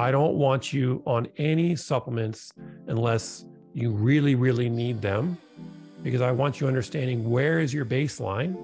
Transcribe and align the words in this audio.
I 0.00 0.10
don't 0.10 0.36
want 0.36 0.72
you 0.72 1.02
on 1.04 1.28
any 1.36 1.76
supplements 1.76 2.54
unless 2.86 3.44
you 3.74 3.90
really, 3.90 4.34
really 4.34 4.70
need 4.70 5.02
them, 5.02 5.36
because 6.02 6.22
I 6.22 6.32
want 6.32 6.58
you 6.58 6.66
understanding 6.66 7.28
where 7.28 7.60
is 7.60 7.74
your 7.74 7.84
baseline 7.84 8.56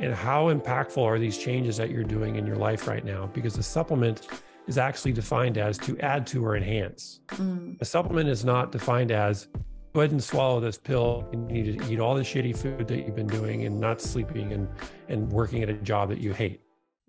and 0.00 0.14
how 0.14 0.50
impactful 0.50 1.02
are 1.02 1.18
these 1.18 1.36
changes 1.36 1.76
that 1.76 1.90
you're 1.90 2.02
doing 2.02 2.36
in 2.36 2.46
your 2.46 2.56
life 2.56 2.88
right 2.88 3.04
now. 3.04 3.26
Because 3.34 3.58
a 3.58 3.62
supplement 3.62 4.26
is 4.66 4.78
actually 4.78 5.12
defined 5.12 5.58
as 5.58 5.76
to 5.78 5.98
add 5.98 6.26
to 6.28 6.42
or 6.46 6.56
enhance. 6.56 7.20
Mm. 7.32 7.78
A 7.82 7.84
supplement 7.84 8.30
is 8.30 8.42
not 8.42 8.72
defined 8.72 9.10
as 9.10 9.48
go 9.92 10.00
ahead 10.00 10.12
and 10.12 10.24
swallow 10.24 10.60
this 10.60 10.78
pill. 10.78 11.28
And 11.30 11.50
you 11.50 11.62
need 11.62 11.78
to 11.78 11.92
eat 11.92 12.00
all 12.00 12.14
the 12.14 12.22
shitty 12.22 12.56
food 12.56 12.88
that 12.88 13.04
you've 13.04 13.16
been 13.16 13.26
doing 13.26 13.66
and 13.66 13.78
not 13.78 14.00
sleeping 14.00 14.54
and, 14.54 14.66
and 15.08 15.30
working 15.30 15.62
at 15.62 15.68
a 15.68 15.74
job 15.74 16.08
that 16.08 16.20
you 16.20 16.32
hate. 16.32 16.62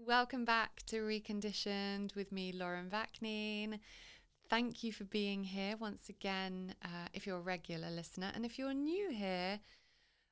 Welcome 0.10 0.44
back 0.44 0.82
to 0.88 1.02
Reconditioned 1.02 2.16
with 2.16 2.32
me, 2.32 2.52
Lauren 2.52 2.90
Vaknin. 2.90 3.78
Thank 4.50 4.84
you 4.84 4.92
for 4.92 5.04
being 5.04 5.44
here 5.44 5.78
once 5.78 6.10
again, 6.10 6.74
uh, 6.84 7.10
if 7.14 7.28
you're 7.28 7.38
a 7.38 7.42
regular 7.42 7.92
listener. 7.92 8.32
And 8.34 8.44
if 8.44 8.58
you're 8.58 8.74
new 8.74 9.12
here, 9.12 9.60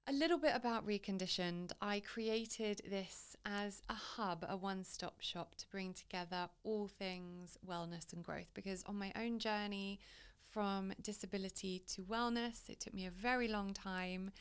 a 0.08 0.12
little 0.12 0.40
bit 0.40 0.54
about 0.56 0.88
Reconditioned. 0.88 1.74
I 1.80 2.00
created 2.00 2.82
this 2.90 3.36
as 3.46 3.84
a 3.88 3.94
hub, 3.94 4.48
a 4.50 4.58
one 4.58 4.84
stop 4.84 5.22
shop 5.22 5.54
to 5.58 5.70
bring 5.70 5.94
together 5.94 6.50
all 6.64 6.88
things 6.88 7.56
wellness 7.64 8.12
and 8.14 8.24
growth. 8.24 8.50
Because 8.56 8.84
on 8.88 8.98
my 8.98 9.14
own 9.16 9.38
journey 9.38 10.00
from 10.42 10.92
disability 11.04 11.84
to 11.90 12.02
wellness, 12.02 12.68
it 12.68 12.80
took 12.80 12.96
me 12.96 13.06
a 13.06 13.12
very 13.12 13.48
long 13.48 13.76
time 13.76 14.32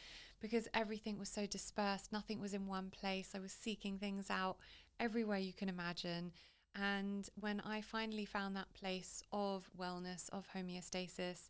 because 0.40 0.68
everything 0.72 1.18
was 1.18 1.28
so 1.28 1.46
dispersed, 1.46 2.12
nothing 2.12 2.40
was 2.40 2.54
in 2.54 2.66
one 2.66 2.90
place. 2.90 3.32
I 3.34 3.38
was 3.38 3.52
seeking 3.52 3.98
things 3.98 4.30
out 4.30 4.56
everywhere 5.00 5.38
you 5.38 5.52
can 5.52 5.68
imagine. 5.68 6.32
And 6.74 7.28
when 7.40 7.60
I 7.60 7.80
finally 7.80 8.24
found 8.24 8.54
that 8.56 8.72
place 8.74 9.22
of 9.32 9.68
wellness, 9.78 10.28
of 10.30 10.46
homeostasis, 10.54 11.48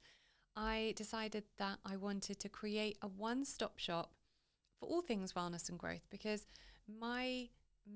I 0.57 0.95
decided 0.97 1.45
that 1.59 1.79
I 1.85 1.97
wanted 1.97 2.41
to 2.41 2.49
create 2.49 2.99
a 3.03 3.09
one 3.09 3.45
stop 3.45 3.79
shop 3.79 4.13
for 4.79 4.89
all 4.89 5.03
things 5.03 5.33
wellness 5.33 5.69
and 5.69 5.79
growth 5.79 6.07
because 6.11 6.47
my 7.01 7.49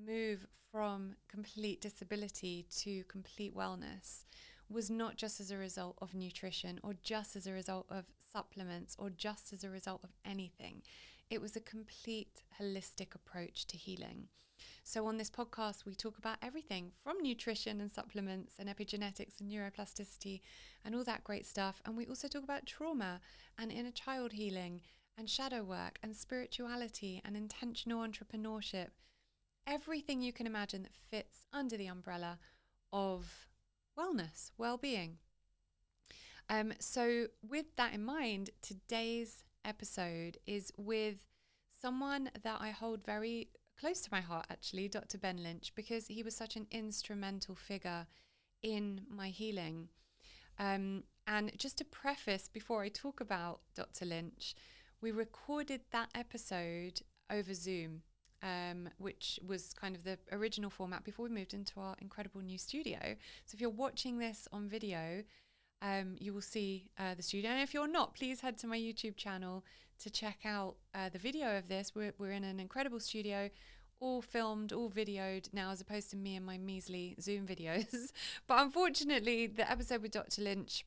move 0.05 0.45
from 0.71 1.15
complete 1.27 1.81
disability 1.81 2.65
to 2.77 3.03
complete 3.05 3.55
wellness 3.55 4.25
was 4.69 4.89
not 4.89 5.17
just 5.17 5.39
as 5.39 5.51
a 5.51 5.57
result 5.57 5.97
of 6.01 6.13
nutrition 6.13 6.79
or 6.83 6.93
just 7.03 7.35
as 7.35 7.45
a 7.45 7.51
result 7.51 7.85
of 7.89 8.05
supplements 8.31 8.95
or 8.97 9.09
just 9.09 9.51
as 9.51 9.63
a 9.63 9.69
result 9.69 10.01
of 10.03 10.11
anything. 10.25 10.81
It 11.29 11.41
was 11.41 11.55
a 11.55 11.61
complete 11.61 12.41
holistic 12.59 13.15
approach 13.15 13.65
to 13.67 13.77
healing. 13.77 14.27
So, 14.83 15.05
on 15.05 15.17
this 15.17 15.29
podcast, 15.29 15.85
we 15.85 15.93
talk 15.93 16.17
about 16.17 16.37
everything 16.41 16.91
from 17.03 17.21
nutrition 17.21 17.79
and 17.79 17.91
supplements 17.91 18.55
and 18.57 18.67
epigenetics 18.67 19.39
and 19.39 19.49
neuroplasticity 19.49 20.41
and 20.83 20.95
all 20.95 21.03
that 21.03 21.23
great 21.23 21.45
stuff. 21.45 21.81
And 21.85 21.95
we 21.95 22.07
also 22.07 22.27
talk 22.27 22.43
about 22.43 22.65
trauma 22.65 23.21
and 23.57 23.71
inner 23.71 23.91
child 23.91 24.33
healing 24.33 24.81
and 25.17 25.29
shadow 25.29 25.63
work 25.63 25.99
and 26.01 26.15
spirituality 26.15 27.21
and 27.23 27.37
intentional 27.37 28.05
entrepreneurship. 28.05 28.87
Everything 29.67 30.21
you 30.21 30.33
can 30.33 30.47
imagine 30.47 30.83
that 30.83 30.95
fits 31.09 31.45
under 31.53 31.77
the 31.77 31.87
umbrella 31.87 32.39
of 32.91 33.47
wellness, 33.97 34.51
well 34.57 34.77
being. 34.77 35.19
Um, 36.49 36.73
so, 36.79 37.27
with 37.47 37.75
that 37.77 37.93
in 37.93 38.03
mind, 38.03 38.49
today's 38.61 39.43
episode 39.63 40.37
is 40.47 40.71
with 40.75 41.27
someone 41.81 42.31
that 42.43 42.57
I 42.59 42.71
hold 42.71 43.05
very 43.05 43.49
close 43.81 44.01
to 44.01 44.09
my 44.11 44.21
heart, 44.21 44.45
actually, 44.51 44.87
Dr. 44.87 45.17
Ben 45.17 45.41
Lynch, 45.41 45.73
because 45.75 46.05
he 46.05 46.21
was 46.21 46.35
such 46.35 46.55
an 46.55 46.67
instrumental 46.69 47.55
figure 47.55 48.05
in 48.61 49.01
my 49.09 49.29
healing. 49.29 49.89
Um, 50.59 51.03
and 51.25 51.51
just 51.57 51.79
to 51.79 51.85
preface, 51.85 52.47
before 52.47 52.83
I 52.83 52.89
talk 52.89 53.19
about 53.19 53.61
Dr. 53.75 54.05
Lynch, 54.05 54.53
we 55.01 55.11
recorded 55.11 55.81
that 55.91 56.09
episode 56.13 57.01
over 57.31 57.55
Zoom, 57.55 58.03
um, 58.43 58.87
which 58.99 59.39
was 59.45 59.73
kind 59.73 59.95
of 59.95 60.03
the 60.03 60.19
original 60.31 60.69
format 60.69 61.03
before 61.03 61.27
we 61.27 61.33
moved 61.33 61.55
into 61.55 61.79
our 61.79 61.95
incredible 61.99 62.41
new 62.41 62.59
studio. 62.59 62.99
So 63.45 63.55
if 63.55 63.61
you're 63.61 63.71
watching 63.71 64.19
this 64.19 64.47
on 64.53 64.69
video, 64.69 65.23
um, 65.81 66.15
you 66.19 66.33
will 66.33 66.41
see 66.41 66.89
uh, 66.99 67.15
the 67.15 67.23
studio. 67.23 67.51
And 67.51 67.61
if 67.61 67.73
you're 67.73 67.87
not, 67.87 68.15
please 68.15 68.41
head 68.41 68.57
to 68.59 68.67
my 68.67 68.77
YouTube 68.77 69.15
channel 69.15 69.63
to 69.99 70.09
check 70.09 70.39
out 70.45 70.75
uh, 70.93 71.09
the 71.09 71.19
video 71.19 71.57
of 71.57 71.67
this. 71.67 71.93
We're, 71.95 72.13
we're 72.17 72.31
in 72.31 72.43
an 72.43 72.59
incredible 72.59 72.99
studio, 72.99 73.49
all 73.99 74.21
filmed, 74.21 74.73
all 74.73 74.89
videoed 74.89 75.51
now, 75.53 75.71
as 75.71 75.81
opposed 75.81 76.09
to 76.11 76.17
me 76.17 76.35
and 76.35 76.45
my 76.45 76.57
measly 76.57 77.15
Zoom 77.19 77.45
videos. 77.45 78.11
but 78.47 78.61
unfortunately, 78.61 79.47
the 79.47 79.69
episode 79.69 80.01
with 80.01 80.11
Dr. 80.11 80.41
Lynch 80.41 80.85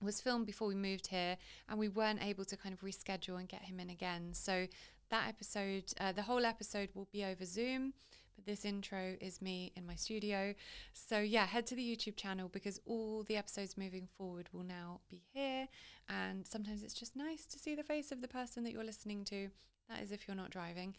was 0.00 0.20
filmed 0.20 0.46
before 0.46 0.68
we 0.68 0.74
moved 0.74 1.08
here, 1.08 1.36
and 1.68 1.78
we 1.78 1.88
weren't 1.88 2.22
able 2.22 2.44
to 2.44 2.56
kind 2.56 2.72
of 2.72 2.80
reschedule 2.80 3.38
and 3.38 3.48
get 3.48 3.62
him 3.62 3.80
in 3.80 3.90
again. 3.90 4.30
So 4.32 4.66
that 5.10 5.28
episode, 5.28 5.84
uh, 6.00 6.12
the 6.12 6.22
whole 6.22 6.44
episode 6.44 6.90
will 6.94 7.08
be 7.10 7.24
over 7.24 7.44
Zoom. 7.44 7.94
But 8.38 8.46
this 8.46 8.64
intro 8.64 9.16
is 9.20 9.42
me 9.42 9.72
in 9.74 9.84
my 9.84 9.96
studio. 9.96 10.54
So, 10.92 11.18
yeah, 11.18 11.44
head 11.44 11.66
to 11.66 11.74
the 11.74 11.82
YouTube 11.82 12.14
channel 12.14 12.48
because 12.48 12.80
all 12.86 13.24
the 13.24 13.36
episodes 13.36 13.76
moving 13.76 14.06
forward 14.16 14.48
will 14.52 14.62
now 14.62 15.00
be 15.10 15.24
here. 15.32 15.66
And 16.08 16.46
sometimes 16.46 16.84
it's 16.84 16.94
just 16.94 17.16
nice 17.16 17.46
to 17.46 17.58
see 17.58 17.74
the 17.74 17.82
face 17.82 18.12
of 18.12 18.20
the 18.20 18.28
person 18.28 18.62
that 18.62 18.72
you're 18.72 18.84
listening 18.84 19.24
to. 19.24 19.48
That 19.88 20.02
is 20.02 20.12
if 20.12 20.28
you're 20.28 20.36
not 20.36 20.50
driving. 20.50 20.94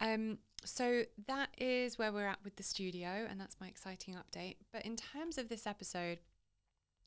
Um, 0.00 0.38
so, 0.64 1.02
that 1.26 1.48
is 1.58 1.98
where 1.98 2.12
we're 2.12 2.28
at 2.28 2.44
with 2.44 2.54
the 2.54 2.62
studio, 2.62 3.26
and 3.28 3.40
that's 3.40 3.56
my 3.60 3.66
exciting 3.66 4.14
update. 4.14 4.58
But 4.72 4.86
in 4.86 4.94
terms 4.94 5.36
of 5.36 5.48
this 5.48 5.66
episode, 5.66 6.20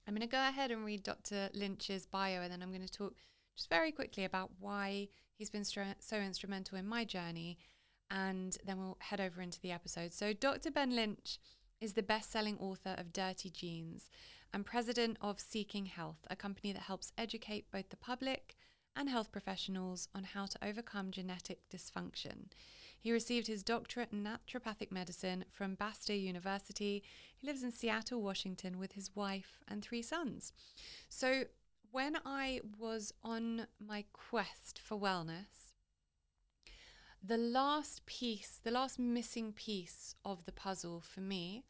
I'm 0.05 0.13
going 0.13 0.27
to 0.27 0.31
go 0.31 0.49
ahead 0.49 0.71
and 0.71 0.83
read 0.83 1.03
Dr. 1.03 1.49
Lynch's 1.53 2.05
bio, 2.05 2.41
and 2.41 2.51
then 2.51 2.61
I'm 2.61 2.73
going 2.73 2.85
to 2.85 2.91
talk 2.91 3.15
just 3.55 3.69
very 3.69 3.93
quickly 3.93 4.25
about 4.25 4.51
why 4.59 5.07
he's 5.37 5.49
been 5.49 5.63
so 5.63 6.17
instrumental 6.17 6.77
in 6.77 6.85
my 6.85 7.05
journey 7.05 7.57
and 8.11 8.57
then 8.65 8.77
we'll 8.77 8.97
head 8.99 9.21
over 9.21 9.41
into 9.41 9.61
the 9.61 9.71
episode. 9.71 10.13
So, 10.13 10.33
Dr. 10.33 10.69
Ben 10.69 10.95
Lynch 10.95 11.39
is 11.79 11.93
the 11.93 12.03
best 12.03 12.31
selling 12.31 12.57
author 12.59 12.93
of 12.97 13.13
Dirty 13.13 13.49
Genes 13.49 14.09
and 14.53 14.65
president 14.65 15.17
of 15.21 15.39
Seeking 15.39 15.85
Health, 15.85 16.27
a 16.29 16.35
company 16.35 16.73
that 16.73 16.83
helps 16.83 17.13
educate 17.17 17.71
both 17.71 17.89
the 17.89 17.95
public 17.95 18.55
and 18.95 19.09
health 19.09 19.31
professionals 19.31 20.09
on 20.13 20.25
how 20.25 20.45
to 20.45 20.59
overcome 20.61 21.11
genetic 21.11 21.59
dysfunction. 21.73 22.47
He 22.99 23.11
received 23.11 23.47
his 23.47 23.63
doctorate 23.63 24.11
in 24.11 24.23
naturopathic 24.23 24.91
medicine 24.91 25.45
from 25.49 25.77
Bastyr 25.77 26.21
University. 26.21 27.01
He 27.35 27.47
lives 27.47 27.63
in 27.63 27.71
Seattle, 27.71 28.21
Washington, 28.21 28.77
with 28.77 28.91
his 28.91 29.15
wife 29.15 29.59
and 29.67 29.81
three 29.81 30.01
sons. 30.01 30.53
So, 31.09 31.45
when 31.91 32.17
I 32.25 32.61
was 32.77 33.13
on 33.23 33.67
my 33.85 34.05
quest 34.13 34.79
for 34.81 34.97
wellness, 34.97 35.70
the 37.23 37.37
last 37.37 38.05
piece, 38.05 38.59
the 38.63 38.71
last 38.71 38.97
missing 38.97 39.53
piece 39.53 40.15
of 40.25 40.45
the 40.45 40.51
puzzle 40.51 41.01
for 41.01 41.21
me 41.21 41.63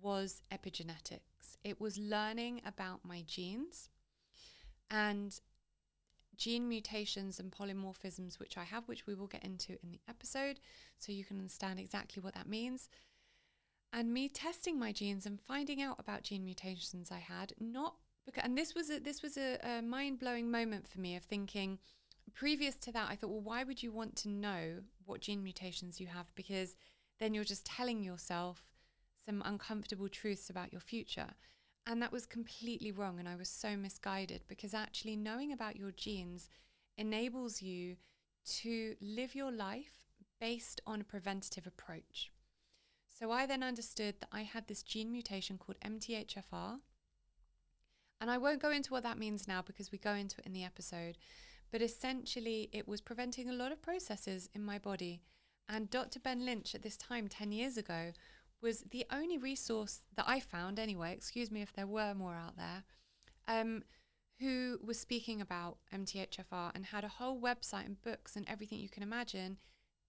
was 0.00 0.42
epigenetics. 0.52 1.56
It 1.64 1.80
was 1.80 1.98
learning 1.98 2.60
about 2.66 3.04
my 3.04 3.22
genes 3.26 3.88
and 4.90 5.38
gene 6.36 6.68
mutations 6.68 7.38
and 7.38 7.50
polymorphisms, 7.50 8.38
which 8.38 8.56
I 8.56 8.64
have, 8.64 8.88
which 8.88 9.06
we 9.06 9.14
will 9.14 9.26
get 9.26 9.44
into 9.44 9.72
in 9.82 9.90
the 9.90 10.00
episode, 10.08 10.58
so 10.98 11.12
you 11.12 11.24
can 11.24 11.38
understand 11.38 11.78
exactly 11.78 12.22
what 12.22 12.34
that 12.34 12.48
means. 12.48 12.88
And 13.92 14.12
me 14.12 14.28
testing 14.28 14.78
my 14.78 14.92
genes 14.92 15.26
and 15.26 15.40
finding 15.40 15.82
out 15.82 15.98
about 15.98 16.22
gene 16.22 16.44
mutations 16.44 17.10
I 17.10 17.18
had, 17.18 17.54
not 17.58 17.96
because, 18.24 18.44
and 18.44 18.56
this 18.56 18.74
was 18.74 18.90
a, 18.90 18.98
this 18.98 19.22
was 19.22 19.36
a, 19.36 19.58
a 19.62 19.82
mind 19.82 20.18
blowing 20.18 20.50
moment 20.50 20.88
for 20.88 21.00
me 21.00 21.16
of 21.16 21.24
thinking, 21.24 21.78
previous 22.34 22.76
to 22.76 22.92
that, 22.92 23.10
I 23.10 23.16
thought, 23.16 23.30
well, 23.30 23.40
why 23.40 23.64
would 23.64 23.82
you 23.82 23.92
want 23.92 24.16
to 24.16 24.28
know 24.28 24.80
what 25.04 25.20
gene 25.20 25.42
mutations 25.42 26.00
you 26.00 26.06
have? 26.08 26.34
Because 26.34 26.76
then 27.18 27.34
you're 27.34 27.44
just 27.44 27.66
telling 27.66 28.02
yourself 28.02 28.64
some 29.24 29.42
uncomfortable 29.44 30.08
truths 30.08 30.50
about 30.50 30.72
your 30.72 30.80
future. 30.80 31.28
And 31.86 32.00
that 32.02 32.12
was 32.12 32.26
completely 32.26 32.92
wrong. 32.92 33.18
And 33.18 33.28
I 33.28 33.36
was 33.36 33.48
so 33.48 33.76
misguided 33.76 34.42
because 34.48 34.74
actually 34.74 35.16
knowing 35.16 35.52
about 35.52 35.76
your 35.76 35.90
genes 35.90 36.48
enables 36.96 37.62
you 37.62 37.96
to 38.60 38.96
live 39.00 39.34
your 39.34 39.52
life 39.52 40.06
based 40.40 40.80
on 40.86 41.00
a 41.00 41.04
preventative 41.04 41.66
approach. 41.66 42.30
So 43.08 43.30
I 43.30 43.44
then 43.46 43.62
understood 43.62 44.16
that 44.20 44.30
I 44.32 44.42
had 44.42 44.66
this 44.66 44.82
gene 44.82 45.12
mutation 45.12 45.58
called 45.58 45.76
MTHFR. 45.84 46.78
And 48.20 48.30
I 48.30 48.38
won't 48.38 48.62
go 48.62 48.70
into 48.70 48.92
what 48.92 49.02
that 49.02 49.18
means 49.18 49.48
now 49.48 49.62
because 49.62 49.90
we 49.90 49.98
go 49.98 50.14
into 50.14 50.36
it 50.40 50.46
in 50.46 50.52
the 50.52 50.64
episode. 50.64 51.18
But 51.70 51.82
essentially, 51.82 52.68
it 52.72 52.88
was 52.88 53.00
preventing 53.00 53.48
a 53.48 53.54
lot 53.54 53.72
of 53.72 53.82
processes 53.82 54.48
in 54.54 54.64
my 54.64 54.78
body. 54.78 55.22
And 55.68 55.90
Dr. 55.90 56.18
Ben 56.18 56.44
Lynch, 56.44 56.74
at 56.74 56.82
this 56.82 56.96
time, 56.96 57.28
10 57.28 57.52
years 57.52 57.76
ago, 57.76 58.12
was 58.60 58.82
the 58.90 59.06
only 59.10 59.38
resource 59.38 60.00
that 60.16 60.28
I 60.28 60.40
found, 60.40 60.78
anyway, 60.78 61.12
excuse 61.12 61.50
me 61.50 61.62
if 61.62 61.72
there 61.72 61.86
were 61.86 62.14
more 62.14 62.34
out 62.34 62.56
there, 62.56 62.84
um, 63.48 63.84
who 64.40 64.78
was 64.82 64.98
speaking 64.98 65.40
about 65.40 65.78
MTHFR 65.94 66.72
and 66.74 66.86
had 66.86 67.04
a 67.04 67.08
whole 67.08 67.40
website 67.40 67.86
and 67.86 68.02
books 68.02 68.36
and 68.36 68.48
everything 68.48 68.78
you 68.78 68.88
can 68.88 69.02
imagine 69.02 69.58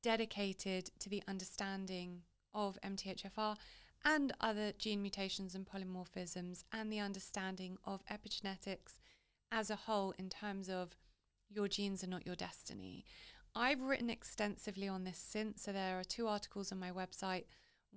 dedicated 0.02 0.90
to 1.00 1.10
the 1.10 1.24
understanding 1.28 2.22
of 2.54 2.80
MTHFR 2.84 3.56
and 4.04 4.34
other 4.42 4.72
gene 4.78 5.02
mutations 5.02 5.54
and 5.54 5.68
polymorphisms, 5.68 6.64
and 6.74 6.92
the 6.92 7.00
understanding 7.00 7.78
of 7.86 8.04
epigenetics 8.08 9.00
as 9.52 9.70
a 9.70 9.76
whole 9.76 10.14
in 10.18 10.28
terms 10.30 10.70
of 10.70 10.96
your 11.54 11.68
genes 11.68 12.04
are 12.04 12.08
not 12.08 12.26
your 12.26 12.36
destiny. 12.36 13.06
I've 13.56 13.82
written 13.82 14.10
extensively 14.10 14.88
on 14.88 15.04
this 15.04 15.18
since, 15.18 15.64
so 15.64 15.72
there 15.72 16.00
are 16.00 16.04
two 16.04 16.28
articles 16.28 16.72
on 16.72 16.80
my 16.80 16.92
website. 16.92 17.46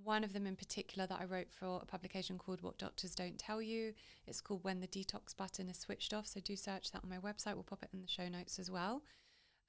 One 0.02 0.24
of 0.24 0.32
them 0.32 0.46
in 0.46 0.56
particular 0.56 1.06
that 1.06 1.20
I 1.20 1.24
wrote 1.24 1.52
for 1.52 1.78
a 1.80 1.86
publication 1.86 2.36
called 2.36 2.62
What 2.62 2.78
Doctors 2.78 3.14
Don't 3.14 3.38
Tell 3.38 3.62
You. 3.62 3.94
It's 4.26 4.40
called 4.40 4.64
When 4.64 4.80
the 4.80 4.88
Detox 4.88 5.36
Button 5.36 5.68
is 5.68 5.78
Switched 5.78 6.12
Off. 6.12 6.26
So 6.26 6.40
do 6.40 6.56
search 6.56 6.90
that 6.90 7.04
on 7.04 7.10
my 7.10 7.18
website. 7.18 7.54
We'll 7.54 7.62
pop 7.62 7.84
it 7.84 7.90
in 7.92 8.00
the 8.00 8.08
show 8.08 8.28
notes 8.28 8.58
as 8.58 8.70
well. 8.70 9.02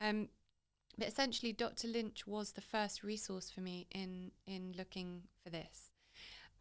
Um, 0.01 0.29
but 0.97 1.07
essentially, 1.07 1.51
Dr. 1.51 1.87
Lynch 1.87 2.25
was 2.25 2.53
the 2.53 2.61
first 2.61 3.03
resource 3.03 3.51
for 3.51 3.61
me 3.61 3.87
in 3.93 4.31
in 4.47 4.73
looking 4.77 5.23
for 5.43 5.49
this, 5.49 5.91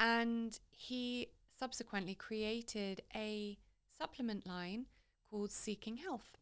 and 0.01 0.59
he 0.73 1.29
subsequently 1.57 2.15
created 2.15 3.03
a 3.15 3.59
supplement 3.97 4.47
line 4.47 4.87
called 5.31 5.53
Seeking 5.53 5.99
Health, 5.99 6.39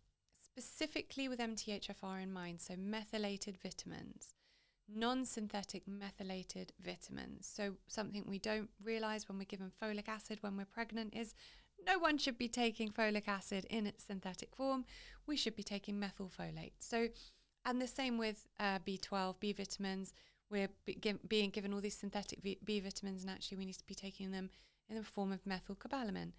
specifically 0.53 1.29
with 1.29 1.39
MTHFR 1.39 2.23
in 2.23 2.33
mind. 2.33 2.61
So 2.61 2.75
methylated 2.77 3.57
vitamins, 3.63 4.35
non-synthetic 4.93 5.87
methylated 5.87 6.73
vitamins. 6.81 7.51
So 7.53 7.75
something 7.87 8.25
we 8.27 8.39
don't 8.39 8.71
realize 8.83 9.29
when 9.29 9.39
we're 9.39 9.45
given 9.45 9.73
folic 9.83 10.09
acid 10.09 10.39
when 10.41 10.57
we're 10.57 10.65
pregnant 10.65 11.15
is 11.17 11.35
no 11.87 11.99
one 11.99 12.19
should 12.19 12.39
be 12.39 12.49
taking 12.49 12.91
folic 12.91 13.27
acid 13.27 13.67
in 13.71 13.87
its 13.87 14.05
synthetic 14.05 14.55
form. 14.55 14.85
We 15.27 15.37
should 15.37 15.57
be 15.57 15.63
taking 15.63 16.01
methylfolate. 16.01 16.73
So 16.79 17.09
and 17.65 17.81
the 17.81 17.87
same 17.87 18.19
with 18.19 18.49
uh, 18.59 18.81
B12, 18.81 19.37
B 19.39 19.53
vitamins. 19.53 20.13
We're 20.51 20.69
be- 20.85 20.99
being 21.29 21.51
given 21.51 21.73
all 21.73 21.81
these 21.81 21.97
synthetic 21.97 22.43
B 22.43 22.81
vitamins, 22.81 23.23
and 23.23 23.31
actually, 23.31 23.59
we 23.59 23.67
need 23.67 23.79
to 23.79 23.87
be 23.87 23.95
taking 23.95 24.33
them 24.33 24.51
in 24.89 24.97
the 24.97 25.05
form 25.05 25.33
of 25.33 25.45
methylcobalamin. 25.45 26.33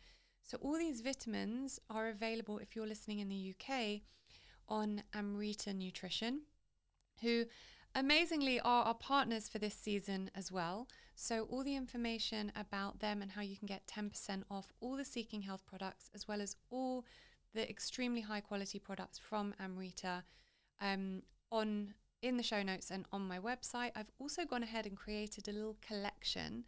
So, 0.44 0.58
all 0.62 0.78
these 0.78 1.02
vitamins 1.02 1.80
are 1.90 2.10
available 2.10 2.58
if 2.58 2.76
you're 2.76 2.88
listening 2.88 3.20
in 3.20 3.30
the 3.30 3.54
UK 3.54 4.02
on 4.68 5.04
Amrita 5.14 5.74
Nutrition, 5.74 6.42
who 7.22 7.46
amazingly 7.96 8.60
are 8.60 8.84
our 8.84 8.94
partners 8.94 9.48
for 9.48 9.60
this 9.60 9.74
season 9.74 10.30
as 10.36 10.52
well. 10.52 10.88
So, 11.16 11.48
all 11.50 11.64
the 11.64 11.78
information 11.78 12.52
about 12.56 13.00
them 13.00 13.22
and 13.22 13.32
how 13.32 13.42
you 13.42 13.56
can 13.56 13.68
get 13.68 13.88
10% 13.88 14.44
off 14.52 14.74
all 14.82 14.98
the 14.98 15.06
Seeking 15.06 15.44
Health 15.44 15.64
products, 15.66 16.10
as 16.14 16.28
well 16.28 16.42
as 16.42 16.58
all 16.70 17.06
the 17.54 17.70
extremely 17.70 18.22
high 18.22 18.42
quality 18.42 18.80
products 18.80 19.18
from 19.18 19.54
Amrita 19.60 20.24
um, 20.82 21.22
on 21.52 21.94
in 22.22 22.38
the 22.38 22.44
show 22.44 22.64
notes 22.64 22.90
and 22.90 23.06
on 23.12 23.22
my 23.28 23.38
website. 23.38 23.92
I've 23.96 24.12
also 24.18 24.46
gone 24.46 24.64
ahead 24.64 24.86
and 24.86 24.98
created 24.98 25.48
a 25.48 25.52
little 25.52 25.76
collection 25.86 26.64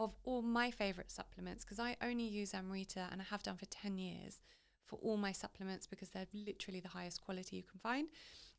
of 0.00 0.16
all 0.24 0.40
my 0.40 0.70
favorite 0.70 1.10
supplements 1.10 1.62
because 1.62 1.78
I 1.78 1.94
only 2.02 2.24
use 2.24 2.54
Amrita 2.54 3.08
and 3.12 3.20
I 3.20 3.24
have 3.24 3.42
done 3.42 3.58
for 3.58 3.66
10 3.66 3.98
years 3.98 4.40
for 4.86 4.98
all 5.02 5.18
my 5.18 5.30
supplements 5.30 5.86
because 5.86 6.08
they're 6.08 6.26
literally 6.32 6.80
the 6.80 6.88
highest 6.88 7.20
quality 7.20 7.56
you 7.56 7.62
can 7.62 7.78
find. 7.78 8.08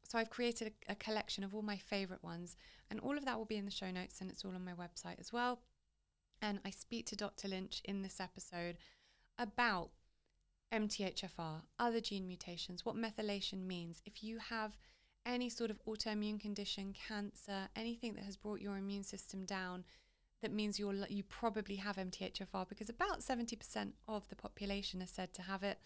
So 0.04 0.20
I've 0.20 0.30
created 0.30 0.72
a, 0.88 0.92
a 0.92 0.96
collection 0.96 1.44
of 1.44 1.56
all 1.56 1.64
my 1.64 1.78
favorite 1.78 2.24
ones, 2.24 2.56
and 2.90 3.00
all 3.00 3.18
of 3.18 3.26
that 3.26 3.38
will 3.38 3.46
be 3.46 3.58
in 3.58 3.66
the 3.66 3.72
show 3.72 3.90
notes 3.90 4.22
and 4.22 4.30
it's 4.30 4.46
all 4.46 4.54
on 4.54 4.64
my 4.64 4.74
website 4.74 5.20
as 5.20 5.34
well. 5.34 5.62
And 6.44 6.60
I 6.64 6.70
speak 6.70 7.08
to 7.08 7.16
Dr. 7.16 7.48
Lynch 7.48 7.82
in 7.86 8.04
this 8.04 8.20
episode 8.20 8.78
about 9.40 9.90
MTHFR, 10.72 11.64
other 11.80 12.00
gene 12.02 12.28
mutations, 12.28 12.86
what 12.86 12.96
methylation 12.96 13.66
means. 13.66 14.02
If 14.06 14.24
you 14.24 14.38
have 14.38 14.78
any 15.26 15.50
sort 15.50 15.72
of 15.72 15.84
autoimmune 15.86 16.40
condition, 16.40 16.94
cancer, 17.08 17.68
anything 17.76 18.14
that 18.16 18.26
has 18.26 18.38
brought 18.38 18.62
your 18.62 18.78
immune 18.78 19.04
system 19.04 19.46
down, 19.46 19.84
that 20.42 20.52
means 20.52 20.80
you're 20.80 20.94
you 21.10 21.24
probably 21.24 21.76
have 21.76 21.98
MTHFR 21.98 22.68
because 22.68 22.90
about 22.90 23.20
70% 23.20 23.92
of 24.08 24.28
the 24.30 24.36
population 24.36 25.02
is 25.02 25.12
said 25.12 25.34
to 25.34 25.42
have 25.44 25.64
it. 25.64 25.80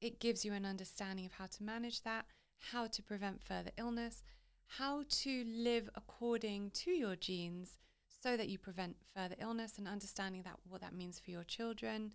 It 0.00 0.20
gives 0.20 0.44
you 0.44 0.52
an 0.52 0.64
understanding 0.64 1.26
of 1.26 1.32
how 1.32 1.46
to 1.46 1.62
manage 1.62 2.02
that, 2.02 2.26
how 2.58 2.86
to 2.86 3.02
prevent 3.02 3.42
further 3.42 3.70
illness, 3.76 4.22
how 4.66 5.04
to 5.08 5.44
live 5.46 5.88
according 5.94 6.70
to 6.70 6.90
your 6.90 7.16
genes 7.16 7.78
so 8.22 8.36
that 8.36 8.48
you 8.48 8.58
prevent 8.58 8.96
further 9.14 9.36
illness 9.40 9.78
and 9.78 9.88
understanding 9.88 10.42
that 10.42 10.58
what 10.68 10.80
that 10.80 10.94
means 10.94 11.18
for 11.18 11.30
your 11.30 11.44
children 11.44 12.12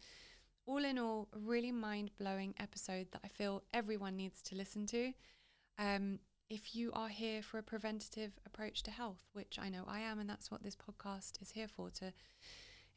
all 0.65 0.83
in 0.85 0.97
all, 0.97 1.27
a 1.33 1.39
really 1.39 1.71
mind 1.71 2.11
blowing 2.19 2.53
episode 2.59 3.07
that 3.11 3.21
I 3.23 3.27
feel 3.27 3.63
everyone 3.73 4.15
needs 4.15 4.41
to 4.43 4.55
listen 4.55 4.85
to. 4.87 5.13
Um, 5.77 6.19
if 6.51 6.75
you 6.75 6.91
are 6.91 7.07
here 7.07 7.41
for 7.41 7.59
a 7.59 7.63
preventative 7.63 8.33
approach 8.45 8.83
to 8.83 8.91
health, 8.91 9.29
which 9.31 9.57
I 9.57 9.69
know 9.69 9.85
I 9.87 10.01
am, 10.01 10.19
and 10.19 10.29
that's 10.29 10.51
what 10.51 10.61
this 10.61 10.75
podcast 10.75 11.41
is 11.41 11.51
here 11.51 11.69
for 11.69 11.89
to 11.91 12.11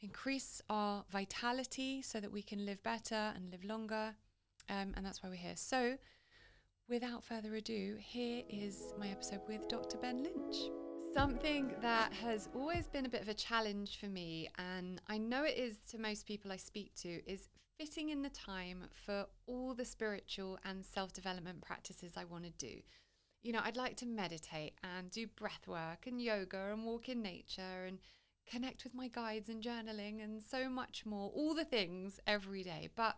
increase 0.01 0.61
our 0.69 1.05
vitality 1.09 2.01
so 2.01 2.19
that 2.19 2.33
we 2.33 2.41
can 2.41 2.65
live 2.65 2.83
better 2.83 3.31
and 3.33 3.49
live 3.49 3.63
longer. 3.63 4.15
Um, 4.69 4.93
and 4.97 5.05
that's 5.05 5.23
why 5.23 5.29
we're 5.29 5.35
here. 5.35 5.55
So, 5.55 5.95
without 6.89 7.23
further 7.23 7.55
ado, 7.55 7.95
here 7.97 8.43
is 8.49 8.93
my 8.99 9.07
episode 9.07 9.39
with 9.47 9.69
Dr. 9.69 9.97
Ben 9.99 10.21
Lynch. 10.21 10.57
Something 11.13 11.71
that 11.81 12.11
has 12.11 12.49
always 12.53 12.87
been 12.87 13.05
a 13.05 13.09
bit 13.09 13.21
of 13.21 13.29
a 13.29 13.33
challenge 13.33 13.99
for 14.01 14.07
me, 14.07 14.49
and 14.57 14.99
I 15.07 15.17
know 15.17 15.45
it 15.45 15.57
is 15.57 15.77
to 15.91 15.97
most 15.97 16.25
people 16.25 16.51
I 16.51 16.57
speak 16.57 16.93
to, 17.03 17.23
is 17.25 17.47
fitting 17.77 18.09
in 18.09 18.21
the 18.21 18.29
time 18.29 18.83
for 19.05 19.27
all 19.47 19.73
the 19.73 19.85
spiritual 19.85 20.59
and 20.65 20.83
self 20.83 21.13
development 21.13 21.61
practices 21.61 22.13
I 22.17 22.25
want 22.25 22.43
to 22.43 22.49
do. 22.49 22.81
You 23.45 23.51
know, 23.51 23.61
I'd 23.63 23.77
like 23.77 23.95
to 23.97 24.07
meditate 24.07 24.73
and 24.83 25.11
do 25.11 25.27
breath 25.27 25.67
work 25.67 26.07
and 26.07 26.19
yoga 26.19 26.71
and 26.71 26.83
walk 26.83 27.09
in 27.09 27.21
nature 27.21 27.85
and 27.87 27.99
connect 28.49 28.83
with 28.83 28.95
my 28.95 29.07
guides 29.07 29.49
and 29.49 29.61
journaling 29.61 30.23
and 30.23 30.41
so 30.41 30.67
much 30.67 31.05
more, 31.05 31.29
all 31.29 31.53
the 31.53 31.63
things 31.63 32.19
every 32.25 32.63
day. 32.63 32.89
But 32.95 33.17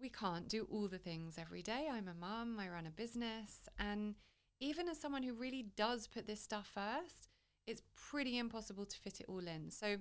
we 0.00 0.08
can't 0.08 0.48
do 0.48 0.68
all 0.70 0.86
the 0.86 0.98
things 0.98 1.36
every 1.36 1.62
day. 1.62 1.88
I'm 1.90 2.06
a 2.06 2.14
mum, 2.14 2.60
I 2.60 2.68
run 2.68 2.86
a 2.86 2.90
business, 2.90 3.68
and 3.76 4.14
even 4.60 4.88
as 4.88 5.00
someone 5.00 5.24
who 5.24 5.34
really 5.34 5.66
does 5.76 6.06
put 6.06 6.28
this 6.28 6.40
stuff 6.40 6.70
first, 6.72 7.28
it's 7.66 7.82
pretty 8.08 8.38
impossible 8.38 8.86
to 8.86 8.98
fit 8.98 9.18
it 9.18 9.26
all 9.28 9.48
in. 9.48 9.68
So, 9.72 9.96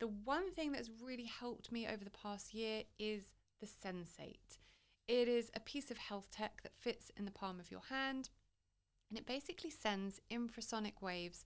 the 0.00 0.08
one 0.08 0.52
thing 0.54 0.72
that's 0.72 0.90
really 1.00 1.30
helped 1.40 1.70
me 1.70 1.86
over 1.86 2.02
the 2.02 2.10
past 2.10 2.52
year 2.52 2.82
is 2.98 3.34
the 3.60 3.68
Sensate. 3.68 4.58
It 5.06 5.28
is 5.28 5.52
a 5.54 5.60
piece 5.60 5.92
of 5.92 5.98
health 5.98 6.30
tech 6.32 6.62
that 6.64 6.76
fits 6.76 7.12
in 7.16 7.26
the 7.26 7.30
palm 7.30 7.60
of 7.60 7.70
your 7.70 7.82
hand, 7.88 8.30
and 9.08 9.18
it 9.18 9.26
basically 9.26 9.70
sends 9.70 10.20
infrasonic 10.30 11.00
waves 11.00 11.44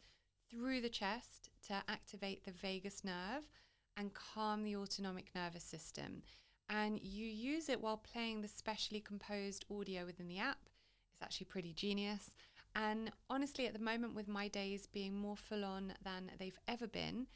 through 0.51 0.81
the 0.81 0.89
chest 0.89 1.51
to 1.69 1.75
activate 1.89 2.45
the 2.45 2.51
vagus 2.51 3.05
nerve 3.05 3.49
and 3.97 4.15
calm 4.15 4.65
the 4.65 4.77
autonomic 4.77 5.31
nervous 5.35 5.65
system. 5.65 6.23
And 6.69 7.01
you 7.03 7.27
use 7.27 7.69
it 7.69 7.81
while 7.81 7.99
playing 7.99 8.41
the 8.41 8.49
specially 8.49 9.01
composed 9.01 9.65
audio 9.71 10.05
within 10.05 10.29
the 10.29 10.39
app. 10.39 10.69
It's 11.13 11.23
actually 11.23 11.47
pretty 11.47 11.73
genius. 11.73 12.31
And 12.75 13.11
honestly, 13.29 13.67
at 13.67 13.75
the 13.75 13.79
moment, 13.79 14.15
with 14.15 14.29
my 14.29 14.49
days 14.49 14.87
being 14.87 15.15
more 15.15 15.37
full 15.37 15.65
on 15.65 15.93
than 16.03 16.31
they've 16.39 16.59
ever 16.67 16.87
been, 16.87 17.27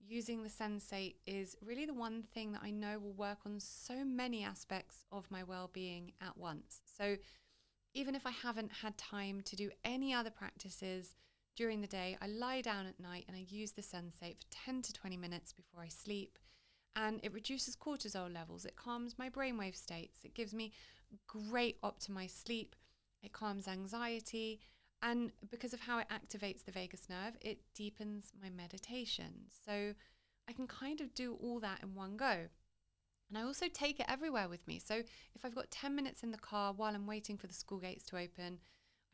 using 0.00 0.42
the 0.42 0.48
Sensate 0.48 1.16
is 1.26 1.56
really 1.64 1.84
the 1.84 1.94
one 1.94 2.22
thing 2.22 2.52
that 2.52 2.62
I 2.62 2.70
know 2.70 2.98
will 2.98 3.12
work 3.12 3.38
on 3.44 3.60
so 3.60 4.04
many 4.04 4.42
aspects 4.42 5.04
of 5.12 5.30
my 5.30 5.42
well 5.42 5.68
being 5.72 6.12
at 6.22 6.36
once. 6.36 6.80
So, 6.96 7.16
even 7.96 8.14
if 8.14 8.26
I 8.26 8.30
haven't 8.30 8.70
had 8.82 8.98
time 8.98 9.40
to 9.46 9.56
do 9.56 9.70
any 9.82 10.12
other 10.12 10.28
practices 10.28 11.14
during 11.56 11.80
the 11.80 11.86
day, 11.86 12.18
I 12.20 12.26
lie 12.26 12.60
down 12.60 12.86
at 12.86 13.00
night 13.00 13.24
and 13.26 13.34
I 13.34 13.46
use 13.48 13.72
the 13.72 13.80
Sensate 13.80 14.36
for 14.38 14.46
10 14.66 14.82
to 14.82 14.92
20 14.92 15.16
minutes 15.16 15.54
before 15.54 15.80
I 15.82 15.88
sleep. 15.88 16.38
And 16.94 17.20
it 17.22 17.32
reduces 17.32 17.74
cortisol 17.74 18.32
levels, 18.32 18.66
it 18.66 18.76
calms 18.76 19.18
my 19.18 19.30
brainwave 19.30 19.76
states, 19.76 20.20
it 20.24 20.34
gives 20.34 20.52
me 20.52 20.72
great 21.26 21.80
optimized 21.80 22.42
sleep, 22.44 22.76
it 23.22 23.32
calms 23.32 23.66
anxiety, 23.66 24.60
and 25.02 25.32
because 25.50 25.72
of 25.72 25.80
how 25.80 25.98
it 25.98 26.06
activates 26.10 26.64
the 26.64 26.72
vagus 26.72 27.08
nerve, 27.08 27.36
it 27.40 27.60
deepens 27.74 28.32
my 28.42 28.48
meditation. 28.50 29.44
So 29.66 29.94
I 30.48 30.52
can 30.52 30.66
kind 30.66 31.00
of 31.00 31.14
do 31.14 31.36
all 31.42 31.60
that 31.60 31.82
in 31.82 31.94
one 31.94 32.16
go. 32.16 32.48
And 33.28 33.38
I 33.38 33.42
also 33.42 33.66
take 33.72 34.00
it 34.00 34.06
everywhere 34.08 34.48
with 34.48 34.66
me. 34.68 34.78
So 34.78 35.02
if 35.34 35.44
I've 35.44 35.54
got 35.54 35.70
10 35.70 35.94
minutes 35.94 36.22
in 36.22 36.30
the 36.30 36.38
car 36.38 36.72
while 36.72 36.94
I'm 36.94 37.06
waiting 37.06 37.36
for 37.36 37.46
the 37.46 37.54
school 37.54 37.78
gates 37.78 38.04
to 38.06 38.18
open, 38.18 38.58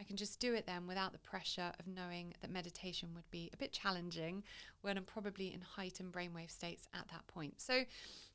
I 0.01 0.05
can 0.05 0.17
just 0.17 0.41
do 0.41 0.55
it 0.55 0.67
then 0.67 0.87
without 0.87 1.13
the 1.13 1.19
pressure 1.19 1.73
of 1.79 1.87
knowing 1.87 2.35
that 2.41 2.51
meditation 2.51 3.11
would 3.15 3.31
be 3.31 3.51
a 3.53 3.57
bit 3.57 3.73
challenging 3.73 4.43
when 4.81 4.99
I'm 4.99 5.05
probably 5.05 5.55
in 5.55 5.61
heightened 5.61 6.13
brainwave 6.13 6.51
states 6.51 6.89
at 6.93 7.09
that 7.09 7.27
point. 7.27 7.61
So 7.61 7.85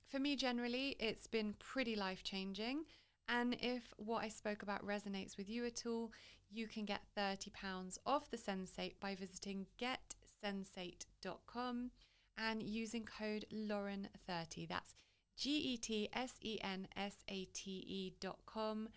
for 0.07 0.19
me, 0.19 0.35
generally, 0.35 0.95
it's 0.99 1.27
been 1.27 1.53
pretty 1.59 1.95
life 1.95 2.23
changing. 2.23 2.85
And 3.27 3.57
if 3.61 3.93
what 3.97 4.23
I 4.23 4.29
spoke 4.29 4.63
about 4.63 4.87
resonates 4.87 5.37
with 5.37 5.49
you 5.49 5.65
at 5.65 5.85
all, 5.85 6.11
you 6.49 6.67
can 6.67 6.85
get 6.85 7.01
£30 7.17 7.97
off 8.05 8.31
the 8.31 8.37
Sensate 8.37 8.99
by 9.01 9.15
visiting 9.15 9.65
getsensate.com 9.81 11.91
and 12.37 12.63
using 12.63 13.03
code 13.03 13.45
Lauren30. 13.53 14.69
That's 14.69 14.93
G 15.37 15.51
E 15.51 15.77
T 15.77 16.09
S 16.13 16.33
E 16.41 16.57
N 16.63 16.87
S 16.97 17.23
A 17.29 17.45
T 17.53 17.69
E 17.69 18.13
dot 18.19 18.39
com, 18.47 18.89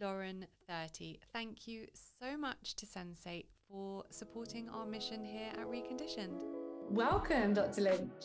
Lauren30. 0.00 1.18
Thank 1.32 1.66
you 1.66 1.88
so 2.20 2.36
much 2.36 2.76
to 2.76 2.86
Sensate 2.86 3.46
for 3.68 4.04
supporting 4.10 4.68
our 4.68 4.86
mission 4.86 5.24
here 5.24 5.50
at 5.52 5.66
Reconditioned. 5.66 6.38
Welcome, 6.90 7.54
Dr. 7.54 7.80
Lynch. 7.82 8.24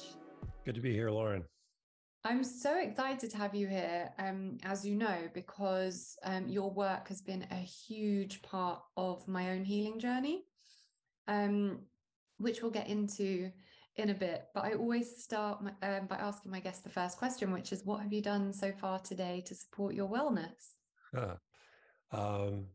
Good 0.64 0.76
to 0.76 0.82
be 0.82 0.94
here, 0.94 1.10
Lauren. 1.10 1.44
I'm 2.24 2.44
so 2.44 2.78
excited 2.78 3.32
to 3.32 3.38
have 3.38 3.56
you 3.56 3.68
here, 3.68 4.12
um, 4.20 4.60
as 4.64 4.86
you 4.86 4.96
know, 4.96 5.18
because 5.34 6.18
um, 6.24 6.48
your 6.48 6.70
work 6.70 7.08
has 7.08 7.22
been 7.22 7.48
a 7.50 7.56
huge 7.56 8.44
part 8.44 8.80
of 8.96 9.28
my 9.28 9.50
own 9.52 9.64
healing 9.64 10.00
journey, 10.00 10.44
um, 11.28 11.80
which 12.38 12.62
we'll 12.62 12.70
get 12.70 12.90
into 12.90 13.52
in 13.98 14.10
a 14.10 14.14
bit. 14.14 14.46
But 14.54 14.66
I 14.66 14.74
always 14.74 15.24
start 15.24 15.64
my, 15.64 15.72
um, 15.88 16.08
by 16.08 16.18
asking 16.18 16.52
my 16.52 16.60
guests 16.60 16.82
the 16.82 16.90
first 16.90 17.18
question, 17.18 17.52
which 17.52 17.72
is, 17.72 17.86
What 17.86 18.02
have 18.02 18.14
you 18.14 18.22
done 18.22 18.54
so 18.54 18.72
far 18.72 19.00
today 19.00 19.44
to 19.48 19.56
support 19.56 19.96
your 19.96 20.10
wellness? 20.10 20.74
Um, 22.12 22.68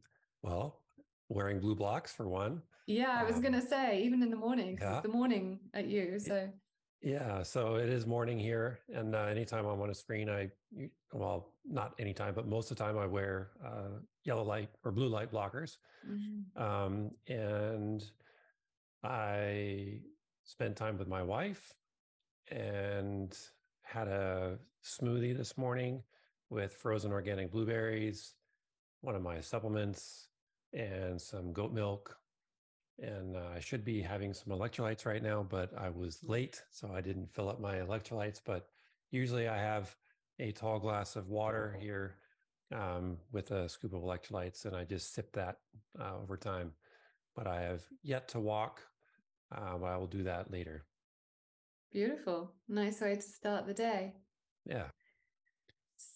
well, 0.42 0.80
wearing 1.28 1.60
blue 1.60 1.74
blocks 1.74 2.12
for 2.12 2.28
one. 2.28 2.62
Yeah, 2.86 3.16
I 3.18 3.24
was 3.24 3.36
um, 3.36 3.42
going 3.42 3.54
to 3.54 3.62
say, 3.62 4.02
even 4.02 4.22
in 4.22 4.30
the 4.30 4.36
morning, 4.36 4.76
yeah. 4.80 4.94
it's 4.94 5.02
the 5.02 5.12
morning 5.12 5.60
at 5.74 5.86
you. 5.86 6.18
So 6.18 6.48
yeah, 7.02 7.42
so 7.42 7.76
it 7.76 7.88
is 7.88 8.06
morning 8.06 8.38
here, 8.38 8.80
and 8.92 9.14
uh, 9.14 9.22
anytime 9.22 9.64
I'm 9.64 9.80
on 9.80 9.88
a 9.88 9.94
screen, 9.94 10.28
I 10.28 10.50
well, 11.12 11.54
not 11.64 11.94
anytime, 11.98 12.34
but 12.34 12.46
most 12.46 12.70
of 12.70 12.76
the 12.76 12.84
time 12.84 12.98
I 12.98 13.06
wear 13.06 13.52
uh, 13.64 14.00
yellow 14.24 14.44
light 14.44 14.68
or 14.84 14.92
blue 14.92 15.08
light 15.08 15.32
blockers, 15.32 15.76
mm-hmm. 16.06 16.62
um, 16.62 17.10
and 17.26 18.04
I 19.02 20.00
spent 20.50 20.76
time 20.76 20.98
with 20.98 21.08
my 21.08 21.22
wife 21.22 21.74
and 22.50 23.36
had 23.82 24.08
a 24.08 24.58
smoothie 24.84 25.36
this 25.36 25.56
morning 25.56 26.02
with 26.48 26.74
frozen 26.74 27.12
organic 27.12 27.50
blueberries, 27.50 28.34
one 29.00 29.14
of 29.14 29.22
my 29.22 29.40
supplements, 29.40 30.28
and 30.72 31.20
some 31.20 31.52
goat 31.52 31.72
milk 31.72 32.20
and 33.02 33.36
uh, 33.36 33.40
I 33.54 33.60
should 33.60 33.84
be 33.84 34.02
having 34.02 34.34
some 34.34 34.52
electrolytes 34.52 35.06
right 35.06 35.22
now, 35.22 35.46
but 35.48 35.70
I 35.76 35.88
was 35.88 36.22
late, 36.22 36.62
so 36.70 36.90
I 36.94 37.00
didn't 37.00 37.32
fill 37.32 37.48
up 37.48 37.60
my 37.60 37.76
electrolytes. 37.76 38.40
But 38.44 38.68
usually 39.10 39.48
I 39.48 39.58
have 39.58 39.94
a 40.38 40.52
tall 40.52 40.78
glass 40.78 41.16
of 41.16 41.28
water 41.28 41.76
here 41.80 42.16
um, 42.74 43.16
with 43.32 43.50
a 43.50 43.68
scoop 43.68 43.94
of 43.94 44.02
electrolytes, 44.02 44.64
and 44.66 44.76
I 44.76 44.84
just 44.84 45.14
sip 45.14 45.32
that 45.32 45.56
uh, 45.98 46.18
over 46.22 46.36
time. 46.36 46.72
But 47.34 47.46
I 47.46 47.62
have 47.62 47.82
yet 48.02 48.28
to 48.28 48.40
walk, 48.40 48.82
uh, 49.54 49.78
but 49.78 49.86
I 49.86 49.96
will 49.96 50.06
do 50.06 50.24
that 50.24 50.50
later. 50.50 50.84
Beautiful. 51.92 52.52
Nice 52.68 53.00
way 53.00 53.16
to 53.16 53.22
start 53.22 53.66
the 53.66 53.74
day. 53.74 54.14
Yeah. 54.64 54.86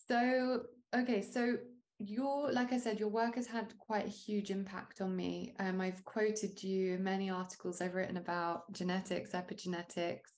So, 0.09 0.62
okay, 0.95 1.21
so 1.21 1.57
your 1.99 2.50
like 2.53 2.73
i 2.73 2.79
said 2.79 2.99
your 2.99 3.09
work 3.09 3.37
has 3.37 3.47
had 3.47 3.73
quite 3.79 4.05
a 4.05 4.11
huge 4.11 4.50
impact 4.50 5.00
on 5.00 5.14
me 5.14 5.55
um, 5.61 5.81
i've 5.81 6.05
quoted 6.05 6.61
you 6.62 6.99
many 6.99 7.31
articles 7.31 7.81
i've 7.81 7.95
written 7.95 8.17
about 8.17 8.71
genetics 8.73 9.31
epigenetics 9.31 10.33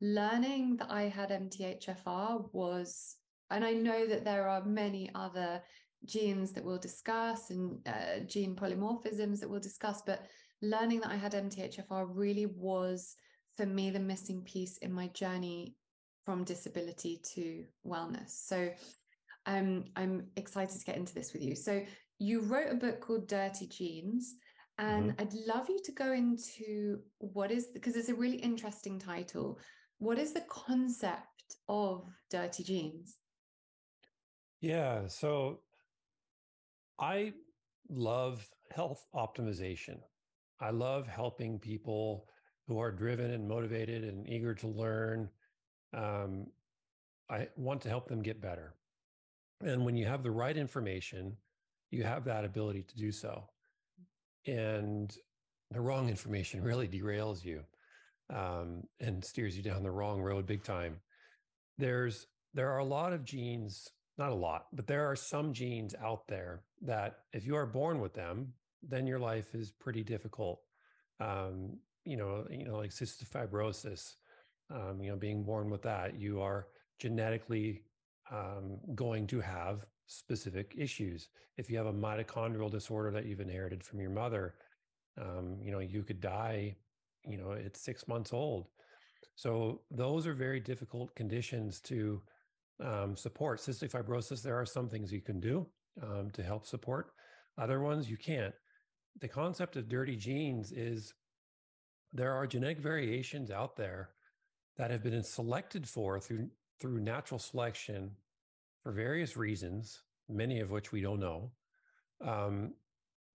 learning 0.00 0.76
that 0.76 0.90
i 0.90 1.02
had 1.02 1.30
mthfr 1.30 2.48
was 2.52 3.16
and 3.50 3.64
i 3.64 3.72
know 3.72 4.06
that 4.06 4.24
there 4.24 4.48
are 4.48 4.64
many 4.64 5.10
other 5.16 5.60
genes 6.04 6.52
that 6.52 6.64
we'll 6.64 6.78
discuss 6.78 7.50
and 7.50 7.78
uh, 7.86 8.20
gene 8.26 8.54
polymorphisms 8.54 9.40
that 9.40 9.50
we'll 9.50 9.60
discuss 9.60 10.02
but 10.06 10.26
learning 10.62 11.00
that 11.00 11.10
i 11.10 11.16
had 11.16 11.32
mthfr 11.32 12.08
really 12.14 12.46
was 12.46 13.16
for 13.56 13.66
me 13.66 13.90
the 13.90 14.00
missing 14.00 14.42
piece 14.42 14.78
in 14.78 14.92
my 14.92 15.08
journey 15.08 15.74
from 16.24 16.44
disability 16.44 17.20
to 17.34 17.64
wellness 17.86 18.30
so 18.30 18.70
um, 19.46 19.84
I'm 19.96 20.26
excited 20.36 20.78
to 20.78 20.84
get 20.84 20.96
into 20.96 21.14
this 21.14 21.32
with 21.32 21.42
you. 21.42 21.54
So, 21.54 21.82
you 22.18 22.40
wrote 22.40 22.70
a 22.70 22.76
book 22.76 23.00
called 23.00 23.26
Dirty 23.26 23.66
Genes, 23.66 24.36
and 24.78 25.10
mm-hmm. 25.10 25.20
I'd 25.20 25.34
love 25.46 25.68
you 25.68 25.80
to 25.84 25.92
go 25.92 26.12
into 26.12 27.00
what 27.18 27.50
is 27.50 27.66
because 27.74 27.96
it's 27.96 28.08
a 28.08 28.14
really 28.14 28.36
interesting 28.36 28.98
title. 28.98 29.58
What 29.98 30.18
is 30.18 30.32
the 30.32 30.44
concept 30.48 31.56
of 31.68 32.06
dirty 32.30 32.62
genes? 32.62 33.18
Yeah, 34.60 35.06
so 35.08 35.60
I 37.00 37.32
love 37.88 38.48
health 38.74 39.04
optimization. 39.14 39.98
I 40.62 40.70
love 40.70 41.08
helping 41.08 41.58
people 41.58 42.28
who 42.68 42.78
are 42.78 42.92
driven 42.92 43.32
and 43.32 43.48
motivated 43.48 44.04
and 44.04 44.28
eager 44.28 44.54
to 44.54 44.68
learn. 44.68 45.28
Um, 45.92 46.46
I 47.28 47.48
want 47.56 47.80
to 47.82 47.88
help 47.88 48.08
them 48.08 48.22
get 48.22 48.40
better. 48.40 48.74
And 49.64 49.84
when 49.84 49.96
you 49.96 50.06
have 50.06 50.22
the 50.22 50.30
right 50.30 50.56
information, 50.56 51.36
you 51.90 52.04
have 52.04 52.24
that 52.24 52.44
ability 52.44 52.84
to 52.84 52.96
do 52.96 53.10
so. 53.10 53.44
And 54.46 55.14
the 55.72 55.80
wrong 55.80 56.08
information 56.08 56.62
really 56.64 56.86
derails 56.86 57.44
you 57.44 57.64
um, 58.32 58.84
and 59.00 59.24
steers 59.24 59.56
you 59.56 59.62
down 59.64 59.82
the 59.82 59.90
wrong 59.90 60.22
road 60.22 60.46
big 60.46 60.62
time. 60.62 61.00
There's 61.76 62.26
there 62.54 62.70
are 62.70 62.78
a 62.78 62.84
lot 62.84 63.12
of 63.12 63.24
genes, 63.24 63.88
not 64.18 64.30
a 64.30 64.34
lot, 64.34 64.66
but 64.72 64.86
there 64.86 65.10
are 65.10 65.16
some 65.16 65.52
genes 65.54 65.94
out 66.00 66.28
there 66.28 66.62
that 66.82 67.16
if 67.32 67.46
you 67.46 67.56
are 67.56 67.66
born 67.66 68.00
with 68.00 68.14
them, 68.14 68.52
then 68.82 69.06
your 69.06 69.18
life 69.18 69.54
is 69.54 69.70
pretty 69.70 70.02
difficult. 70.02 70.60
Um, 71.20 71.78
you 72.04 72.16
know, 72.16 72.44
you 72.50 72.64
know, 72.64 72.76
like 72.76 72.90
cystic 72.90 73.28
fibrosis. 73.28 74.14
Um, 74.70 75.02
you 75.02 75.10
know, 75.10 75.16
being 75.16 75.44
born 75.44 75.70
with 75.70 75.82
that, 75.82 76.18
you 76.18 76.40
are 76.40 76.66
genetically 76.98 77.82
um, 78.30 78.78
going 78.94 79.26
to 79.28 79.40
have 79.40 79.84
specific 80.06 80.74
issues. 80.76 81.28
If 81.58 81.70
you 81.70 81.76
have 81.76 81.86
a 81.86 81.92
mitochondrial 81.92 82.70
disorder 82.70 83.10
that 83.12 83.26
you've 83.26 83.40
inherited 83.40 83.84
from 83.84 84.00
your 84.00 84.10
mother, 84.10 84.54
um, 85.20 85.58
you 85.60 85.70
know, 85.70 85.80
you 85.80 86.02
could 86.02 86.20
die, 86.20 86.76
you 87.26 87.36
know, 87.36 87.52
at 87.52 87.76
six 87.76 88.08
months 88.08 88.32
old. 88.32 88.68
So 89.34 89.82
those 89.90 90.26
are 90.26 90.34
very 90.34 90.60
difficult 90.60 91.14
conditions 91.14 91.80
to 91.82 92.22
um, 92.82 93.16
support. 93.16 93.60
Cystic 93.60 93.90
fibrosis, 93.90 94.42
there 94.42 94.58
are 94.58 94.66
some 94.66 94.88
things 94.88 95.12
you 95.12 95.20
can 95.20 95.40
do 95.40 95.66
um, 96.02 96.30
to 96.32 96.42
help 96.42 96.66
support. 96.66 97.12
Other 97.58 97.80
ones 97.80 98.08
you 98.08 98.16
can't. 98.16 98.54
The 99.20 99.28
concept 99.28 99.76
of 99.76 99.88
dirty 99.88 100.16
genes 100.16 100.72
is 100.72 101.14
there 102.12 102.32
are 102.32 102.46
genetic 102.46 102.78
variations 102.78 103.50
out 103.50 103.76
there 103.76 104.10
that 104.76 104.90
have 104.90 105.02
been 105.02 105.22
selected 105.22 105.88
for 105.88 106.18
through 106.20 106.48
through 106.80 107.00
natural 107.00 107.38
selection 107.38 108.10
for 108.82 108.90
various 108.90 109.36
reasons, 109.36 110.02
many 110.28 110.58
of 110.58 110.70
which 110.72 110.90
we 110.90 111.00
don't 111.00 111.20
know, 111.20 111.52
um, 112.20 112.74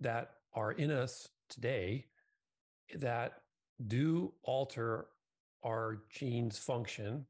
that 0.01 0.31
are 0.53 0.73
in 0.73 0.91
us 0.91 1.29
today 1.49 2.05
that 2.95 3.41
do 3.87 4.33
alter 4.43 5.05
our 5.63 6.03
genes' 6.09 6.57
function, 6.57 7.25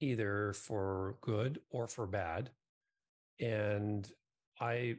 either 0.00 0.54
for 0.54 1.16
good 1.20 1.60
or 1.70 1.86
for 1.86 2.06
bad. 2.06 2.50
And 3.40 4.10
I 4.60 4.96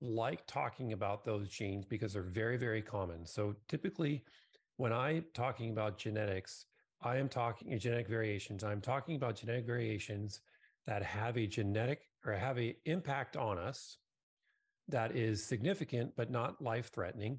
like 0.00 0.46
talking 0.46 0.92
about 0.92 1.24
those 1.24 1.48
genes 1.48 1.84
because 1.84 2.12
they're 2.12 2.22
very, 2.22 2.56
very 2.56 2.82
common. 2.82 3.24
So 3.26 3.54
typically, 3.68 4.24
when 4.76 4.92
I'm 4.92 5.24
talking 5.34 5.70
about 5.70 5.98
genetics, 5.98 6.66
I 7.02 7.16
am 7.16 7.28
talking 7.28 7.78
genetic 7.78 8.08
variations. 8.08 8.64
I'm 8.64 8.80
talking 8.80 9.16
about 9.16 9.36
genetic 9.36 9.66
variations 9.66 10.40
that 10.86 11.02
have 11.02 11.36
a 11.36 11.46
genetic 11.46 12.02
or 12.24 12.32
have 12.32 12.58
a 12.58 12.76
impact 12.84 13.36
on 13.36 13.58
us 13.58 13.98
that 14.88 15.16
is 15.16 15.44
significant 15.44 16.12
but 16.16 16.30
not 16.30 16.60
life 16.62 16.90
threatening 16.92 17.38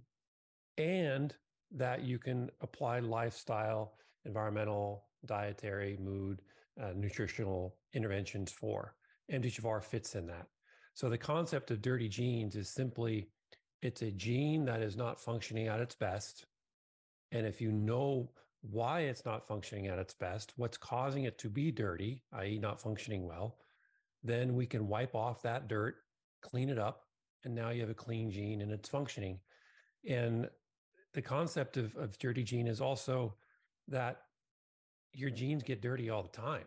and 0.78 1.34
that 1.72 2.04
you 2.04 2.20
can 2.20 2.50
apply 2.62 3.00
lifestyle 3.00 3.94
environmental 4.26 5.06
dietary 5.26 5.98
mood 6.02 6.42
uh, 6.82 6.92
nutritional 6.96 7.78
interventions 7.94 8.52
for 8.52 8.96
mthfr 9.32 9.84
fits 9.84 10.16
in 10.16 10.26
that 10.28 10.48
so 10.98 11.10
the 11.10 11.18
concept 11.18 11.70
of 11.70 11.82
dirty 11.82 12.10
genes 12.10 12.56
is 12.56 12.70
simply 12.70 13.30
it's 13.84 14.02
a 14.02 14.10
gene 14.10 14.66
that 14.66 14.82
is 14.82 14.98
not 14.98 15.22
functioning 15.22 15.68
at 15.68 15.80
its 15.80 15.94
best 15.94 16.48
and 17.32 17.46
if 17.46 17.62
you 17.62 17.72
know 17.72 18.32
why 18.62 19.02
it's 19.02 19.24
not 19.24 19.48
functioning 19.48 19.88
at 19.88 20.00
its 20.00 20.16
best, 20.16 20.54
what's 20.56 20.78
causing 20.78 21.26
it 21.26 21.38
to 21.38 21.50
be 21.50 21.72
dirty, 21.72 22.24
i.e., 22.34 22.58
not 22.58 22.82
functioning 22.82 23.28
well, 23.28 23.58
then 24.24 24.56
we 24.56 24.66
can 24.66 24.88
wipe 24.88 25.14
off 25.14 25.44
that 25.44 25.68
dirt, 25.68 25.98
clean 26.42 26.70
it 26.70 26.80
up, 26.80 27.04
and 27.44 27.54
now 27.54 27.70
you 27.70 27.82
have 27.82 27.92
a 27.92 27.94
clean 27.94 28.32
gene 28.32 28.62
and 28.62 28.72
it's 28.72 28.90
functioning. 28.90 29.40
And 30.10 30.50
the 31.14 31.22
concept 31.22 31.78
of, 31.78 31.96
of 31.96 32.18
dirty 32.18 32.44
gene 32.44 32.68
is 32.68 32.82
also 32.82 33.36
that 33.88 34.22
your 35.14 35.30
genes 35.30 35.62
get 35.64 35.82
dirty 35.82 36.10
all 36.10 36.24
the 36.24 36.30
time. 36.30 36.66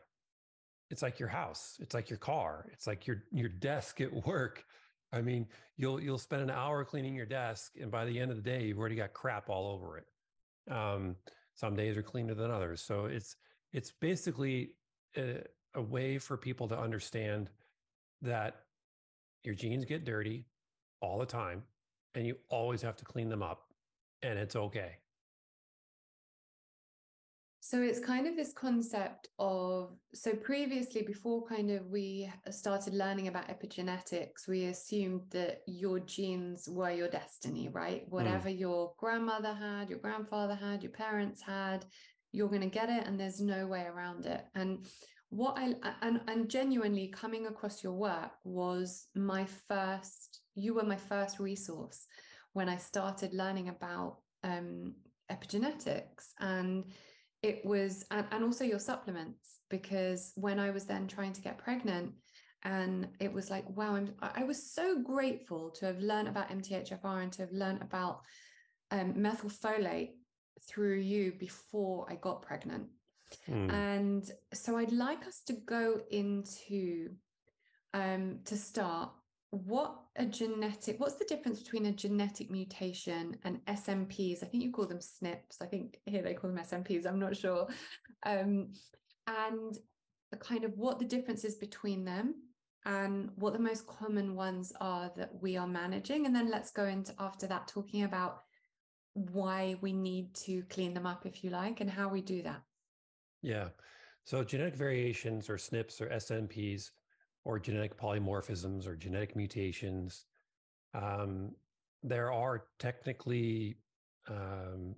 It's 0.90 1.02
like 1.02 1.18
your 1.18 1.28
house, 1.28 1.78
it's 1.80 1.94
like 1.94 2.10
your 2.10 2.18
car, 2.18 2.68
it's 2.72 2.86
like 2.86 3.06
your 3.06 3.24
your 3.30 3.48
desk 3.48 4.00
at 4.00 4.12
work. 4.26 4.64
I 5.12 5.22
mean, 5.22 5.46
you'll 5.76 6.00
you'll 6.00 6.18
spend 6.18 6.42
an 6.42 6.50
hour 6.50 6.84
cleaning 6.84 7.14
your 7.14 7.26
desk, 7.26 7.72
and 7.80 7.90
by 7.90 8.04
the 8.04 8.18
end 8.18 8.30
of 8.30 8.36
the 8.36 8.42
day, 8.42 8.64
you've 8.64 8.78
already 8.78 8.96
got 8.96 9.12
crap 9.12 9.48
all 9.48 9.72
over 9.72 9.98
it. 9.98 10.06
Um, 10.72 11.16
some 11.54 11.76
days 11.76 11.96
are 11.96 12.02
cleaner 12.02 12.34
than 12.34 12.50
others. 12.50 12.80
So 12.80 13.06
it's 13.06 13.36
it's 13.72 13.92
basically 13.92 14.74
a, 15.16 15.42
a 15.74 15.82
way 15.82 16.18
for 16.18 16.36
people 16.36 16.68
to 16.68 16.78
understand 16.78 17.50
that 18.22 18.62
your 19.44 19.54
genes 19.54 19.84
get 19.84 20.04
dirty 20.04 20.46
all 21.00 21.18
the 21.18 21.26
time 21.26 21.62
and 22.14 22.26
you 22.26 22.36
always 22.48 22.82
have 22.82 22.96
to 22.96 23.04
clean 23.04 23.28
them 23.28 23.42
up 23.42 23.66
and 24.22 24.38
it's 24.38 24.56
okay. 24.56 24.99
So 27.62 27.82
it's 27.82 28.00
kind 28.00 28.26
of 28.26 28.36
this 28.36 28.54
concept 28.54 29.28
of 29.38 29.94
so 30.14 30.32
previously, 30.32 31.02
before 31.02 31.46
kind 31.46 31.70
of 31.70 31.86
we 31.86 32.32
started 32.50 32.94
learning 32.94 33.28
about 33.28 33.48
epigenetics, 33.48 34.48
we 34.48 34.64
assumed 34.66 35.22
that 35.30 35.58
your 35.66 36.00
genes 36.00 36.68
were 36.70 36.90
your 36.90 37.08
destiny, 37.08 37.68
right? 37.68 38.04
Whatever 38.08 38.48
mm. 38.48 38.58
your 38.58 38.94
grandmother 38.96 39.52
had, 39.52 39.90
your 39.90 39.98
grandfather 39.98 40.54
had, 40.54 40.82
your 40.82 40.92
parents 40.92 41.42
had, 41.42 41.84
you're 42.32 42.48
going 42.48 42.62
to 42.62 42.66
get 42.66 42.88
it, 42.88 43.06
and 43.06 43.20
there's 43.20 43.42
no 43.42 43.66
way 43.66 43.84
around 43.84 44.24
it. 44.24 44.42
And 44.54 44.86
what 45.28 45.58
I 45.58 45.74
and 46.00 46.22
and 46.28 46.48
genuinely 46.48 47.08
coming 47.08 47.46
across 47.46 47.84
your 47.84 47.92
work 47.92 48.32
was 48.42 49.06
my 49.14 49.44
first. 49.68 50.40
You 50.54 50.74
were 50.74 50.82
my 50.82 50.96
first 50.96 51.38
resource 51.38 52.06
when 52.54 52.70
I 52.70 52.78
started 52.78 53.34
learning 53.34 53.68
about 53.68 54.16
um, 54.42 54.94
epigenetics 55.30 56.32
and 56.40 56.84
it 57.42 57.64
was 57.64 58.04
and, 58.10 58.44
also 58.44 58.64
your 58.64 58.78
supplements 58.78 59.60
because 59.68 60.32
when 60.36 60.58
i 60.58 60.70
was 60.70 60.84
then 60.84 61.06
trying 61.06 61.32
to 61.32 61.40
get 61.40 61.58
pregnant 61.58 62.12
and 62.64 63.08
it 63.20 63.32
was 63.32 63.50
like 63.50 63.64
wow 63.76 63.94
I'm, 63.94 64.12
i 64.20 64.44
was 64.44 64.72
so 64.72 65.00
grateful 65.02 65.70
to 65.70 65.86
have 65.86 66.00
learned 66.00 66.28
about 66.28 66.50
mthfr 66.50 67.22
and 67.22 67.32
to 67.32 67.42
have 67.42 67.52
learned 67.52 67.82
about 67.82 68.20
um, 68.90 69.14
methylfolate 69.14 70.10
through 70.68 70.98
you 70.98 71.32
before 71.38 72.06
i 72.10 72.16
got 72.16 72.42
pregnant 72.42 72.88
mm. 73.48 73.72
and 73.72 74.30
so 74.52 74.76
i'd 74.76 74.92
like 74.92 75.26
us 75.26 75.42
to 75.46 75.54
go 75.54 76.00
into 76.10 77.10
um, 77.92 78.38
to 78.44 78.56
start 78.56 79.10
what 79.50 79.96
a 80.16 80.24
genetic 80.24 81.00
what's 81.00 81.16
the 81.16 81.24
difference 81.24 81.60
between 81.60 81.86
a 81.86 81.92
genetic 81.92 82.50
mutation 82.52 83.36
and 83.42 83.58
smps 83.66 84.44
i 84.44 84.46
think 84.46 84.62
you 84.62 84.70
call 84.70 84.86
them 84.86 85.00
snps 85.00 85.60
i 85.60 85.66
think 85.66 85.98
here 86.06 86.22
they 86.22 86.34
call 86.34 86.50
them 86.50 86.64
smps 86.64 87.06
i'm 87.06 87.18
not 87.18 87.36
sure. 87.36 87.66
Um, 88.24 88.68
and 89.26 89.76
kind 90.38 90.64
of 90.64 90.76
what 90.76 90.98
the 90.98 91.04
difference 91.04 91.44
is 91.44 91.56
between 91.56 92.04
them 92.04 92.34
and 92.84 93.30
what 93.36 93.52
the 93.52 93.58
most 93.58 93.86
common 93.86 94.34
ones 94.34 94.72
are 94.80 95.10
that 95.16 95.30
we 95.40 95.56
are 95.56 95.66
managing. 95.66 96.26
And 96.26 96.34
then 96.34 96.50
let's 96.50 96.70
go 96.70 96.86
into 96.86 97.14
after 97.18 97.46
that 97.46 97.68
talking 97.68 98.04
about 98.04 98.42
why 99.14 99.76
we 99.80 99.92
need 99.92 100.34
to 100.34 100.62
clean 100.70 100.94
them 100.94 101.06
up 101.06 101.26
if 101.26 101.44
you 101.44 101.50
like 101.50 101.80
and 101.80 101.90
how 101.90 102.08
we 102.08 102.22
do 102.22 102.42
that. 102.42 102.62
Yeah. 103.42 103.68
So 104.24 104.44
genetic 104.44 104.76
variations 104.76 105.50
or 105.50 105.58
snips 105.58 106.00
or 106.00 106.08
smps 106.08 106.90
or 107.50 107.58
genetic 107.58 107.98
polymorphisms 107.98 108.86
or 108.86 108.94
genetic 108.94 109.34
mutations. 109.34 110.26
Um, 110.94 111.50
there 112.04 112.32
are 112.32 112.66
technically, 112.78 113.76
um, 114.28 114.94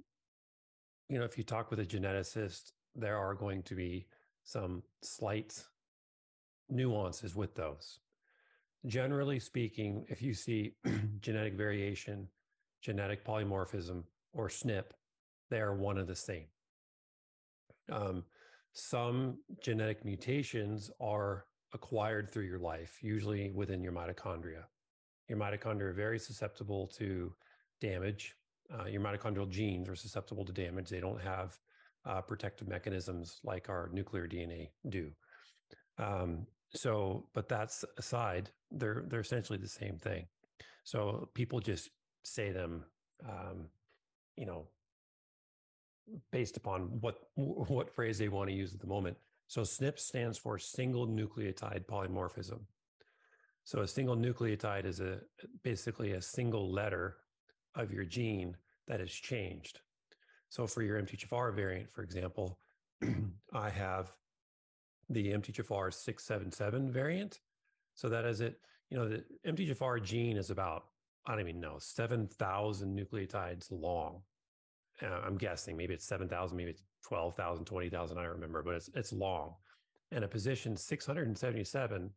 you 1.08 1.18
know, 1.18 1.24
if 1.24 1.38
you 1.38 1.44
talk 1.44 1.70
with 1.70 1.80
a 1.80 1.86
geneticist, 1.86 2.72
there 2.94 3.16
are 3.16 3.32
going 3.32 3.62
to 3.62 3.74
be 3.74 4.06
some 4.44 4.82
slight 5.02 5.64
nuances 6.68 7.34
with 7.34 7.54
those. 7.54 8.00
Generally 8.84 9.40
speaking, 9.40 10.04
if 10.10 10.20
you 10.20 10.34
see 10.34 10.74
genetic 11.20 11.54
variation, 11.54 12.28
genetic 12.82 13.24
polymorphism, 13.24 14.02
or 14.34 14.48
SNP, 14.48 14.84
they 15.50 15.60
are 15.60 15.74
one 15.74 15.96
and 15.96 16.08
the 16.08 16.14
same. 16.14 16.48
Um, 17.90 18.24
some 18.74 19.38
genetic 19.62 20.04
mutations 20.04 20.90
are 21.00 21.46
acquired 21.72 22.30
through 22.30 22.44
your 22.44 22.58
life, 22.58 22.98
usually 23.02 23.50
within 23.50 23.82
your 23.82 23.92
mitochondria. 23.92 24.64
Your 25.28 25.38
mitochondria 25.38 25.82
are 25.82 25.92
very 25.92 26.18
susceptible 26.18 26.86
to 26.98 27.32
damage. 27.80 28.34
Uh, 28.72 28.86
your 28.86 29.00
mitochondrial 29.00 29.48
genes 29.48 29.88
are 29.88 29.96
susceptible 29.96 30.44
to 30.44 30.52
damage. 30.52 30.88
They 30.88 31.00
don't 31.00 31.20
have 31.20 31.58
uh, 32.04 32.20
protective 32.20 32.68
mechanisms 32.68 33.40
like 33.44 33.68
our 33.68 33.90
nuclear 33.92 34.26
DNA 34.26 34.70
do. 34.88 35.10
Um, 35.98 36.46
so, 36.74 37.26
but 37.34 37.48
that's 37.48 37.84
aside, 37.98 38.50
they're 38.70 39.04
they're 39.08 39.20
essentially 39.20 39.58
the 39.58 39.68
same 39.68 39.98
thing. 39.98 40.26
So 40.84 41.28
people 41.34 41.60
just 41.60 41.90
say 42.24 42.50
them, 42.50 42.84
um, 43.28 43.66
you 44.36 44.46
know, 44.46 44.68
based 46.30 46.56
upon 46.56 47.00
what 47.00 47.16
what 47.36 47.94
phrase 47.94 48.18
they 48.18 48.28
want 48.28 48.48
to 48.48 48.56
use 48.56 48.74
at 48.74 48.80
the 48.80 48.86
moment. 48.86 49.16
So 49.46 49.62
SNP 49.62 49.98
stands 49.98 50.38
for 50.38 50.58
single 50.58 51.06
nucleotide 51.06 51.86
polymorphism. 51.86 52.60
So 53.64 53.80
a 53.80 53.88
single 53.88 54.16
nucleotide 54.16 54.86
is 54.86 55.00
a 55.00 55.20
basically 55.62 56.12
a 56.12 56.22
single 56.22 56.72
letter 56.72 57.16
of 57.74 57.92
your 57.92 58.04
gene 58.04 58.56
that 58.88 59.00
has 59.00 59.10
changed. 59.10 59.80
So 60.48 60.66
for 60.66 60.82
your 60.82 61.00
MTHFR 61.00 61.54
variant, 61.54 61.92
for 61.92 62.02
example, 62.02 62.58
I 63.52 63.70
have 63.70 64.12
the 65.08 65.32
MTHFR 65.32 65.92
677 65.92 66.90
variant. 66.90 67.40
So 67.94 68.08
that 68.08 68.24
is 68.24 68.40
it, 68.40 68.58
you 68.90 68.98
know, 68.98 69.08
the 69.08 69.24
MTHFR 69.46 70.02
gene 70.02 70.36
is 70.36 70.50
about, 70.50 70.84
I 71.26 71.32
don't 71.32 71.40
even 71.40 71.60
know, 71.60 71.76
7,000 71.78 72.98
nucleotides 72.98 73.70
long. 73.70 74.22
Uh, 75.02 75.20
I'm 75.24 75.36
guessing 75.36 75.76
maybe 75.76 75.94
it's 75.94 76.06
7,000, 76.06 76.56
maybe 76.56 76.70
it's 76.70 76.82
12,000, 77.02 77.64
20,000, 77.64 78.18
I 78.18 78.24
remember, 78.24 78.62
but 78.62 78.74
it's, 78.74 78.90
it's 78.94 79.12
long. 79.12 79.54
And 80.10 80.24
a 80.24 80.28
position 80.28 80.76
677, 80.76 82.10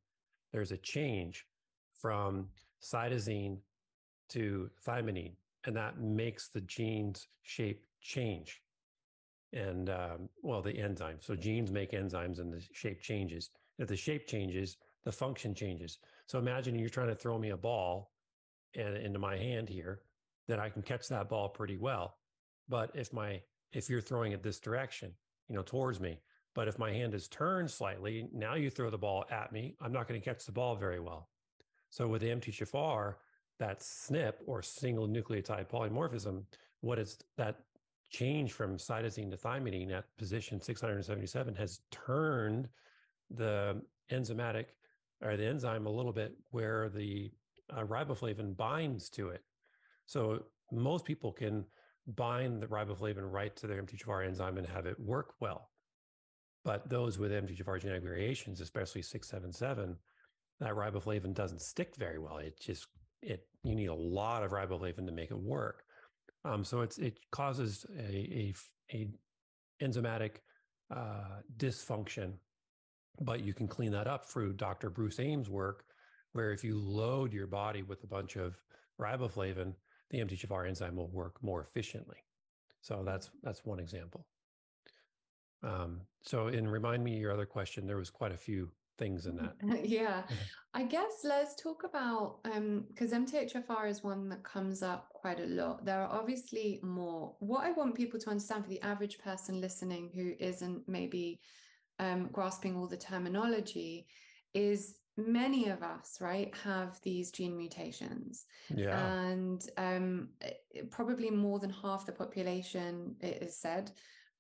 there's 0.51 0.71
a 0.71 0.77
change 0.77 1.45
from 1.93 2.47
cytosine 2.81 3.57
to 4.29 4.69
thymidine, 4.85 5.33
and 5.65 5.75
that 5.75 5.99
makes 5.99 6.49
the 6.49 6.61
gene's 6.61 7.27
shape 7.41 7.85
change. 8.01 8.61
And 9.53 9.89
um, 9.89 10.29
well, 10.41 10.61
the 10.61 10.77
enzyme. 10.77 11.17
So 11.21 11.35
genes 11.35 11.71
make 11.71 11.91
enzymes 11.91 12.39
and 12.39 12.51
the 12.51 12.61
shape 12.73 13.01
changes. 13.01 13.51
If 13.79 13.87
the 13.87 13.95
shape 13.95 14.27
changes, 14.27 14.77
the 15.05 15.11
function 15.11 15.53
changes. 15.53 15.99
So 16.27 16.39
imagine 16.39 16.77
you're 16.77 16.89
trying 16.89 17.07
to 17.07 17.15
throw 17.15 17.37
me 17.37 17.51
a 17.51 17.57
ball 17.57 18.11
and 18.75 18.97
into 18.97 19.19
my 19.19 19.37
hand 19.37 19.69
here, 19.69 20.01
that 20.47 20.59
I 20.59 20.69
can 20.69 20.81
catch 20.81 21.07
that 21.07 21.29
ball 21.29 21.49
pretty 21.49 21.77
well. 21.77 22.17
But 22.67 22.91
if 22.93 23.13
my 23.13 23.41
if 23.75 23.89
you're 23.89 24.01
throwing 24.01 24.31
it 24.31 24.41
this 24.41 24.59
direction, 24.59 25.11
you 25.49 25.55
know, 25.55 25.61
towards 25.61 25.99
me, 25.99 26.17
but 26.55 26.69
if 26.69 26.79
my 26.79 26.91
hand 26.91 27.13
is 27.13 27.27
turned 27.27 27.69
slightly, 27.69 28.29
now 28.33 28.55
you 28.55 28.69
throw 28.69 28.89
the 28.89 28.97
ball 28.97 29.25
at 29.29 29.51
me, 29.51 29.75
I'm 29.81 29.91
not 29.91 30.07
going 30.07 30.19
to 30.19 30.23
catch 30.23 30.45
the 30.45 30.53
ball 30.53 30.75
very 30.75 31.01
well. 31.01 31.29
So 31.89 32.07
with 32.07 32.21
the 32.21 32.29
MTHFR, 32.29 33.15
that 33.59 33.81
SNP 33.81 34.33
or 34.47 34.61
single 34.61 35.07
nucleotide 35.07 35.67
polymorphism, 35.67 36.43
what 36.79 36.99
is 36.99 37.17
that 37.37 37.57
change 38.09 38.53
from 38.53 38.77
cytosine 38.77 39.29
to 39.31 39.37
thymidine 39.37 39.91
at 39.91 40.05
position 40.17 40.61
677 40.61 41.55
has 41.55 41.81
turned 41.91 42.69
the 43.29 43.81
enzymatic 44.09 44.65
or 45.21 45.35
the 45.35 45.45
enzyme 45.45 45.85
a 45.85 45.91
little 45.91 46.13
bit 46.13 46.37
where 46.51 46.87
the 46.87 47.29
uh, 47.75 47.83
riboflavin 47.83 48.55
binds 48.55 49.09
to 49.09 49.29
it. 49.29 49.41
So 50.05 50.43
most 50.71 51.03
people 51.03 51.31
can 51.31 51.65
bind 52.07 52.61
the 52.61 52.67
riboflavin 52.67 53.31
right 53.31 53.55
to 53.57 53.67
their 53.67 53.81
MTHFR 53.81 54.27
enzyme 54.27 54.57
and 54.57 54.67
have 54.67 54.85
it 54.85 54.99
work 54.99 55.33
well. 55.39 55.69
But 56.63 56.89
those 56.89 57.17
with 57.17 57.31
MTHFR 57.31 57.81
genetic 57.81 58.03
variations, 58.03 58.61
especially 58.61 59.01
677, 59.01 59.95
that 60.59 60.73
riboflavin 60.73 61.33
doesn't 61.33 61.61
stick 61.61 61.95
very 61.95 62.19
well. 62.19 62.37
It 62.37 62.59
just 62.59 62.87
it 63.21 63.47
you 63.63 63.75
need 63.75 63.87
a 63.87 63.95
lot 63.95 64.43
of 64.43 64.51
riboflavin 64.51 65.05
to 65.05 65.11
make 65.11 65.31
it 65.31 65.39
work. 65.39 65.83
Um, 66.43 66.63
so 66.63 66.81
it's 66.81 66.97
it 66.97 67.19
causes 67.31 67.85
a 67.97 68.53
a, 68.91 68.95
a 68.95 69.09
enzymatic 69.83 70.37
uh, 70.95 71.41
dysfunction, 71.57 72.33
but 73.21 73.43
you 73.43 73.53
can 73.53 73.67
clean 73.67 73.91
that 73.91 74.07
up 74.07 74.25
through 74.25 74.53
Dr. 74.53 74.89
Bruce 74.89 75.19
Ames' 75.19 75.49
work, 75.49 75.83
where 76.33 76.51
if 76.51 76.63
you 76.63 76.79
load 76.79 77.33
your 77.33 77.47
body 77.47 77.81
with 77.81 78.03
a 78.03 78.07
bunch 78.07 78.35
of 78.35 78.55
riboflavin, 78.99 79.73
the 80.09 80.19
MTHFR 80.19 80.67
enzyme 80.67 80.95
will 80.95 81.09
work 81.09 81.41
more 81.41 81.61
efficiently. 81.61 82.17
So 82.81 83.03
that's 83.05 83.29
that's 83.43 83.65
one 83.65 83.79
example. 83.79 84.27
Um, 85.63 86.01
so, 86.21 86.47
and 86.47 86.71
remind 86.71 87.03
me 87.03 87.17
your 87.17 87.31
other 87.31 87.45
question. 87.45 87.87
There 87.87 87.97
was 87.97 88.11
quite 88.11 88.31
a 88.31 88.37
few 88.37 88.69
things 88.97 89.25
in 89.25 89.35
that. 89.37 89.55
yeah, 89.83 90.23
I 90.73 90.83
guess 90.83 91.23
let's 91.23 91.55
talk 91.55 91.83
about 91.83 92.43
because 92.43 93.13
um, 93.13 93.25
MTHFR 93.25 93.89
is 93.89 94.03
one 94.03 94.29
that 94.29 94.43
comes 94.43 94.83
up 94.83 95.09
quite 95.09 95.39
a 95.39 95.45
lot. 95.45 95.85
There 95.85 96.01
are 96.01 96.19
obviously 96.19 96.79
more. 96.83 97.35
What 97.39 97.65
I 97.65 97.71
want 97.71 97.95
people 97.95 98.19
to 98.19 98.29
understand 98.29 98.63
for 98.63 98.69
the 98.69 98.81
average 98.81 99.17
person 99.19 99.59
listening 99.61 100.11
who 100.13 100.33
isn't 100.39 100.87
maybe 100.87 101.39
um, 101.99 102.29
grasping 102.31 102.75
all 102.75 102.87
the 102.87 102.97
terminology 102.97 104.07
is 104.53 104.95
many 105.17 105.69
of 105.69 105.81
us 105.81 106.17
right 106.19 106.53
have 106.63 106.99
these 107.01 107.31
gene 107.31 107.55
mutations. 107.55 108.45
Yeah. 108.73 109.13
And 109.13 109.67
um, 109.77 110.29
probably 110.89 111.29
more 111.29 111.59
than 111.59 111.69
half 111.69 112.05
the 112.05 112.11
population 112.11 113.15
it 113.21 113.41
is 113.41 113.57
said 113.57 113.91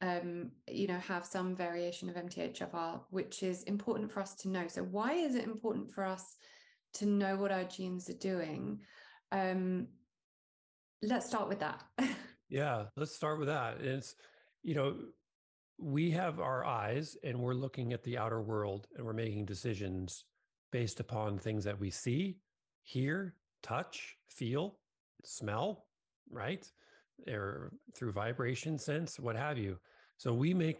um, 0.01 0.51
you 0.67 0.87
know 0.87 0.99
have 0.99 1.25
some 1.25 1.55
variation 1.55 2.09
of 2.09 2.15
mthfr 2.15 2.99
which 3.11 3.43
is 3.43 3.63
important 3.63 4.11
for 4.11 4.19
us 4.19 4.35
to 4.35 4.49
know. 4.49 4.67
So 4.67 4.83
why 4.83 5.13
is 5.13 5.35
it 5.35 5.45
important 5.45 5.91
for 5.91 6.03
us 6.03 6.35
to 6.95 7.05
know 7.05 7.35
what 7.37 7.51
our 7.51 7.63
genes 7.63 8.09
are 8.09 8.13
doing? 8.13 8.79
Um, 9.31 9.87
let's 11.01 11.27
start 11.27 11.49
with 11.49 11.59
that. 11.59 11.83
Yeah 12.47 12.85
let's 12.95 13.15
start 13.15 13.39
with 13.39 13.47
that. 13.47 13.81
It's 13.81 14.13
you 14.61 14.75
know 14.75 14.95
we 15.79 16.11
have 16.11 16.39
our 16.39 16.63
eyes 16.63 17.17
and 17.23 17.39
we're 17.39 17.55
looking 17.55 17.91
at 17.91 18.03
the 18.03 18.19
outer 18.19 18.39
world 18.39 18.85
and 18.95 19.03
we're 19.03 19.13
making 19.13 19.45
decisions 19.45 20.25
based 20.75 20.99
upon 20.99 21.37
things 21.37 21.63
that 21.63 21.79
we 21.79 21.89
see, 21.89 22.35
hear, 22.83 23.33
touch, 23.63 24.17
feel, 24.27 24.75
smell, 25.23 25.85
right? 26.29 26.69
Or 27.29 27.71
through 27.95 28.11
vibration 28.11 28.77
sense, 28.77 29.17
what 29.17 29.37
have 29.37 29.57
you. 29.57 29.79
So 30.17 30.33
we 30.33 30.53
make 30.53 30.79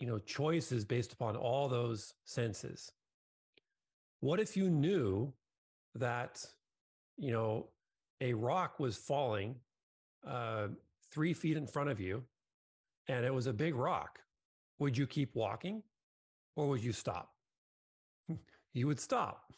you 0.00 0.06
know 0.06 0.18
choices 0.20 0.86
based 0.86 1.12
upon 1.12 1.36
all 1.36 1.68
those 1.68 2.14
senses. 2.24 2.92
What 4.20 4.40
if 4.40 4.56
you 4.56 4.70
knew 4.70 5.34
that 5.96 6.42
you 7.18 7.30
know 7.30 7.68
a 8.22 8.32
rock 8.32 8.80
was 8.80 8.96
falling 8.96 9.56
uh, 10.26 10.68
three 11.12 11.34
feet 11.34 11.58
in 11.58 11.66
front 11.66 11.90
of 11.90 12.00
you 12.00 12.24
and 13.08 13.26
it 13.26 13.34
was 13.34 13.48
a 13.48 13.52
big 13.52 13.74
rock, 13.74 14.20
would 14.78 14.96
you 14.96 15.06
keep 15.06 15.34
walking 15.34 15.82
or 16.56 16.68
would 16.68 16.82
you 16.82 16.94
stop? 16.94 17.33
You 18.74 18.86
would 18.86 19.00
stop. 19.00 19.52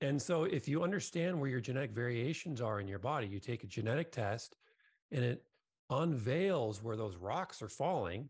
And 0.00 0.20
so, 0.20 0.44
if 0.44 0.66
you 0.66 0.82
understand 0.82 1.40
where 1.40 1.48
your 1.48 1.60
genetic 1.60 1.92
variations 1.92 2.60
are 2.60 2.80
in 2.80 2.88
your 2.88 2.98
body, 2.98 3.26
you 3.26 3.38
take 3.38 3.62
a 3.62 3.68
genetic 3.68 4.10
test 4.10 4.56
and 5.12 5.24
it 5.24 5.44
unveils 5.90 6.82
where 6.82 6.96
those 6.96 7.16
rocks 7.16 7.62
are 7.62 7.68
falling 7.68 8.28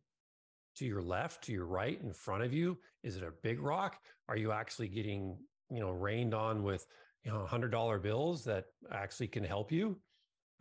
to 0.77 0.85
your 0.85 1.03
left, 1.03 1.45
to 1.45 1.53
your 1.53 1.67
right, 1.67 2.01
in 2.03 2.13
front 2.13 2.43
of 2.43 2.53
you. 2.53 2.77
Is 3.03 3.17
it 3.17 3.23
a 3.23 3.33
big 3.43 3.61
rock? 3.61 3.99
Are 4.29 4.37
you 4.37 4.53
actually 4.53 4.89
getting, 4.89 5.39
you 5.71 5.81
know, 5.81 5.91
rained 5.91 6.35
on 6.35 6.63
with, 6.63 6.87
you 7.25 7.33
know, 7.33 7.47
hundred 7.47 7.71
dollar 7.71 7.99
bills 7.99 8.45
that 8.45 8.67
actually 8.93 9.29
can 9.29 9.45
help 9.45 9.73
you? 9.73 9.97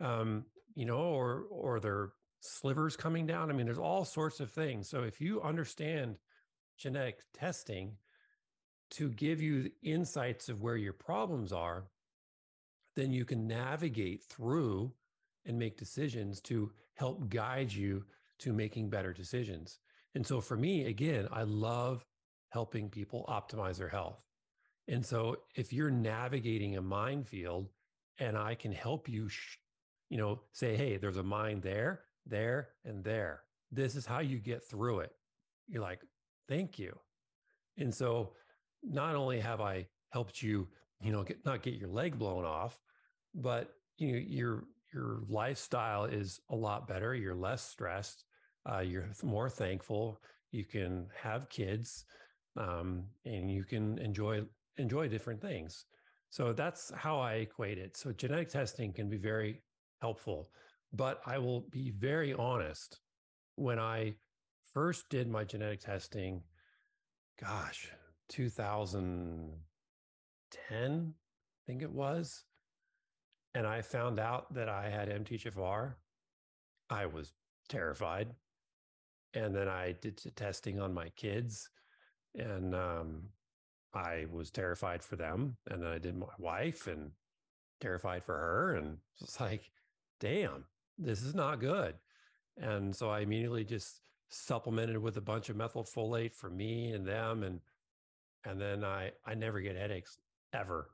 Um, 0.00 0.46
you 0.74 0.86
know, 0.86 0.98
or 0.98 1.44
or 1.50 1.80
they're 1.80 2.12
slivers 2.40 2.96
coming 2.96 3.26
down. 3.26 3.50
I 3.50 3.52
mean, 3.54 3.66
there's 3.66 3.78
all 3.78 4.04
sorts 4.04 4.40
of 4.40 4.50
things. 4.50 4.88
So 4.88 5.02
if 5.02 5.20
you 5.20 5.42
understand 5.42 6.16
genetic 6.78 7.20
testing 7.32 7.96
to 8.94 9.10
give 9.10 9.40
you 9.40 9.70
insights 9.82 10.48
of 10.48 10.62
where 10.62 10.76
your 10.76 10.92
problems 10.92 11.52
are, 11.52 11.84
then 12.96 13.12
you 13.12 13.24
can 13.24 13.46
navigate 13.46 14.22
through 14.24 14.92
and 15.46 15.58
make 15.58 15.76
decisions 15.76 16.40
to 16.40 16.70
help 16.94 17.28
guide 17.28 17.72
you 17.72 18.04
to 18.38 18.52
making 18.52 18.88
better 18.88 19.12
decisions. 19.12 19.78
And 20.14 20.26
so 20.26 20.40
for 20.40 20.56
me, 20.56 20.84
again, 20.86 21.28
I 21.32 21.42
love 21.42 22.04
helping 22.50 22.88
people 22.88 23.24
optimize 23.28 23.78
their 23.78 23.88
health. 23.88 24.22
And 24.86 25.04
so 25.04 25.38
if 25.54 25.72
you're 25.72 25.90
navigating 25.90 26.76
a 26.76 26.82
minefield 26.82 27.68
and 28.18 28.36
I 28.36 28.54
can 28.54 28.70
help 28.70 29.08
you, 29.08 29.28
sh- 29.28 29.58
you 30.08 30.18
know, 30.18 30.40
say, 30.52 30.76
hey, 30.76 30.96
there's 30.96 31.16
a 31.16 31.22
mine 31.22 31.60
there 31.60 32.04
there, 32.26 32.68
and 32.84 33.04
there. 33.04 33.42
This 33.70 33.94
is 33.94 34.06
how 34.06 34.20
you 34.20 34.38
get 34.38 34.64
through 34.64 35.00
it. 35.00 35.12
You're 35.68 35.82
like, 35.82 36.00
thank 36.48 36.78
you. 36.78 36.98
And 37.76 37.92
so 37.92 38.32
not 38.84 39.14
only 39.14 39.40
have 39.40 39.60
I 39.60 39.86
helped 40.10 40.42
you, 40.42 40.68
you 41.00 41.12
know, 41.12 41.22
get, 41.22 41.44
not 41.44 41.62
get 41.62 41.74
your 41.74 41.88
leg 41.88 42.18
blown 42.18 42.44
off, 42.44 42.78
but 43.34 43.72
you 43.98 44.12
know, 44.12 44.18
your 44.18 44.64
your 44.92 45.22
lifestyle 45.28 46.04
is 46.04 46.40
a 46.50 46.54
lot 46.54 46.86
better. 46.86 47.14
You're 47.14 47.34
less 47.34 47.62
stressed. 47.62 48.24
Uh, 48.70 48.78
you're 48.78 49.10
more 49.22 49.50
thankful. 49.50 50.20
You 50.52 50.64
can 50.64 51.08
have 51.20 51.48
kids, 51.48 52.04
um, 52.56 53.04
and 53.24 53.50
you 53.50 53.64
can 53.64 53.98
enjoy 53.98 54.42
enjoy 54.76 55.08
different 55.08 55.40
things. 55.40 55.84
So 56.30 56.52
that's 56.52 56.92
how 56.96 57.18
I 57.18 57.34
equate 57.34 57.78
it. 57.78 57.96
So 57.96 58.12
genetic 58.12 58.48
testing 58.48 58.92
can 58.92 59.08
be 59.08 59.18
very 59.18 59.62
helpful. 60.00 60.50
But 60.92 61.20
I 61.26 61.38
will 61.38 61.62
be 61.70 61.90
very 61.90 62.32
honest. 62.32 63.00
When 63.56 63.78
I 63.78 64.14
first 64.72 65.08
did 65.10 65.28
my 65.28 65.44
genetic 65.44 65.80
testing, 65.80 66.42
gosh, 67.40 67.90
2010, 68.28 71.14
I 71.14 71.62
think 71.66 71.82
it 71.82 71.92
was, 71.92 72.44
and 73.54 73.66
I 73.66 73.82
found 73.82 74.18
out 74.18 74.52
that 74.54 74.68
I 74.68 74.90
had 74.90 75.08
MTHFR, 75.08 75.94
I 76.90 77.06
was 77.06 77.32
terrified. 77.68 78.34
And 79.34 79.54
then 79.54 79.68
I 79.68 79.94
did 80.00 80.16
the 80.18 80.30
testing 80.30 80.80
on 80.80 80.94
my 80.94 81.08
kids, 81.10 81.68
and 82.36 82.74
um, 82.74 83.22
I 83.92 84.26
was 84.30 84.52
terrified 84.52 85.02
for 85.02 85.16
them. 85.16 85.56
And 85.68 85.82
then 85.82 85.90
I 85.90 85.98
did 85.98 86.16
my 86.16 86.26
wife, 86.38 86.86
and 86.86 87.10
terrified 87.80 88.24
for 88.24 88.36
her, 88.36 88.76
and 88.76 88.98
it's 89.20 89.40
like, 89.40 89.70
damn, 90.20 90.64
this 90.98 91.22
is 91.22 91.34
not 91.34 91.60
good. 91.60 91.94
And 92.56 92.94
so 92.94 93.10
I 93.10 93.20
immediately 93.20 93.64
just 93.64 94.00
supplemented 94.28 94.98
with 94.98 95.16
a 95.16 95.20
bunch 95.20 95.48
of 95.48 95.56
methylfolate 95.56 96.34
for 96.34 96.50
me 96.50 96.92
and 96.92 97.06
them. 97.06 97.42
And 97.42 97.60
and 98.44 98.60
then 98.60 98.84
I 98.84 99.12
I 99.26 99.34
never 99.34 99.60
get 99.60 99.76
headaches 99.76 100.18
ever. 100.52 100.90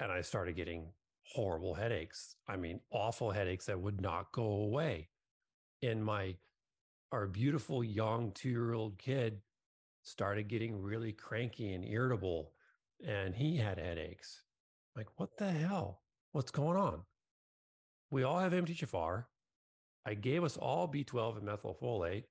And 0.00 0.10
I 0.10 0.22
started 0.22 0.56
getting 0.56 0.86
horrible 1.24 1.74
headaches. 1.74 2.36
I 2.48 2.56
mean, 2.56 2.80
awful 2.90 3.30
headaches 3.30 3.66
that 3.66 3.80
would 3.80 4.00
not 4.00 4.32
go 4.32 4.44
away. 4.44 5.08
In 5.82 6.02
my 6.02 6.36
our 7.12 7.26
beautiful 7.26 7.82
young 7.82 8.32
two-year-old 8.32 8.98
kid 8.98 9.40
started 10.02 10.48
getting 10.48 10.80
really 10.80 11.12
cranky 11.12 11.72
and 11.72 11.84
irritable 11.84 12.52
and 13.06 13.34
he 13.34 13.56
had 13.56 13.78
headaches. 13.78 14.44
Like, 14.96 15.08
what 15.16 15.36
the 15.38 15.50
hell? 15.50 16.02
What's 16.32 16.50
going 16.50 16.76
on? 16.76 17.02
we 18.10 18.24
all 18.24 18.38
have 18.38 18.52
MTHFR. 18.52 19.24
I 20.06 20.14
gave 20.14 20.42
us 20.44 20.56
all 20.56 20.88
B12 20.88 21.38
and 21.38 21.48
methylfolate. 21.48 22.24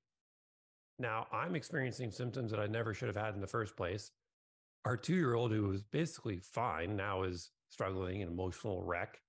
Now 0.98 1.28
I'm 1.32 1.56
experiencing 1.56 2.12
symptoms 2.12 2.52
that 2.52 2.60
I 2.60 2.68
never 2.68 2.94
should 2.94 3.08
have 3.08 3.16
had 3.16 3.34
in 3.34 3.42
the 3.42 3.48
first 3.48 3.78
place. 3.78 4.12
Our 4.86 4.98
two 4.98 5.16
year 5.16 5.34
old, 5.34 5.52
who 5.52 5.68
was 5.68 5.84
basically 5.84 6.40
fine, 6.40 6.96
now 6.96 7.24
is 7.24 7.52
struggling, 7.70 8.22
an 8.22 8.30
emotional 8.30 8.84
wreck. 8.84 9.20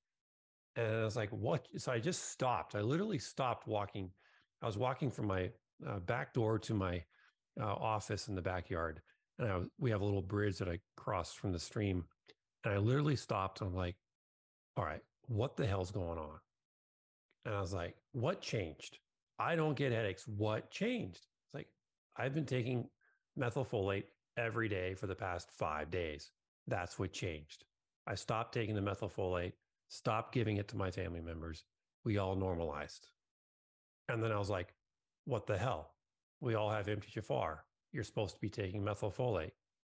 And 0.76 0.96
I 0.96 1.04
was 1.04 1.16
like, 1.16 1.30
what? 1.30 1.66
So 1.76 1.92
I 1.92 1.98
just 1.98 2.30
stopped. 2.30 2.74
I 2.74 2.80
literally 2.80 3.18
stopped 3.18 3.66
walking. 3.66 4.10
I 4.62 4.66
was 4.66 4.78
walking 4.78 5.10
from 5.10 5.26
my 5.26 5.50
uh, 5.86 5.98
back 6.00 6.32
door 6.32 6.58
to 6.60 6.74
my 6.74 7.02
uh, 7.60 7.74
office 7.74 8.28
in 8.28 8.34
the 8.34 8.42
backyard. 8.42 9.00
And 9.38 9.50
I 9.50 9.60
we 9.78 9.90
have 9.90 10.00
a 10.00 10.04
little 10.04 10.22
bridge 10.22 10.58
that 10.58 10.68
I 10.68 10.78
crossed 10.96 11.38
from 11.38 11.52
the 11.52 11.58
stream. 11.58 12.04
And 12.64 12.74
I 12.74 12.78
literally 12.78 13.16
stopped. 13.16 13.60
I'm 13.60 13.74
like, 13.74 13.96
all 14.76 14.84
right, 14.84 15.02
what 15.26 15.56
the 15.56 15.66
hell's 15.66 15.90
going 15.90 16.18
on? 16.18 16.38
And 17.44 17.54
I 17.54 17.60
was 17.60 17.72
like, 17.72 17.96
what 18.12 18.40
changed? 18.40 18.98
I 19.38 19.56
don't 19.56 19.76
get 19.76 19.92
headaches. 19.92 20.28
What 20.28 20.70
changed? 20.70 21.26
It's 21.46 21.54
like, 21.54 21.68
I've 22.16 22.34
been 22.34 22.46
taking 22.46 22.88
methylfolate 23.38 24.04
every 24.40 24.68
day 24.68 24.94
for 24.94 25.06
the 25.06 25.14
past 25.14 25.50
five 25.50 25.90
days. 25.90 26.30
That's 26.66 26.98
what 26.98 27.12
changed. 27.12 27.64
I 28.06 28.14
stopped 28.14 28.54
taking 28.54 28.74
the 28.74 28.80
methylfolate, 28.80 29.52
stopped 29.88 30.32
giving 30.32 30.56
it 30.56 30.68
to 30.68 30.76
my 30.76 30.90
family 30.90 31.20
members. 31.20 31.64
We 32.04 32.16
all 32.16 32.34
normalized. 32.34 33.08
And 34.08 34.22
then 34.22 34.32
I 34.32 34.38
was 34.38 34.50
like, 34.50 34.74
what 35.26 35.46
the 35.46 35.58
hell? 35.58 35.94
We 36.40 36.54
all 36.54 36.70
have 36.70 36.86
MTHFR. 36.86 37.58
You're 37.92 38.04
supposed 38.04 38.34
to 38.34 38.40
be 38.40 38.48
taking 38.48 38.82
methylfolate. 38.82 39.52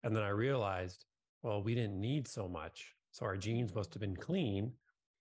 And 0.03 0.17
then 0.17 0.23
I 0.23 0.31
realized, 0.31 1.05
well, 1.43 1.63
we 1.63 1.75
didn't 1.75 2.01
need 2.01 2.27
so 2.27 2.49
much. 2.49 2.95
So 3.13 3.27
our 3.27 3.37
genes 3.37 3.75
must 3.75 3.93
have 3.93 4.01
been 4.01 4.17
clean 4.17 4.73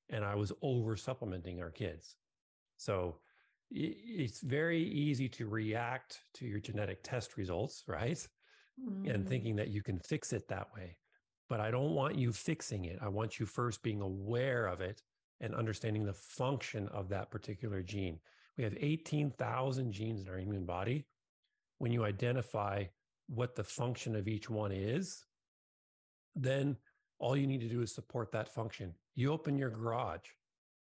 and 0.10 0.24
I 0.24 0.36
was 0.36 0.52
over 0.62 0.96
supplementing 0.96 1.62
our 1.62 1.70
kids. 1.70 2.16
So 2.78 3.18
it's 3.70 4.42
very 4.42 4.82
easy 4.82 5.30
to 5.30 5.48
react 5.48 6.22
to 6.36 6.46
your 6.46 6.60
genetic 6.60 7.04
test 7.04 7.38
results, 7.38 7.84
right? 7.88 8.26
Mm. 8.88 9.14
And 9.14 9.28
thinking 9.28 9.56
that 9.58 9.70
you 9.70 9.82
can 9.82 10.00
fix 10.00 10.34
it 10.34 10.48
that 10.48 10.68
way. 10.76 10.98
But 11.50 11.60
I 11.60 11.72
don't 11.72 11.96
want 11.96 12.16
you 12.16 12.32
fixing 12.32 12.86
it. 12.86 13.00
I 13.02 13.08
want 13.08 13.40
you 13.40 13.46
first 13.46 13.82
being 13.82 14.02
aware 14.02 14.68
of 14.68 14.82
it 14.82 15.02
and 15.42 15.56
understanding 15.56 16.06
the 16.06 16.14
function 16.14 16.88
of 16.90 17.10
that 17.10 17.32
particular 17.32 17.82
gene. 17.82 18.20
We 18.58 18.64
have 18.64 18.76
18,000 18.80 19.92
genes 19.92 20.22
in 20.22 20.30
our 20.30 20.38
human 20.38 20.66
body. 20.66 21.06
When 21.80 21.92
you 21.92 22.04
identify 22.04 22.86
what 23.28 23.56
the 23.56 23.64
function 23.64 24.16
of 24.16 24.28
each 24.28 24.50
one 24.50 24.72
is, 24.72 25.26
then 26.36 26.78
all 27.20 27.36
you 27.36 27.48
need 27.48 27.62
to 27.62 27.70
do 27.70 27.82
is 27.82 27.94
support 27.94 28.32
that 28.32 28.54
function. 28.54 28.94
You 29.16 29.32
open 29.32 29.58
your 29.58 29.70
garage 29.70 30.28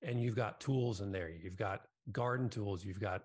and 0.03 0.21
you've 0.21 0.37
got 0.37 0.61
tools 0.61 1.01
in 1.01 1.13
there. 1.13 1.31
You've 1.31 1.57
got 1.57 1.83
garden 2.11 2.49
tools, 2.49 2.85
you've 2.85 3.01
got 3.01 3.25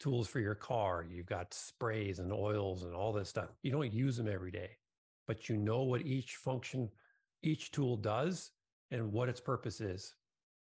tools 0.00 0.28
for 0.28 0.40
your 0.40 0.54
car, 0.54 1.06
you've 1.08 1.26
got 1.26 1.54
sprays 1.54 2.18
and 2.18 2.32
oils 2.32 2.84
and 2.84 2.94
all 2.94 3.12
this 3.12 3.28
stuff. 3.28 3.50
You 3.62 3.70
don't 3.70 3.92
use 3.92 4.16
them 4.16 4.28
every 4.28 4.50
day, 4.50 4.70
but 5.26 5.48
you 5.48 5.56
know 5.56 5.82
what 5.82 6.02
each 6.02 6.36
function, 6.36 6.90
each 7.42 7.70
tool 7.70 7.96
does 7.96 8.50
and 8.90 9.12
what 9.12 9.28
its 9.28 9.40
purpose 9.40 9.80
is. 9.80 10.14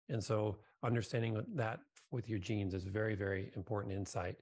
And 0.09 0.23
so 0.23 0.57
understanding 0.83 1.43
that 1.55 1.79
with 2.11 2.29
your 2.29 2.39
genes 2.39 2.73
is 2.73 2.83
very, 2.83 3.15
very 3.15 3.51
important 3.55 3.93
insight. 3.93 4.35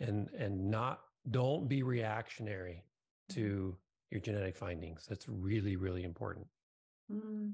And 0.00 0.28
and 0.36 0.70
not 0.70 1.00
don't 1.30 1.68
be 1.68 1.82
reactionary 1.82 2.84
to 3.30 3.40
mm-hmm. 3.40 3.70
your 4.10 4.20
genetic 4.20 4.56
findings. 4.56 5.06
That's 5.08 5.28
really, 5.28 5.76
really 5.76 6.02
important. 6.02 6.46
Mm, 7.10 7.52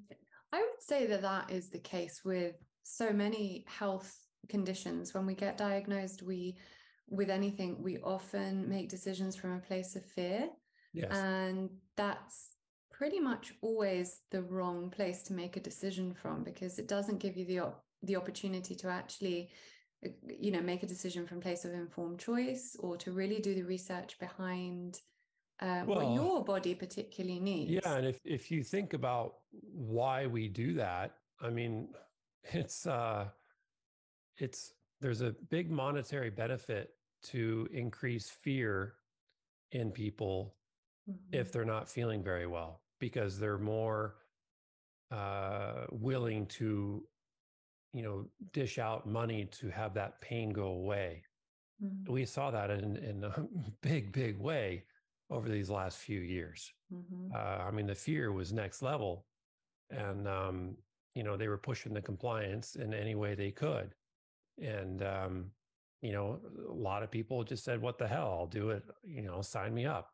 I 0.52 0.58
would 0.58 0.82
say 0.82 1.06
that 1.06 1.22
that 1.22 1.50
is 1.50 1.68
the 1.68 1.78
case 1.78 2.22
with 2.24 2.54
so 2.82 3.12
many 3.12 3.64
health 3.68 4.16
conditions. 4.48 5.14
When 5.14 5.26
we 5.26 5.34
get 5.34 5.56
diagnosed, 5.56 6.22
we 6.22 6.56
with 7.08 7.28
anything, 7.28 7.82
we 7.82 7.98
often 7.98 8.68
make 8.68 8.88
decisions 8.88 9.34
from 9.34 9.52
a 9.52 9.58
place 9.58 9.96
of 9.96 10.04
fear. 10.04 10.48
Yes. 10.92 11.10
And 11.12 11.70
that's 11.96 12.50
pretty 12.90 13.18
much 13.18 13.52
always 13.62 14.20
the 14.30 14.42
wrong 14.42 14.90
place 14.90 15.22
to 15.22 15.32
make 15.32 15.56
a 15.56 15.60
decision 15.60 16.14
from 16.14 16.44
because 16.44 16.78
it 16.78 16.86
doesn't 16.86 17.18
give 17.18 17.36
you 17.36 17.44
the 17.46 17.58
op- 17.58 17.84
the 18.02 18.16
opportunity 18.16 18.74
to 18.74 18.88
actually 18.88 19.50
you 20.28 20.50
know 20.50 20.60
make 20.60 20.82
a 20.82 20.86
decision 20.86 21.26
from 21.26 21.40
place 21.40 21.64
of 21.64 21.72
informed 21.72 22.18
choice 22.18 22.76
or 22.78 22.96
to 22.96 23.12
really 23.12 23.38
do 23.38 23.54
the 23.54 23.62
research 23.62 24.18
behind 24.18 25.00
uh, 25.60 25.82
well, 25.86 25.98
what 25.98 26.14
your 26.14 26.44
body 26.44 26.74
particularly 26.74 27.38
needs 27.38 27.70
yeah 27.70 27.96
and 27.96 28.06
if 28.06 28.20
if 28.24 28.50
you 28.50 28.62
think 28.62 28.94
about 28.94 29.34
why 29.52 30.26
we 30.26 30.48
do 30.48 30.72
that 30.72 31.16
i 31.42 31.50
mean 31.50 31.88
it's 32.52 32.86
uh 32.86 33.26
it's 34.40 34.72
there's 35.00 35.22
a 35.22 35.34
big 35.48 35.70
monetary 35.70 36.30
benefit 36.30 36.90
to 37.22 37.68
increase 37.72 38.30
fear 38.30 38.94
in 39.72 39.90
people 39.90 40.54
mm-hmm. 41.08 41.18
if 41.32 41.52
they're 41.52 41.64
not 41.64 41.88
feeling 41.88 42.22
very 42.22 42.46
well 42.46 42.80
because 42.98 43.38
they're 43.38 43.58
more 43.58 44.16
uh, 45.10 45.86
willing 45.90 46.46
to 46.46 47.04
you 47.92 48.02
know 48.02 48.24
dish 48.52 48.78
out 48.78 49.06
money 49.06 49.46
to 49.46 49.68
have 49.68 49.94
that 49.94 50.20
pain 50.20 50.50
go 50.50 50.66
away 50.66 51.22
mm-hmm. 51.82 52.12
we 52.12 52.24
saw 52.24 52.50
that 52.50 52.70
in, 52.70 52.96
in 52.96 53.24
a 53.24 53.44
big 53.82 54.12
big 54.12 54.38
way 54.38 54.84
over 55.30 55.48
these 55.48 55.70
last 55.70 55.98
few 55.98 56.20
years 56.20 56.72
mm-hmm. 56.92 57.34
uh, 57.34 57.64
i 57.64 57.70
mean 57.70 57.86
the 57.86 57.94
fear 57.94 58.32
was 58.32 58.52
next 58.52 58.82
level 58.82 59.26
and 59.90 60.28
um, 60.28 60.76
you 61.14 61.24
know 61.24 61.36
they 61.36 61.48
were 61.48 61.58
pushing 61.58 61.92
the 61.92 62.00
compliance 62.00 62.76
in 62.76 62.94
any 62.94 63.16
way 63.16 63.34
they 63.34 63.50
could 63.50 63.92
and 64.60 65.02
um, 65.02 65.50
you 66.02 66.12
know 66.12 66.40
a 66.68 66.72
lot 66.72 67.02
of 67.02 67.10
people 67.10 67.42
just 67.44 67.64
said 67.64 67.80
what 67.80 67.98
the 67.98 68.08
hell? 68.08 68.36
I'll 68.38 68.46
do 68.46 68.70
it 68.70 68.84
you 69.04 69.22
know 69.22 69.42
sign 69.42 69.74
me 69.74 69.86
up. 69.86 70.10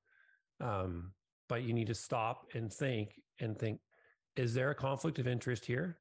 Um, 0.61 1.13
but 1.49 1.63
you 1.63 1.73
need 1.73 1.87
to 1.89 1.95
stop 1.95 2.47
and 2.55 2.73
think 2.73 3.21
and 3.41 3.59
think 3.59 3.81
is 4.37 4.55
there 4.55 4.71
a 4.71 4.75
conflict 4.75 5.19
of 5.19 5.27
interest 5.27 5.65
here? 5.65 5.99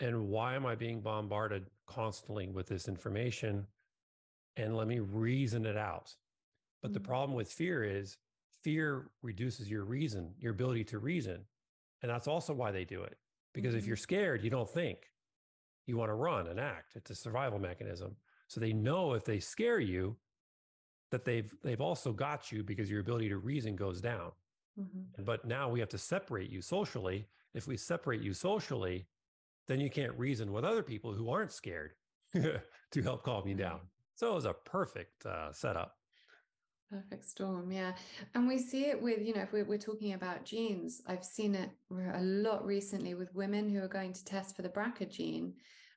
And 0.00 0.28
why 0.28 0.54
am 0.54 0.66
i 0.66 0.74
being 0.74 1.00
bombarded 1.00 1.66
constantly 1.86 2.48
with 2.48 2.66
this 2.66 2.88
information? 2.88 3.66
And 4.56 4.76
let 4.76 4.88
me 4.88 4.98
reason 4.98 5.66
it 5.66 5.76
out. 5.76 6.14
But 6.82 6.88
mm-hmm. 6.88 6.94
the 6.94 7.00
problem 7.00 7.36
with 7.36 7.50
fear 7.50 7.84
is 7.84 8.16
fear 8.64 9.10
reduces 9.22 9.70
your 9.70 9.84
reason 9.84 10.32
your 10.38 10.52
ability 10.52 10.82
to 10.82 10.98
reason 10.98 11.38
and 12.02 12.10
that's 12.10 12.26
also 12.26 12.54
why 12.54 12.72
they 12.72 12.84
do 12.84 13.02
it 13.02 13.18
because 13.52 13.70
mm-hmm. 13.70 13.78
if 13.78 13.86
you're 13.86 13.96
scared 13.96 14.42
you 14.42 14.50
don't 14.50 14.70
think 14.70 14.98
you 15.86 15.96
want 15.96 16.08
to 16.08 16.14
run 16.14 16.46
and 16.48 16.58
act 16.58 16.96
it's 16.96 17.10
a 17.10 17.14
survival 17.14 17.58
mechanism 17.58 18.16
so 18.48 18.60
they 18.60 18.72
know 18.72 19.14
if 19.14 19.24
they 19.24 19.38
scare 19.38 19.80
you 19.80 20.16
that 21.10 21.24
they've 21.24 21.54
they've 21.62 21.80
also 21.80 22.12
got 22.12 22.50
you 22.50 22.62
because 22.62 22.90
your 22.90 23.00
ability 23.00 23.28
to 23.28 23.38
reason 23.38 23.76
goes 23.76 24.00
down. 24.00 24.32
Mm-hmm. 24.78 25.22
But 25.22 25.44
now 25.44 25.68
we 25.68 25.78
have 25.80 25.88
to 25.90 25.98
separate 25.98 26.50
you 26.50 26.60
socially. 26.60 27.28
If 27.54 27.68
we 27.68 27.76
separate 27.76 28.20
you 28.20 28.32
socially, 28.34 29.06
then 29.68 29.80
you 29.80 29.90
can't 29.90 30.18
reason 30.18 30.52
with 30.52 30.64
other 30.64 30.82
people 30.82 31.12
who 31.12 31.30
aren't 31.30 31.52
scared 31.52 31.92
to 32.34 33.02
help 33.02 33.22
calm 33.22 33.46
you 33.46 33.54
down. 33.54 33.78
So 34.16 34.32
it 34.32 34.34
was 34.34 34.44
a 34.44 34.54
perfect 34.64 35.24
uh, 35.24 35.52
setup. 35.52 35.94
Perfect 36.90 37.24
storm, 37.24 37.72
yeah. 37.72 37.92
And 38.34 38.46
we 38.46 38.58
see 38.58 38.86
it 38.86 39.00
with, 39.00 39.26
you 39.26 39.34
know, 39.34 39.42
if 39.42 39.52
we're, 39.52 39.64
we're 39.64 39.78
talking 39.78 40.12
about 40.12 40.44
genes, 40.44 41.00
I've 41.06 41.24
seen 41.24 41.54
it 41.54 41.70
a 41.90 42.22
lot 42.22 42.64
recently 42.64 43.14
with 43.14 43.34
women 43.34 43.68
who 43.68 43.82
are 43.82 43.88
going 43.88 44.12
to 44.12 44.24
test 44.24 44.54
for 44.54 44.62
the 44.62 44.68
BRCA 44.68 45.10
gene 45.10 45.54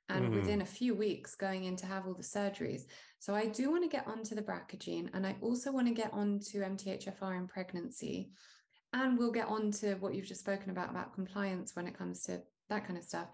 and 0.09 0.29
mm. 0.29 0.35
within 0.35 0.61
a 0.61 0.65
few 0.65 0.95
weeks 0.95 1.35
going 1.35 1.65
in 1.65 1.75
to 1.75 1.85
have 1.85 2.07
all 2.07 2.13
the 2.13 2.23
surgeries. 2.23 2.83
So 3.19 3.35
I 3.35 3.47
do 3.47 3.69
want 3.69 3.83
to 3.83 3.89
get 3.89 4.07
onto 4.07 4.33
the 4.33 4.41
BRCA 4.41 4.79
gene 4.79 5.11
and 5.13 5.27
I 5.27 5.35
also 5.41 5.71
want 5.71 5.87
to 5.87 5.93
get 5.93 6.13
onto 6.13 6.61
MTHFR 6.61 7.37
in 7.37 7.47
pregnancy. 7.47 8.31
And 8.93 9.17
we'll 9.17 9.31
get 9.31 9.49
on 9.49 9.71
to 9.71 9.95
what 9.95 10.15
you've 10.15 10.25
just 10.25 10.39
spoken 10.39 10.69
about, 10.69 10.89
about 10.89 11.13
compliance 11.13 11.75
when 11.75 11.87
it 11.87 11.97
comes 11.97 12.23
to 12.23 12.41
that 12.69 12.87
kind 12.87 12.97
of 12.97 13.03
stuff. 13.03 13.27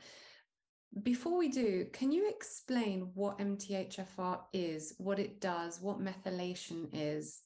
Before 1.02 1.38
we 1.38 1.50
do, 1.50 1.86
can 1.92 2.12
you 2.12 2.30
explain 2.30 3.10
what 3.16 3.40
MTHFR 3.40 4.42
is, 4.54 4.94
what 4.98 5.18
it 5.18 5.42
does, 5.42 5.82
what 5.82 6.00
methylation 6.00 6.88
is, 6.94 7.42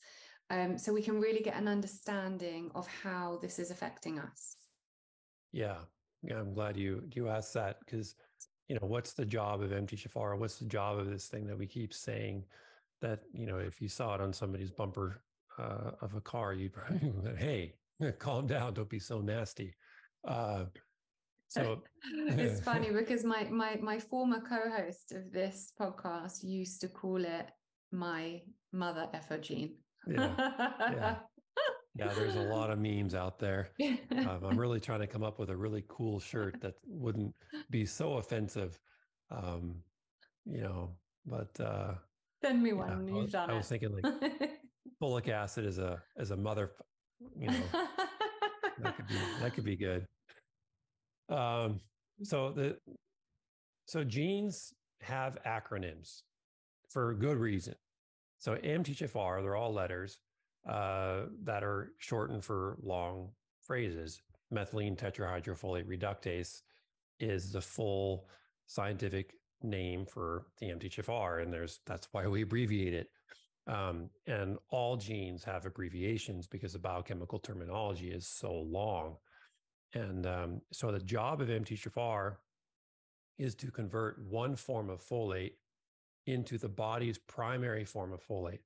um, 0.50 0.78
so 0.78 0.92
we 0.92 1.02
can 1.02 1.22
really 1.22 1.42
get 1.42 1.56
an 1.56 1.68
understanding 1.68 2.72
of 2.76 2.88
how 2.88 3.40
this 3.42 3.58
is 3.60 3.72
affecting 3.72 4.20
us? 4.20 4.58
Yeah, 5.54 5.78
yeah, 6.24 6.40
I'm 6.40 6.54
glad 6.54 6.76
you 6.76 7.04
you 7.14 7.30
asked 7.30 7.54
that 7.54 7.78
because 7.86 8.16
you 8.68 8.76
know, 8.76 8.88
what's 8.88 9.14
the 9.14 9.26
job 9.26 9.62
of 9.62 9.72
MTHFR? 9.72 10.38
What's 10.38 10.60
the 10.60 10.66
job 10.66 11.00
of 11.00 11.10
this 11.10 11.28
thing 11.28 11.48
that 11.48 11.58
we 11.58 11.66
keep 11.66 11.94
saying 11.94 12.44
that, 13.02 13.22
you 13.34 13.46
know, 13.46 13.58
if 13.58 13.82
you 13.82 13.88
saw 13.88 14.16
it 14.16 14.22
on 14.22 14.34
somebody's 14.34 14.72
bumper 14.72 15.22
uh, 15.58 15.92
of 16.02 16.16
a 16.16 16.22
car, 16.22 16.54
you'd 16.54 16.74
probably, 16.74 17.14
hey, 17.38 17.74
calm 18.20 18.46
down, 18.46 18.74
don't 18.74 18.90
be 18.90 19.00
so 19.00 19.22
nasty. 19.22 19.74
Uh, 20.28 20.66
so 21.48 21.82
it's 22.28 22.60
funny 22.70 22.92
because 22.92 23.24
my 23.24 23.46
my 23.46 23.78
my 23.82 24.00
former 24.00 24.42
co-host 24.42 25.12
of 25.14 25.32
this 25.32 25.74
podcast 25.80 26.44
used 26.44 26.82
to 26.82 26.88
call 26.88 27.24
it 27.24 27.50
my 27.92 28.42
mother 28.74 29.08
effogene. 29.14 29.76
yeah, 30.08 30.34
yeah. 30.80 31.16
Yeah, 31.96 32.14
there's 32.14 32.36
a 32.36 32.42
lot 32.42 32.70
of 32.70 32.78
memes 32.78 33.16
out 33.16 33.40
there. 33.40 33.70
Um, 33.82 34.44
I'm 34.44 34.60
really 34.60 34.80
trying 34.80 35.00
to 35.00 35.08
come 35.08 35.24
up 35.24 35.40
with 35.40 35.50
a 35.50 35.58
really 35.58 35.84
cool 35.88 36.20
shirt 36.20 36.62
that 36.62 36.76
wouldn't 36.86 37.34
be 37.72 37.88
so 37.88 38.18
offensive, 38.18 38.80
um, 39.32 39.78
you 40.46 40.62
know. 40.62 40.92
But 41.26 41.60
uh, 41.60 41.96
send 42.44 42.62
me 42.62 42.74
one. 42.74 43.08
Yeah, 43.08 43.14
I, 43.16 43.18
was, 43.18 43.36
I 43.36 43.54
was 43.54 43.68
thinking 43.68 44.00
like 44.00 44.04
folic 45.02 45.30
acid 45.30 45.66
as 45.66 45.80
a 45.80 46.02
as 46.20 46.30
a 46.30 46.38
mother, 46.38 46.72
you 47.36 47.48
know, 47.48 47.64
that 48.84 48.96
could 48.96 49.08
be 49.08 49.16
that 49.42 49.54
could 49.56 49.66
be 49.66 49.76
good. 49.76 50.06
Um, 51.30 51.80
so 52.24 52.52
the 52.52 52.78
so 53.86 54.04
genes 54.04 54.74
have 55.02 55.38
acronyms 55.46 56.22
for 56.90 57.14
good 57.14 57.38
reason. 57.38 57.76
So 58.40 58.56
MTHFR, 58.56 59.42
they're 59.42 59.56
all 59.56 59.74
letters 59.74 60.20
uh, 60.68 61.22
that 61.44 61.64
are 61.64 61.94
shortened 61.98 62.44
for 62.44 62.78
long 62.82 63.30
phrases. 63.62 64.22
Methylene 64.54 64.98
tetrahydrofolate 64.98 65.86
reductase 65.86 66.62
is 67.20 67.52
the 67.52 67.62
full 67.62 68.28
scientific 68.68 69.34
name 69.64 70.06
for 70.06 70.46
the 70.60 70.68
MTHFR, 70.68 71.42
and 71.42 71.52
there's 71.52 71.80
that's 71.86 72.08
why 72.12 72.28
we 72.28 72.44
abbreviate 72.44 72.94
it. 72.94 73.08
Um, 73.68 74.10
and 74.28 74.58
all 74.70 74.96
genes 74.96 75.44
have 75.44 75.66
abbreviations 75.66 76.48
because 76.48 76.74
the 76.74 76.80
biochemical 76.80 77.40
terminology 77.40 78.12
is 78.12 78.26
so 78.26 78.54
long. 78.54 79.18
And 79.94 80.26
um, 80.26 80.62
so 80.72 80.92
the 80.92 81.00
job 81.00 81.42
of 81.42 81.48
MTHFR 81.48 82.36
is 83.38 83.56
to 83.56 83.72
convert 83.72 84.20
one 84.28 84.56
form 84.56 84.90
of 84.90 85.02
folate 85.02 85.54
into 86.26 86.58
the 86.58 86.68
body's 86.68 87.18
primary 87.18 87.86
form 87.86 88.12
of 88.12 88.26
folate. 88.26 88.60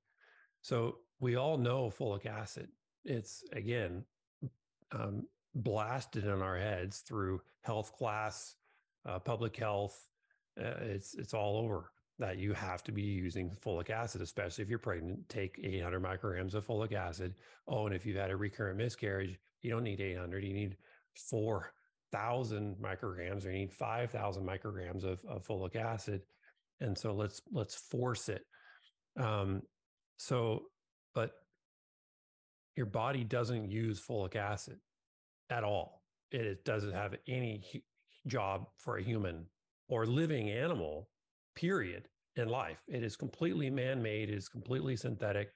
So 0.62 0.98
we 1.20 1.36
all 1.36 1.56
know 1.56 1.90
folic 1.90 2.26
acid. 2.26 2.68
It's 3.04 3.44
again 3.52 4.04
um, 4.92 5.26
blasted 5.54 6.24
in 6.24 6.42
our 6.42 6.56
heads 6.56 6.98
through 7.00 7.40
health 7.62 7.92
class, 7.96 8.56
uh, 9.06 9.18
public 9.18 9.56
health. 9.56 10.08
Uh, 10.60 10.74
it's 10.80 11.14
it's 11.14 11.34
all 11.34 11.56
over 11.56 11.92
that 12.18 12.38
you 12.38 12.52
have 12.52 12.84
to 12.84 12.92
be 12.92 13.02
using 13.02 13.50
folic 13.64 13.90
acid, 13.90 14.20
especially 14.20 14.62
if 14.62 14.70
you're 14.70 14.78
pregnant. 14.78 15.28
Take 15.28 15.58
800 15.62 16.02
micrograms 16.02 16.54
of 16.54 16.66
folic 16.66 16.92
acid. 16.92 17.34
Oh, 17.66 17.86
and 17.86 17.94
if 17.94 18.04
you've 18.04 18.16
had 18.16 18.30
a 18.30 18.36
recurrent 18.36 18.76
miscarriage, 18.76 19.38
you 19.62 19.70
don't 19.70 19.82
need 19.82 20.00
800. 20.00 20.44
You 20.44 20.52
need 20.52 20.76
4,000 21.16 22.76
micrograms, 22.82 23.44
you 23.44 23.52
need 23.52 23.72
5,000 23.72 24.46
micrograms 24.46 25.04
of, 25.04 25.20
of 25.28 25.46
folic 25.46 25.76
acid. 25.76 26.22
And 26.80 26.96
so 26.96 27.14
let's 27.14 27.40
let's 27.52 27.74
force 27.74 28.28
it. 28.28 28.44
Um, 29.18 29.62
so 30.16 30.64
but 31.14 31.32
your 32.76 32.86
body 32.86 33.24
doesn't 33.24 33.70
use 33.70 34.00
folic 34.00 34.36
acid 34.36 34.78
at 35.50 35.64
all. 35.64 36.02
It 36.30 36.64
doesn't 36.64 36.92
have 36.92 37.14
any 37.28 37.62
job 38.26 38.66
for 38.78 38.96
a 38.96 39.02
human 39.02 39.44
or 39.88 40.06
living 40.06 40.50
animal, 40.50 41.08
period, 41.54 42.08
in 42.36 42.48
life. 42.48 42.78
It 42.88 43.02
is 43.02 43.16
completely 43.16 43.68
man 43.68 44.02
made, 44.02 44.30
it 44.30 44.36
is 44.36 44.48
completely 44.48 44.96
synthetic, 44.96 45.50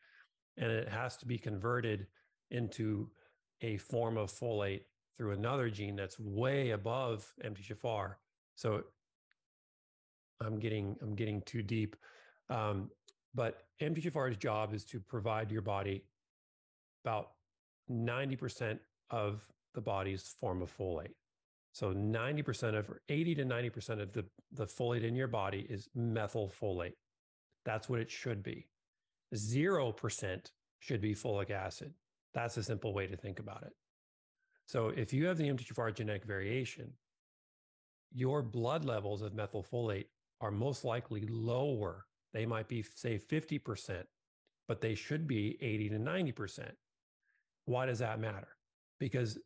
and 0.59 0.71
it 0.71 0.89
has 0.89 1.17
to 1.19 1.27
be 1.27 1.39
converted 1.39 2.07
into 2.51 3.09
a 3.63 3.79
form 3.79 4.19
of 4.19 4.31
folate 4.31 4.83
through 5.17 5.33
another 5.33 5.71
gene 5.71 5.97
that's 5.97 6.19
way 6.19 6.71
above 6.71 7.27
MTHFR. 7.45 8.15
So 8.55 8.83
I'm 10.41 10.59
getting 10.59 10.97
I'm 11.03 11.15
getting 11.15 11.43
too 11.43 11.63
deep. 11.63 11.97
Um, 12.49 12.91
but 13.35 13.63
MTHFR's 13.81 14.37
job 14.37 14.75
is 14.75 14.85
to 14.87 15.01
provide 15.01 15.51
your 15.51 15.63
body 15.63 16.05
about 17.05 17.33
90% 17.91 18.79
of 19.11 19.45
the 19.75 19.81
body's 19.81 20.35
form 20.41 20.63
of 20.63 20.77
folate. 20.77 21.15
So 21.73 21.93
90% 21.93 22.75
of, 22.75 22.89
or 22.89 23.03
80 23.11 23.35
to 23.37 23.45
90% 23.45 24.01
of 24.01 24.13
the, 24.13 24.25
the 24.53 24.65
folate 24.65 25.05
in 25.05 25.15
your 25.15 25.29
body 25.29 25.67
is 25.69 25.89
methyl 25.95 26.51
folate. 26.61 26.95
That's 27.67 27.89
what 27.89 28.01
it 28.01 28.11
should 28.11 28.43
be. 28.43 28.67
0% 29.35 30.41
should 30.79 31.01
be 31.03 31.15
folic 31.15 31.51
acid. 31.51 31.93
That's 32.33 32.57
a 32.57 32.63
simple 32.63 32.95
way 32.95 33.07
to 33.07 33.17
think 33.17 33.39
about 33.39 33.63
it. 33.65 33.73
So 34.67 34.89
if 34.89 35.13
you 35.13 35.27
have 35.27 35.39
the 35.39 35.49
MTHFR 35.49 35.95
genetic 35.95 36.25
variation, 36.25 36.93
your 38.13 38.43
blood 38.43 38.85
levels 38.85 39.23
of 39.23 39.33
methylfolate 39.33 40.07
are 40.41 40.51
most 40.51 40.85
likely 40.85 41.27
lower. 41.29 42.07
They 42.33 42.47
might 42.47 42.69
be, 42.69 42.85
say, 42.95 43.19
50%, 43.19 44.03
but 44.69 44.81
they 44.81 44.95
should 44.95 45.27
be 45.27 45.57
80 45.61 45.91
to 45.91 45.99
90%. 45.99 46.71
Why 47.67 47.87
does 47.87 48.01
that 48.01 48.21
matter? 48.21 48.49
Because 48.99 49.39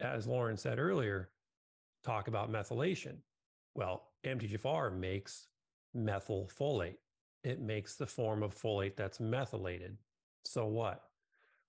as 0.00 0.26
Lauren 0.26 0.56
said 0.56 0.78
earlier, 0.78 1.30
talk 2.04 2.28
about 2.28 2.50
methylation. 2.52 3.16
Well, 3.74 4.02
MTHFR 4.24 4.96
makes 4.96 5.48
methylfolate. 5.96 6.96
It 7.44 7.60
makes 7.60 7.96
the 7.96 8.06
form 8.06 8.42
of 8.42 8.54
folate 8.54 8.96
that's 8.96 9.20
methylated. 9.20 9.96
So 10.44 10.66
what? 10.66 11.02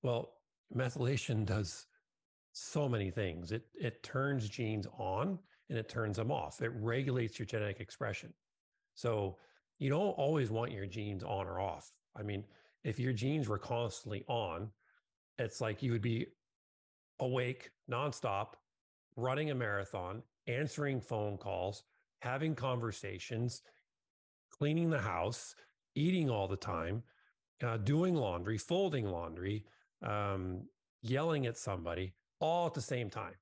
Well, 0.02 0.34
methylation 0.76 1.46
does 1.46 1.86
so 2.54 2.88
many 2.88 3.12
things. 3.12 3.52
It 3.52 3.66
it 3.74 4.02
turns 4.04 4.48
genes 4.48 4.88
on 4.98 5.39
and 5.70 5.78
it 5.78 5.89
turns 5.89 6.18
them 6.18 6.32
off. 6.32 6.62
It 6.62 6.72
regulates 6.76 7.38
your 7.38 7.46
genetic 7.46 7.80
expression. 7.80 8.34
So 8.96 9.38
you 9.80 9.89
don't 9.89 10.12
always 10.12 10.52
want 10.52 10.72
your 10.72 10.86
genes 10.86 11.24
on 11.24 11.48
or 11.48 11.60
off. 11.60 11.92
I 12.16 12.22
mean, 12.22 12.46
if 12.84 13.00
your 13.00 13.12
genes 13.12 13.50
were 13.50 13.58
constantly 13.58 14.24
on, 14.28 14.70
it's 15.39 15.60
like 15.62 15.82
you 15.82 15.92
would 15.92 16.02
be 16.02 16.28
awake 17.20 17.72
nonstop, 17.89 18.50
running 19.16 19.50
a 19.50 19.56
marathon, 19.56 20.22
answering 20.48 21.02
phone 21.02 21.38
calls, 21.38 21.84
having 22.20 22.54
conversations, 22.54 23.62
cleaning 24.52 24.89
the 24.89 25.00
house, 25.00 25.56
eating 25.96 26.30
all 26.30 26.48
the 26.48 26.56
time, 26.56 27.02
uh, 27.63 27.78
doing 27.78 28.16
laundry, 28.16 28.58
folding 28.58 29.08
laundry, 29.08 29.66
um, 30.04 30.62
yelling 31.02 31.46
at 31.46 31.58
somebody, 31.58 32.13
all 32.43 32.67
at 32.67 32.73
the 32.73 32.82
same 32.82 33.10
time. 33.10 33.36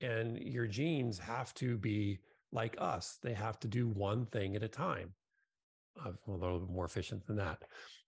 And 0.00 0.38
your 0.38 0.66
genes 0.66 1.18
have 1.18 1.52
to 1.54 1.76
be 1.76 2.18
like 2.50 2.76
us, 2.78 3.18
they 3.22 3.34
have 3.34 3.60
to 3.60 3.68
do 3.68 3.88
one 3.88 4.24
thing 4.26 4.56
at 4.56 4.62
a 4.62 4.68
time. 4.68 5.12
Uh, 6.00 6.12
well, 6.26 6.38
a 6.38 6.40
little 6.40 6.60
bit 6.60 6.70
more 6.70 6.86
efficient 6.86 7.26
than 7.26 7.36
that. 7.36 7.62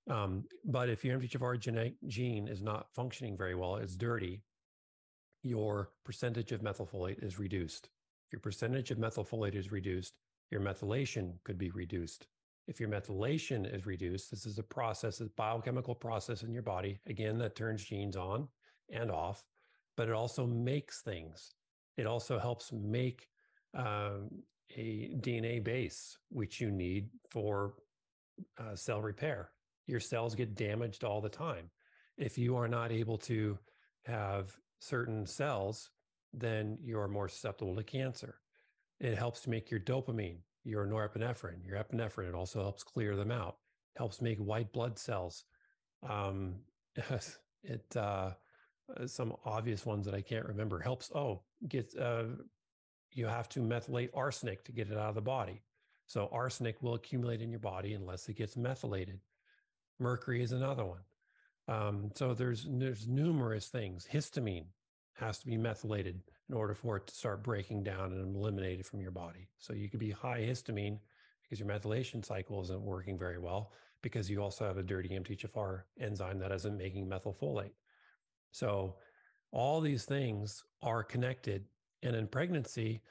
Um, 0.08 0.44
but 0.64 0.88
if 0.88 1.04
your 1.04 1.18
MTHFR 1.18 1.58
genetic 1.58 1.94
gene 2.06 2.48
is 2.48 2.62
not 2.62 2.86
functioning 2.94 3.36
very 3.36 3.54
well, 3.54 3.76
it's 3.76 3.96
dirty, 3.96 4.42
your 5.42 5.90
percentage 6.04 6.52
of 6.52 6.62
methylfolate 6.62 7.22
is 7.22 7.38
reduced. 7.38 7.90
If 8.26 8.32
your 8.32 8.40
percentage 8.40 8.90
of 8.90 8.98
methylfolate 8.98 9.54
is 9.54 9.70
reduced, 9.70 10.14
your 10.50 10.60
methylation 10.60 11.34
could 11.44 11.58
be 11.58 11.70
reduced. 11.70 12.26
If 12.66 12.80
your 12.80 12.88
methylation 12.88 13.72
is 13.72 13.84
reduced, 13.84 14.30
this 14.30 14.46
is 14.46 14.58
a 14.58 14.62
process, 14.62 15.20
a 15.20 15.26
biochemical 15.36 15.94
process 15.94 16.42
in 16.44 16.52
your 16.52 16.62
body, 16.62 16.98
again, 17.06 17.36
that 17.38 17.56
turns 17.56 17.84
genes 17.84 18.16
on 18.16 18.48
and 18.90 19.10
off, 19.10 19.44
but 19.96 20.08
it 20.08 20.14
also 20.14 20.46
makes 20.46 21.02
things. 21.02 21.54
It 21.96 22.06
also 22.06 22.38
helps 22.38 22.72
make 22.72 23.28
um, 23.74 24.30
a 24.76 25.10
DNA 25.20 25.62
base, 25.62 26.18
which 26.30 26.60
you 26.60 26.70
need 26.70 27.08
for 27.30 27.74
uh, 28.58 28.74
cell 28.74 29.00
repair. 29.00 29.50
Your 29.86 30.00
cells 30.00 30.34
get 30.34 30.54
damaged 30.54 31.04
all 31.04 31.20
the 31.20 31.28
time. 31.28 31.70
If 32.18 32.36
you 32.36 32.56
are 32.56 32.68
not 32.68 32.92
able 32.92 33.18
to 33.18 33.58
have 34.04 34.56
certain 34.80 35.26
cells, 35.26 35.90
then 36.32 36.78
you're 36.82 37.08
more 37.08 37.28
susceptible 37.28 37.76
to 37.76 37.82
cancer. 37.82 38.36
It 39.00 39.16
helps 39.16 39.40
to 39.42 39.50
make 39.50 39.70
your 39.70 39.80
dopamine 39.80 40.38
your 40.66 40.84
norepinephrine, 40.84 41.64
your 41.64 41.76
epinephrine. 41.78 42.28
It 42.28 42.34
also 42.34 42.60
helps 42.60 42.82
clear 42.82 43.14
them 43.14 43.30
out, 43.30 43.56
helps 43.96 44.20
make 44.20 44.38
white 44.38 44.72
blood 44.72 44.98
cells. 44.98 45.44
Um, 46.02 46.56
it 47.62 47.96
uh, 47.96 48.32
uh, 48.94 49.06
some 49.06 49.34
obvious 49.44 49.84
ones 49.84 50.04
that 50.06 50.14
I 50.14 50.20
can't 50.20 50.46
remember 50.46 50.78
helps. 50.78 51.10
Oh, 51.14 51.42
get 51.68 51.94
uh, 51.98 52.24
you 53.12 53.26
have 53.26 53.48
to 53.50 53.60
methylate 53.60 54.10
arsenic 54.14 54.64
to 54.64 54.72
get 54.72 54.90
it 54.90 54.98
out 54.98 55.08
of 55.08 55.14
the 55.14 55.22
body. 55.22 55.62
So 56.06 56.28
arsenic 56.30 56.82
will 56.82 56.94
accumulate 56.94 57.42
in 57.42 57.50
your 57.50 57.60
body 57.60 57.94
unless 57.94 58.28
it 58.28 58.36
gets 58.36 58.56
methylated. 58.56 59.20
Mercury 59.98 60.42
is 60.42 60.52
another 60.52 60.84
one. 60.84 61.00
Um, 61.68 62.10
so 62.14 62.34
there's 62.34 62.66
there's 62.70 63.08
numerous 63.08 63.68
things. 63.68 64.06
Histamine 64.10 64.66
has 65.14 65.38
to 65.38 65.46
be 65.46 65.56
methylated 65.56 66.20
in 66.48 66.54
order 66.54 66.74
for 66.74 66.96
it 66.96 67.06
to 67.06 67.14
start 67.14 67.42
breaking 67.42 67.82
down 67.82 68.12
and 68.12 68.36
eliminated 68.36 68.86
from 68.86 69.00
your 69.00 69.10
body. 69.10 69.48
So 69.58 69.72
you 69.72 69.88
could 69.88 70.00
be 70.00 70.10
high 70.10 70.42
histamine 70.42 70.98
because 71.42 71.58
your 71.58 71.68
methylation 71.68 72.24
cycle 72.24 72.62
isn't 72.62 72.82
working 72.82 73.18
very 73.18 73.38
well 73.38 73.72
because 74.02 74.30
you 74.30 74.42
also 74.42 74.66
have 74.66 74.76
a 74.76 74.82
dirty 74.82 75.08
MTHFR 75.08 75.82
enzyme 76.00 76.38
that 76.38 76.52
isn't 76.52 76.76
making 76.76 77.08
methylfolate. 77.08 77.72
So 78.56 78.94
all 79.52 79.82
these 79.82 80.06
things 80.06 80.64
are 80.82 81.04
connected. 81.04 81.66
And 82.02 82.16
in 82.16 82.26
pregnancy, 82.26 83.02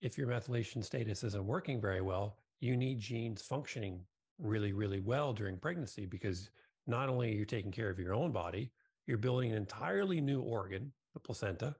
if 0.00 0.16
your 0.16 0.26
methylation 0.26 0.82
status 0.82 1.22
isn't 1.24 1.46
working 1.46 1.78
very 1.78 2.00
well, 2.00 2.38
you 2.60 2.74
need 2.74 3.00
genes 3.00 3.42
functioning 3.42 4.00
really, 4.38 4.72
really 4.72 5.00
well 5.00 5.34
during 5.34 5.58
pregnancy 5.58 6.06
because 6.06 6.48
not 6.86 7.10
only 7.10 7.28
are 7.28 7.34
you 7.34 7.44
taking 7.44 7.70
care 7.70 7.90
of 7.90 7.98
your 7.98 8.14
own 8.14 8.32
body, 8.32 8.72
you're 9.06 9.18
building 9.18 9.50
an 9.50 9.58
entirely 9.58 10.22
new 10.22 10.40
organ, 10.40 10.90
the 11.12 11.20
placenta, 11.20 11.76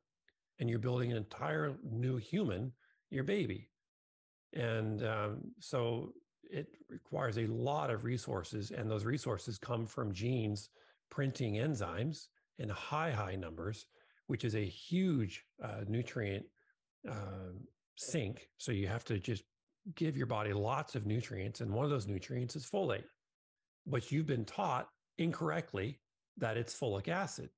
and 0.59 0.69
you're 0.69 0.79
building 0.79 1.11
an 1.11 1.17
entire 1.17 1.75
new 1.83 2.19
human, 2.19 2.73
your 3.11 3.25
baby. 3.25 3.71
And 4.53 5.03
um, 5.03 5.39
so 5.61 6.13
it 6.43 6.69
requires 6.91 7.39
a 7.39 7.47
lot 7.47 7.91
of 7.91 8.05
resources, 8.05 8.71
and 8.71 8.91
those 8.91 9.07
resources 9.07 9.57
come 9.57 9.87
from 9.87 10.13
genes 10.13 10.69
printing 11.11 11.55
enzymes 11.55 12.27
in 12.59 12.69
high, 12.69 13.11
high 13.11 13.37
numbers, 13.37 13.87
which 14.27 14.45
is 14.45 14.55
a 14.55 14.65
huge 14.65 15.45
uh, 15.63 15.83
nutrient 15.87 16.47
uh, 17.09 17.53
sink. 17.97 18.49
So 18.59 18.73
you 18.73 18.89
have 18.89 19.05
to 19.05 19.19
just 19.19 19.45
give 19.95 20.17
your 20.17 20.27
body 20.27 20.53
lots 20.53 20.95
of 20.95 21.07
nutrients, 21.07 21.61
and 21.61 21.73
one 21.73 21.85
of 21.85 21.91
those 21.91 22.07
nutrients 22.07 22.57
is 22.57 22.67
folate. 22.67 23.05
But 23.87 24.11
you've 24.11 24.27
been 24.27 24.47
taught 24.47 24.89
incorrectly 25.19 26.01
that 26.39 26.57
it's 26.57 26.79
folic 26.79 27.09
acid. 27.09 27.51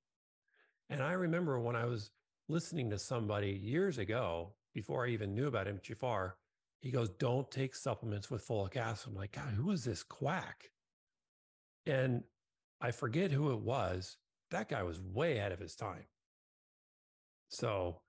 And 0.90 1.02
I 1.02 1.12
remember 1.12 1.60
when 1.60 1.76
I 1.76 1.84
was 1.84 2.10
listening 2.48 2.90
to 2.90 2.98
somebody 2.98 3.50
years 3.50 3.98
ago, 3.98 4.54
before 4.74 5.06
I 5.06 5.10
even 5.10 5.34
knew 5.34 5.46
about 5.46 5.66
MTHFR, 5.66 6.32
he 6.80 6.90
goes, 6.90 7.08
Don't 7.10 7.50
take 7.50 7.74
supplements 7.74 8.30
with 8.30 8.46
folic 8.46 8.76
acid. 8.76 9.08
I'm 9.08 9.14
like, 9.14 9.32
God, 9.32 9.54
who 9.54 9.70
is 9.70 9.84
this 9.84 10.02
quack? 10.02 10.70
And 11.86 12.22
I 12.80 12.90
forget 12.90 13.30
who 13.30 13.52
it 13.52 13.60
was. 13.60 14.16
That 14.50 14.68
guy 14.68 14.82
was 14.82 15.00
way 15.00 15.38
ahead 15.38 15.52
of 15.52 15.60
his 15.60 15.74
time. 15.74 16.04
So, 17.48 18.00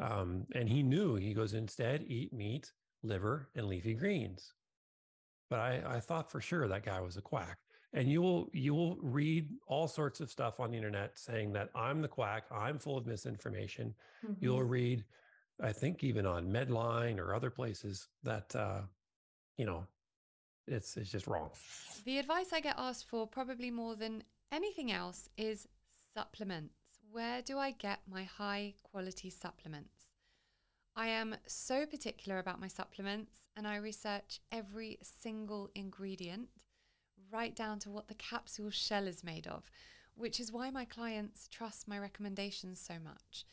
um, 0.00 0.46
and 0.54 0.68
he 0.68 0.82
knew, 0.82 1.16
he 1.16 1.34
goes, 1.34 1.54
instead, 1.54 2.04
eat 2.06 2.32
meat, 2.32 2.72
liver, 3.02 3.48
and 3.54 3.66
leafy 3.66 3.94
greens. 3.94 4.52
But 5.48 5.60
I, 5.60 5.82
I 5.86 6.00
thought 6.00 6.30
for 6.30 6.40
sure 6.40 6.68
that 6.68 6.84
guy 6.84 7.00
was 7.00 7.16
a 7.16 7.22
quack 7.22 7.58
and 7.92 8.10
you 8.10 8.22
will 8.22 8.48
you 8.52 8.74
will 8.74 8.96
read 9.02 9.48
all 9.66 9.88
sorts 9.88 10.20
of 10.20 10.30
stuff 10.30 10.60
on 10.60 10.70
the 10.70 10.76
internet 10.76 11.18
saying 11.18 11.52
that 11.52 11.70
i'm 11.74 12.00
the 12.00 12.08
quack 12.08 12.44
i'm 12.50 12.78
full 12.78 12.96
of 12.96 13.06
misinformation 13.06 13.94
mm-hmm. 14.24 14.34
you'll 14.40 14.62
read 14.62 15.04
i 15.62 15.72
think 15.72 16.04
even 16.04 16.26
on 16.26 16.46
medline 16.46 17.18
or 17.18 17.34
other 17.34 17.50
places 17.50 18.08
that 18.22 18.54
uh 18.54 18.80
you 19.56 19.66
know 19.66 19.84
it's 20.66 20.96
it's 20.96 21.10
just 21.10 21.26
wrong 21.26 21.50
the 22.04 22.18
advice 22.18 22.52
i 22.52 22.60
get 22.60 22.74
asked 22.78 23.08
for 23.08 23.26
probably 23.26 23.70
more 23.70 23.96
than 23.96 24.22
anything 24.52 24.92
else 24.92 25.28
is 25.36 25.66
supplements 26.14 26.74
where 27.10 27.42
do 27.42 27.58
i 27.58 27.70
get 27.70 28.00
my 28.08 28.24
high 28.24 28.74
quality 28.82 29.30
supplements 29.30 30.10
I 30.96 31.06
am 31.06 31.36
so 31.46 31.86
particular 31.86 32.38
about 32.38 32.60
my 32.60 32.68
supplements 32.68 33.48
and 33.56 33.66
I 33.66 33.76
research 33.76 34.40
every 34.50 34.98
single 35.02 35.70
ingredient 35.74 36.48
right 37.32 37.54
down 37.54 37.78
to 37.80 37.90
what 37.90 38.08
the 38.08 38.14
capsule 38.14 38.70
shell 38.70 39.06
is 39.06 39.24
made 39.24 39.46
of, 39.46 39.70
which 40.14 40.40
is 40.40 40.52
why 40.52 40.70
my 40.70 40.84
clients 40.84 41.48
trust 41.48 41.88
my 41.88 41.98
recommendations 41.98 42.80
so 42.80 42.94
much. 43.02 43.46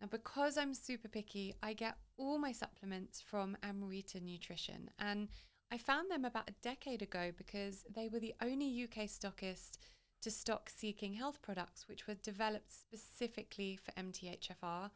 Now, 0.00 0.06
because 0.06 0.56
I'm 0.56 0.74
super 0.74 1.08
picky, 1.08 1.56
I 1.62 1.72
get 1.72 1.96
all 2.16 2.38
my 2.38 2.52
supplements 2.52 3.20
from 3.20 3.56
Amrita 3.64 4.20
Nutrition, 4.20 4.90
and 4.98 5.28
I 5.72 5.78
found 5.78 6.10
them 6.10 6.24
about 6.24 6.48
a 6.48 6.54
decade 6.62 7.02
ago 7.02 7.32
because 7.36 7.84
they 7.92 8.08
were 8.08 8.20
the 8.20 8.34
only 8.40 8.84
UK 8.84 9.06
stockist 9.06 9.78
to 10.22 10.30
stock 10.30 10.70
Seeking 10.74 11.14
Health 11.14 11.40
products, 11.42 11.86
which 11.88 12.06
were 12.06 12.14
developed 12.14 12.72
specifically 12.72 13.76
for 13.76 13.92
MTHFR. 13.92 14.90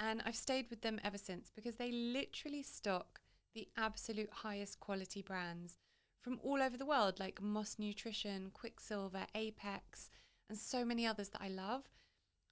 And 0.00 0.22
I've 0.24 0.36
stayed 0.36 0.70
with 0.70 0.82
them 0.82 1.00
ever 1.04 1.18
since 1.18 1.50
because 1.54 1.76
they 1.76 1.92
literally 1.92 2.62
stock 2.62 3.20
the 3.54 3.68
absolute 3.76 4.30
highest 4.30 4.80
quality 4.80 5.22
brands 5.22 5.76
from 6.20 6.40
all 6.42 6.62
over 6.62 6.76
the 6.76 6.86
world, 6.86 7.20
like 7.20 7.42
Moss 7.42 7.76
Nutrition, 7.78 8.50
Quicksilver, 8.52 9.26
Apex, 9.34 10.10
and 10.48 10.58
so 10.58 10.84
many 10.84 11.06
others 11.06 11.28
that 11.30 11.42
I 11.42 11.48
love. 11.48 11.82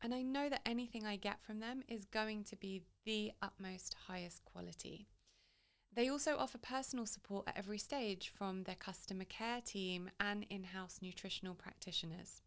And 0.03 0.15
I 0.15 0.23
know 0.23 0.49
that 0.49 0.63
anything 0.67 1.07
I 1.07 1.17
get 1.17 1.43
from 1.43 1.61
them 1.61 1.83
is 1.89 2.05
going 2.05 2.45
to 2.45 2.57
be 2.57 2.83
the 3.05 3.33
utmost 3.41 3.97
highest 4.09 4.45
quality. 4.45 5.07
They 5.95 6.09
also 6.09 6.37
offer 6.39 6.59
personal 6.59 7.05
support 7.05 7.47
at 7.47 7.57
every 7.57 7.79
stage 7.79 8.33
from 8.35 8.63
their 8.63 8.75
customer 8.75 9.25
care 9.25 9.61
team 9.61 10.11
and 10.19 10.47
in 10.49 10.65
house 10.65 11.01
nutritional 11.03 11.55
practitioners. 11.55 12.41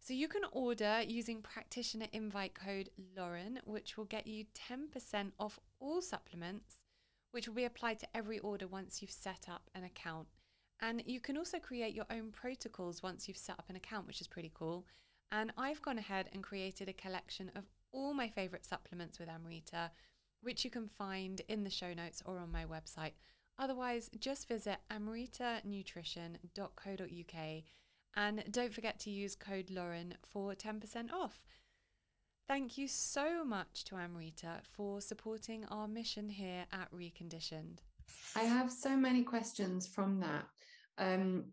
So 0.00 0.12
you 0.12 0.26
can 0.26 0.42
order 0.52 1.02
using 1.06 1.42
practitioner 1.42 2.06
invite 2.12 2.54
code 2.54 2.90
Lauren, 3.16 3.60
which 3.64 3.96
will 3.96 4.06
get 4.06 4.26
you 4.26 4.46
10% 4.70 5.32
off 5.38 5.60
all 5.80 6.00
supplements, 6.02 6.80
which 7.30 7.46
will 7.46 7.54
be 7.54 7.64
applied 7.64 8.00
to 8.00 8.08
every 8.16 8.38
order 8.40 8.66
once 8.66 9.02
you've 9.02 9.10
set 9.10 9.46
up 9.48 9.70
an 9.74 9.84
account. 9.84 10.28
And 10.80 11.02
you 11.06 11.20
can 11.20 11.36
also 11.36 11.58
create 11.58 11.94
your 11.94 12.06
own 12.10 12.30
protocols 12.30 13.02
once 13.02 13.28
you've 13.28 13.36
set 13.36 13.58
up 13.58 13.68
an 13.68 13.76
account, 13.76 14.06
which 14.06 14.20
is 14.20 14.28
pretty 14.28 14.50
cool. 14.54 14.86
And 15.30 15.52
I've 15.56 15.82
gone 15.82 15.98
ahead 15.98 16.28
and 16.32 16.42
created 16.42 16.88
a 16.88 16.92
collection 16.92 17.50
of 17.54 17.64
all 17.92 18.14
my 18.14 18.28
favorite 18.28 18.64
supplements 18.64 19.18
with 19.18 19.28
Amrita 19.28 19.90
which 20.42 20.64
you 20.64 20.70
can 20.70 20.88
find 20.88 21.42
in 21.48 21.64
the 21.64 21.70
show 21.70 21.92
notes 21.94 22.22
or 22.24 22.38
on 22.38 22.52
my 22.52 22.64
website. 22.64 23.14
Otherwise, 23.58 24.10
just 24.18 24.48
visit 24.48 24.78
amritanutrition.co.uk 24.90 27.62
and 28.16 28.44
don't 28.50 28.74
forget 28.74 28.98
to 29.00 29.10
use 29.10 29.34
code 29.34 29.70
Lauren 29.70 30.14
for 30.28 30.54
10% 30.54 31.12
off. 31.12 31.42
Thank 32.46 32.78
you 32.78 32.88
so 32.88 33.44
much 33.44 33.84
to 33.84 33.96
Amrita 33.96 34.60
for 34.62 35.02
supporting 35.02 35.66
our 35.66 35.86
mission 35.86 36.30
here 36.30 36.64
at 36.72 36.90
Reconditioned. 36.92 37.80
I 38.34 38.44
have 38.44 38.72
so 38.72 38.96
many 38.96 39.22
questions 39.22 39.86
from 39.86 40.20
that. 40.20 40.46
Um, 40.96 41.52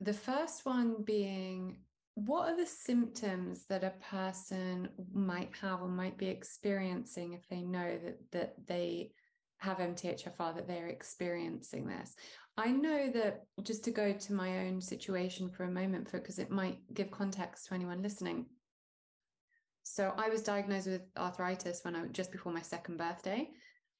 the 0.00 0.12
first 0.12 0.66
one 0.66 1.04
being 1.04 1.76
what 2.26 2.50
are 2.50 2.56
the 2.56 2.66
symptoms 2.66 3.64
that 3.68 3.82
a 3.82 3.94
person 4.10 4.88
might 5.12 5.50
have 5.60 5.80
or 5.80 5.88
might 5.88 6.18
be 6.18 6.28
experiencing 6.28 7.32
if 7.32 7.48
they 7.48 7.62
know 7.62 7.98
that 8.04 8.18
that 8.32 8.54
they 8.66 9.12
have 9.58 9.78
MTHFR 9.78 10.54
that 10.54 10.66
they're 10.66 10.88
experiencing 10.88 11.86
this. 11.86 12.16
I 12.56 12.70
know 12.70 13.10
that 13.10 13.44
just 13.62 13.84
to 13.84 13.90
go 13.90 14.12
to 14.12 14.32
my 14.32 14.66
own 14.66 14.80
situation 14.80 15.50
for 15.50 15.64
a 15.64 15.70
moment 15.70 16.08
for 16.08 16.18
because 16.18 16.38
it 16.38 16.50
might 16.50 16.78
give 16.94 17.10
context 17.10 17.66
to 17.66 17.74
anyone 17.74 18.02
listening. 18.02 18.46
So 19.82 20.14
I 20.16 20.28
was 20.28 20.42
diagnosed 20.42 20.88
with 20.88 21.02
arthritis 21.16 21.80
when 21.82 21.94
I 21.96 22.06
just 22.06 22.32
before 22.32 22.52
my 22.52 22.62
second 22.62 22.96
birthday 22.96 23.50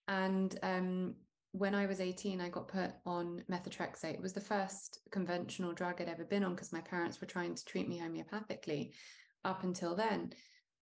and 0.09 0.59
um, 0.63 1.15
when 1.53 1.75
I 1.75 1.87
was 1.87 2.01
18, 2.01 2.41
I 2.41 2.49
got 2.49 2.69
put 2.69 2.93
on 3.05 3.43
methotrexate. 3.51 4.15
It 4.15 4.23
was 4.23 4.33
the 4.33 4.41
first 4.41 5.01
conventional 5.11 5.73
drug 5.73 6.01
I'd 6.01 6.09
ever 6.09 6.25
been 6.25 6.45
on 6.45 6.55
because 6.55 6.73
my 6.73 6.81
parents 6.81 7.21
were 7.21 7.27
trying 7.27 7.55
to 7.55 7.65
treat 7.65 7.89
me 7.89 8.01
homeopathically 8.01 8.93
up 9.45 9.65
until 9.65 9.97
then. 9.97 10.33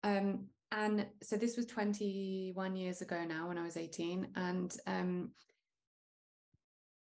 Um, 0.03 0.47
and 0.71 1.05
so 1.23 1.37
this 1.37 1.55
was 1.55 1.65
21 1.67 2.75
years 2.75 3.01
ago 3.01 3.23
now 3.23 3.47
when 3.47 3.57
I 3.57 3.63
was 3.63 3.77
18. 3.77 4.27
And 4.35 4.75
um, 4.85 5.31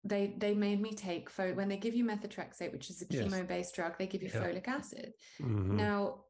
they 0.06 0.34
they 0.38 0.54
made 0.54 0.82
me 0.82 0.94
take 0.94 1.30
fo- 1.30 1.54
when 1.54 1.68
they 1.68 1.76
give 1.76 1.94
you 1.94 2.06
methotrexate, 2.06 2.72
which 2.72 2.90
is 2.90 3.02
a 3.02 3.06
chemo 3.06 3.46
based 3.46 3.76
drug, 3.76 3.98
they 3.98 4.08
give 4.08 4.24
you 4.24 4.32
yeah. 4.34 4.42
folic 4.42 4.68
acid. 4.70 5.12
Mm-hmm. 5.42 5.76
Now 5.76 6.22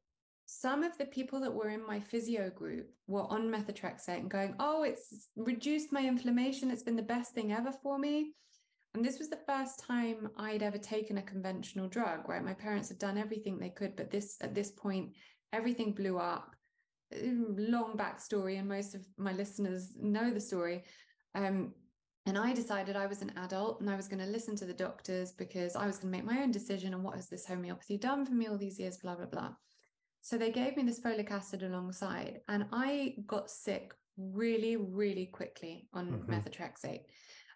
some 0.51 0.81
of 0.81 0.97
the 0.97 1.05
people 1.05 1.39
that 1.39 1.53
were 1.53 1.69
in 1.69 1.85
my 1.85 1.99
physio 1.99 2.49
group 2.49 2.89
were 3.05 3.31
on 3.31 3.51
methotrexate 3.51 4.17
and 4.17 4.31
going, 4.31 4.55
Oh, 4.59 4.81
it's 4.81 5.29
reduced 5.35 5.91
my 5.91 6.03
inflammation. 6.03 6.71
It's 6.71 6.81
been 6.81 6.95
the 6.95 7.03
best 7.03 7.33
thing 7.35 7.53
ever 7.53 7.71
for 7.71 7.99
me. 7.99 8.33
And 8.95 9.05
this 9.05 9.19
was 9.19 9.29
the 9.29 9.39
first 9.47 9.79
time 9.79 10.27
I'd 10.37 10.63
ever 10.63 10.79
taken 10.79 11.19
a 11.19 11.21
conventional 11.21 11.87
drug, 11.87 12.27
right? 12.27 12.43
My 12.43 12.55
parents 12.55 12.89
had 12.89 12.97
done 12.97 13.15
everything 13.15 13.59
they 13.59 13.69
could, 13.69 13.95
but 13.95 14.09
this 14.09 14.37
at 14.41 14.55
this 14.55 14.71
point, 14.71 15.11
everything 15.53 15.91
blew 15.91 16.17
up. 16.17 16.55
Long 17.13 17.95
backstory, 17.95 18.57
and 18.57 18.67
most 18.67 18.95
of 18.95 19.05
my 19.17 19.33
listeners 19.33 19.93
know 20.01 20.31
the 20.31 20.41
story. 20.41 20.83
Um, 21.35 21.73
and 22.25 22.39
I 22.39 22.53
decided 22.53 22.95
I 22.95 23.05
was 23.05 23.21
an 23.21 23.33
adult 23.37 23.81
and 23.81 23.89
I 23.89 23.95
was 23.95 24.07
going 24.07 24.25
to 24.25 24.25
listen 24.25 24.55
to 24.57 24.65
the 24.65 24.73
doctors 24.73 25.31
because 25.31 25.75
I 25.75 25.85
was 25.85 25.99
going 25.99 26.11
to 26.11 26.17
make 26.17 26.25
my 26.25 26.41
own 26.41 26.49
decision 26.49 26.95
on 26.95 27.03
what 27.03 27.15
has 27.17 27.29
this 27.29 27.45
homeopathy 27.45 27.99
done 27.99 28.25
for 28.25 28.33
me 28.33 28.47
all 28.47 28.57
these 28.57 28.79
years, 28.79 28.97
blah, 28.97 29.15
blah, 29.15 29.27
blah. 29.27 29.51
So 30.29 30.37
they 30.37 30.51
gave 30.51 30.77
me 30.77 30.83
this 30.83 30.99
folic 30.99 31.31
acid 31.31 31.63
alongside, 31.63 32.41
and 32.47 32.67
I 32.71 33.15
got 33.25 33.49
sick 33.49 33.95
really, 34.15 34.75
really 34.75 35.25
quickly 35.25 35.87
on 35.91 36.11
mm-hmm. 36.11 36.31
methotrexate. 36.31 37.05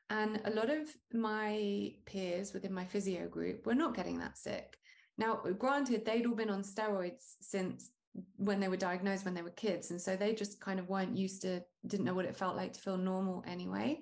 And 0.09 0.41
a 0.45 0.49
lot 0.49 0.71
of 0.71 0.88
my 1.13 1.91
peers 2.07 2.51
within 2.51 2.74
my 2.74 2.84
physio 2.84 3.28
group 3.28 3.67
were 3.67 3.76
not 3.76 3.95
getting 3.95 4.17
that 4.21 4.39
sick. 4.39 4.76
Now, 5.19 5.36
granted, 5.59 6.03
they'd 6.03 6.26
all 6.26 6.34
been 6.34 6.49
on 6.49 6.63
steroids 6.63 7.36
since 7.41 7.91
when 8.38 8.59
they 8.59 8.69
were 8.69 8.76
diagnosed 8.76 9.24
when 9.24 9.36
they 9.36 9.43
were 9.43 9.51
kids. 9.51 9.91
And 9.91 10.01
so 10.01 10.15
they 10.15 10.34
just 10.34 10.59
kind 10.59 10.80
of 10.80 10.89
weren't 10.89 11.15
used 11.15 11.43
to, 11.43 11.61
didn't 11.86 12.07
know 12.07 12.15
what 12.15 12.26
it 12.26 12.36
felt 12.36 12.55
like 12.55 12.74
to 12.74 12.82
feel 12.82 12.97
normal 12.97 13.43
anyway. 13.45 13.99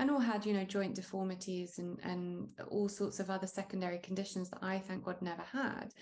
And 0.00 0.10
all 0.10 0.18
had, 0.18 0.44
you 0.44 0.52
know, 0.52 0.64
joint 0.64 0.96
deformities 0.96 1.78
and, 1.78 2.00
and 2.02 2.48
all 2.66 2.88
sorts 2.88 3.20
of 3.20 3.30
other 3.30 3.46
secondary 3.46 3.98
conditions 3.98 4.50
that 4.50 4.64
I, 4.64 4.80
thank 4.80 5.04
God, 5.04 5.22
never 5.22 5.44
had. 5.52 5.94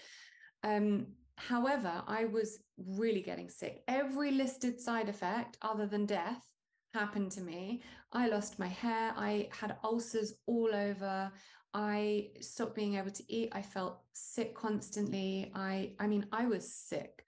Um, 0.64 1.09
However, 1.49 2.03
I 2.07 2.26
was 2.26 2.61
really 2.78 3.20
getting 3.20 3.49
sick. 3.49 3.82
Every 3.88 4.30
listed 4.30 4.80
side 4.80 5.09
effect, 5.09 5.59
other 5.62 5.86
than 5.86 6.07
death, 6.07 6.47
happened 6.95 7.32
to 7.32 7.40
me. 7.40 7.82
I 8.12 8.28
lost 8.28 8.59
my 8.59 8.68
hair. 8.68 9.12
I 9.16 9.49
had 9.51 9.76
ulcers 9.82 10.34
all 10.47 10.70
over. 10.72 11.32
I 11.74 12.28
stopped 12.40 12.74
being 12.74 12.97
able 12.97 13.11
to 13.11 13.32
eat. 13.32 13.49
I 13.53 13.62
felt 13.62 13.99
sick 14.12 14.55
constantly. 14.55 15.51
I, 15.55 15.93
I 15.99 16.07
mean, 16.07 16.26
I 16.32 16.47
was 16.47 16.72
sick. 16.72 17.24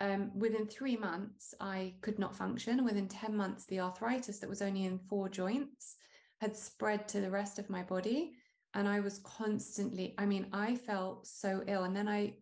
Um, 0.00 0.32
within 0.36 0.66
three 0.66 0.96
months, 0.96 1.54
I 1.60 1.94
could 2.00 2.18
not 2.18 2.34
function. 2.34 2.84
Within 2.84 3.06
10 3.06 3.36
months, 3.36 3.66
the 3.66 3.80
arthritis 3.80 4.40
that 4.40 4.48
was 4.48 4.62
only 4.62 4.84
in 4.84 4.98
four 4.98 5.28
joints 5.28 5.96
had 6.40 6.56
spread 6.56 7.06
to 7.08 7.20
the 7.20 7.30
rest 7.30 7.58
of 7.58 7.70
my 7.70 7.82
body. 7.82 8.32
And 8.74 8.88
I 8.88 8.98
was 8.98 9.20
constantly, 9.20 10.14
I 10.18 10.26
mean, 10.26 10.48
I 10.52 10.74
felt 10.74 11.28
so 11.28 11.62
ill. 11.68 11.84
And 11.84 11.94
then 11.94 12.08
I 12.08 12.34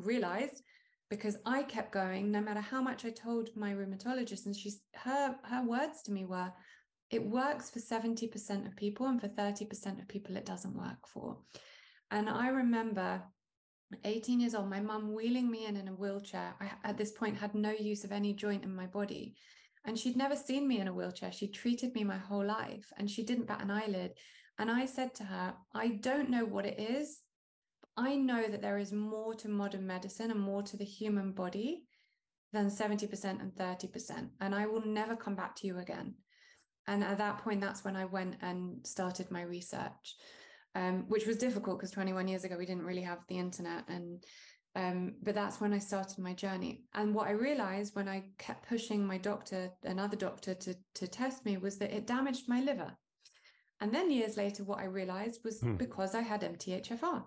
realized 0.00 0.62
because 1.10 1.36
I 1.44 1.64
kept 1.64 1.92
going, 1.92 2.30
no 2.30 2.40
matter 2.40 2.60
how 2.60 2.80
much 2.80 3.04
I 3.04 3.10
told 3.10 3.50
my 3.56 3.72
rheumatologist, 3.72 4.46
and 4.46 4.54
she's 4.54 4.80
her 4.94 5.36
her 5.44 5.64
words 5.66 6.02
to 6.02 6.12
me 6.12 6.24
were, 6.24 6.52
it 7.10 7.24
works 7.24 7.68
for 7.68 7.80
70% 7.80 8.66
of 8.66 8.76
people, 8.76 9.06
and 9.06 9.20
for 9.20 9.28
30% 9.28 10.00
of 10.00 10.08
people, 10.08 10.36
it 10.36 10.46
doesn't 10.46 10.76
work 10.76 11.08
for. 11.08 11.38
And 12.12 12.28
I 12.28 12.48
remember 12.48 13.22
18 14.04 14.40
years 14.40 14.54
old, 14.54 14.70
my 14.70 14.80
mum 14.80 15.12
wheeling 15.12 15.50
me 15.50 15.66
in 15.66 15.76
in 15.76 15.88
a 15.88 15.92
wheelchair. 15.92 16.54
I, 16.60 16.70
at 16.84 16.96
this 16.96 17.10
point, 17.10 17.38
had 17.38 17.54
no 17.54 17.72
use 17.72 18.04
of 18.04 18.12
any 18.12 18.32
joint 18.32 18.64
in 18.64 18.74
my 18.74 18.86
body. 18.86 19.34
And 19.84 19.98
she'd 19.98 20.16
never 20.16 20.36
seen 20.36 20.68
me 20.68 20.78
in 20.78 20.88
a 20.88 20.92
wheelchair. 20.92 21.32
She 21.32 21.48
treated 21.48 21.94
me 21.94 22.04
my 22.04 22.18
whole 22.18 22.44
life 22.44 22.92
and 22.98 23.10
she 23.10 23.24
didn't 23.24 23.46
bat 23.46 23.62
an 23.62 23.70
eyelid. 23.70 24.12
And 24.58 24.70
I 24.70 24.84
said 24.84 25.14
to 25.16 25.24
her, 25.24 25.54
I 25.74 25.88
don't 25.88 26.28
know 26.28 26.44
what 26.44 26.66
it 26.66 26.78
is, 26.78 27.20
I 28.00 28.14
know 28.16 28.48
that 28.48 28.62
there 28.62 28.78
is 28.78 28.92
more 28.92 29.34
to 29.36 29.48
modern 29.48 29.86
medicine 29.86 30.30
and 30.30 30.40
more 30.40 30.62
to 30.62 30.76
the 30.76 30.84
human 30.84 31.32
body 31.32 31.84
than 32.52 32.66
70% 32.68 33.24
and 33.24 33.54
30%. 33.54 34.28
And 34.40 34.54
I 34.54 34.66
will 34.66 34.84
never 34.84 35.14
come 35.14 35.34
back 35.36 35.54
to 35.56 35.66
you 35.66 35.78
again. 35.78 36.14
And 36.86 37.04
at 37.04 37.18
that 37.18 37.38
point, 37.38 37.60
that's 37.60 37.84
when 37.84 37.96
I 37.96 38.06
went 38.06 38.36
and 38.40 38.84
started 38.86 39.30
my 39.30 39.42
research, 39.42 40.16
um, 40.74 41.04
which 41.08 41.26
was 41.26 41.36
difficult 41.36 41.78
because 41.78 41.90
21 41.90 42.26
years 42.26 42.44
ago, 42.44 42.56
we 42.58 42.66
didn't 42.66 42.86
really 42.86 43.02
have 43.02 43.20
the 43.28 43.38
internet. 43.38 43.84
And 43.88 44.24
um, 44.76 45.14
but 45.22 45.34
that's 45.34 45.60
when 45.60 45.72
I 45.72 45.78
started 45.78 46.18
my 46.18 46.32
journey. 46.32 46.84
And 46.94 47.12
what 47.12 47.26
I 47.26 47.32
realized 47.32 47.96
when 47.96 48.08
I 48.08 48.24
kept 48.38 48.68
pushing 48.68 49.04
my 49.04 49.18
doctor, 49.18 49.70
another 49.82 50.16
doctor, 50.16 50.54
to, 50.54 50.74
to 50.94 51.08
test 51.08 51.44
me 51.44 51.56
was 51.56 51.78
that 51.78 51.92
it 51.92 52.06
damaged 52.06 52.48
my 52.48 52.60
liver. 52.60 52.92
And 53.80 53.92
then 53.92 54.12
years 54.12 54.36
later, 54.36 54.62
what 54.62 54.78
I 54.78 54.84
realized 54.84 55.40
was 55.44 55.60
hmm. 55.60 55.74
because 55.74 56.14
I 56.14 56.20
had 56.20 56.42
MTHFR. 56.42 57.24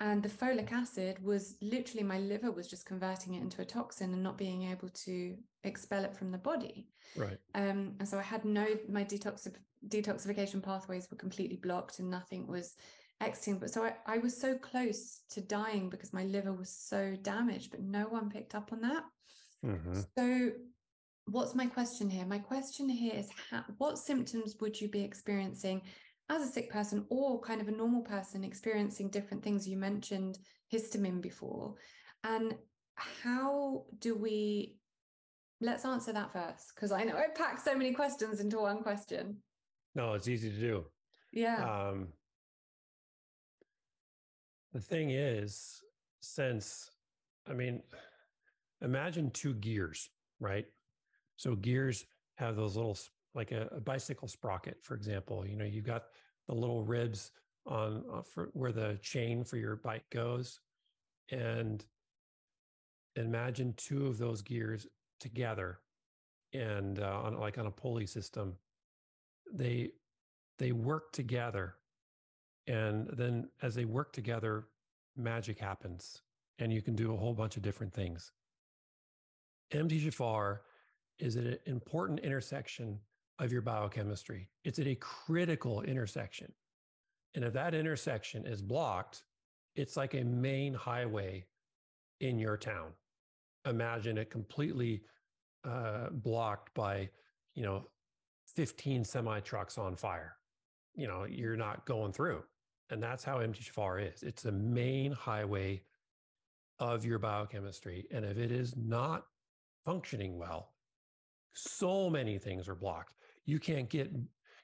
And 0.00 0.22
the 0.22 0.30
folic 0.30 0.72
acid 0.72 1.22
was 1.22 1.56
literally 1.60 2.02
my 2.02 2.18
liver 2.18 2.50
was 2.50 2.66
just 2.66 2.86
converting 2.86 3.34
it 3.34 3.42
into 3.42 3.60
a 3.60 3.66
toxin 3.66 4.14
and 4.14 4.22
not 4.22 4.38
being 4.38 4.70
able 4.70 4.88
to 4.88 5.36
expel 5.62 6.04
it 6.04 6.16
from 6.16 6.30
the 6.32 6.38
body. 6.38 6.88
Right. 7.14 7.36
Um, 7.54 7.96
and 8.00 8.08
so 8.08 8.18
I 8.18 8.22
had 8.22 8.46
no, 8.46 8.66
my 8.88 9.04
detox, 9.04 9.46
detoxification 9.86 10.62
pathways 10.62 11.08
were 11.10 11.18
completely 11.18 11.56
blocked 11.56 11.98
and 11.98 12.10
nothing 12.10 12.46
was 12.46 12.76
exiting. 13.20 13.58
But 13.58 13.70
so 13.70 13.84
I, 13.84 13.92
I 14.06 14.18
was 14.18 14.40
so 14.40 14.56
close 14.56 15.20
to 15.32 15.42
dying 15.42 15.90
because 15.90 16.14
my 16.14 16.24
liver 16.24 16.52
was 16.52 16.70
so 16.70 17.14
damaged, 17.20 17.70
but 17.70 17.82
no 17.82 18.04
one 18.04 18.30
picked 18.30 18.54
up 18.54 18.72
on 18.72 18.80
that. 18.80 19.04
Mm-hmm. 19.64 20.00
So 20.16 20.52
what's 21.26 21.54
my 21.54 21.66
question 21.66 22.08
here? 22.08 22.24
My 22.24 22.38
question 22.38 22.88
here 22.88 23.14
is 23.14 23.28
how, 23.50 23.64
what 23.76 23.98
symptoms 23.98 24.56
would 24.60 24.80
you 24.80 24.88
be 24.88 25.02
experiencing 25.02 25.82
as 26.30 26.42
a 26.42 26.46
sick 26.46 26.70
person 26.70 27.04
or 27.10 27.40
kind 27.40 27.60
of 27.60 27.68
a 27.68 27.72
normal 27.72 28.02
person 28.02 28.44
experiencing 28.44 29.10
different 29.10 29.42
things 29.42 29.68
you 29.68 29.76
mentioned 29.76 30.38
histamine 30.72 31.20
before. 31.20 31.74
And 32.24 32.54
how 32.94 33.84
do 33.98 34.14
we 34.14 34.76
let's 35.60 35.84
answer 35.84 36.12
that 36.12 36.32
first 36.32 36.72
because 36.74 36.90
i 36.92 37.02
know 37.02 37.14
i 37.16 37.26
packed 37.34 37.62
so 37.62 37.74
many 37.74 37.92
questions 37.92 38.40
into 38.40 38.58
one 38.58 38.82
question. 38.82 39.36
No 39.94 40.14
it's 40.14 40.28
easy 40.28 40.50
to 40.50 40.56
do. 40.58 40.84
Yeah. 41.32 41.88
Um 41.88 42.08
the 44.72 44.80
thing 44.80 45.10
is 45.10 45.80
since 46.20 46.90
i 47.48 47.52
mean 47.52 47.82
imagine 48.82 49.30
two 49.30 49.54
gears 49.54 50.08
right? 50.40 50.66
So 51.36 51.54
gears 51.54 52.04
have 52.36 52.56
those 52.56 52.76
little 52.76 52.98
like 53.34 53.52
a, 53.52 53.68
a 53.72 53.80
bicycle 53.80 54.28
sprocket, 54.28 54.78
for 54.82 54.94
example. 54.94 55.46
You 55.46 55.56
know, 55.56 55.64
you've 55.64 55.84
got 55.84 56.04
the 56.48 56.54
little 56.54 56.82
ribs 56.82 57.30
on 57.66 58.04
uh, 58.12 58.22
for 58.22 58.50
where 58.52 58.72
the 58.72 58.98
chain 59.02 59.44
for 59.44 59.56
your 59.56 59.76
bike 59.76 60.04
goes, 60.10 60.60
and 61.30 61.84
imagine 63.16 63.74
two 63.76 64.06
of 64.06 64.18
those 64.18 64.42
gears 64.42 64.86
together, 65.18 65.80
and 66.52 66.98
uh, 67.00 67.20
on 67.24 67.38
like 67.38 67.58
on 67.58 67.66
a 67.66 67.70
pulley 67.70 68.06
system, 68.06 68.56
they 69.52 69.92
they 70.58 70.72
work 70.72 71.12
together, 71.12 71.76
and 72.66 73.08
then 73.12 73.48
as 73.62 73.74
they 73.74 73.84
work 73.84 74.12
together, 74.12 74.66
magic 75.16 75.58
happens, 75.58 76.22
and 76.58 76.72
you 76.72 76.82
can 76.82 76.94
do 76.96 77.14
a 77.14 77.16
whole 77.16 77.34
bunch 77.34 77.56
of 77.56 77.62
different 77.62 77.92
things. 77.92 78.32
MTHFR 79.72 80.58
is 81.20 81.36
an 81.36 81.56
important 81.66 82.18
intersection 82.20 82.98
of 83.40 83.50
your 83.50 83.62
biochemistry. 83.62 84.48
It's 84.64 84.78
at 84.78 84.86
a 84.86 84.94
critical 84.96 85.80
intersection. 85.82 86.52
And 87.34 87.44
if 87.44 87.52
that 87.54 87.74
intersection 87.74 88.46
is 88.46 88.60
blocked, 88.60 89.24
it's 89.74 89.96
like 89.96 90.14
a 90.14 90.22
main 90.22 90.74
highway 90.74 91.46
in 92.20 92.38
your 92.38 92.56
town. 92.56 92.90
Imagine 93.66 94.18
it 94.18 94.30
completely 94.30 95.02
uh, 95.64 96.10
blocked 96.10 96.74
by, 96.74 97.08
you 97.54 97.62
know, 97.62 97.86
15 98.54 99.04
semi 99.04 99.40
trucks 99.40 99.78
on 99.78 99.96
fire. 99.96 100.36
You 100.94 101.06
know, 101.06 101.24
you're 101.24 101.56
not 101.56 101.86
going 101.86 102.12
through. 102.12 102.42
And 102.90 103.02
that's 103.02 103.24
how 103.24 103.38
MTHFR 103.38 104.12
is. 104.12 104.22
It's 104.22 104.44
a 104.44 104.52
main 104.52 105.12
highway 105.12 105.82
of 106.78 107.04
your 107.04 107.18
biochemistry. 107.18 108.06
And 108.10 108.24
if 108.24 108.36
it 108.36 108.50
is 108.50 108.74
not 108.76 109.26
functioning 109.84 110.36
well, 110.36 110.72
so 111.52 112.10
many 112.10 112.38
things 112.38 112.68
are 112.68 112.74
blocked. 112.74 113.14
You 113.46 113.58
can't 113.58 113.88
get, 113.88 114.10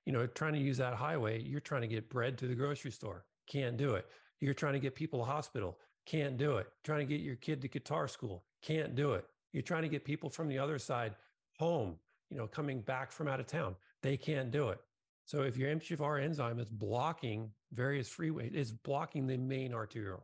you 0.05 0.13
know, 0.13 0.27
trying 0.27 0.53
to 0.55 0.59
use 0.61 0.79
that 0.79 0.95
highway, 0.95 1.43
you're 1.43 1.61
trying 1.61 1.83
to 1.83 1.89
get 1.89 2.09
bread 2.09 2.39
to 2.39 2.47
the 2.47 2.55
grocery 2.55 2.91
store, 2.91 3.25
can't 3.49 3.77
do 3.77 3.95
it. 3.95 4.07
You're 4.41 4.55
trying 4.55 4.75
to 4.75 4.79
get 4.79 4.95
people 4.95 5.21
to 5.21 5.25
hospital, 5.25 5.79
can't 6.05 6.37
do 6.37 6.57
it. 6.57 6.69
Trying 6.85 7.01
to 7.01 7.07
get 7.07 7.23
your 7.23 7.37
kid 7.37 7.61
to 7.63 7.69
guitar 7.69 8.07
school, 8.07 8.45
can't 8.63 8.95
do 8.95 9.13
it. 9.13 9.25
You're 9.53 9.63
trying 9.63 9.83
to 9.83 9.89
get 9.89 10.05
people 10.05 10.31
from 10.31 10.49
the 10.49 10.59
other 10.59 10.79
side 10.79 11.15
home, 11.59 11.97
you 12.31 12.37
know, 12.37 12.47
coming 12.47 12.81
back 12.81 13.11
from 13.11 13.29
out 13.29 13.41
of 13.41 13.47
town, 13.47 13.75
they 14.03 14.17
can't 14.17 14.51
do 14.51 14.69
it. 14.69 14.79
So 15.25 15.43
if 15.43 15.57
your 15.57 15.71
MTHFR 15.75 16.23
enzyme 16.23 16.61
is 16.61 16.69
blocking 16.69 17.51
various 17.73 18.09
freeways, 18.09 18.55
it's 18.55 18.71
blocking 18.71 19.27
the 19.27 19.37
main 19.37 19.75
arterial. 19.75 20.23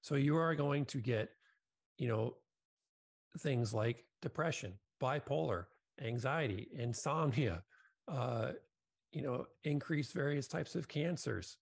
So 0.00 0.14
you 0.14 0.36
are 0.36 0.54
going 0.54 0.84
to 0.86 0.98
get, 0.98 1.30
you 1.96 2.06
know, 2.06 2.36
things 3.40 3.74
like 3.74 4.04
depression, 4.22 4.74
bipolar, 5.02 5.64
anxiety, 6.00 6.68
insomnia, 6.72 7.62
uh, 8.10 8.52
you 9.12 9.22
know, 9.22 9.46
increase 9.64 10.12
various 10.12 10.46
types 10.46 10.74
of 10.74 10.88
cancers. 10.88 11.56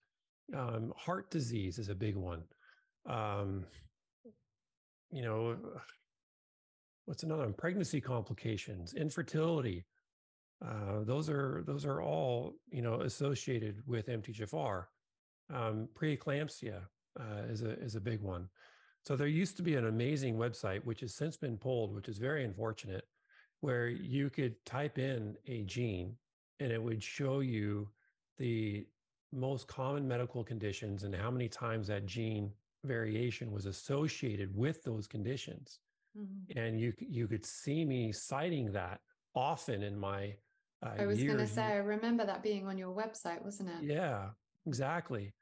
Um, 0.55 0.93
heart 0.95 1.29
disease 1.29 1.79
is 1.79 1.89
a 1.89 1.95
big 1.95 2.15
one. 2.15 2.43
Um, 3.09 3.65
you 5.11 5.21
know, 5.21 5.57
what's 7.05 7.23
another 7.23 7.43
one? 7.43 7.53
Pregnancy 7.53 8.01
complications, 8.01 8.93
infertility. 8.93 9.85
Uh, 10.65 11.03
those 11.03 11.29
are 11.29 11.63
those 11.67 11.85
are 11.85 12.01
all 12.01 12.55
you 12.71 12.81
know 12.81 13.01
associated 13.01 13.81
with 13.85 14.07
MTHFR. 14.07 14.85
Um, 15.53 15.87
preeclampsia 15.93 16.81
uh, 17.19 17.43
is 17.49 17.61
a 17.61 17.79
is 17.79 17.95
a 17.95 18.01
big 18.01 18.21
one. 18.21 18.49
So 19.03 19.15
there 19.15 19.27
used 19.27 19.55
to 19.57 19.63
be 19.63 19.75
an 19.75 19.87
amazing 19.87 20.35
website 20.35 20.83
which 20.83 20.99
has 21.01 21.15
since 21.15 21.37
been 21.37 21.57
pulled, 21.57 21.95
which 21.95 22.09
is 22.09 22.17
very 22.17 22.43
unfortunate, 22.43 23.05
where 23.61 23.87
you 23.87 24.29
could 24.29 24.55
type 24.65 24.97
in 24.97 25.35
a 25.47 25.63
gene 25.63 26.15
and 26.59 26.71
it 26.71 26.81
would 26.81 27.01
show 27.01 27.39
you 27.39 27.89
the 28.37 28.85
most 29.31 29.67
common 29.67 30.07
medical 30.07 30.43
conditions 30.43 31.03
and 31.03 31.13
how 31.13 31.29
many 31.29 31.47
times 31.47 31.87
that 31.87 32.05
gene 32.05 32.51
variation 32.83 33.51
was 33.51 33.65
associated 33.65 34.55
with 34.55 34.83
those 34.83 35.07
conditions. 35.07 35.79
Mm-hmm. 36.17 36.57
And 36.57 36.79
you 36.79 36.93
you 36.99 37.27
could 37.27 37.45
see 37.45 37.85
me 37.85 38.11
citing 38.11 38.71
that 38.71 38.99
often 39.35 39.83
in 39.83 39.97
my 39.97 40.35
uh, 40.85 40.91
I 40.99 41.05
was 41.05 41.23
going 41.23 41.37
to 41.37 41.47
say, 41.47 41.63
I 41.63 41.75
remember 41.77 42.23
that 42.25 42.43
being 42.43 42.67
on 42.67 42.77
your 42.77 42.93
website, 42.95 43.43
wasn't 43.43 43.69
it? 43.69 43.83
Yeah, 43.83 44.29
exactly. 44.67 45.33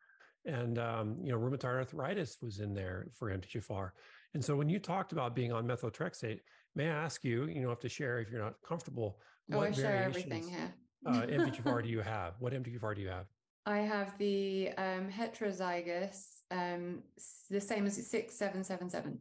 And 0.46 0.80
um, 0.80 1.18
you 1.22 1.32
know, 1.32 1.38
rheumatoid 1.38 1.66
arthritis 1.66 2.38
was 2.42 2.60
in 2.60 2.74
there 2.74 3.08
for 3.14 3.30
MTHFR. 3.30 3.90
And 4.34 4.44
so 4.44 4.56
when 4.56 4.70
you 4.70 4.80
talked 4.80 5.12
about 5.12 5.36
being 5.36 5.52
on 5.52 5.68
methotrexate, 5.68 6.40
may 6.76 6.90
I 6.90 6.94
ask 6.94 7.24
you, 7.24 7.46
you 7.46 7.62
know, 7.62 7.70
have 7.70 7.80
to 7.80 7.90
share 7.90 8.20
if 8.20 8.30
you're 8.30 8.42
not 8.42 8.56
comfortable. 8.66 9.20
Oh, 9.52 9.62
I 9.62 9.72
share 9.72 10.04
everything 10.04 10.48
here. 10.48 10.74
Uh, 11.06 11.26
do 11.82 11.90
you 11.90 12.02
have? 12.02 12.34
What 12.40 12.54
MTHFR 12.54 12.96
do 12.96 13.02
you 13.02 13.10
have? 13.10 13.26
I 13.66 13.80
have 13.80 14.18
the 14.18 14.70
um, 14.78 15.10
heterozygous, 15.10 16.42
um, 16.52 17.02
the 17.50 17.62
same 17.62 17.88
as 17.88 18.06
six 18.08 18.36
seven 18.36 18.64
seven 18.64 18.90
seven. 18.90 19.20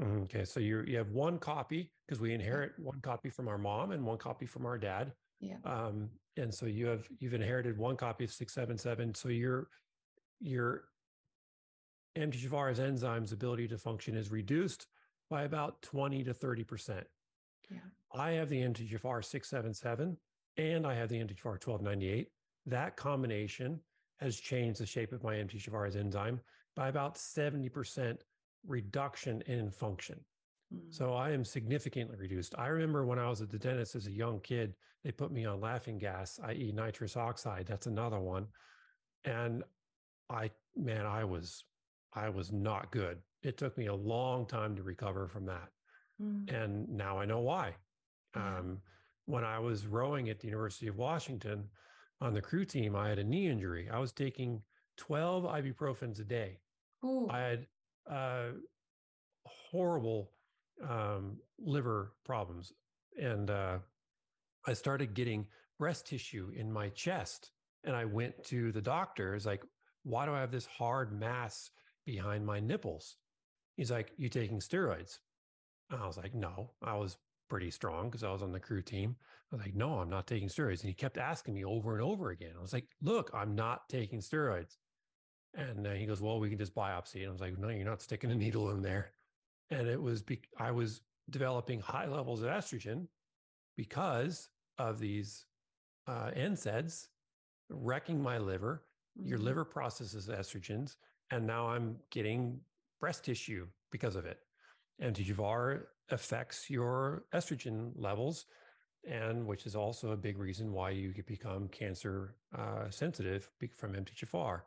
Mm-hmm, 0.00 0.22
okay, 0.22 0.44
so 0.44 0.60
you 0.60 0.82
you 0.86 0.96
have 0.96 1.10
one 1.10 1.38
copy 1.38 1.90
because 2.06 2.20
we 2.20 2.32
inherit 2.32 2.72
one 2.78 3.00
copy 3.00 3.30
from 3.30 3.48
our 3.48 3.58
mom 3.58 3.92
and 3.92 4.04
one 4.04 4.18
copy 4.18 4.46
from 4.46 4.66
our 4.66 4.78
dad. 4.78 5.12
Yeah. 5.40 5.56
Um, 5.64 6.08
and 6.36 6.52
so 6.52 6.66
you 6.66 6.86
have 6.86 7.06
you've 7.18 7.34
inherited 7.34 7.76
one 7.76 7.96
copy 7.96 8.24
of 8.24 8.32
six 8.32 8.54
seven 8.54 8.78
seven. 8.78 9.14
So 9.14 9.28
your 9.28 9.68
your 10.40 10.84
MTHFR's 12.16 12.80
enzyme's 12.80 13.32
ability 13.32 13.68
to 13.68 13.78
function 13.78 14.16
is 14.16 14.30
reduced 14.30 14.86
by 15.28 15.42
about 15.42 15.82
20 15.82 16.24
to 16.24 16.32
30%. 16.32 17.02
Yeah. 17.70 17.78
I 18.14 18.32
have 18.32 18.48
the 18.48 18.62
MTHFR 18.62 19.24
677 19.24 20.16
and 20.56 20.86
I 20.86 20.94
have 20.94 21.08
the 21.08 21.16
MTHFR 21.16 21.64
1298. 21.64 22.28
That 22.66 22.96
combination 22.96 23.80
has 24.18 24.36
changed 24.36 24.80
the 24.80 24.86
shape 24.86 25.12
of 25.12 25.22
my 25.22 25.34
MTHFR's 25.34 25.96
enzyme 25.96 26.40
by 26.74 26.88
about 26.88 27.16
70% 27.16 28.18
reduction 28.66 29.42
in 29.46 29.70
function. 29.70 30.18
Mm-hmm. 30.74 30.90
So 30.90 31.14
I 31.14 31.30
am 31.30 31.44
significantly 31.44 32.16
reduced. 32.16 32.54
I 32.58 32.68
remember 32.68 33.04
when 33.04 33.18
I 33.18 33.28
was 33.28 33.40
at 33.40 33.50
the 33.50 33.58
dentist 33.58 33.94
as 33.94 34.06
a 34.06 34.12
young 34.12 34.40
kid, 34.40 34.74
they 35.04 35.12
put 35.12 35.30
me 35.30 35.44
on 35.44 35.60
laughing 35.60 35.98
gas, 35.98 36.40
i.e., 36.44 36.72
nitrous 36.74 37.16
oxide. 37.16 37.66
That's 37.66 37.86
another 37.86 38.18
one. 38.18 38.46
And 39.24 39.62
I, 40.28 40.50
man, 40.76 41.06
I 41.06 41.24
was, 41.24 41.64
I 42.12 42.28
was 42.28 42.50
not 42.50 42.90
good 42.90 43.18
it 43.46 43.56
took 43.56 43.78
me 43.78 43.86
a 43.86 43.94
long 43.94 44.44
time 44.44 44.74
to 44.76 44.82
recover 44.82 45.28
from 45.28 45.46
that. 45.46 45.68
Mm. 46.20 46.52
And 46.52 46.88
now 46.88 47.18
I 47.18 47.24
know 47.24 47.40
why. 47.40 47.74
Um, 48.34 48.78
when 49.26 49.44
I 49.44 49.58
was 49.58 49.86
rowing 49.86 50.30
at 50.30 50.40
the 50.40 50.46
University 50.46 50.86
of 50.86 50.96
Washington 50.96 51.64
on 52.20 52.32
the 52.32 52.40
crew 52.40 52.64
team, 52.64 52.96
I 52.96 53.08
had 53.08 53.18
a 53.18 53.24
knee 53.24 53.48
injury. 53.48 53.88
I 53.92 53.98
was 53.98 54.12
taking 54.12 54.62
12 54.96 55.44
ibuprofens 55.44 56.20
a 56.20 56.24
day. 56.24 56.58
Ooh. 57.04 57.28
I 57.28 57.40
had 57.40 57.66
uh, 58.10 58.46
horrible 59.44 60.30
um, 60.88 61.36
liver 61.58 62.12
problems. 62.24 62.72
And 63.20 63.50
uh, 63.50 63.78
I 64.66 64.72
started 64.72 65.14
getting 65.14 65.46
breast 65.78 66.06
tissue 66.06 66.52
in 66.56 66.72
my 66.72 66.88
chest. 66.90 67.50
And 67.84 67.94
I 67.94 68.04
went 68.04 68.42
to 68.44 68.72
the 68.72 68.80
doctor. 68.80 69.34
It's 69.34 69.46
like, 69.46 69.62
why 70.04 70.26
do 70.26 70.32
I 70.32 70.40
have 70.40 70.52
this 70.52 70.66
hard 70.66 71.12
mass 71.12 71.70
behind 72.04 72.46
my 72.46 72.60
nipples? 72.60 73.16
He's 73.76 73.90
like, 73.90 74.12
You 74.16 74.28
taking 74.28 74.60
steroids? 74.60 75.18
And 75.90 76.00
I 76.00 76.06
was 76.06 76.16
like, 76.16 76.34
No, 76.34 76.70
I 76.82 76.94
was 76.94 77.16
pretty 77.48 77.70
strong 77.70 78.08
because 78.08 78.24
I 78.24 78.30
was 78.30 78.42
on 78.42 78.52
the 78.52 78.60
crew 78.60 78.82
team. 78.82 79.16
I 79.52 79.56
was 79.56 79.64
like, 79.64 79.74
No, 79.74 80.00
I'm 80.00 80.10
not 80.10 80.26
taking 80.26 80.48
steroids. 80.48 80.80
And 80.80 80.88
he 80.88 80.94
kept 80.94 81.18
asking 81.18 81.54
me 81.54 81.64
over 81.64 81.94
and 81.94 82.02
over 82.02 82.30
again. 82.30 82.52
I 82.58 82.60
was 82.60 82.72
like, 82.72 82.86
Look, 83.02 83.30
I'm 83.34 83.54
not 83.54 83.88
taking 83.88 84.20
steroids. 84.20 84.76
And 85.54 85.86
uh, 85.86 85.92
he 85.92 86.06
goes, 86.06 86.20
Well, 86.20 86.40
we 86.40 86.48
can 86.48 86.58
just 86.58 86.74
biopsy. 86.74 87.20
And 87.20 87.28
I 87.28 87.32
was 87.32 87.40
like, 87.40 87.58
No, 87.58 87.68
you're 87.68 87.84
not 87.84 88.02
sticking 88.02 88.30
a 88.30 88.34
needle 88.34 88.70
in 88.70 88.82
there. 88.82 89.12
And 89.70 89.88
it 89.88 90.00
was, 90.00 90.22
be- 90.22 90.42
I 90.58 90.70
was 90.70 91.00
developing 91.30 91.80
high 91.80 92.06
levels 92.06 92.42
of 92.42 92.48
estrogen 92.48 93.06
because 93.76 94.48
of 94.78 94.98
these 94.98 95.46
uh, 96.06 96.30
NSAIDs 96.36 97.08
wrecking 97.70 98.22
my 98.22 98.38
liver. 98.38 98.82
Mm-hmm. 99.18 99.28
Your 99.28 99.38
liver 99.38 99.64
processes 99.64 100.28
estrogens. 100.28 100.96
And 101.30 101.46
now 101.46 101.68
I'm 101.68 101.96
getting 102.10 102.60
breast 103.00 103.24
tissue 103.24 103.66
because 103.90 104.16
of 104.16 104.26
it. 104.26 104.38
MTHFR 105.02 105.82
affects 106.10 106.70
your 106.70 107.24
estrogen 107.34 107.92
levels, 107.94 108.46
and 109.08 109.46
which 109.46 109.66
is 109.66 109.76
also 109.76 110.10
a 110.10 110.16
big 110.16 110.38
reason 110.38 110.72
why 110.72 110.90
you 110.90 111.12
become 111.26 111.68
cancer 111.68 112.36
uh, 112.56 112.90
sensitive 112.90 113.48
from 113.76 113.94
MTHFR. 113.94 114.62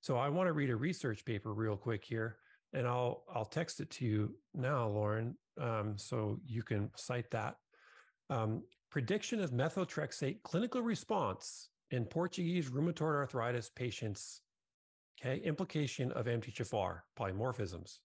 So 0.00 0.16
I 0.16 0.28
want 0.28 0.48
to 0.48 0.52
read 0.52 0.70
a 0.70 0.76
research 0.76 1.24
paper 1.24 1.52
real 1.52 1.76
quick 1.76 2.04
here, 2.04 2.38
and 2.72 2.86
I'll 2.86 3.24
I'll 3.32 3.44
text 3.44 3.80
it 3.80 3.90
to 3.90 4.04
you 4.04 4.34
now, 4.54 4.88
Lauren, 4.88 5.36
um, 5.60 5.94
so 5.96 6.40
you 6.46 6.62
can 6.62 6.90
cite 6.96 7.30
that. 7.30 7.56
Um, 8.30 8.62
prediction 8.90 9.40
of 9.40 9.50
methotrexate 9.50 10.42
clinical 10.42 10.82
response 10.82 11.68
in 11.90 12.04
Portuguese 12.04 12.70
rheumatoid 12.70 13.14
arthritis 13.14 13.70
patients 13.70 14.42
Okay, 15.24 15.38
implication 15.44 16.10
of 16.12 16.26
MTHFR 16.26 17.00
polymorphisms. 17.16 17.98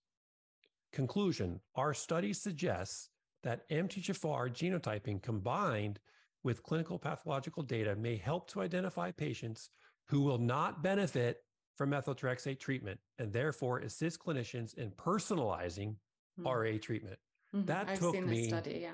Conclusion 0.94 1.60
Our 1.76 1.94
study 1.94 2.34
suggests 2.34 3.10
that 3.44 3.70
MTHFR 3.70 4.50
genotyping 4.50 5.22
combined 5.22 6.00
with 6.44 6.64
clinical 6.64 6.98
pathological 6.98 7.64
data 7.64 7.96
may 7.96 8.18
help 8.18 8.50
to 8.52 8.62
identify 8.62 9.12
patients 9.12 9.70
who 10.08 10.22
will 10.22 10.38
not 10.38 10.82
benefit 10.82 11.38
from 11.76 11.92
methotrexate 11.92 12.60
treatment 12.60 13.00
and 13.20 13.32
therefore 13.32 13.80
assist 13.80 14.20
clinicians 14.20 14.74
in 14.76 14.92
personalizing 14.92 15.96
mm-hmm. 16.40 16.48
RA 16.48 16.78
treatment. 16.82 17.18
Mm-hmm. 17.54 17.66
That 17.66 17.90
I've 17.90 18.00
took 18.00 18.20
me 18.26 18.48
study, 18.48 18.80
yeah. 18.82 18.92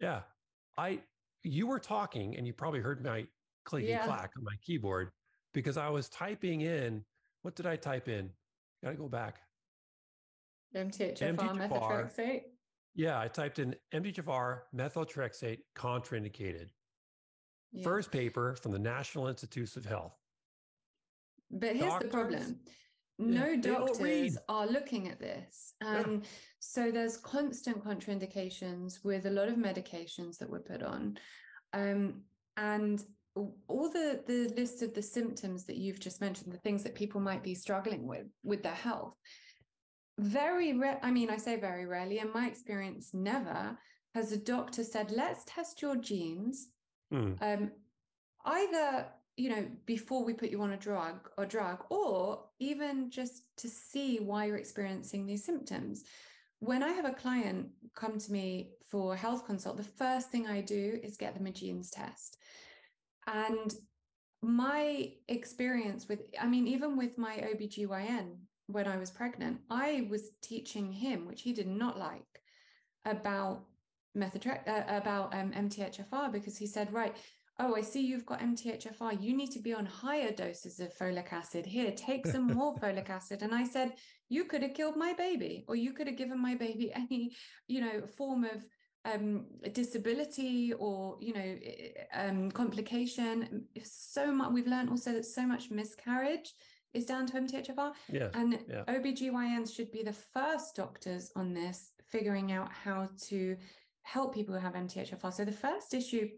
Yeah. 0.00 0.20
I 0.76 1.00
you 1.42 1.66
were 1.66 1.78
talking 1.78 2.36
and 2.36 2.46
you 2.46 2.52
probably 2.52 2.80
heard 2.80 3.04
my 3.04 3.26
clicky 3.66 3.88
yeah. 3.88 4.04
clack 4.04 4.32
on 4.36 4.44
my 4.44 4.54
keyboard 4.64 5.10
because 5.54 5.76
I 5.76 5.88
was 5.88 6.08
typing 6.08 6.60
in 6.60 7.04
what 7.42 7.54
did 7.54 7.66
I 7.66 7.76
type 7.76 8.08
in? 8.08 8.30
Got 8.82 8.90
to 8.90 8.96
go 8.96 9.08
back. 9.08 9.40
MTHFR, 10.76 11.36
methotrexate. 11.36 12.42
Yeah, 12.94 13.20
I 13.20 13.28
typed 13.28 13.58
in 13.58 13.74
MTHFR 13.94 14.60
methotrexate 14.74 15.60
contraindicated. 15.76 16.68
Yeah. 17.72 17.84
First 17.84 18.10
paper 18.10 18.56
from 18.56 18.72
the 18.72 18.78
National 18.78 19.28
Institutes 19.28 19.76
of 19.76 19.84
Health. 19.84 20.14
But 21.50 21.76
here's 21.76 21.90
doctors, 21.90 22.10
the 22.10 22.16
problem 22.16 22.60
no 23.18 23.48
yeah, 23.48 23.60
doctors 23.60 24.38
are 24.48 24.66
looking 24.66 25.08
at 25.08 25.18
this. 25.18 25.74
And 25.80 26.22
yeah. 26.22 26.28
so 26.60 26.90
there's 26.90 27.16
constant 27.16 27.84
contraindications 27.84 29.04
with 29.04 29.26
a 29.26 29.30
lot 29.30 29.48
of 29.48 29.56
medications 29.56 30.38
that 30.38 30.48
were 30.48 30.60
put 30.60 30.82
on. 30.82 31.18
Um, 31.72 32.22
and 32.56 33.02
all 33.34 33.90
the 33.90 34.22
the 34.26 34.52
list 34.56 34.82
of 34.82 34.94
the 34.94 35.02
symptoms 35.02 35.64
that 35.66 35.76
you've 35.76 36.00
just 36.00 36.20
mentioned, 36.20 36.52
the 36.52 36.58
things 36.58 36.82
that 36.84 36.94
people 36.94 37.20
might 37.20 37.42
be 37.42 37.54
struggling 37.54 38.06
with 38.06 38.26
with 38.42 38.62
their 38.62 38.72
health, 38.74 39.14
very 40.18 40.72
rare. 40.72 40.98
I 41.02 41.10
mean, 41.10 41.30
I 41.30 41.36
say 41.36 41.56
very 41.56 41.86
rarely. 41.86 42.18
In 42.18 42.32
my 42.32 42.46
experience, 42.46 43.10
never 43.14 43.78
has 44.14 44.32
a 44.32 44.36
doctor 44.36 44.84
said, 44.84 45.10
"Let's 45.10 45.44
test 45.44 45.80
your 45.80 45.96
genes." 45.96 46.68
Mm. 47.12 47.40
Um, 47.40 47.70
either 48.44 49.06
you 49.36 49.48
know 49.48 49.66
before 49.86 50.24
we 50.24 50.34
put 50.34 50.50
you 50.50 50.60
on 50.60 50.72
a 50.72 50.76
drug 50.76 51.30
or 51.38 51.46
drug 51.46 51.84
or 51.90 52.44
even 52.58 53.10
just 53.10 53.44
to 53.56 53.68
see 53.68 54.18
why 54.18 54.44
you're 54.44 54.56
experiencing 54.56 55.24
these 55.24 55.44
symptoms 55.44 56.04
when 56.58 56.82
i 56.82 56.88
have 56.88 57.04
a 57.04 57.12
client 57.12 57.68
come 57.94 58.18
to 58.18 58.32
me 58.32 58.72
for 58.90 59.14
a 59.14 59.16
health 59.16 59.46
consult 59.46 59.76
the 59.76 59.82
first 59.84 60.30
thing 60.30 60.46
i 60.46 60.60
do 60.60 60.98
is 61.02 61.16
get 61.16 61.34
them 61.34 61.46
a 61.46 61.52
genes 61.52 61.90
test 61.90 62.36
and 63.28 63.74
my 64.42 65.12
experience 65.28 66.08
with 66.08 66.20
i 66.40 66.46
mean 66.46 66.66
even 66.66 66.96
with 66.96 67.16
my 67.16 67.36
obgyn 67.36 68.36
when 68.68 68.86
i 68.86 68.96
was 68.96 69.10
pregnant 69.10 69.58
i 69.70 70.06
was 70.08 70.30
teaching 70.40 70.92
him 70.92 71.26
which 71.26 71.42
he 71.42 71.52
did 71.52 71.66
not 71.66 71.98
like 71.98 72.42
about 73.04 73.64
methotrexate 74.16 74.68
uh, 74.68 74.82
about 74.88 75.34
um, 75.34 75.50
mthfr 75.52 76.30
because 76.32 76.56
he 76.56 76.66
said 76.66 76.92
right 76.92 77.16
oh, 77.60 77.74
I 77.74 77.80
see 77.80 78.06
you've 78.06 78.26
got 78.26 78.40
MTHFR. 78.40 79.20
You 79.20 79.36
need 79.36 79.50
to 79.52 79.58
be 79.58 79.74
on 79.74 79.84
higher 79.84 80.30
doses 80.30 80.78
of 80.78 80.96
folic 80.96 81.32
acid. 81.32 81.66
Here, 81.66 81.90
take 81.90 82.26
some 82.26 82.46
more 82.54 82.74
folic 82.76 83.10
acid. 83.10 83.42
And 83.42 83.54
I 83.54 83.64
said, 83.64 83.94
you 84.28 84.44
could 84.44 84.62
have 84.62 84.74
killed 84.74 84.96
my 84.96 85.12
baby, 85.12 85.64
or 85.66 85.74
you 85.74 85.92
could 85.92 86.06
have 86.06 86.16
given 86.16 86.40
my 86.40 86.54
baby 86.54 86.92
any, 86.94 87.34
you 87.66 87.80
know, 87.80 88.06
form 88.16 88.44
of 88.44 88.64
um, 89.04 89.46
disability 89.72 90.72
or, 90.74 91.16
you 91.20 91.32
know, 91.32 91.56
um, 92.14 92.50
complication. 92.50 93.64
So 93.82 94.32
much, 94.32 94.52
we've 94.52 94.66
learned 94.66 94.90
also 94.90 95.12
that 95.12 95.24
so 95.24 95.46
much 95.46 95.70
miscarriage 95.70 96.52
is 96.98 97.06
down 97.06 97.26
to 97.26 97.40
MTHFR. 97.40 97.92
Yeah. 98.12 98.28
And 98.34 98.58
yeah. 98.68 98.84
OBGYNs 98.88 99.74
should 99.74 99.90
be 99.90 100.02
the 100.02 100.12
first 100.12 100.76
doctors 100.76 101.30
on 101.34 101.54
this, 101.54 101.92
figuring 102.10 102.52
out 102.52 102.70
how 102.72 103.08
to 103.28 103.56
help 104.02 104.34
people 104.34 104.54
who 104.54 104.60
have 104.60 104.74
MTHFR. 104.74 105.32
So 105.32 105.44
the 105.44 105.52
first 105.52 105.94
issue 105.94 106.28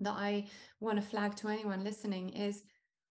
that 0.00 0.14
I 0.16 0.46
want 0.80 0.96
to 0.96 1.02
flag 1.02 1.34
to 1.36 1.48
anyone 1.48 1.84
listening 1.84 2.30
is 2.30 2.62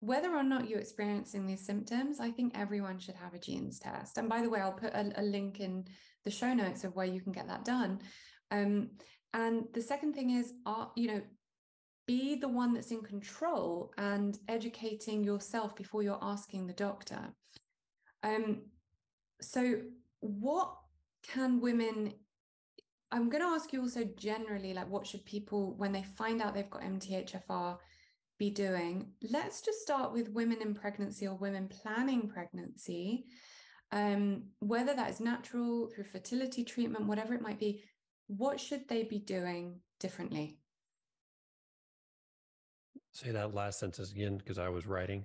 whether 0.01 0.35
or 0.35 0.43
not 0.43 0.69
you're 0.69 0.79
experiencing 0.79 1.47
these 1.47 1.65
symptoms, 1.65 2.19
I 2.19 2.29
think 2.29 2.53
everyone 2.55 2.99
should 2.99 3.15
have 3.15 3.33
a 3.33 3.39
genes 3.39 3.79
test. 3.79 4.17
And 4.17 4.29
by 4.29 4.41
the 4.41 4.49
way, 4.49 4.59
I'll 4.59 4.71
put 4.71 4.93
a, 4.93 5.11
a 5.15 5.23
link 5.23 5.59
in 5.59 5.85
the 6.23 6.31
show 6.31 6.53
notes 6.53 6.83
of 6.83 6.95
where 6.95 7.05
you 7.05 7.21
can 7.21 7.31
get 7.31 7.47
that 7.47 7.65
done. 7.65 7.99
Um, 8.51 8.91
and 9.33 9.65
the 9.73 9.81
second 9.81 10.13
thing 10.13 10.31
is, 10.31 10.53
are, 10.65 10.91
you 10.95 11.07
know, 11.07 11.21
be 12.07 12.35
the 12.35 12.47
one 12.47 12.73
that's 12.73 12.91
in 12.91 13.01
control 13.01 13.91
and 13.97 14.37
educating 14.47 15.23
yourself 15.23 15.75
before 15.75 16.03
you're 16.03 16.19
asking 16.21 16.67
the 16.67 16.73
doctor. 16.73 17.33
Um, 18.23 18.61
so, 19.41 19.81
what 20.19 20.75
can 21.23 21.59
women 21.59 22.13
I'm 23.11 23.29
going 23.29 23.43
to 23.43 23.49
ask 23.49 23.71
you 23.71 23.81
also 23.81 24.03
generally, 24.17 24.73
like, 24.73 24.89
what 24.89 25.07
should 25.07 25.25
people, 25.25 25.75
when 25.77 25.91
they 25.91 26.03
find 26.03 26.41
out 26.41 26.53
they've 26.53 26.69
got 26.69 26.81
MTHFR, 26.81 27.77
be 28.37 28.49
doing? 28.49 29.11
Let's 29.31 29.61
just 29.61 29.79
start 29.79 30.11
with 30.11 30.33
women 30.33 30.61
in 30.61 30.73
pregnancy 30.73 31.27
or 31.27 31.35
women 31.35 31.69
planning 31.69 32.27
pregnancy. 32.27 33.25
Um, 33.91 34.47
whether 34.59 34.93
that 34.93 35.11
is 35.11 35.19
natural, 35.19 35.89
through 35.93 36.05
fertility 36.05 36.63
treatment, 36.63 37.05
whatever 37.05 37.33
it 37.33 37.41
might 37.41 37.59
be, 37.59 37.83
what 38.27 38.59
should 38.59 38.87
they 38.89 39.03
be 39.03 39.19
doing 39.19 39.79
differently? 39.99 40.57
Say 43.15 43.31
that 43.31 43.55
last 43.55 43.79
sentence 43.79 44.11
again 44.11 44.35
because 44.35 44.57
I 44.57 44.67
was 44.67 44.85
writing. 44.85 45.23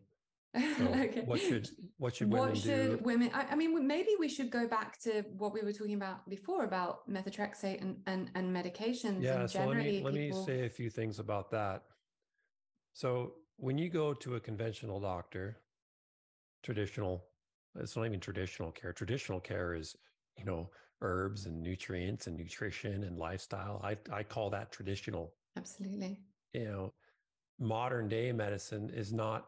So 0.78 0.84
okay. 0.84 1.22
What 1.26 1.40
should 1.40 1.68
what 1.98 2.14
should 2.16 2.30
women 2.30 2.48
what 2.48 2.56
should 2.56 2.98
do? 2.98 3.00
women? 3.02 3.30
I, 3.34 3.46
I, 3.50 3.54
mean, 3.54 3.86
maybe 3.86 4.10
we 4.18 4.28
should 4.28 4.50
go 4.50 4.66
back 4.66 5.00
to 5.02 5.22
what 5.36 5.52
we 5.52 5.60
were 5.62 5.72
talking 5.72 5.94
about 5.94 6.28
before 6.28 6.64
about 6.64 7.08
methotrexate 7.08 7.80
and 7.80 7.96
and, 8.06 8.30
and 8.34 8.54
medications. 8.54 9.22
Yeah. 9.22 9.40
And 9.40 9.50
so 9.50 9.66
let 9.66 9.76
me 9.76 10.02
let 10.02 10.14
people... 10.14 10.40
me 10.40 10.46
say 10.46 10.66
a 10.66 10.68
few 10.68 10.90
things 10.90 11.18
about 11.18 11.50
that. 11.50 11.82
So 12.94 13.34
when 13.58 13.76
you 13.78 13.88
go 13.90 14.14
to 14.14 14.36
a 14.36 14.40
conventional 14.40 14.98
doctor, 14.98 15.58
traditional, 16.62 17.24
it's 17.78 17.96
not 17.96 18.06
even 18.06 18.20
traditional 18.20 18.72
care. 18.72 18.92
Traditional 18.92 19.40
care 19.40 19.74
is 19.74 19.96
you 20.36 20.44
know 20.44 20.70
herbs 21.00 21.46
and 21.46 21.62
nutrients 21.62 22.26
and 22.26 22.36
nutrition 22.36 23.04
and 23.04 23.18
lifestyle. 23.18 23.80
I 23.84 23.96
I 24.12 24.22
call 24.22 24.50
that 24.50 24.72
traditional. 24.72 25.34
Absolutely. 25.56 26.20
You 26.52 26.64
know, 26.64 26.92
modern 27.60 28.08
day 28.08 28.32
medicine 28.32 28.90
is 28.92 29.12
not 29.12 29.46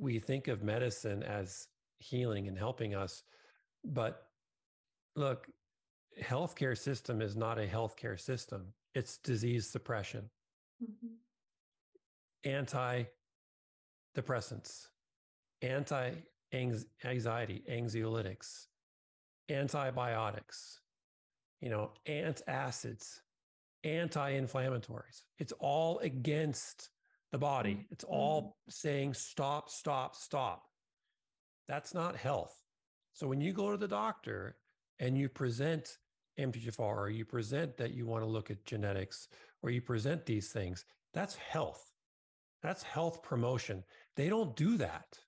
we 0.00 0.18
think 0.18 0.48
of 0.48 0.62
medicine 0.62 1.22
as 1.22 1.68
healing 1.98 2.48
and 2.48 2.58
helping 2.58 2.94
us 2.94 3.22
but 3.84 4.22
look 5.14 5.46
healthcare 6.22 6.76
system 6.76 7.20
is 7.20 7.36
not 7.36 7.58
a 7.58 7.66
healthcare 7.66 8.18
system 8.18 8.72
it's 8.94 9.18
disease 9.18 9.68
suppression 9.68 10.30
mm-hmm. 10.82 11.08
antidepressants 14.16 14.86
anti 15.62 16.12
anxiety 17.04 17.62
anxiolytics 17.70 18.66
antibiotics 19.50 20.80
you 21.60 21.68
know 21.68 21.90
antacids 22.08 23.20
anti-inflammatories 23.84 25.22
it's 25.38 25.52
all 25.60 25.98
against 26.00 26.90
the 27.32 27.38
body. 27.38 27.74
Mm-hmm. 27.74 27.92
It's 27.92 28.04
all 28.04 28.42
mm-hmm. 28.42 28.70
saying 28.70 29.14
stop, 29.14 29.70
stop, 29.70 30.16
stop. 30.16 30.62
That's 31.68 31.94
not 31.94 32.16
health. 32.16 32.54
So 33.12 33.26
when 33.26 33.40
you 33.40 33.52
go 33.52 33.70
to 33.70 33.76
the 33.76 33.88
doctor 33.88 34.56
and 34.98 35.18
you 35.18 35.28
present 35.28 35.98
MTHFR 36.38 36.80
or 36.80 37.10
you 37.10 37.24
present 37.24 37.76
that 37.76 37.92
you 37.92 38.06
want 38.06 38.22
to 38.22 38.30
look 38.30 38.50
at 38.50 38.64
genetics 38.64 39.28
or 39.62 39.70
you 39.70 39.82
present 39.82 40.24
these 40.24 40.48
things, 40.50 40.84
that's 41.12 41.34
health. 41.34 41.84
That's 42.62 42.82
health 42.82 43.22
promotion. 43.22 43.84
They 44.16 44.28
don't 44.28 44.56
do 44.56 44.76
that. 44.78 45.18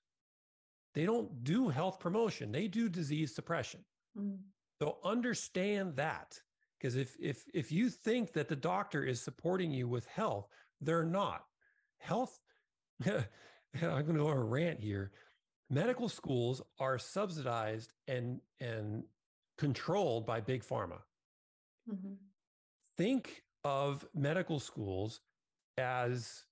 They 0.93 1.05
don't 1.05 1.43
do 1.43 1.69
health 1.69 1.99
promotion. 1.99 2.51
They 2.51 2.67
do 2.67 2.89
disease 2.89 3.35
suppression. 3.35 3.81
Mm. 4.17 4.39
So 4.81 4.97
understand 5.03 5.95
that 5.97 6.37
because 6.81 6.95
if 6.95 7.15
if 7.19 7.43
if 7.53 7.71
you 7.71 7.89
think 7.89 8.33
that 8.33 8.47
the 8.47 8.55
doctor 8.55 9.03
is 9.03 9.21
supporting 9.21 9.71
you 9.71 9.87
with 9.87 10.05
health, 10.07 10.47
they're 10.79 11.03
not 11.03 11.43
health, 11.99 12.39
I'm 13.05 13.25
going 13.81 14.05
to 14.05 14.13
go 14.13 14.27
on 14.27 14.37
a 14.37 14.43
rant 14.43 14.79
here. 14.79 15.11
Medical 15.69 16.09
schools 16.09 16.61
are 16.79 16.97
subsidized 16.97 17.93
and 18.07 18.39
and 18.59 19.03
controlled 19.57 20.25
by 20.25 20.41
big 20.41 20.63
pharma. 20.63 20.99
Mm-hmm. 21.89 22.13
Think 22.97 23.43
of 23.63 24.05
medical 24.15 24.59
schools 24.59 25.21
as 25.77 26.43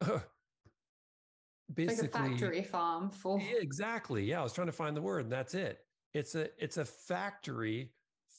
uh, 0.00 0.18
basically 1.74 2.08
like 2.20 2.30
a 2.30 2.30
factory 2.30 2.62
farm 2.62 3.10
for 3.10 3.38
yeah, 3.38 3.60
exactly. 3.60 4.24
Yeah, 4.24 4.40
I 4.40 4.42
was 4.42 4.52
trying 4.52 4.66
to 4.66 4.72
find 4.72 4.96
the 4.96 5.02
word. 5.02 5.22
And 5.22 5.32
that's 5.32 5.54
it. 5.54 5.78
It's 6.14 6.34
a 6.34 6.48
it's 6.62 6.78
a 6.78 6.84
factory 6.84 7.92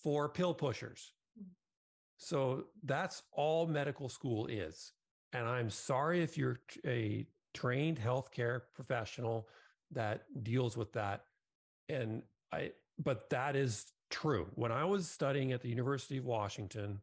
for 0.03 0.29
pill 0.29 0.53
pushers. 0.53 1.11
Mm. 1.39 1.45
So 2.17 2.65
that's 2.83 3.23
all 3.31 3.67
medical 3.67 4.09
school 4.09 4.47
is. 4.47 4.93
And 5.33 5.47
I'm 5.47 5.69
sorry 5.69 6.21
if 6.21 6.37
you're 6.37 6.59
a 6.85 7.25
trained 7.53 7.99
healthcare 7.99 8.61
professional 8.73 9.47
that 9.91 10.23
deals 10.43 10.77
with 10.77 10.91
that. 10.93 11.25
And 11.89 12.23
I, 12.51 12.71
but 13.01 13.29
that 13.29 13.55
is 13.55 13.87
true. 14.09 14.47
When 14.55 14.71
I 14.71 14.83
was 14.85 15.09
studying 15.09 15.51
at 15.51 15.61
the 15.61 15.69
University 15.69 16.17
of 16.17 16.25
Washington, 16.25 16.99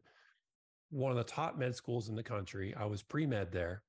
one 0.89 1.11
of 1.11 1.17
the 1.17 1.23
top 1.23 1.57
med 1.57 1.75
schools 1.75 2.09
in 2.09 2.15
the 2.15 2.23
country. 2.23 2.73
I 2.75 2.85
was 2.85 3.01
pre 3.01 3.25
med 3.25 3.51
there. 3.51 3.83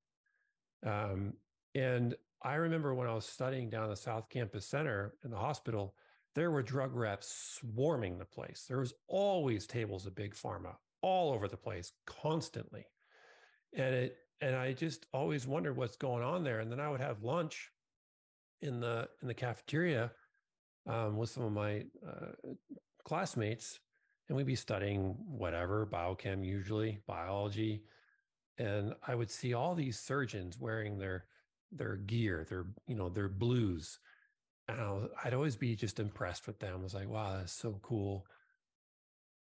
Um, 0.85 1.33
and 1.73 2.15
I 2.43 2.55
remember 2.55 2.93
when 2.93 3.07
I 3.07 3.13
was 3.13 3.25
studying 3.25 3.69
down 3.69 3.89
the 3.89 3.95
South 3.95 4.29
Campus 4.29 4.65
Center 4.65 5.13
in 5.23 5.31
the 5.31 5.37
hospital, 5.37 5.95
there 6.35 6.51
were 6.51 6.63
drug 6.63 6.95
reps 6.95 7.59
swarming 7.59 8.17
the 8.17 8.25
place. 8.25 8.65
There 8.67 8.79
was 8.79 8.93
always 9.07 9.67
tables 9.67 10.05
of 10.05 10.15
big 10.15 10.33
pharma 10.33 10.75
all 11.01 11.33
over 11.33 11.47
the 11.47 11.57
place, 11.57 11.91
constantly. 12.05 12.85
And 13.75 13.95
it 13.95 14.17
and 14.41 14.55
I 14.55 14.73
just 14.73 15.05
always 15.13 15.45
wondered 15.45 15.77
what's 15.77 15.97
going 15.97 16.23
on 16.23 16.43
there. 16.43 16.59
And 16.59 16.71
then 16.71 16.79
I 16.79 16.89
would 16.89 16.99
have 16.99 17.23
lunch 17.23 17.71
in 18.61 18.79
the 18.79 19.07
in 19.21 19.27
the 19.27 19.33
cafeteria 19.33 20.11
um, 20.87 21.17
with 21.17 21.29
some 21.29 21.43
of 21.43 21.51
my 21.51 21.85
uh, 22.05 22.53
classmates, 23.03 23.79
and 24.27 24.35
we'd 24.35 24.47
be 24.47 24.55
studying 24.55 25.15
whatever 25.27 25.85
biochem, 25.85 26.45
usually 26.45 26.99
biology, 27.07 27.83
and 28.57 28.93
I 29.05 29.15
would 29.15 29.29
see 29.29 29.53
all 29.53 29.75
these 29.75 29.99
surgeons 29.99 30.59
wearing 30.59 30.97
their 30.97 31.25
their 31.71 31.97
gear, 31.97 32.45
their 32.49 32.65
you 32.87 32.95
know 32.95 33.09
their 33.09 33.29
blues, 33.29 33.99
and 34.71 34.81
I 34.81 35.25
would 35.25 35.33
always 35.33 35.55
be 35.55 35.75
just 35.75 35.99
impressed 35.99 36.47
with 36.47 36.59
them. 36.59 36.73
I 36.79 36.83
was 36.83 36.93
like, 36.93 37.09
wow, 37.09 37.37
that's 37.37 37.53
so 37.53 37.79
cool, 37.81 38.25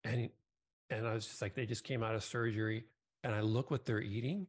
and 0.03 0.29
and 0.89 1.07
I 1.07 1.13
was 1.13 1.25
just 1.25 1.41
like, 1.41 1.55
they 1.55 1.65
just 1.65 1.83
came 1.83 2.03
out 2.03 2.15
of 2.15 2.23
surgery, 2.23 2.85
and 3.23 3.33
I 3.33 3.41
look 3.41 3.71
what 3.71 3.85
they're 3.85 4.01
eating. 4.01 4.47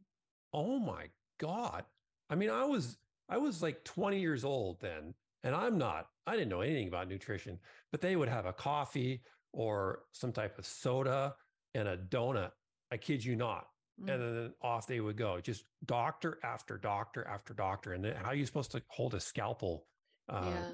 Oh 0.53 0.79
my 0.79 1.05
god! 1.39 1.83
I 2.29 2.35
mean, 2.35 2.49
I 2.49 2.65
was 2.65 2.97
I 3.29 3.37
was 3.37 3.61
like 3.61 3.83
20 3.83 4.19
years 4.19 4.43
old 4.43 4.79
then, 4.79 5.13
and 5.43 5.55
I'm 5.55 5.77
not. 5.77 6.07
I 6.25 6.33
didn't 6.33 6.49
know 6.49 6.61
anything 6.61 6.87
about 6.87 7.07
nutrition, 7.07 7.59
but 7.91 8.01
they 8.01 8.15
would 8.15 8.29
have 8.29 8.45
a 8.45 8.53
coffee 8.53 9.21
or 9.53 10.03
some 10.11 10.31
type 10.31 10.57
of 10.57 10.65
soda 10.65 11.35
and 11.73 11.87
a 11.87 11.97
donut. 11.97 12.51
I 12.91 12.97
kid 12.97 13.23
you 13.23 13.35
not. 13.35 13.67
Mm. 14.01 14.13
And 14.13 14.21
then 14.21 14.53
off 14.61 14.87
they 14.87 14.99
would 14.99 15.17
go, 15.17 15.39
just 15.39 15.65
doctor 15.85 16.39
after 16.43 16.77
doctor 16.77 17.25
after 17.27 17.53
doctor. 17.53 17.93
And 17.93 18.03
then 18.03 18.15
how 18.15 18.29
are 18.29 18.35
you 18.35 18.45
supposed 18.45 18.71
to 18.71 18.81
hold 18.87 19.13
a 19.13 19.19
scalpel? 19.19 19.85
Uh, 20.29 20.43
yeah. 20.45 20.69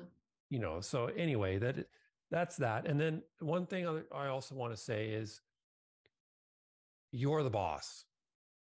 You 0.50 0.60
know, 0.60 0.82
so 0.82 1.08
anyway, 1.08 1.58
that 1.60 1.88
that's 2.32 2.58
that. 2.58 2.88
And 2.88 3.00
then 3.00 3.22
one 3.40 3.66
thing 3.66 3.88
I 4.14 4.28
also 4.28 4.56
want 4.56 4.74
to 4.74 4.78
say 4.82 5.10
is 5.10 5.42
you're 7.12 7.44
the 7.44 7.50
boss. 7.50 8.06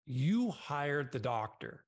You 0.05 0.51
hired 0.51 1.11
the 1.11 1.19
doctor. 1.19 1.83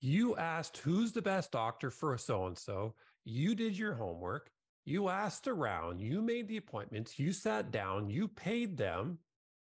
You 0.00 0.36
asked 0.36 0.78
who's 0.78 1.12
the 1.12 1.22
best 1.22 1.50
doctor 1.50 1.90
for 1.90 2.16
so 2.16 2.46
and 2.46 2.56
so. 2.56 2.94
You 3.24 3.54
did 3.54 3.76
your 3.76 3.94
homework. 3.94 4.50
You 4.84 5.08
asked 5.08 5.48
around. 5.48 6.00
You 6.00 6.22
made 6.22 6.48
the 6.48 6.56
appointments. 6.56 7.18
You 7.18 7.32
sat 7.32 7.70
down. 7.70 8.08
You 8.08 8.28
paid 8.28 8.76
them 8.76 9.18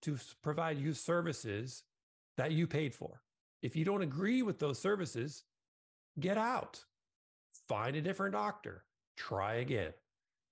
to 0.03 0.19
provide 0.43 0.79
you 0.79 0.95
services 0.95 1.85
that 2.37 2.53
you 2.53 2.67
paid 2.67 2.95
for. 2.95 3.21
If 3.63 3.77
you 3.77 3.85
don't 3.85 4.03
agree 4.03 4.43
with 4.43 4.59
those 4.59 4.81
services, 4.81 5.45
get 6.19 6.39
out, 6.39 6.83
find 7.69 7.97
a 7.97 8.01
different 8.01 8.33
doctor, 8.33 8.85
try 9.17 9.55
again. 9.55 9.93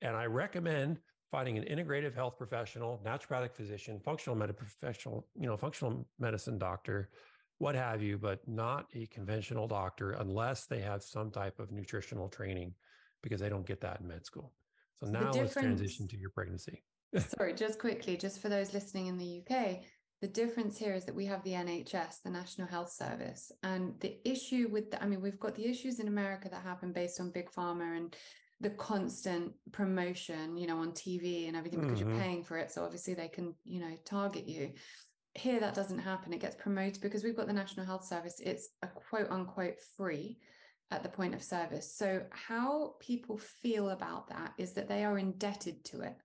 And 0.02 0.16
I 0.16 0.26
recommend 0.26 0.98
finding 1.30 1.56
an 1.58 1.64
integrative 1.64 2.14
health 2.14 2.36
professional, 2.36 3.00
naturopathic 3.04 3.54
physician, 3.54 4.00
functional 4.00 4.36
medical 4.36 4.66
professional, 4.66 5.26
you 5.38 5.46
know, 5.46 5.56
functional 5.56 6.06
medicine 6.18 6.58
doctor, 6.58 7.10
what 7.58 7.74
have 7.74 8.02
you, 8.02 8.18
but 8.18 8.40
not 8.48 8.86
a 8.94 9.06
conventional 9.06 9.68
doctor 9.68 10.12
unless 10.12 10.66
they 10.66 10.80
have 10.80 11.02
some 11.02 11.30
type 11.30 11.58
of 11.60 11.70
nutritional 11.70 12.28
training 12.28 12.74
because 13.22 13.40
they 13.40 13.48
don't 13.48 13.66
get 13.66 13.80
that 13.82 14.00
in 14.00 14.08
med 14.08 14.24
school. 14.24 14.52
So, 14.98 15.06
so 15.06 15.12
now 15.12 15.30
let's 15.30 15.52
transition 15.52 16.08
to 16.08 16.16
your 16.16 16.30
pregnancy. 16.30 16.82
sorry, 17.18 17.54
just 17.54 17.78
quickly, 17.78 18.16
just 18.16 18.40
for 18.40 18.48
those 18.48 18.72
listening 18.72 19.06
in 19.08 19.18
the 19.18 19.42
UK, 19.42 19.80
the 20.20 20.28
difference 20.28 20.76
here 20.76 20.94
is 20.94 21.04
that 21.06 21.14
we 21.14 21.26
have 21.26 21.42
the 21.44 21.52
NHS, 21.52 22.22
the 22.22 22.30
National 22.30 22.66
Health 22.66 22.92
Service. 22.92 23.50
And 23.62 23.94
the 24.00 24.18
issue 24.28 24.68
with, 24.70 24.90
the, 24.90 25.02
I 25.02 25.06
mean, 25.06 25.22
we've 25.22 25.40
got 25.40 25.54
the 25.54 25.66
issues 25.66 25.98
in 25.98 26.08
America 26.08 26.48
that 26.50 26.62
happen 26.62 26.92
based 26.92 27.20
on 27.20 27.30
big 27.30 27.50
pharma 27.50 27.96
and 27.96 28.14
the 28.60 28.70
constant 28.70 29.52
promotion, 29.72 30.58
you 30.58 30.66
know, 30.66 30.78
on 30.78 30.92
TV 30.92 31.48
and 31.48 31.56
everything 31.56 31.80
because 31.80 31.98
mm-hmm. 31.98 32.10
you're 32.10 32.20
paying 32.20 32.44
for 32.44 32.58
it. 32.58 32.70
So 32.70 32.84
obviously 32.84 33.14
they 33.14 33.28
can, 33.28 33.54
you 33.64 33.80
know, 33.80 33.96
target 34.04 34.46
you. 34.46 34.72
Here, 35.34 35.60
that 35.60 35.74
doesn't 35.74 36.00
happen. 36.00 36.34
It 36.34 36.40
gets 36.40 36.56
promoted 36.56 37.00
because 37.00 37.24
we've 37.24 37.36
got 37.36 37.46
the 37.46 37.52
National 37.52 37.86
Health 37.86 38.04
Service. 38.04 38.40
It's 38.44 38.68
a 38.82 38.88
quote 38.88 39.30
unquote 39.30 39.80
free 39.96 40.38
at 40.90 41.02
the 41.02 41.08
point 41.08 41.34
of 41.34 41.42
service. 41.42 41.94
So, 41.94 42.22
how 42.30 42.94
people 43.00 43.38
feel 43.38 43.90
about 43.90 44.28
that 44.28 44.52
is 44.58 44.72
that 44.72 44.88
they 44.88 45.04
are 45.04 45.18
indebted 45.18 45.84
to 45.84 46.00
it. 46.00 46.16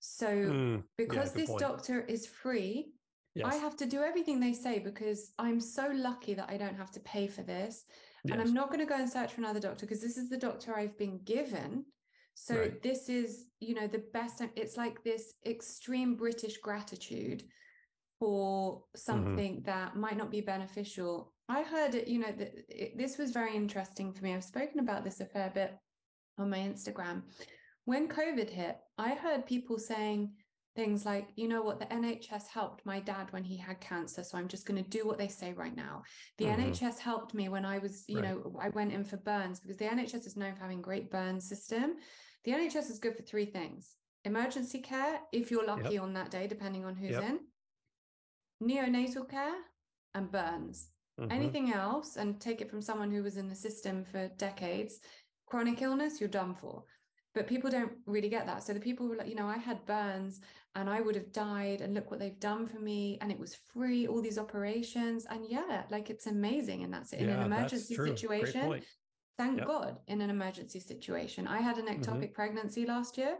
So, 0.00 0.26
mm, 0.26 0.82
because 0.98 1.30
yeah, 1.30 1.42
this 1.42 1.50
point. 1.50 1.60
doctor 1.60 2.00
is 2.00 2.26
free, 2.26 2.92
yes. 3.34 3.52
I 3.52 3.56
have 3.56 3.76
to 3.76 3.86
do 3.86 4.02
everything 4.02 4.40
they 4.40 4.52
say 4.52 4.78
because 4.78 5.32
I'm 5.38 5.60
so 5.60 5.90
lucky 5.92 6.34
that 6.34 6.50
I 6.50 6.56
don't 6.56 6.76
have 6.76 6.90
to 6.92 7.00
pay 7.00 7.26
for 7.26 7.42
this. 7.42 7.84
Yes. 8.24 8.32
And 8.32 8.40
I'm 8.40 8.54
not 8.54 8.68
going 8.68 8.80
to 8.80 8.86
go 8.86 8.96
and 8.96 9.08
search 9.08 9.32
for 9.32 9.40
another 9.40 9.60
doctor 9.60 9.86
because 9.86 10.02
this 10.02 10.16
is 10.16 10.28
the 10.28 10.36
doctor 10.36 10.74
I've 10.74 10.98
been 10.98 11.20
given. 11.24 11.84
So, 12.34 12.56
right. 12.56 12.82
this 12.82 13.08
is, 13.08 13.46
you 13.60 13.74
know, 13.74 13.86
the 13.86 14.04
best. 14.12 14.42
It's 14.56 14.76
like 14.76 15.02
this 15.02 15.34
extreme 15.46 16.16
British 16.16 16.58
gratitude 16.58 17.44
for 18.18 18.76
mm-hmm. 18.76 18.98
something 18.98 19.54
mm-hmm. 19.56 19.66
that 19.66 19.96
might 19.96 20.16
not 20.16 20.30
be 20.30 20.40
beneficial 20.40 21.32
I 21.50 21.64
heard 21.64 21.96
it, 21.96 22.06
you 22.06 22.20
know, 22.20 22.30
that 22.38 22.52
it, 22.68 22.96
this 22.96 23.18
was 23.18 23.32
very 23.32 23.56
interesting 23.56 24.12
for 24.12 24.22
me. 24.22 24.34
I've 24.34 24.44
spoken 24.44 24.78
about 24.78 25.02
this 25.02 25.20
a 25.20 25.24
fair 25.24 25.50
bit 25.52 25.76
on 26.38 26.48
my 26.48 26.58
Instagram. 26.58 27.22
When 27.86 28.06
COVID 28.06 28.48
hit, 28.48 28.76
I 28.98 29.14
heard 29.14 29.46
people 29.46 29.76
saying 29.76 30.30
things 30.80 31.04
like, 31.04 31.28
you 31.36 31.46
know 31.46 31.60
what, 31.60 31.78
the 31.78 31.84
NHS 31.86 32.46
helped 32.48 32.86
my 32.86 33.00
dad 33.00 33.26
when 33.32 33.44
he 33.44 33.58
had 33.58 33.80
cancer. 33.80 34.24
So 34.24 34.38
I'm 34.38 34.48
just 34.48 34.64
going 34.64 34.82
to 34.82 34.88
do 34.88 35.06
what 35.06 35.18
they 35.18 35.28
say 35.28 35.52
right 35.52 35.76
now. 35.76 36.04
The 36.38 36.46
mm-hmm. 36.46 36.70
NHS 36.70 36.98
helped 36.98 37.34
me 37.34 37.50
when 37.50 37.66
I 37.66 37.76
was, 37.76 38.04
you 38.08 38.20
right. 38.20 38.30
know, 38.30 38.58
I 38.58 38.70
went 38.70 38.92
in 38.92 39.04
for 39.04 39.18
burns 39.18 39.60
because 39.60 39.76
the 39.76 39.84
NHS 39.84 40.26
is 40.26 40.38
known 40.38 40.54
for 40.54 40.62
having 40.62 40.80
great 40.80 41.10
burn 41.10 41.38
system. 41.38 41.96
The 42.44 42.52
NHS 42.52 42.88
is 42.90 42.98
good 42.98 43.14
for 43.14 43.22
three 43.22 43.44
things 43.44 43.94
emergency 44.24 44.80
care, 44.80 45.20
if 45.32 45.50
you're 45.50 45.66
lucky 45.66 45.94
yep. 45.94 46.02
on 46.02 46.14
that 46.14 46.30
day, 46.30 46.46
depending 46.46 46.84
on 46.84 46.94
who's 46.94 47.12
yep. 47.12 47.24
in, 47.24 47.38
neonatal 48.62 49.28
care, 49.28 49.56
and 50.14 50.30
burns. 50.30 50.88
Mm-hmm. 51.18 51.32
Anything 51.32 51.72
else, 51.72 52.16
and 52.16 52.40
take 52.40 52.60
it 52.60 52.70
from 52.70 52.82
someone 52.82 53.10
who 53.10 53.22
was 53.22 53.36
in 53.38 53.48
the 53.48 53.54
system 53.54 54.04
for 54.04 54.28
decades, 54.36 55.00
chronic 55.46 55.80
illness, 55.80 56.20
you're 56.20 56.28
done 56.28 56.54
for. 56.54 56.84
But 57.34 57.46
people 57.46 57.70
don't 57.70 57.92
really 58.06 58.28
get 58.28 58.46
that. 58.46 58.62
So 58.64 58.72
the 58.72 58.80
people 58.80 59.06
were 59.06 59.16
like, 59.16 59.28
you 59.28 59.36
know, 59.36 59.46
I 59.46 59.56
had 59.56 59.86
burns 59.86 60.40
and 60.74 60.88
I 60.88 61.00
would 61.00 61.16
have 61.16 61.32
died, 61.32 61.80
and 61.80 61.94
look 61.94 62.10
what 62.10 62.20
they've 62.20 62.38
done 62.38 62.66
for 62.66 62.78
me. 62.78 63.18
And 63.20 63.32
it 63.32 63.38
was 63.38 63.56
free, 63.72 64.06
all 64.06 64.22
these 64.22 64.38
operations. 64.38 65.26
And 65.28 65.44
yeah, 65.48 65.82
like 65.90 66.10
it's 66.10 66.26
amazing. 66.26 66.84
And 66.84 66.92
that's 66.92 67.12
it. 67.12 67.20
In 67.20 67.28
yeah, 67.28 67.40
an 67.40 67.52
emergency 67.52 67.94
situation, 67.94 68.82
thank 69.36 69.58
yep. 69.58 69.66
God, 69.66 69.98
in 70.06 70.20
an 70.20 70.30
emergency 70.30 70.80
situation. 70.80 71.46
I 71.46 71.58
had 71.58 71.78
an 71.78 71.86
ectopic 71.86 72.24
mm-hmm. 72.24 72.32
pregnancy 72.34 72.86
last 72.86 73.18
year 73.18 73.36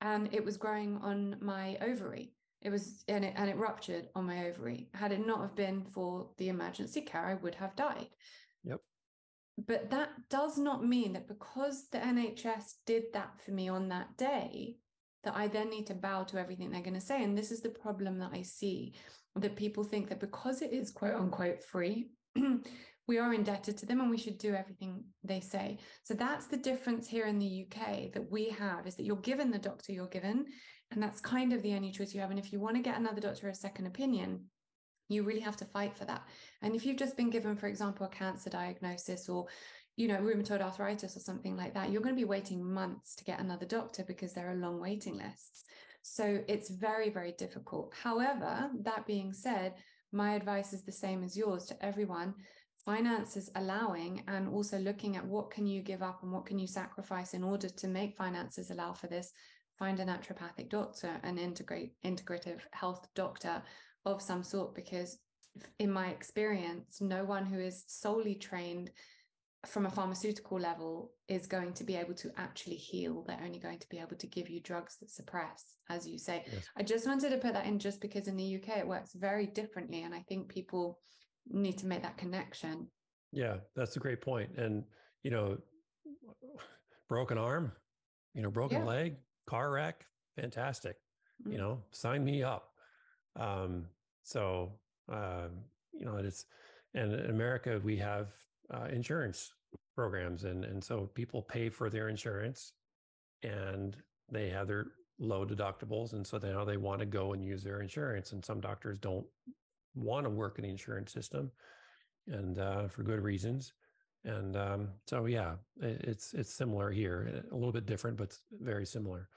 and 0.00 0.28
it 0.32 0.44
was 0.44 0.56
growing 0.56 0.98
on 1.02 1.36
my 1.40 1.76
ovary. 1.80 2.32
It 2.62 2.70
was 2.70 3.04
and 3.08 3.24
it 3.24 3.34
and 3.36 3.48
it 3.48 3.56
ruptured 3.56 4.08
on 4.14 4.26
my 4.26 4.46
ovary. 4.46 4.88
Had 4.94 5.12
it 5.12 5.26
not 5.26 5.40
have 5.40 5.56
been 5.56 5.84
for 5.84 6.28
the 6.38 6.48
emergency 6.48 7.00
care, 7.00 7.26
I 7.26 7.34
would 7.34 7.54
have 7.54 7.74
died. 7.76 8.08
Yep. 8.64 8.80
But 9.66 9.90
that 9.90 10.10
does 10.28 10.58
not 10.58 10.86
mean 10.86 11.12
that 11.12 11.28
because 11.28 11.88
the 11.90 11.98
NHS 11.98 12.74
did 12.86 13.04
that 13.12 13.40
for 13.44 13.50
me 13.50 13.68
on 13.68 13.88
that 13.88 14.16
day, 14.16 14.76
that 15.24 15.36
I 15.36 15.48
then 15.48 15.68
need 15.68 15.86
to 15.88 15.94
bow 15.94 16.24
to 16.24 16.38
everything 16.38 16.70
they're 16.70 16.80
going 16.80 16.94
to 16.94 17.00
say. 17.00 17.22
And 17.22 17.36
this 17.36 17.50
is 17.50 17.60
the 17.60 17.68
problem 17.68 18.18
that 18.18 18.30
I 18.32 18.42
see 18.42 18.94
that 19.36 19.56
people 19.56 19.84
think 19.84 20.08
that 20.08 20.20
because 20.20 20.62
it 20.62 20.72
is 20.72 20.90
quote 20.90 21.14
unquote 21.14 21.62
free, 21.62 22.10
we 23.06 23.18
are 23.18 23.34
indebted 23.34 23.76
to 23.78 23.86
them 23.86 24.00
and 24.00 24.10
we 24.10 24.16
should 24.16 24.38
do 24.38 24.54
everything 24.54 25.04
they 25.24 25.40
say. 25.40 25.78
So 26.04 26.14
that's 26.14 26.46
the 26.46 26.56
difference 26.56 27.08
here 27.08 27.26
in 27.26 27.38
the 27.38 27.66
UK 27.66 28.12
that 28.12 28.30
we 28.30 28.50
have 28.50 28.86
is 28.86 28.94
that 28.96 29.04
you're 29.04 29.16
given 29.16 29.50
the 29.50 29.58
doctor 29.58 29.92
you're 29.92 30.06
given, 30.06 30.46
and 30.90 31.02
that's 31.02 31.20
kind 31.20 31.52
of 31.52 31.62
the 31.62 31.74
only 31.74 31.92
choice 31.92 32.14
you 32.14 32.20
have. 32.20 32.30
And 32.30 32.38
if 32.38 32.52
you 32.52 32.60
want 32.60 32.76
to 32.76 32.82
get 32.82 32.98
another 32.98 33.20
doctor 33.20 33.48
a 33.48 33.54
second 33.54 33.86
opinion, 33.86 34.44
you 35.10 35.22
really 35.22 35.40
have 35.40 35.56
to 35.58 35.64
fight 35.64 35.96
for 35.96 36.04
that. 36.06 36.22
And 36.62 36.74
if 36.74 36.86
you've 36.86 36.96
just 36.96 37.16
been 37.16 37.30
given, 37.30 37.56
for 37.56 37.66
example, 37.66 38.06
a 38.06 38.08
cancer 38.08 38.50
diagnosis 38.50 39.28
or 39.28 39.46
you 39.96 40.08
know, 40.08 40.16
rheumatoid 40.16 40.62
arthritis 40.62 41.14
or 41.14 41.20
something 41.20 41.56
like 41.56 41.74
that, 41.74 41.90
you're 41.90 42.00
going 42.00 42.14
to 42.14 42.20
be 42.20 42.24
waiting 42.24 42.64
months 42.64 43.14
to 43.16 43.24
get 43.24 43.38
another 43.38 43.66
doctor 43.66 44.02
because 44.02 44.32
there 44.32 44.50
are 44.50 44.54
long 44.54 44.80
waiting 44.80 45.18
lists. 45.18 45.64
So 46.00 46.42
it's 46.48 46.70
very, 46.70 47.10
very 47.10 47.32
difficult. 47.32 47.92
However, 48.02 48.70
that 48.80 49.06
being 49.06 49.34
said, 49.34 49.74
my 50.12 50.34
advice 50.34 50.72
is 50.72 50.84
the 50.84 50.92
same 50.92 51.22
as 51.22 51.36
yours 51.36 51.66
to 51.66 51.84
everyone 51.84 52.34
finances 52.84 53.50
allowing 53.56 54.22
and 54.26 54.48
also 54.48 54.78
looking 54.78 55.16
at 55.16 55.26
what 55.26 55.50
can 55.50 55.66
you 55.66 55.82
give 55.82 56.02
up 56.02 56.22
and 56.22 56.32
what 56.32 56.46
can 56.46 56.58
you 56.58 56.66
sacrifice 56.66 57.34
in 57.34 57.44
order 57.44 57.68
to 57.68 57.86
make 57.86 58.16
finances 58.16 58.70
allow 58.70 58.92
for 58.92 59.06
this 59.06 59.32
find 59.78 60.00
a 60.00 60.04
naturopathic 60.04 60.68
doctor, 60.68 61.10
an 61.22 61.38
integrate 61.38 61.92
integrative 62.04 62.60
health 62.72 63.06
doctor 63.14 63.62
of 64.04 64.22
some 64.22 64.42
sort, 64.42 64.74
because 64.74 65.18
in 65.78 65.90
my 65.90 66.08
experience, 66.08 67.00
no 67.00 67.24
one 67.24 67.46
who 67.46 67.58
is 67.58 67.84
solely 67.86 68.34
trained 68.34 68.90
from 69.66 69.84
a 69.84 69.90
pharmaceutical 69.90 70.58
level 70.58 71.12
is 71.28 71.46
going 71.46 71.72
to 71.74 71.84
be 71.84 71.94
able 71.96 72.14
to 72.14 72.30
actually 72.38 72.76
heal. 72.76 73.24
They're 73.26 73.40
only 73.44 73.58
going 73.58 73.78
to 73.78 73.88
be 73.90 73.98
able 73.98 74.16
to 74.16 74.26
give 74.26 74.48
you 74.48 74.60
drugs 74.60 74.96
that 75.00 75.10
suppress, 75.10 75.76
as 75.90 76.06
you 76.08 76.18
say. 76.18 76.44
Yes. 76.50 76.64
I 76.76 76.82
just 76.82 77.06
wanted 77.06 77.30
to 77.30 77.38
put 77.38 77.52
that 77.52 77.66
in 77.66 77.78
just 77.78 78.00
because 78.00 78.26
in 78.26 78.36
the 78.36 78.56
UK 78.56 78.78
it 78.78 78.88
works 78.88 79.12
very 79.12 79.46
differently. 79.46 80.02
And 80.02 80.14
I 80.14 80.24
think 80.28 80.48
people 80.48 80.98
need 81.46 81.76
to 81.78 81.86
make 81.86 82.02
that 82.02 82.16
connection. 82.16 82.88
Yeah, 83.32 83.56
that's 83.76 83.96
a 83.96 84.00
great 84.00 84.22
point. 84.22 84.50
And, 84.56 84.84
you 85.22 85.30
know, 85.30 85.58
broken 87.08 87.36
arm, 87.36 87.72
you 88.34 88.42
know, 88.42 88.50
broken 88.50 88.78
yeah. 88.78 88.86
leg, 88.86 89.16
car 89.46 89.72
wreck, 89.72 90.06
fantastic. 90.40 90.96
Mm-hmm. 91.42 91.52
You 91.52 91.58
know, 91.58 91.82
sign 91.90 92.24
me 92.24 92.42
up. 92.42 92.69
Um, 93.36 93.86
so, 94.22 94.72
um, 95.08 95.50
you 95.92 96.04
know, 96.04 96.16
it's, 96.16 96.44
and 96.94 97.12
in 97.12 97.30
America, 97.30 97.80
we 97.82 97.96
have 97.98 98.28
uh, 98.72 98.86
insurance 98.90 99.52
programs. 99.94 100.44
And, 100.44 100.64
and 100.64 100.82
so 100.82 101.10
people 101.14 101.42
pay 101.42 101.68
for 101.68 101.90
their 101.90 102.08
insurance 102.08 102.72
and 103.42 103.96
they 104.30 104.48
have 104.48 104.66
their 104.66 104.86
low 105.18 105.44
deductibles. 105.44 106.12
And 106.12 106.26
so 106.26 106.38
now 106.38 106.64
they 106.64 106.76
want 106.76 107.00
to 107.00 107.06
go 107.06 107.32
and 107.32 107.44
use 107.44 107.62
their 107.62 107.80
insurance. 107.80 108.32
And 108.32 108.44
some 108.44 108.60
doctors 108.60 108.98
don't 108.98 109.26
want 109.94 110.24
to 110.24 110.30
work 110.30 110.58
in 110.58 110.64
the 110.64 110.70
insurance 110.70 111.12
system 111.12 111.50
and 112.26 112.58
uh, 112.58 112.88
for 112.88 113.02
good 113.02 113.20
reasons. 113.20 113.72
And 114.24 114.56
um, 114.56 114.88
so, 115.06 115.24
yeah, 115.26 115.54
it's 115.80 116.34
it's 116.34 116.54
similar 116.54 116.90
here, 116.90 117.42
a 117.50 117.54
little 117.54 117.72
bit 117.72 117.86
different, 117.86 118.18
but 118.18 118.36
very 118.60 118.84
similar. 118.84 119.28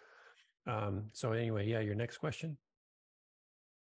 Um, 0.68 1.06
so 1.14 1.32
anyway, 1.32 1.68
yeah, 1.68 1.80
your 1.80 1.96
next 1.96 2.18
question. 2.18 2.58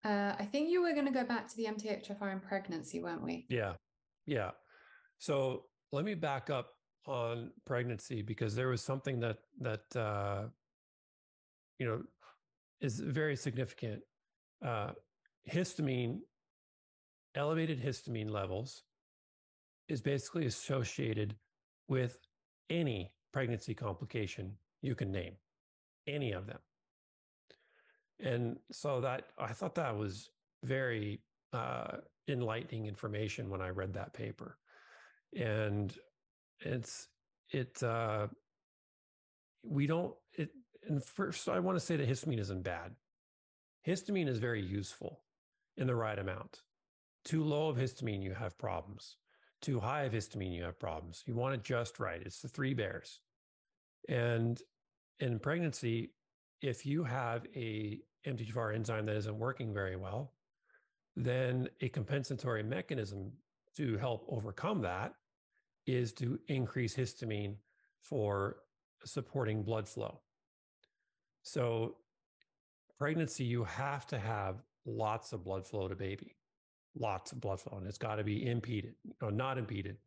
Uh, 0.05 0.33
I 0.39 0.45
think 0.45 0.69
you 0.69 0.81
were 0.81 0.93
going 0.93 1.05
to 1.05 1.11
go 1.11 1.25
back 1.25 1.47
to 1.49 1.57
the 1.57 1.65
MTHFR 1.65 2.31
in 2.31 2.39
pregnancy, 2.39 3.01
weren't 3.01 3.23
we? 3.23 3.45
Yeah, 3.49 3.73
yeah. 4.25 4.51
So 5.17 5.65
let 5.91 6.05
me 6.05 6.13
back 6.13 6.49
up 6.49 6.69
on 7.05 7.51
pregnancy 7.65 8.21
because 8.21 8.55
there 8.55 8.69
was 8.69 8.81
something 8.81 9.19
that 9.19 9.37
that 9.59 9.95
uh, 9.95 10.43
you 11.79 11.85
know 11.85 12.01
is 12.81 12.99
very 12.99 13.35
significant. 13.35 14.01
Uh, 14.65 14.91
histamine, 15.51 16.19
elevated 17.35 17.81
histamine 17.81 18.29
levels, 18.29 18.83
is 19.89 20.01
basically 20.01 20.45
associated 20.45 21.35
with 21.87 22.19
any 22.69 23.11
pregnancy 23.33 23.73
complication 23.73 24.53
you 24.81 24.95
can 24.95 25.11
name, 25.11 25.33
any 26.07 26.31
of 26.31 26.45
them. 26.45 26.59
And 28.19 28.57
so 28.71 29.01
that 29.01 29.31
I 29.37 29.53
thought 29.53 29.75
that 29.75 29.97
was 29.97 30.29
very 30.63 31.21
uh, 31.53 31.97
enlightening 32.27 32.85
information 32.85 33.49
when 33.49 33.61
I 33.61 33.69
read 33.69 33.93
that 33.93 34.13
paper. 34.13 34.57
And 35.35 35.95
it's 36.61 37.07
it 37.51 37.81
uh 37.83 38.27
we 39.63 39.87
don't 39.87 40.13
it 40.33 40.49
and 40.87 41.03
first 41.03 41.47
i 41.49 41.59
want 41.59 41.77
to 41.77 41.85
say 41.85 41.95
that 41.95 42.07
histamine 42.07 42.39
isn't 42.39 42.63
bad. 42.63 42.91
Histamine 43.87 44.27
is 44.27 44.39
very 44.39 44.61
useful 44.61 45.21
in 45.77 45.87
the 45.87 45.95
right 45.95 46.19
amount. 46.19 46.61
Too 47.23 47.43
low 47.43 47.69
of 47.69 47.77
histamine 47.77 48.21
you 48.21 48.33
have 48.33 48.57
problems. 48.57 49.17
Too 49.61 49.79
high 49.79 50.03
of 50.03 50.13
histamine 50.13 50.53
you 50.53 50.63
have 50.63 50.79
problems. 50.79 51.23
You 51.25 51.35
want 51.35 51.55
it 51.55 51.63
just 51.63 51.99
right. 51.99 52.21
It's 52.21 52.41
the 52.41 52.49
three 52.49 52.73
bears. 52.73 53.19
And 54.07 54.61
in 55.19 55.39
pregnancy 55.39 56.11
if 56.61 56.85
you 56.85 57.03
have 57.03 57.45
a 57.55 57.99
mthfr 58.27 58.73
enzyme 58.73 59.05
that 59.05 59.15
isn't 59.15 59.37
working 59.37 59.73
very 59.73 59.95
well 59.95 60.33
then 61.15 61.67
a 61.81 61.89
compensatory 61.89 62.63
mechanism 62.63 63.31
to 63.75 63.97
help 63.97 64.25
overcome 64.29 64.81
that 64.81 65.13
is 65.85 66.13
to 66.13 66.39
increase 66.47 66.95
histamine 66.95 67.55
for 68.01 68.57
supporting 69.05 69.63
blood 69.63 69.87
flow. 69.87 70.21
So, 71.43 71.95
pregnancy, 72.97 73.43
you 73.43 73.63
have 73.63 74.05
to 74.07 74.19
have 74.19 74.63
lots 74.85 75.33
of 75.33 75.43
blood 75.43 75.65
flow 75.65 75.87
to 75.87 75.95
baby, 75.95 76.35
lots 76.95 77.31
of 77.31 77.41
blood 77.41 77.59
flow, 77.59 77.77
and 77.77 77.87
it's 77.87 77.97
got 77.97 78.15
to 78.15 78.23
be 78.23 78.45
impeded, 78.45 78.95
or 79.21 79.31
not 79.31 79.57
impeded. 79.57 79.97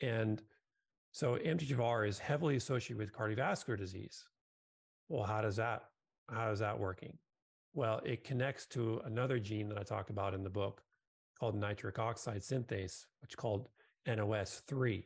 And 0.00 0.42
so, 1.12 1.36
MTHFR 1.36 2.08
is 2.08 2.18
heavily 2.18 2.56
associated 2.56 2.98
with 2.98 3.12
cardiovascular 3.12 3.78
disease. 3.78 4.24
Well, 5.08 5.24
how 5.24 5.40
does 5.40 5.56
that 5.56 5.84
how 6.30 6.50
is 6.50 6.58
that 6.60 6.78
working? 6.78 7.16
Well, 7.74 8.00
it 8.04 8.24
connects 8.24 8.66
to 8.68 9.00
another 9.04 9.38
gene 9.38 9.68
that 9.68 9.78
I 9.78 9.82
talked 9.82 10.10
about 10.10 10.34
in 10.34 10.42
the 10.42 10.50
book 10.50 10.82
called 11.38 11.54
nitric 11.54 11.98
oxide 11.98 12.40
synthase, 12.40 13.04
which 13.20 13.36
called 13.36 13.68
NOS3. 14.08 15.04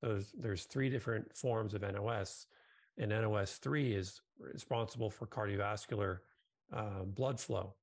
Those, 0.00 0.32
there's 0.38 0.64
three 0.64 0.88
different 0.88 1.36
forms 1.36 1.74
of 1.74 1.82
NOS, 1.82 2.46
and 2.98 3.12
NOS3 3.12 3.96
is 3.96 4.20
responsible 4.38 5.10
for 5.10 5.26
cardiovascular 5.26 6.18
uh, 6.72 7.04
blood 7.04 7.38
flow. 7.38 7.74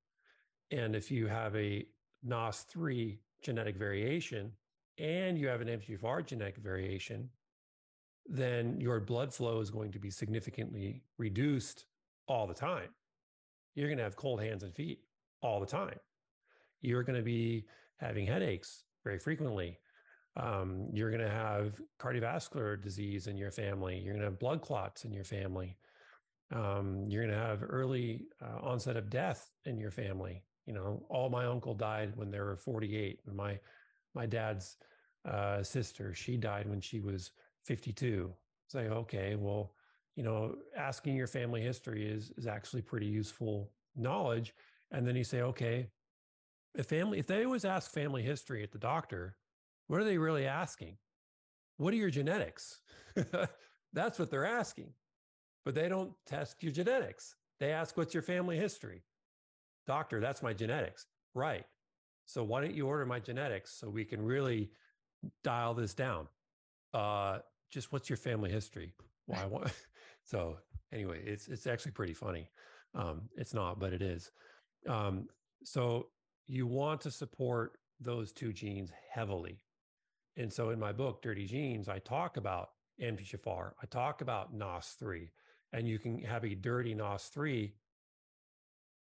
And 0.70 0.96
if 0.96 1.10
you 1.10 1.26
have 1.26 1.54
a 1.54 1.86
NOS3 2.26 3.18
genetic 3.42 3.76
variation 3.76 4.50
and 4.98 5.38
you 5.38 5.46
have 5.48 5.60
an 5.60 5.68
MTHFR 5.68 6.26
genetic 6.26 6.56
variation, 6.56 7.28
then 8.26 8.80
your 8.80 8.98
blood 8.98 9.32
flow 9.32 9.60
is 9.60 9.70
going 9.70 9.92
to 9.92 9.98
be 9.98 10.10
significantly 10.10 11.02
reduced 11.18 11.84
all 12.28 12.46
the 12.46 12.54
time. 12.54 12.88
You're 13.74 13.88
going 13.88 13.98
to 13.98 14.04
have 14.04 14.16
cold 14.16 14.40
hands 14.40 14.62
and 14.62 14.74
feet 14.74 15.00
all 15.42 15.60
the 15.60 15.66
time. 15.66 15.98
You're 16.80 17.02
going 17.02 17.18
to 17.18 17.24
be 17.24 17.66
having 17.98 18.26
headaches 18.26 18.84
very 19.04 19.18
frequently. 19.18 19.78
Um, 20.36 20.88
you're 20.92 21.10
going 21.10 21.22
to 21.22 21.30
have 21.30 21.80
cardiovascular 21.98 22.80
disease 22.82 23.26
in 23.26 23.36
your 23.36 23.50
family. 23.50 23.98
You're 23.98 24.12
going 24.12 24.24
to 24.24 24.30
have 24.30 24.38
blood 24.38 24.60
clots 24.60 25.04
in 25.04 25.12
your 25.12 25.24
family. 25.24 25.76
Um, 26.54 27.06
you're 27.08 27.26
going 27.26 27.36
to 27.36 27.42
have 27.42 27.64
early 27.66 28.26
uh, 28.42 28.58
onset 28.60 28.96
of 28.96 29.10
death 29.10 29.50
in 29.64 29.78
your 29.78 29.90
family. 29.90 30.42
You 30.66 30.74
know, 30.74 31.04
all 31.08 31.30
my 31.30 31.46
uncle 31.46 31.74
died 31.74 32.12
when 32.16 32.30
they 32.30 32.40
were 32.40 32.56
48. 32.56 33.20
And 33.26 33.36
my 33.36 33.58
my 34.14 34.26
dad's 34.26 34.76
uh, 35.26 35.62
sister, 35.62 36.14
she 36.14 36.36
died 36.36 36.68
when 36.68 36.80
she 36.80 37.00
was 37.00 37.32
52. 37.64 38.32
It's 38.66 38.74
like, 38.74 38.86
okay, 38.86 39.36
well, 39.36 39.72
you 40.16 40.22
know, 40.22 40.56
asking 40.76 41.14
your 41.14 41.26
family 41.26 41.60
history 41.60 42.04
is 42.10 42.32
is 42.36 42.46
actually 42.46 42.82
pretty 42.82 43.06
useful 43.06 43.70
knowledge. 43.94 44.54
And 44.90 45.06
then 45.06 45.16
you 45.16 45.24
say, 45.24 45.42
okay, 45.42 45.88
if 46.74 46.86
family, 46.86 47.18
if 47.18 47.26
they 47.26 47.44
always 47.44 47.64
ask 47.64 47.90
family 47.92 48.22
history 48.22 48.62
at 48.62 48.72
the 48.72 48.78
doctor, 48.78 49.36
what 49.88 50.00
are 50.00 50.04
they 50.04 50.18
really 50.18 50.46
asking? 50.46 50.96
What 51.76 51.92
are 51.92 51.98
your 51.98 52.10
genetics? 52.10 52.80
That's 53.92 54.18
what 54.18 54.30
they're 54.30 54.46
asking. 54.46 54.92
But 55.64 55.74
they 55.74 55.88
don't 55.88 56.12
test 56.26 56.62
your 56.62 56.72
genetics. 56.72 57.34
They 57.60 57.72
ask, 57.72 57.96
What's 57.96 58.14
your 58.14 58.22
family 58.22 58.56
history? 58.56 59.02
Doctor, 59.86 60.20
that's 60.20 60.42
my 60.42 60.52
genetics. 60.52 61.06
Right. 61.34 61.64
So 62.26 62.42
why 62.42 62.60
don't 62.60 62.74
you 62.74 62.88
order 62.88 63.06
my 63.06 63.20
genetics 63.20 63.72
so 63.72 63.88
we 63.88 64.04
can 64.04 64.20
really 64.20 64.70
dial 65.44 65.74
this 65.74 65.94
down? 65.94 66.26
Uh, 66.92 67.38
just 67.70 67.92
what's 67.92 68.08
your 68.08 68.16
family 68.16 68.50
history? 68.50 68.92
Why? 69.26 69.46
Well, 69.50 69.64
so 70.26 70.58
anyway, 70.92 71.22
it's 71.24 71.48
it's 71.48 71.66
actually 71.66 71.92
pretty 71.92 72.12
funny. 72.12 72.50
Um, 72.94 73.22
it's 73.36 73.54
not, 73.54 73.78
but 73.78 73.92
it 73.92 74.02
is. 74.02 74.30
Um, 74.88 75.28
so 75.64 76.08
you 76.46 76.66
want 76.66 77.00
to 77.02 77.10
support 77.10 77.78
those 78.00 78.32
two 78.32 78.52
genes 78.52 78.90
heavily. 79.10 79.62
And 80.36 80.52
so 80.52 80.70
in 80.70 80.78
my 80.78 80.92
book, 80.92 81.22
Dirty 81.22 81.46
Genes, 81.46 81.88
I 81.88 81.98
talk 82.00 82.36
about 82.36 82.70
MTHFR, 83.00 83.72
I 83.82 83.86
talk 83.86 84.20
about 84.20 84.56
NOS3, 84.56 85.28
and 85.72 85.88
you 85.88 85.98
can 85.98 86.20
have 86.22 86.44
a 86.44 86.54
dirty 86.54 86.94
NOS3 86.94 87.72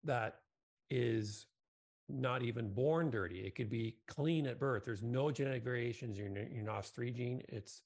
that 0.04 0.36
is 0.90 1.46
not 2.08 2.42
even 2.42 2.72
born 2.72 3.10
dirty. 3.10 3.40
It 3.40 3.54
could 3.54 3.70
be 3.70 3.96
clean 4.06 4.46
at 4.46 4.58
birth. 4.58 4.84
There's 4.84 5.02
no 5.02 5.30
genetic 5.30 5.64
variations 5.64 6.18
in 6.18 6.34
your, 6.34 6.48
your 6.48 6.64
NOS3 6.64 7.14
gene. 7.14 7.42
It's 7.48 7.82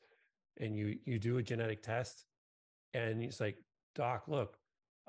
and 0.58 0.74
you 0.76 0.98
you 1.04 1.18
do 1.18 1.38
a 1.38 1.42
genetic 1.42 1.82
test, 1.82 2.24
and 2.94 3.22
he's 3.22 3.40
like, 3.40 3.56
doc, 3.94 4.24
look, 4.28 4.58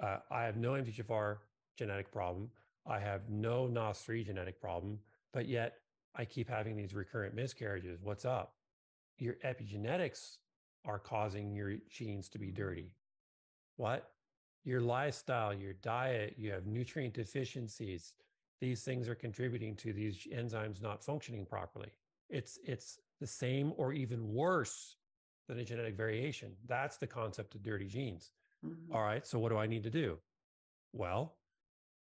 uh, 0.02 0.18
I 0.30 0.44
have 0.44 0.58
no 0.58 0.72
MTHFR 0.72 1.38
genetic 1.78 2.12
problem. 2.12 2.50
I 2.86 3.00
have 3.00 3.30
no 3.30 3.68
NOS3 3.68 4.26
genetic 4.26 4.62
problem, 4.62 5.00
but 5.34 5.48
yet 5.48 5.76
I 6.16 6.26
keep 6.26 6.50
having 6.50 6.76
these 6.76 6.94
recurrent 6.94 7.36
miscarriages. 7.36 8.00
What's 8.02 8.26
up? 8.26 8.54
Your 9.20 9.36
epigenetics 9.46 10.38
are 10.86 11.00
causing 11.00 11.54
your 11.54 11.76
genes 11.90 12.30
to 12.30 12.40
be 12.40 12.52
dirty. 12.52 12.96
What? 13.76 14.12
Your 14.64 14.82
lifestyle, 14.82 15.54
your 15.54 15.74
diet, 15.74 16.36
you 16.38 16.52
have 16.52 16.66
nutrient 16.66 17.14
deficiencies. 17.14 18.14
These 18.60 18.84
things 18.84 19.08
are 19.08 19.16
contributing 19.16 19.76
to 19.78 19.94
these 19.94 20.28
enzymes 20.34 20.82
not 20.82 21.04
functioning 21.04 21.46
properly. 21.46 21.90
It's 22.30 22.60
it's 22.66 23.00
the 23.20 23.28
same 23.28 23.74
or 23.78 23.94
even 23.94 24.34
worse 24.34 24.97
than 25.48 25.60
a 25.60 25.64
genetic 25.64 25.96
variation. 25.96 26.52
That's 26.68 26.98
the 26.98 27.08
concept 27.08 27.56
of 27.56 27.64
dirty 27.64 27.88
genes. 27.88 28.32
Mm-hmm. 28.66 28.94
All 28.94 29.04
right. 29.04 29.26
So 29.26 29.40
what 29.40 29.50
do 29.50 29.58
I 29.58 29.68
need 29.68 29.84
to 29.84 29.90
do? 29.90 30.18
Well, 30.94 31.36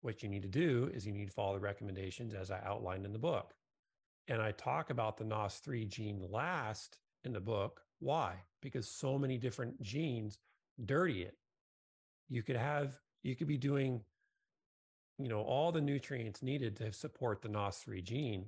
what 0.01 0.23
you 0.23 0.29
need 0.29 0.43
to 0.43 0.47
do 0.47 0.89
is 0.93 1.05
you 1.05 1.13
need 1.13 1.27
to 1.27 1.33
follow 1.33 1.53
the 1.53 1.59
recommendations 1.59 2.33
as 2.33 2.51
I 2.51 2.59
outlined 2.65 3.05
in 3.05 3.13
the 3.13 3.19
book. 3.19 3.53
And 4.27 4.41
I 4.41 4.51
talk 4.51 4.89
about 4.89 5.17
the 5.17 5.25
NOS3 5.25 5.87
gene 5.87 6.25
last 6.29 6.97
in 7.23 7.33
the 7.33 7.39
book. 7.39 7.81
Why? 7.99 8.35
Because 8.61 8.87
so 8.87 9.17
many 9.17 9.37
different 9.37 9.81
genes 9.81 10.39
dirty 10.83 11.23
it. 11.23 11.35
You 12.29 12.41
could 12.41 12.55
have, 12.55 12.99
you 13.23 13.35
could 13.35 13.47
be 13.47 13.57
doing, 13.57 14.01
you 15.19 15.27
know, 15.27 15.41
all 15.41 15.71
the 15.71 15.81
nutrients 15.81 16.41
needed 16.41 16.75
to 16.77 16.91
support 16.91 17.41
the 17.41 17.49
NOS3 17.49 18.03
gene. 18.03 18.45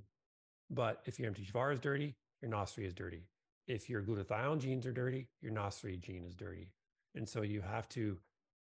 But 0.69 1.01
if 1.05 1.19
your 1.19 1.31
MTHFR 1.31 1.73
is 1.73 1.79
dirty, 1.79 2.15
your 2.41 2.51
NOS3 2.51 2.85
is 2.85 2.93
dirty. 2.93 3.23
If 3.67 3.89
your 3.89 4.01
glutathione 4.01 4.59
genes 4.59 4.85
are 4.85 4.93
dirty, 4.93 5.27
your 5.41 5.51
NOS3 5.51 5.99
gene 5.99 6.23
is 6.23 6.35
dirty. 6.35 6.71
And 7.15 7.27
so 7.27 7.41
you 7.41 7.61
have 7.61 7.89
to 7.89 8.17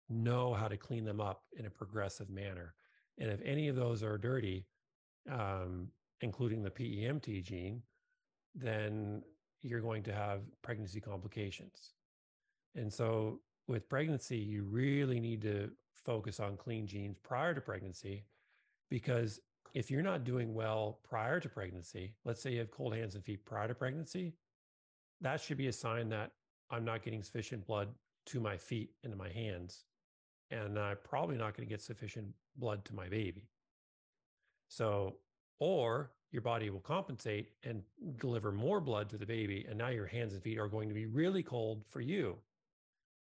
know 0.08 0.54
how 0.54 0.68
to 0.68 0.76
clean 0.76 1.04
them 1.04 1.20
up 1.20 1.42
in 1.58 1.66
a 1.66 1.70
progressive 1.70 2.30
manner. 2.30 2.74
And 3.18 3.30
if 3.30 3.40
any 3.44 3.68
of 3.68 3.76
those 3.76 4.02
are 4.02 4.18
dirty, 4.18 4.66
um, 5.30 5.88
including 6.20 6.62
the 6.62 6.70
PEMT 6.70 7.42
gene, 7.42 7.82
then 8.54 9.22
you're 9.62 9.80
going 9.80 10.02
to 10.04 10.12
have 10.12 10.40
pregnancy 10.62 11.00
complications. 11.00 11.94
And 12.74 12.92
so 12.92 13.40
with 13.68 13.88
pregnancy, 13.88 14.38
you 14.38 14.64
really 14.64 15.20
need 15.20 15.42
to 15.42 15.70
focus 15.94 16.40
on 16.40 16.56
clean 16.56 16.86
genes 16.86 17.16
prior 17.22 17.54
to 17.54 17.60
pregnancy 17.60 18.24
because 18.90 19.40
if 19.74 19.90
you're 19.90 20.02
not 20.02 20.24
doing 20.24 20.52
well 20.52 20.98
prior 21.02 21.40
to 21.40 21.48
pregnancy, 21.48 22.14
let's 22.24 22.42
say 22.42 22.52
you 22.52 22.58
have 22.58 22.70
cold 22.70 22.94
hands 22.94 23.14
and 23.14 23.24
feet 23.24 23.44
prior 23.44 23.68
to 23.68 23.74
pregnancy, 23.74 24.34
that 25.22 25.40
should 25.40 25.56
be 25.56 25.68
a 25.68 25.72
sign 25.72 26.08
that 26.10 26.32
I'm 26.70 26.84
not 26.84 27.02
getting 27.02 27.22
sufficient 27.22 27.66
blood 27.66 27.88
to 28.26 28.40
my 28.40 28.56
feet 28.56 28.90
and 29.02 29.12
to 29.12 29.18
my 29.18 29.28
hands. 29.30 29.84
And 30.50 30.78
I'm 30.78 30.98
probably 31.04 31.36
not 31.36 31.56
going 31.56 31.66
to 31.66 31.72
get 31.72 31.80
sufficient 31.80 32.26
blood 32.56 32.84
to 32.86 32.94
my 32.94 33.08
baby. 33.08 33.48
So, 34.68 35.16
or 35.58 36.12
your 36.30 36.42
body 36.42 36.70
will 36.70 36.80
compensate 36.80 37.50
and 37.62 37.82
deliver 38.18 38.52
more 38.52 38.80
blood 38.80 39.08
to 39.10 39.18
the 39.18 39.26
baby. 39.26 39.66
And 39.68 39.78
now 39.78 39.88
your 39.88 40.06
hands 40.06 40.32
and 40.32 40.42
feet 40.42 40.58
are 40.58 40.68
going 40.68 40.88
to 40.88 40.94
be 40.94 41.06
really 41.06 41.42
cold 41.42 41.84
for 41.88 42.00
you. 42.00 42.36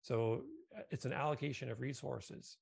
So 0.02 0.44
it's 0.90 1.06
an 1.06 1.14
allocation 1.14 1.70
of 1.70 1.82
resources. 1.82 2.58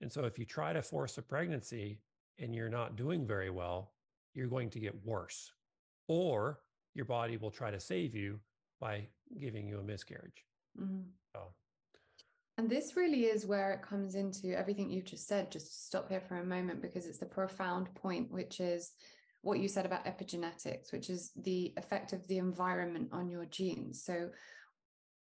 And 0.00 0.12
so 0.12 0.24
if 0.24 0.38
you 0.38 0.44
try 0.44 0.72
to 0.72 0.82
force 0.82 1.16
a 1.18 1.22
pregnancy 1.22 2.00
and 2.38 2.54
you're 2.54 2.68
not 2.68 2.96
doing 2.96 3.26
very 3.26 3.50
well, 3.50 3.92
you're 4.34 4.48
going 4.48 4.70
to 4.70 4.80
get 4.80 5.06
worse. 5.06 5.52
Or 6.08 6.60
your 6.94 7.06
body 7.06 7.36
will 7.36 7.50
try 7.50 7.70
to 7.70 7.80
save 7.80 8.14
you 8.14 8.40
by 8.80 9.08
giving 9.40 9.66
you 9.66 9.78
a 9.78 9.82
miscarriage. 9.82 10.44
Mm-hmm. 10.80 11.02
So. 11.34 11.42
And 12.58 12.70
this 12.70 12.96
really 12.96 13.24
is 13.24 13.46
where 13.46 13.72
it 13.72 13.82
comes 13.82 14.14
into 14.14 14.56
everything 14.56 14.90
you've 14.90 15.04
just 15.04 15.26
said. 15.26 15.52
Just 15.52 15.86
stop 15.86 16.08
here 16.08 16.22
for 16.22 16.38
a 16.38 16.44
moment 16.44 16.80
because 16.80 17.06
it's 17.06 17.18
the 17.18 17.26
profound 17.26 17.94
point, 17.94 18.30
which 18.30 18.60
is 18.60 18.92
what 19.42 19.58
you 19.58 19.68
said 19.68 19.86
about 19.86 20.06
epigenetics, 20.06 20.90
which 20.90 21.10
is 21.10 21.32
the 21.36 21.72
effect 21.76 22.12
of 22.12 22.26
the 22.28 22.38
environment 22.38 23.10
on 23.12 23.28
your 23.28 23.44
genes. 23.44 24.02
So 24.02 24.30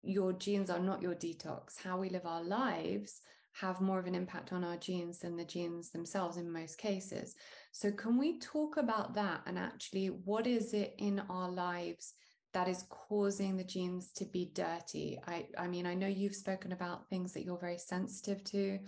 your 0.02 0.32
genes 0.32 0.70
are 0.70 0.78
not 0.78 1.02
your 1.02 1.14
detox. 1.14 1.82
How 1.82 1.98
we 1.98 2.08
live 2.08 2.24
our 2.24 2.42
lives 2.42 3.20
have 3.52 3.80
more 3.80 3.98
of 3.98 4.06
an 4.06 4.14
impact 4.14 4.52
on 4.52 4.64
our 4.64 4.76
genes 4.76 5.18
than 5.18 5.36
the 5.36 5.44
genes 5.44 5.90
themselves 5.90 6.36
in 6.36 6.50
most 6.50 6.78
cases. 6.78 7.34
So, 7.72 7.90
can 7.90 8.16
we 8.16 8.38
talk 8.38 8.76
about 8.76 9.14
that 9.14 9.42
and 9.46 9.58
actually 9.58 10.06
what 10.06 10.46
is 10.46 10.72
it 10.72 10.94
in 10.98 11.20
our 11.28 11.50
lives 11.50 12.14
that 12.54 12.68
is 12.68 12.84
causing 12.88 13.56
the 13.56 13.64
genes 13.64 14.10
to 14.12 14.24
be 14.24 14.50
dirty? 14.54 15.18
I, 15.26 15.46
I 15.56 15.68
mean, 15.68 15.86
I 15.86 15.94
know 15.94 16.06
you've 16.06 16.34
spoken 16.34 16.72
about 16.72 17.08
things 17.08 17.32
that 17.32 17.44
you're 17.44 17.58
very 17.58 17.78
sensitive 17.78 18.42
to. 18.44 18.78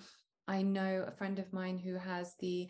I 0.49 0.63
know 0.63 1.05
a 1.07 1.13
friend 1.13 1.39
of 1.39 1.53
mine 1.53 1.79
who 1.79 1.95
has 1.95 2.35
the 2.41 2.69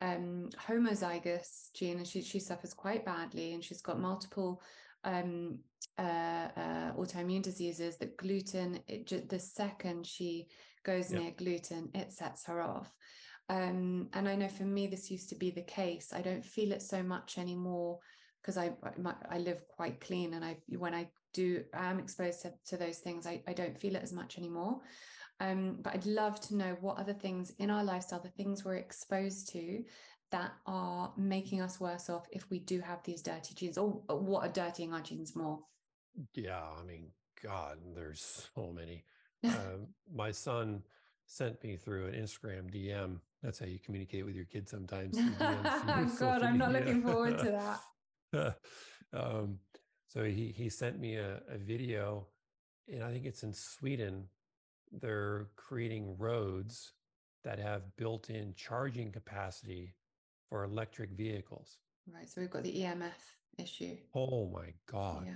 um, 0.00 0.50
homozygous 0.68 1.72
gene 1.74 1.98
and 1.98 2.06
she, 2.06 2.22
she 2.22 2.40
suffers 2.40 2.74
quite 2.74 3.04
badly 3.04 3.54
and 3.54 3.62
she's 3.62 3.80
got 3.80 4.00
multiple 4.00 4.60
um, 5.04 5.58
uh, 5.98 6.48
uh, 6.56 6.92
autoimmune 6.94 7.42
diseases 7.42 7.96
that 7.98 8.16
gluten, 8.16 8.80
it, 8.88 9.28
the 9.28 9.38
second 9.38 10.06
she 10.06 10.48
goes 10.84 11.10
near 11.10 11.30
gluten, 11.30 11.88
it 11.94 12.12
sets 12.12 12.44
her 12.46 12.60
off. 12.60 12.92
Um, 13.48 14.08
and 14.12 14.28
I 14.28 14.34
know 14.34 14.48
for 14.48 14.64
me, 14.64 14.86
this 14.86 15.10
used 15.10 15.28
to 15.28 15.34
be 15.34 15.50
the 15.50 15.62
case. 15.62 16.12
I 16.12 16.22
don't 16.22 16.44
feel 16.44 16.72
it 16.72 16.82
so 16.82 17.02
much 17.02 17.38
anymore 17.38 17.98
because 18.42 18.58
I, 18.58 18.72
I, 18.82 19.14
I 19.30 19.38
live 19.38 19.66
quite 19.68 20.00
clean, 20.00 20.34
and 20.34 20.44
I 20.44 20.56
when 20.76 20.94
I 20.94 21.08
do 21.32 21.64
I 21.74 21.90
am 21.90 21.98
exposed 21.98 22.42
to, 22.42 22.52
to 22.66 22.76
those 22.76 22.98
things, 22.98 23.26
I, 23.26 23.42
I 23.46 23.52
don't 23.52 23.78
feel 23.78 23.96
it 23.96 24.02
as 24.02 24.12
much 24.12 24.38
anymore. 24.38 24.80
Um, 25.40 25.78
but 25.82 25.94
I'd 25.94 26.06
love 26.06 26.40
to 26.42 26.56
know 26.56 26.76
what 26.80 26.98
other 26.98 27.14
things 27.14 27.52
in 27.58 27.70
our 27.70 27.82
lifestyle, 27.82 28.20
the 28.20 28.28
things 28.28 28.64
we're 28.64 28.76
exposed 28.76 29.48
to, 29.52 29.82
that 30.30 30.52
are 30.66 31.12
making 31.16 31.60
us 31.60 31.80
worse 31.80 32.08
off 32.08 32.26
if 32.30 32.48
we 32.50 32.60
do 32.60 32.80
have 32.80 33.02
these 33.02 33.22
dirty 33.22 33.54
genes, 33.54 33.78
or 33.78 34.02
what 34.08 34.44
are 34.44 34.52
dirtying 34.52 34.92
our 34.92 35.00
genes 35.00 35.34
more. 35.34 35.60
Yeah, 36.34 36.62
I 36.78 36.84
mean, 36.84 37.08
God, 37.42 37.78
there's 37.94 38.48
so 38.54 38.72
many. 38.72 39.04
um, 39.44 39.88
my 40.14 40.30
son 40.30 40.82
sent 41.26 41.62
me 41.64 41.76
through 41.76 42.06
an 42.06 42.14
Instagram 42.14 42.70
DM. 42.72 43.18
That's 43.42 43.58
how 43.58 43.66
you 43.66 43.78
communicate 43.78 44.24
with 44.24 44.36
your 44.36 44.44
kids 44.44 44.70
sometimes. 44.70 45.18
God, 45.38 46.42
I'm 46.42 46.58
not 46.58 46.72
looking 46.72 47.02
forward 47.02 47.38
to 47.38 47.50
that. 47.50 47.80
um, 49.12 49.58
so 50.08 50.24
he 50.24 50.52
he 50.56 50.68
sent 50.68 50.98
me 50.98 51.16
a, 51.16 51.40
a 51.48 51.58
video, 51.58 52.26
and 52.88 53.02
I 53.02 53.12
think 53.12 53.26
it's 53.26 53.42
in 53.42 53.52
Sweden. 53.52 54.28
They're 54.92 55.48
creating 55.56 56.16
roads 56.18 56.92
that 57.44 57.58
have 57.58 57.96
built-in 57.96 58.54
charging 58.56 59.10
capacity 59.10 59.94
for 60.48 60.64
electric 60.64 61.10
vehicles. 61.10 61.78
Right. 62.12 62.28
So 62.28 62.40
we've 62.40 62.50
got 62.50 62.62
the 62.62 62.82
EMF 62.82 63.10
issue. 63.58 63.96
Oh 64.14 64.50
my 64.52 64.74
God. 64.86 65.24
Yeah 65.26 65.32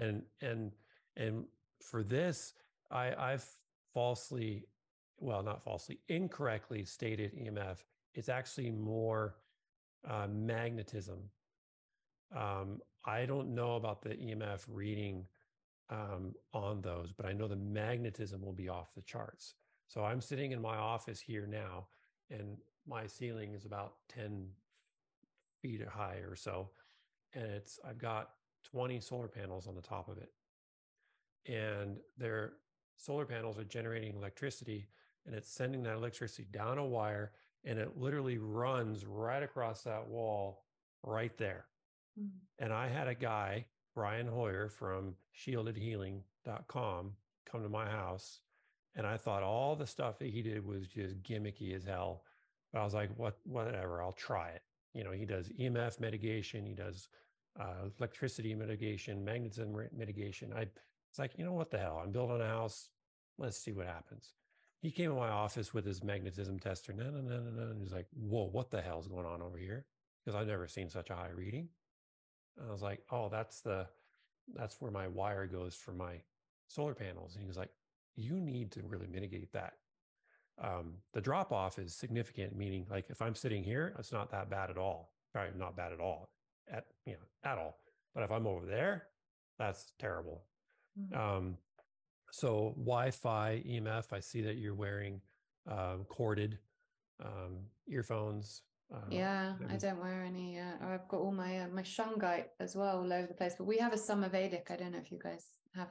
and 0.00 0.22
and 0.40 0.72
and 1.16 1.44
for 1.80 2.02
this 2.02 2.54
i 2.90 3.14
i've 3.18 3.46
falsely 3.92 4.64
well 5.18 5.42
not 5.42 5.62
falsely 5.62 5.98
incorrectly 6.08 6.84
stated 6.84 7.32
emf 7.36 7.78
it's 8.14 8.28
actually 8.28 8.70
more 8.70 9.36
uh, 10.08 10.26
magnetism 10.28 11.18
um, 12.34 12.80
i 13.04 13.24
don't 13.24 13.54
know 13.54 13.76
about 13.76 14.02
the 14.02 14.10
emf 14.10 14.64
reading 14.68 15.24
um, 15.90 16.34
on 16.52 16.80
those 16.80 17.12
but 17.12 17.26
i 17.26 17.32
know 17.32 17.48
the 17.48 17.56
magnetism 17.56 18.42
will 18.42 18.52
be 18.52 18.68
off 18.68 18.94
the 18.94 19.02
charts 19.02 19.54
so 19.88 20.04
i'm 20.04 20.20
sitting 20.20 20.52
in 20.52 20.60
my 20.60 20.76
office 20.76 21.20
here 21.20 21.46
now 21.46 21.86
and 22.30 22.56
my 22.86 23.06
ceiling 23.06 23.54
is 23.54 23.64
about 23.64 23.94
10 24.08 24.46
feet 25.60 25.82
high 25.86 26.18
or 26.26 26.34
so 26.34 26.70
and 27.34 27.44
it's 27.44 27.78
i've 27.86 27.98
got 27.98 28.30
20 28.64 28.98
solar 29.00 29.28
panels 29.28 29.66
on 29.66 29.74
the 29.74 29.82
top 29.82 30.08
of 30.08 30.18
it. 30.18 30.32
And 31.46 31.98
their 32.16 32.54
solar 32.96 33.26
panels 33.26 33.58
are 33.58 33.64
generating 33.64 34.16
electricity 34.16 34.88
and 35.26 35.34
it's 35.34 35.50
sending 35.50 35.82
that 35.84 35.94
electricity 35.94 36.46
down 36.50 36.78
a 36.78 36.84
wire 36.84 37.32
and 37.64 37.78
it 37.78 37.96
literally 37.96 38.38
runs 38.38 39.06
right 39.06 39.42
across 39.42 39.82
that 39.82 40.06
wall 40.06 40.64
right 41.02 41.36
there. 41.38 41.66
Mm. 42.20 42.30
And 42.58 42.72
I 42.72 42.88
had 42.88 43.08
a 43.08 43.14
guy, 43.14 43.66
Brian 43.94 44.26
Hoyer 44.26 44.68
from 44.68 45.14
shieldedhealing.com, 45.36 47.12
come 47.50 47.62
to 47.62 47.68
my 47.68 47.88
house. 47.88 48.40
And 48.96 49.06
I 49.06 49.16
thought 49.16 49.42
all 49.42 49.74
the 49.74 49.86
stuff 49.86 50.18
that 50.18 50.30
he 50.30 50.42
did 50.42 50.64
was 50.64 50.86
just 50.86 51.22
gimmicky 51.22 51.74
as 51.74 51.84
hell. 51.84 52.22
But 52.72 52.80
I 52.80 52.84
was 52.84 52.94
like, 52.94 53.10
what, 53.16 53.38
whatever, 53.44 54.02
I'll 54.02 54.12
try 54.12 54.50
it. 54.50 54.62
You 54.92 55.02
know, 55.02 55.10
he 55.10 55.24
does 55.24 55.48
EMF 55.48 55.98
mitigation, 55.98 56.64
he 56.64 56.74
does 56.74 57.08
uh, 57.58 57.88
electricity 57.98 58.54
mitigation, 58.54 59.24
magnetism 59.24 59.76
mitigation. 59.96 60.52
I 60.56 60.66
it's 61.14 61.18
like, 61.20 61.38
you 61.38 61.44
know 61.44 61.52
what 61.52 61.70
the 61.70 61.78
hell? 61.78 62.00
I'm 62.02 62.10
building 62.10 62.40
a 62.40 62.46
house. 62.46 62.88
Let's 63.38 63.56
see 63.56 63.70
what 63.70 63.86
happens. 63.86 64.34
He 64.80 64.90
came 64.90 65.12
in 65.12 65.16
my 65.16 65.28
office 65.28 65.72
with 65.72 65.86
his 65.86 66.02
magnetism 66.02 66.58
tester. 66.58 66.92
No, 66.92 67.04
no, 67.04 67.20
no, 67.20 67.38
no, 67.38 67.50
no. 67.50 67.70
And 67.70 67.80
he's 67.80 67.92
like, 67.92 68.08
whoa, 68.12 68.48
what 68.50 68.72
the 68.72 68.80
hell's 68.80 69.06
going 69.06 69.24
on 69.24 69.40
over 69.40 69.56
here? 69.56 69.86
Because 70.24 70.38
I've 70.38 70.48
never 70.48 70.66
seen 70.66 70.90
such 70.90 71.10
a 71.10 71.14
high 71.14 71.30
reading. 71.32 71.68
And 72.58 72.68
I 72.68 72.72
was 72.72 72.82
like, 72.82 73.00
oh, 73.10 73.28
that's 73.28 73.60
the 73.60 73.86
that's 74.54 74.80
where 74.80 74.90
my 74.90 75.08
wire 75.08 75.46
goes 75.46 75.74
for 75.74 75.92
my 75.92 76.16
solar 76.68 76.94
panels. 76.94 77.34
And 77.34 77.42
he 77.42 77.48
was 77.48 77.56
like, 77.56 77.70
you 78.14 78.34
need 78.34 78.70
to 78.72 78.82
really 78.82 79.06
mitigate 79.06 79.52
that. 79.52 79.74
Um, 80.62 80.94
the 81.12 81.20
drop 81.20 81.52
off 81.52 81.78
is 81.78 81.94
significant, 81.94 82.56
meaning 82.56 82.86
like 82.90 83.06
if 83.10 83.20
I'm 83.20 83.34
sitting 83.34 83.64
here, 83.64 83.94
it's 83.98 84.12
not 84.12 84.30
that 84.30 84.50
bad 84.50 84.70
at 84.70 84.78
all. 84.78 85.12
Probably 85.32 85.58
not 85.58 85.76
bad 85.76 85.92
at 85.92 86.00
all 86.00 86.30
at 86.70 86.84
you 87.06 87.12
know 87.12 87.50
at 87.50 87.58
all. 87.58 87.78
But 88.14 88.22
if 88.22 88.30
I'm 88.30 88.46
over 88.46 88.64
there, 88.66 89.06
that's 89.58 89.92
terrible. 89.98 90.44
Mm-hmm. 90.98 91.18
Um, 91.18 91.56
so 92.30 92.74
Wi-Fi, 92.78 93.62
EMF. 93.66 94.12
I 94.12 94.20
see 94.20 94.42
that 94.42 94.56
you're 94.56 94.74
wearing 94.74 95.20
um, 95.70 96.04
corded 96.08 96.58
um, 97.24 97.58
earphones. 97.88 98.62
Uh, 98.92 98.98
yeah, 99.10 99.54
I 99.68 99.76
don't 99.76 100.00
wear 100.00 100.24
any. 100.24 100.58
Uh, 100.58 100.86
I've 100.86 101.08
got 101.08 101.20
all 101.20 101.32
my 101.32 101.60
uh, 101.60 101.68
my 101.68 101.82
shungite 101.82 102.46
as 102.60 102.76
well 102.76 102.98
all 102.98 103.12
over 103.12 103.26
the 103.26 103.34
place. 103.34 103.54
But 103.58 103.66
we 103.66 103.78
have 103.78 103.92
a 103.92 103.96
Somavedic. 103.96 104.70
I 104.70 104.76
don't 104.76 104.92
know 104.92 104.98
if 104.98 105.10
you 105.10 105.18
guys 105.22 105.46
have. 105.74 105.88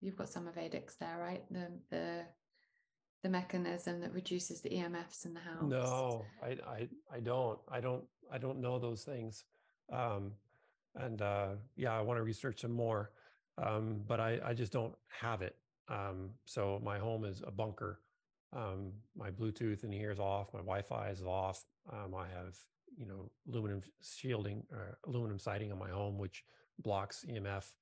You've 0.00 0.16
got 0.16 0.28
Somavedics 0.28 0.96
there, 0.98 1.18
right? 1.18 1.44
The 1.50 1.68
the 1.90 2.22
the 3.22 3.28
mechanism 3.28 4.00
that 4.00 4.12
reduces 4.12 4.60
the 4.62 4.70
EMFs 4.70 5.24
in 5.26 5.34
the 5.34 5.40
house. 5.40 5.62
No, 5.62 6.24
I 6.42 6.50
I 6.66 6.88
I 7.12 7.20
don't. 7.20 7.58
I 7.70 7.80
don't. 7.80 8.04
I 8.32 8.38
don't 8.38 8.60
know 8.60 8.78
those 8.78 9.02
things. 9.04 9.44
Um, 9.92 10.32
and 10.94 11.20
uh, 11.22 11.48
yeah, 11.76 11.96
I 11.96 12.00
want 12.00 12.18
to 12.18 12.22
research 12.22 12.60
some 12.60 12.72
more. 12.72 13.10
um, 13.58 14.02
but 14.06 14.20
I, 14.20 14.38
I 14.44 14.54
just 14.54 14.72
don't 14.72 14.94
have 15.08 15.42
it. 15.42 15.56
Um, 15.88 16.30
so 16.44 16.80
my 16.84 16.98
home 16.98 17.24
is 17.24 17.42
a 17.46 17.50
bunker. 17.50 18.00
Um, 18.52 18.92
my 19.16 19.30
Bluetooth 19.30 19.84
in 19.84 19.92
here 19.92 20.10
is 20.10 20.18
off. 20.18 20.52
My 20.52 20.60
Wi-Fi 20.60 21.08
is 21.10 21.22
off. 21.22 21.62
Um, 21.92 22.14
I 22.14 22.26
have, 22.28 22.56
you 22.96 23.06
know, 23.06 23.30
aluminum 23.48 23.82
shielding, 24.02 24.62
or 24.72 24.98
aluminum 25.06 25.38
siding 25.38 25.72
on 25.72 25.78
my 25.78 25.90
home, 25.90 26.18
which 26.18 26.44
blocks 26.78 27.24
EMF. 27.28 27.72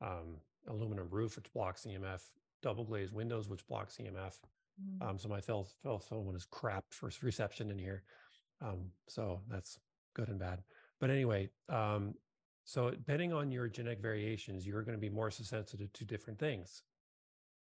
Um, 0.00 0.36
aluminum 0.68 1.08
roof, 1.10 1.36
which 1.36 1.52
blocks 1.52 1.86
EMF. 1.86 2.22
Double 2.62 2.84
glazed 2.84 3.12
windows, 3.12 3.48
which 3.48 3.66
blocks 3.66 3.98
EMF. 4.00 4.38
Mm. 4.80 5.08
Um, 5.08 5.18
so 5.18 5.28
my 5.28 5.40
cell, 5.40 5.68
cell 5.82 5.98
phone 5.98 6.34
is 6.34 6.44
crap 6.44 6.84
for 6.90 7.10
reception 7.22 7.70
in 7.70 7.78
here. 7.78 8.02
Um, 8.60 8.90
so 9.08 9.40
that's 9.48 9.78
good 10.14 10.28
and 10.28 10.38
bad. 10.38 10.62
But 11.00 11.10
anyway, 11.10 11.50
um, 11.68 12.14
so 12.64 12.90
depending 12.90 13.32
on 13.32 13.50
your 13.50 13.68
genetic 13.68 14.00
variations, 14.00 14.66
you're 14.66 14.82
going 14.82 14.96
to 14.96 15.00
be 15.00 15.08
more 15.08 15.30
sensitive 15.30 15.92
to 15.92 16.04
different 16.04 16.38
things. 16.38 16.82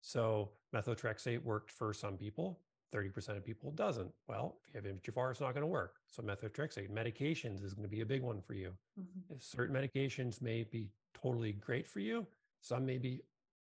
So 0.02 0.52
methotrexate 0.74 1.44
worked 1.44 1.72
for 1.72 1.94
some 1.94 2.18
people. 2.18 2.60
30% 2.94 3.38
of 3.38 3.46
people 3.46 3.72
doesn't. 3.72 4.12
Well, 4.28 4.56
if 4.68 4.74
you 4.74 4.82
have 4.82 5.02
MTHFR, 5.02 5.32
it's 5.32 5.42
not 5.42 5.54
going 5.54 5.62
to 5.62 5.68
work. 5.68 5.96
So 6.08 6.22
methotrexate, 6.22 6.90
medications 6.90 7.64
is 7.64 7.74
going 7.74 7.84
to 7.84 7.90
be 7.90 8.02
a 8.02 8.06
big 8.06 8.22
one 8.22 8.42
for 8.42 8.54
you. 8.54 8.74
Mm-hmm. 9.00 9.36
Certain 9.40 9.76
medications 9.76 10.42
may 10.42 10.64
be 10.64 10.90
totally 11.14 11.54
great 11.54 11.88
for 11.88 12.00
you. 12.00 12.26
Some 12.62 12.86
may 12.86 12.98
be 12.98 13.22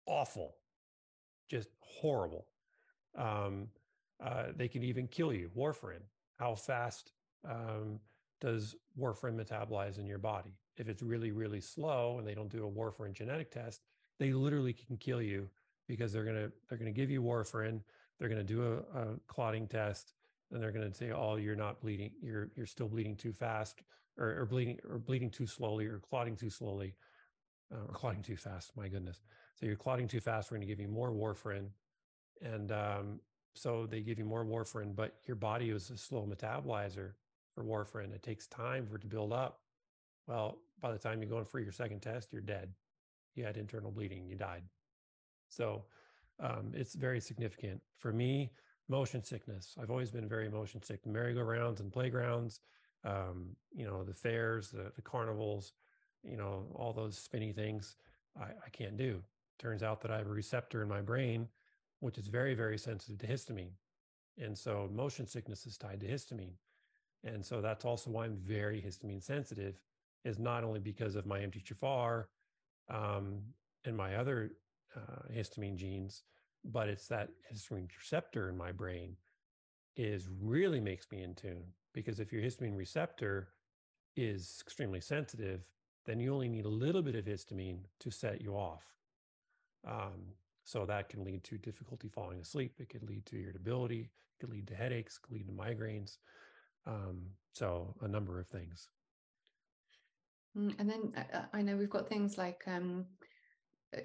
awful, 0.05 0.55
just 1.49 1.69
horrible. 1.79 2.45
Um, 3.17 3.67
uh, 4.23 4.47
they 4.55 4.67
can 4.67 4.83
even 4.83 5.07
kill 5.07 5.33
you. 5.33 5.49
Warfarin. 5.55 6.01
How 6.37 6.55
fast 6.55 7.11
um, 7.47 7.99
does 8.41 8.75
warfarin 8.99 9.35
metabolize 9.35 9.99
in 9.99 10.05
your 10.05 10.17
body? 10.17 10.53
If 10.77 10.87
it's 10.87 11.01
really, 11.01 11.31
really 11.31 11.61
slow 11.61 12.17
and 12.17 12.27
they 12.27 12.33
don't 12.33 12.49
do 12.49 12.65
a 12.65 12.69
warfarin 12.69 13.13
genetic 13.13 13.51
test, 13.51 13.81
they 14.19 14.33
literally 14.33 14.73
can 14.73 14.97
kill 14.97 15.21
you 15.21 15.49
because 15.87 16.13
they're 16.13 16.23
gonna 16.23 16.51
they're 16.67 16.77
gonna 16.77 16.91
give 16.91 17.09
you 17.09 17.21
warfarin, 17.21 17.81
they're 18.19 18.29
gonna 18.29 18.43
do 18.43 18.63
a, 18.63 18.99
a 18.99 19.05
clotting 19.27 19.67
test, 19.67 20.13
and 20.51 20.61
they're 20.61 20.71
gonna 20.71 20.93
say, 20.93 21.11
"Oh, 21.11 21.35
you're 21.35 21.55
not 21.55 21.81
bleeding. 21.81 22.11
You're 22.21 22.49
you're 22.55 22.65
still 22.65 22.87
bleeding 22.87 23.15
too 23.15 23.33
fast, 23.33 23.81
or, 24.17 24.41
or 24.41 24.45
bleeding 24.45 24.79
or 24.89 24.99
bleeding 24.99 25.29
too 25.29 25.47
slowly, 25.47 25.85
or 25.85 25.99
clotting 25.99 26.35
too 26.35 26.49
slowly, 26.49 26.95
uh, 27.73 27.85
or 27.87 27.93
clotting 27.93 28.21
too 28.21 28.37
fast." 28.37 28.75
My 28.75 28.87
goodness. 28.87 29.21
So 29.55 29.65
you're 29.65 29.75
clotting 29.75 30.07
too 30.07 30.19
fast. 30.19 30.51
We're 30.51 30.57
gonna 30.57 30.65
give 30.67 30.79
you 30.79 30.87
more 30.87 31.11
warfarin, 31.11 31.69
and 32.41 32.71
um, 32.71 33.19
so 33.55 33.85
they 33.85 34.01
give 34.01 34.19
you 34.19 34.25
more 34.25 34.45
warfarin, 34.45 34.95
but 34.95 35.15
your 35.25 35.35
body 35.35 35.69
is 35.69 35.89
a 35.89 35.97
slow 35.97 36.27
metabolizer 36.27 37.13
for 37.55 37.63
warfarin. 37.63 38.13
It 38.13 38.23
takes 38.23 38.47
time 38.47 38.85
for 38.85 38.95
it 38.95 39.01
to 39.01 39.07
build 39.07 39.33
up. 39.33 39.61
Well, 40.27 40.59
by 40.81 40.91
the 40.91 40.97
time 40.99 41.21
you 41.21 41.27
go 41.27 41.39
in 41.39 41.45
for 41.45 41.59
your 41.59 41.71
second 41.71 42.01
test, 42.01 42.31
you're 42.31 42.41
dead. 42.41 42.71
You 43.35 43.45
had 43.45 43.57
internal 43.57 43.91
bleeding, 43.91 44.27
you 44.27 44.35
died. 44.35 44.63
So 45.49 45.85
um, 46.39 46.71
it's 46.73 46.95
very 46.95 47.19
significant. 47.19 47.81
For 47.97 48.11
me, 48.11 48.51
motion 48.87 49.23
sickness. 49.23 49.75
I've 49.81 49.91
always 49.91 50.11
been 50.11 50.27
very 50.27 50.49
motion 50.49 50.81
sick. 50.81 51.05
Merry-go-rounds 51.05 51.79
and 51.79 51.91
playgrounds, 51.91 52.61
um, 53.05 53.55
you 53.71 53.85
know, 53.85 54.03
the 54.03 54.13
fairs, 54.13 54.69
the, 54.69 54.91
the, 54.95 55.01
carnivals, 55.01 55.73
you 56.23 56.35
know, 56.35 56.65
all 56.75 56.91
those 56.91 57.17
spinny 57.17 57.53
things 57.53 57.95
I, 58.37 58.45
I 58.65 58.69
can't 58.71 58.97
do. 58.97 59.21
Turns 59.59 59.83
out 59.83 60.01
that 60.01 60.11
I 60.11 60.17
have 60.17 60.27
a 60.27 60.31
receptor 60.31 60.81
in 60.81 60.89
my 60.89 61.01
brain, 61.01 61.47
which 61.99 62.17
is 62.17 62.27
very, 62.27 62.55
very 62.55 62.77
sensitive 62.77 63.19
to 63.19 63.27
histamine. 63.27 63.71
And 64.37 64.57
so 64.57 64.89
motion 64.93 65.27
sickness 65.27 65.65
is 65.65 65.77
tied 65.77 65.99
to 66.01 66.07
histamine. 66.07 66.53
And 67.23 67.45
so 67.45 67.61
that's 67.61 67.85
also 67.85 68.09
why 68.09 68.25
I'm 68.25 68.37
very 68.37 68.81
histamine 68.81 69.21
sensitive, 69.21 69.79
is 70.25 70.39
not 70.39 70.63
only 70.63 70.79
because 70.79 71.15
of 71.15 71.25
my 71.25 71.39
MTHFR 71.39 72.25
um, 72.89 73.41
and 73.85 73.95
my 73.95 74.15
other 74.15 74.51
uh, 74.95 75.33
histamine 75.33 75.75
genes, 75.75 76.23
but 76.63 76.89
it's 76.89 77.07
that 77.07 77.29
histamine 77.53 77.87
receptor 77.97 78.49
in 78.49 78.57
my 78.57 78.71
brain 78.71 79.15
is 79.95 80.29
really 80.41 80.79
makes 80.79 81.11
me 81.11 81.23
in 81.23 81.35
tune. 81.35 81.63
Because 81.93 82.19
if 82.19 82.31
your 82.31 82.41
histamine 82.41 82.77
receptor 82.77 83.49
is 84.15 84.59
extremely 84.65 85.01
sensitive, 85.01 85.61
then 86.05 86.19
you 86.19 86.33
only 86.33 86.49
need 86.49 86.65
a 86.65 86.69
little 86.69 87.01
bit 87.01 87.15
of 87.15 87.25
histamine 87.25 87.79
to 87.99 88.11
set 88.11 88.41
you 88.41 88.53
off. 88.55 88.83
Um, 89.87 90.33
so 90.63 90.85
that 90.85 91.09
can 91.09 91.23
lead 91.23 91.43
to 91.45 91.57
difficulty 91.57 92.09
falling 92.09 92.39
asleep. 92.39 92.73
It 92.79 92.89
could 92.89 93.03
lead 93.03 93.25
to 93.27 93.41
irritability. 93.41 94.01
It 94.01 94.39
could 94.39 94.51
lead 94.51 94.67
to 94.67 94.75
headaches. 94.75 95.17
It 95.17 95.27
Could 95.27 95.37
lead 95.37 95.47
to 95.47 95.53
migraines. 95.53 96.17
Um, 96.85 97.21
so 97.53 97.95
a 98.01 98.07
number 98.07 98.39
of 98.39 98.47
things. 98.47 98.87
Mm, 100.57 100.75
and 100.79 100.89
then 100.89 101.13
uh, 101.15 101.37
uh, 101.37 101.45
I 101.53 101.61
know 101.61 101.75
we've 101.75 101.89
got 101.89 102.07
things 102.07 102.37
like, 102.37 102.63
um, 102.67 103.05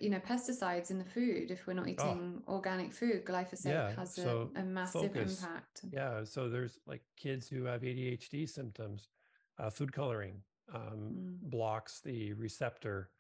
you 0.00 0.10
know, 0.10 0.18
pesticides 0.18 0.90
in 0.90 0.98
the 0.98 1.04
food. 1.04 1.50
If 1.50 1.66
we're 1.66 1.74
not 1.74 1.86
oh. 1.86 1.90
eating 1.90 2.42
oh. 2.46 2.54
organic 2.54 2.92
food, 2.92 3.24
glyphosate 3.24 3.66
yeah, 3.66 3.94
has 3.94 4.14
so 4.14 4.50
a, 4.56 4.60
a, 4.60 4.64
massive 4.64 5.12
focus. 5.12 5.42
impact. 5.42 5.80
Yeah. 5.90 6.24
So 6.24 6.48
there's 6.48 6.78
like 6.86 7.02
kids 7.16 7.48
who 7.48 7.64
have 7.64 7.82
ADHD 7.82 8.48
symptoms. 8.48 9.08
Uh, 9.56 9.70
food 9.70 9.92
coloring 9.92 10.34
um, 10.74 10.80
mm. 10.82 11.36
blocks 11.42 12.00
the 12.00 12.32
receptor, 12.32 13.10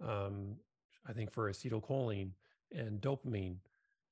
um, 0.00 0.54
I 1.08 1.12
think, 1.12 1.32
for 1.32 1.50
acetylcholine 1.50 2.30
and 2.72 3.00
dopamine. 3.00 3.56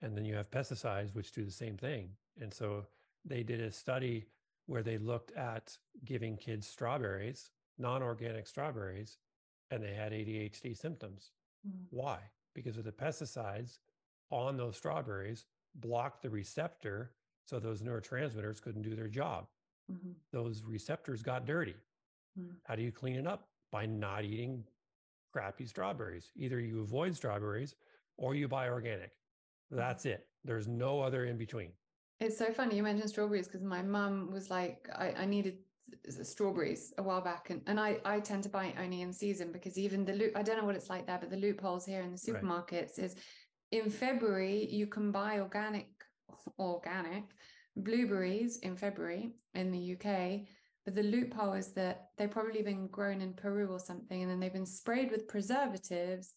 And 0.03 0.17
then 0.17 0.25
you 0.25 0.35
have 0.35 0.51
pesticides, 0.51 1.15
which 1.15 1.31
do 1.31 1.45
the 1.45 1.53
same 1.53 1.77
thing. 1.77 2.11
And 2.41 2.53
so 2.53 2.87
they 3.25 3.45
did 3.45 3.61
a 3.61 3.71
study 3.71 4.27
where 4.67 4.83
they 4.83 4.99
looked 4.99 5.33
at 5.33 5.77
giving 6.05 6.37
kids 6.37 6.67
strawberries, 6.67 7.51
non 7.79 8.03
organic 8.03 8.47
strawberries, 8.47 9.19
and 9.71 9.83
they 9.83 9.95
had 9.95 10.13
ADHD 10.13 10.77
symptoms. 10.77 11.31
Mm-hmm. 11.69 11.97
Why? 11.97 12.19
Because 12.55 12.77
of 12.77 12.85
the 12.85 12.93
pesticides 12.93 13.79
on 14.31 14.57
those 14.57 14.77
strawberries 14.77 15.45
blocked 15.75 16.23
the 16.23 16.31
receptor 16.31 17.12
so 17.45 17.59
those 17.59 17.83
neurotransmitters 17.83 18.61
couldn't 18.61 18.83
do 18.83 18.95
their 18.95 19.09
job. 19.09 19.47
Mm-hmm. 19.91 20.11
Those 20.33 20.62
receptors 20.66 21.23
got 21.23 21.47
dirty. 21.47 21.77
Mm-hmm. 22.39 22.53
How 22.64 22.75
do 22.75 22.83
you 22.83 22.93
clean 22.93 23.16
it 23.16 23.27
up? 23.27 23.49
By 23.73 23.87
not 23.87 24.25
eating 24.25 24.64
crappy 25.33 25.66
strawberries. 25.66 26.31
Either 26.37 26.61
you 26.61 26.81
avoid 26.81 27.14
strawberries 27.14 27.75
or 28.16 28.35
you 28.35 28.49
buy 28.49 28.69
organic. 28.69 29.12
Mm-hmm. 29.12 29.77
That's 29.77 30.05
it. 30.05 30.27
There's 30.45 30.69
no 30.69 31.01
other 31.01 31.25
in 31.25 31.37
between. 31.37 31.71
It's 32.21 32.37
so 32.37 32.53
funny 32.53 32.77
you 32.77 32.83
mentioned 32.83 33.11
strawberries 33.11 33.47
because 33.47 33.62
my 33.62 33.81
mum 33.81 34.31
was 34.33 34.51
like, 34.51 34.89
I, 34.95 35.12
I 35.12 35.25
needed 35.25 35.59
strawberries 36.11 36.93
a 36.99 37.03
while 37.03 37.20
back 37.20 37.51
and, 37.51 37.61
and 37.66 37.78
I, 37.78 37.99
I 38.05 38.20
tend 38.20 38.43
to 38.45 38.49
buy 38.49 38.66
it 38.66 38.76
only 38.80 39.03
in 39.03 39.12
season 39.12 39.53
because 39.53 39.78
even 39.78 40.05
the 40.05 40.14
loop 40.14 40.32
I 40.36 40.43
don't 40.43 40.59
know 40.59 40.64
what 40.64 40.76
it's 40.76 40.91
like 40.91 41.07
there, 41.07 41.18
but 41.18 41.30
the 41.30 41.36
loopholes 41.36 41.84
here 41.84 42.03
in 42.03 42.12
the 42.12 42.18
supermarkets 42.18 42.99
right. 42.99 43.05
is 43.07 43.16
in 43.72 43.91
February 43.91 44.66
you 44.70 44.86
can 44.86 45.12
buy 45.12 45.41
organic 45.41 45.89
organic 46.59 47.24
blueberries 47.76 48.59
in 48.59 48.76
February 48.76 49.32
in 49.55 49.70
the 49.70 49.95
UK. 49.95 50.41
But 50.84 50.95
the 50.95 51.03
loophole 51.03 51.53
is 51.53 51.72
that 51.74 52.09
they've 52.16 52.30
probably 52.30 52.62
been 52.62 52.86
grown 52.89 53.20
in 53.20 53.34
Peru 53.34 53.68
or 53.68 53.79
something, 53.79 54.22
and 54.22 54.30
then 54.30 54.41
they've 54.41 54.53
been 54.53 54.64
sprayed 54.64 55.11
with 55.11 55.29
preservatives 55.29 56.33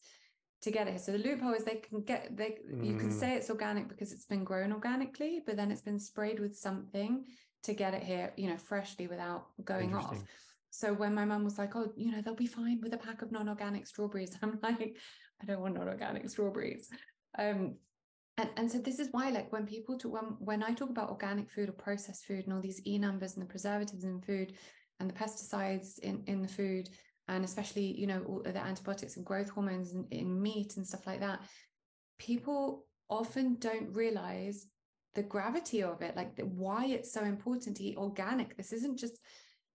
to 0.62 0.72
get 0.72 0.88
it. 0.88 1.00
So 1.00 1.14
the 1.14 1.20
loophole 1.20 1.54
is 1.54 1.64
they 1.64 1.76
can 1.76 2.02
get 2.02 2.36
they 2.36 2.58
mm. 2.70 2.86
you 2.86 2.98
can 2.98 3.10
mm. 3.10 3.20
say 3.20 3.36
it's 3.36 3.50
organic 3.50 3.88
because 3.88 4.12
it's 4.12 4.26
been 4.26 4.44
grown 4.44 4.74
organically, 4.74 5.42
but 5.46 5.56
then 5.56 5.72
it's 5.72 5.82
been 5.82 6.00
sprayed 6.00 6.40
with 6.40 6.56
something 6.56 7.26
to 7.64 7.74
get 7.74 7.94
it 7.94 8.04
here, 8.04 8.34
you 8.38 8.50
know, 8.50 8.58
freshly 8.58 9.08
without 9.08 9.48
going 9.64 9.96
off. 9.96 10.24
So 10.70 10.94
when 10.94 11.14
my 11.14 11.26
mum 11.26 11.44
was 11.44 11.58
like, 11.58 11.76
"Oh, 11.76 11.92
you 11.96 12.12
know, 12.12 12.22
they'll 12.22 12.36
be 12.36 12.48
fine 12.48 12.80
with 12.82 12.94
a 12.94 12.98
pack 12.98 13.22
of 13.22 13.32
non-organic 13.32 13.86
strawberries," 13.88 14.38
I'm 14.42 14.60
like, 14.64 14.98
"I 15.42 15.46
don't 15.46 15.62
want 15.62 15.76
non-organic 15.76 16.30
strawberries." 16.30 16.90
Um, 17.38 17.76
and, 18.38 18.50
and 18.56 18.72
so 18.72 18.78
this 18.78 19.00
is 19.00 19.10
why, 19.12 19.30
like, 19.30 19.52
when 19.52 19.66
people 19.66 19.98
talk, 19.98 20.14
when 20.14 20.24
when 20.40 20.64
I 20.64 20.74
talk 20.74 20.90
about 20.90 21.10
organic 21.10 21.50
food 21.50 21.70
or 21.70 21.74
processed 21.74 22.26
food 22.26 22.46
and 22.46 22.54
all 22.54 22.62
these 22.62 22.82
e 22.88 22.98
numbers 22.98 23.34
and 23.36 23.44
the 23.44 23.50
preservatives 23.50 24.04
in 24.04 24.22
food 24.22 24.54
and 25.00 25.10
the 25.10 25.14
pesticides 25.14 26.00
in 26.00 26.24
in 26.28 26.42
the 26.42 26.48
food, 26.48 26.90
and 27.28 27.44
especially 27.44 28.00
you 28.00 28.08
know 28.08 28.24
all 28.24 28.42
the 28.42 28.58
antibiotics 28.58 29.18
and 29.18 29.26
growth 29.26 29.50
hormones 29.50 29.94
in, 29.94 30.08
in 30.12 30.42
meat 30.42 30.78
and 30.78 30.88
stuff 30.88 31.06
like 31.06 31.20
that 31.20 31.42
people 32.22 32.86
often 33.10 33.56
don't 33.56 33.92
realize 33.94 34.68
the 35.16 35.24
gravity 35.24 35.84
of 35.84 36.02
it 36.02 36.16
like 36.16 36.36
the, 36.36 36.44
why 36.44 36.86
it's 36.86 37.12
so 37.12 37.24
important 37.24 37.78
to 37.78 37.84
eat 37.84 37.98
organic 37.98 38.56
this 38.58 38.72
isn't 38.72 38.98
just 38.98 39.20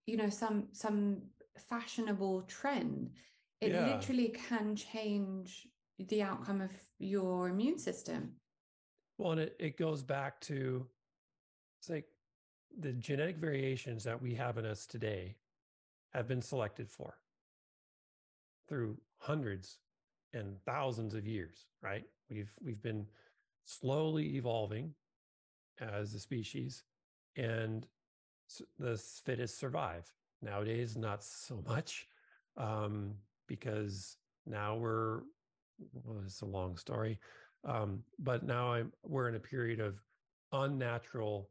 you 0.06 0.16
know 0.16 0.30
some 0.30 0.68
some 0.72 1.22
fashionable 1.68 2.42
trend 2.42 3.10
it 3.60 3.72
yeah. 3.72 3.86
literally 3.86 4.34
can 4.48 4.76
change 4.76 5.66
the 5.98 6.22
outcome 6.22 6.60
of 6.60 6.72
your 6.98 7.48
immune 7.48 7.78
system 7.78 8.32
well 9.18 9.32
and 9.32 9.40
it, 9.40 9.56
it 9.58 9.78
goes 9.78 10.02
back 10.02 10.40
to 10.40 10.86
it's 11.80 11.90
like 11.90 12.06
the 12.78 12.92
genetic 12.92 13.36
variations 13.38 14.04
that 14.04 14.20
we 14.20 14.34
have 14.34 14.58
in 14.58 14.66
us 14.66 14.86
today 14.86 15.36
have 16.12 16.28
been 16.28 16.42
selected 16.42 16.90
for 16.90 17.14
through 18.68 18.96
hundreds 19.18 19.78
and 20.32 20.56
thousands 20.64 21.14
of 21.14 21.26
years, 21.26 21.66
right? 21.82 22.04
We've 22.30 22.52
we've 22.62 22.82
been 22.82 23.06
slowly 23.64 24.36
evolving 24.36 24.94
as 25.80 26.14
a 26.14 26.20
species, 26.20 26.84
and 27.36 27.86
the 28.78 28.96
fittest 28.96 29.58
survive. 29.58 30.12
Nowadays, 30.42 30.96
not 30.96 31.22
so 31.22 31.62
much, 31.68 32.06
um, 32.56 33.14
because 33.46 34.16
now 34.46 34.76
we're 34.76 35.20
well, 36.04 36.22
it's 36.24 36.42
a 36.42 36.46
long 36.46 36.76
story. 36.76 37.18
Um, 37.64 38.02
but 38.18 38.44
now 38.44 38.72
I'm 38.72 38.92
we're 39.02 39.28
in 39.28 39.34
a 39.34 39.40
period 39.40 39.80
of 39.80 40.00
unnatural 40.52 41.50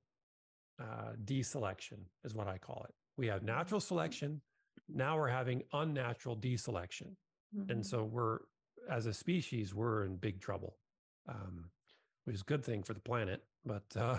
uh, 0.80 1.14
deselection, 1.26 2.00
is 2.24 2.34
what 2.34 2.48
I 2.48 2.58
call 2.58 2.86
it. 2.88 2.94
We 3.18 3.28
have 3.28 3.44
natural 3.44 3.80
selection. 3.80 4.42
Now 4.88 5.18
we're 5.18 5.30
having 5.30 5.64
unnatural 5.74 6.38
deselection, 6.38 7.16
mm-hmm. 7.56 7.72
and 7.72 7.86
so 7.86 8.04
we're 8.04 8.40
as 8.90 9.08
a 9.08 9.14
species 9.14 9.74
we're 9.74 10.06
in 10.06 10.16
big 10.18 10.40
trouble. 10.40 10.78
Um, 11.28 11.72
which 12.26 12.36
is 12.36 12.42
a 12.42 12.46
good 12.46 12.64
thing 12.64 12.84
for 12.84 12.94
the 12.94 13.00
planet, 13.00 13.44
but 13.66 13.84
uh, 13.96 14.18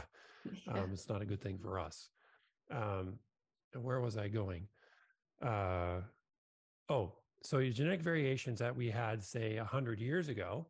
yeah. 0.67 0.83
um, 0.83 0.91
it's 0.93 1.09
not 1.09 1.23
a 1.23 1.27
good 1.27 1.41
thing 1.41 1.59
for 1.59 1.79
us. 1.79 2.09
Um, 2.71 3.19
where 3.75 4.01
was 4.01 4.17
I 4.17 4.29
going? 4.29 4.69
Uh, 5.43 6.01
oh, 6.89 7.13
so 7.43 7.63
genetic 7.71 8.03
variations 8.03 8.59
that 8.59 8.75
we 8.75 8.91
had, 8.91 9.23
say, 9.23 9.57
100 9.57 10.01
years 10.01 10.29
ago, 10.29 10.67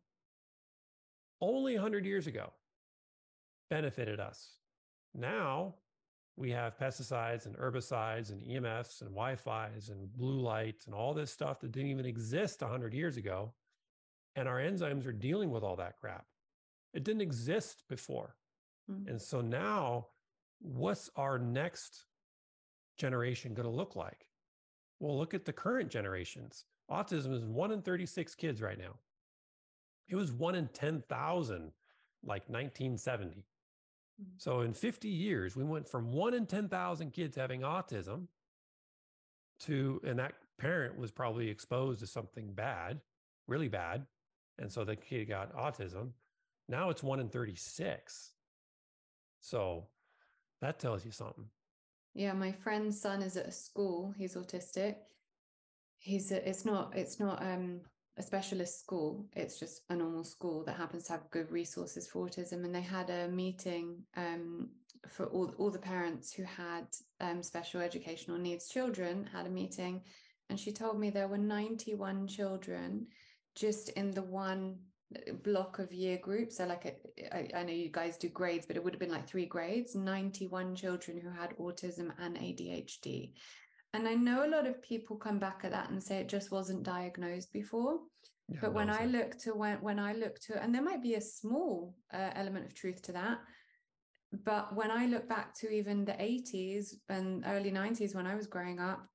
only 1.41 1.73
100 1.73 2.05
years 2.05 2.27
ago, 2.27 2.51
benefited 3.69 4.19
us. 4.19 4.57
Now 5.13 5.75
we 6.35 6.51
have 6.51 6.77
pesticides 6.77 7.45
and 7.45 7.57
herbicides 7.57 8.31
and 8.31 8.41
EMFs 8.43 9.01
and 9.01 9.09
Wi-Fi's 9.09 9.89
and 9.89 10.15
blue 10.15 10.39
light 10.39 10.83
and 10.85 10.93
all 10.93 11.13
this 11.13 11.31
stuff 11.31 11.59
that 11.61 11.71
didn't 11.71 11.89
even 11.89 12.05
exist 12.05 12.61
100 12.61 12.93
years 12.93 13.17
ago. 13.17 13.53
And 14.35 14.47
our 14.47 14.59
enzymes 14.59 15.07
are 15.07 15.13
dealing 15.13 15.49
with 15.49 15.63
all 15.63 15.75
that 15.77 15.97
crap. 15.97 16.25
It 16.93 17.03
didn't 17.03 17.21
exist 17.21 17.83
before. 17.89 18.35
Mm-hmm. 18.91 19.09
And 19.09 19.21
so 19.21 19.41
now, 19.41 20.07
what's 20.59 21.09
our 21.15 21.37
next 21.37 22.05
generation 22.97 23.53
going 23.53 23.67
to 23.67 23.75
look 23.75 23.95
like? 23.95 24.27
Well, 24.99 25.17
look 25.17 25.33
at 25.33 25.45
the 25.45 25.53
current 25.53 25.89
generations. 25.89 26.65
Autism 26.89 27.33
is 27.33 27.43
one 27.43 27.71
in 27.71 27.81
36 27.81 28.33
kids 28.35 28.61
right 28.61 28.77
now. 28.77 28.95
It 30.09 30.15
was 30.15 30.31
one 30.31 30.55
in 30.55 30.67
10,000, 30.69 31.71
like 32.23 32.49
1970. 32.49 33.35
Mm-hmm. 33.35 34.23
So 34.37 34.61
in 34.61 34.73
50 34.73 35.09
years, 35.09 35.55
we 35.55 35.63
went 35.63 35.87
from 35.87 36.11
one 36.11 36.33
in 36.33 36.45
10,000 36.45 37.11
kids 37.11 37.35
having 37.35 37.61
autism 37.61 38.27
to, 39.61 40.01
and 40.05 40.17
that 40.19 40.33
parent 40.57 40.97
was 40.97 41.11
probably 41.11 41.49
exposed 41.49 41.99
to 41.99 42.07
something 42.07 42.53
bad, 42.53 43.01
really 43.47 43.67
bad. 43.67 44.05
And 44.59 44.71
so 44.71 44.83
the 44.83 44.95
kid 44.95 45.25
got 45.25 45.55
autism. 45.55 46.11
Now 46.67 46.89
it's 46.89 47.03
one 47.03 47.19
in 47.19 47.29
36. 47.29 48.33
So 49.41 49.87
that 50.61 50.79
tells 50.79 51.05
you 51.05 51.11
something. 51.11 51.45
Yeah, 52.13 52.33
my 52.33 52.51
friend's 52.51 52.99
son 52.99 53.21
is 53.21 53.37
at 53.37 53.47
a 53.47 53.51
school. 53.51 54.13
He's 54.17 54.35
autistic. 54.35 54.95
He's 55.99 56.31
a, 56.31 56.47
it's 56.47 56.65
not 56.65 56.95
it's 56.95 57.19
not 57.19 57.41
um 57.41 57.81
a 58.17 58.23
specialist 58.23 58.79
school. 58.79 59.27
It's 59.35 59.59
just 59.59 59.81
a 59.89 59.95
normal 59.95 60.23
school 60.23 60.63
that 60.65 60.75
happens 60.75 61.05
to 61.05 61.13
have 61.13 61.29
good 61.29 61.51
resources 61.51 62.07
for 62.07 62.27
autism. 62.27 62.65
And 62.65 62.73
they 62.73 62.81
had 62.81 63.09
a 63.11 63.27
meeting 63.27 64.01
um, 64.15 64.69
for 65.07 65.27
all 65.27 65.53
all 65.57 65.69
the 65.69 65.79
parents 65.79 66.33
who 66.33 66.43
had 66.43 66.87
um, 67.21 67.43
special 67.43 67.81
educational 67.81 68.37
needs 68.39 68.69
children 68.69 69.29
had 69.31 69.45
a 69.45 69.49
meeting, 69.49 70.01
and 70.49 70.59
she 70.59 70.71
told 70.71 70.99
me 70.99 71.09
there 71.09 71.27
were 71.27 71.37
91 71.37 72.27
children 72.27 73.07
just 73.55 73.89
in 73.89 74.11
the 74.11 74.23
one 74.23 74.77
block 75.43 75.79
of 75.79 75.91
year 75.91 76.17
groups. 76.17 76.57
So, 76.57 76.65
like, 76.65 76.85
a, 76.85 77.35
I, 77.35 77.59
I 77.59 77.63
know 77.63 77.73
you 77.73 77.89
guys 77.89 78.17
do 78.17 78.29
grades, 78.29 78.65
but 78.65 78.75
it 78.75 78.83
would 78.83 78.93
have 78.93 78.99
been 78.99 79.11
like 79.11 79.27
three 79.27 79.45
grades 79.45 79.95
91 79.95 80.75
children 80.75 81.19
who 81.19 81.29
had 81.29 81.57
autism 81.57 82.11
and 82.19 82.37
ADHD. 82.37 83.31
And 83.93 84.07
I 84.07 84.15
know 84.15 84.45
a 84.45 84.49
lot 84.49 84.67
of 84.67 84.81
people 84.81 85.15
come 85.15 85.39
back 85.39 85.61
at 85.63 85.71
that 85.71 85.89
and 85.89 86.03
say 86.03 86.17
it 86.17 86.27
just 86.27 86.51
wasn't 86.51 86.83
diagnosed 86.83 87.53
before. 87.53 87.99
Yeah, 88.49 88.59
but 88.61 88.73
when 88.73 88.89
I 88.89 89.05
look 89.05 89.37
to 89.39 89.51
when 89.51 89.77
when 89.81 89.99
I 89.99 90.13
look 90.13 90.39
to 90.41 90.61
and 90.61 90.73
there 90.73 90.81
might 90.81 91.03
be 91.03 91.15
a 91.15 91.21
small 91.21 91.95
uh, 92.13 92.29
element 92.33 92.65
of 92.65 92.73
truth 92.73 93.01
to 93.03 93.11
that, 93.13 93.39
but 94.45 94.75
when 94.75 94.91
I 94.91 95.05
look 95.05 95.27
back 95.27 95.53
to 95.59 95.69
even 95.69 96.05
the 96.05 96.13
80s 96.13 96.95
and 97.09 97.43
early 97.45 97.71
90s 97.71 98.15
when 98.15 98.27
I 98.27 98.35
was 98.35 98.47
growing 98.47 98.79
up, 98.79 99.05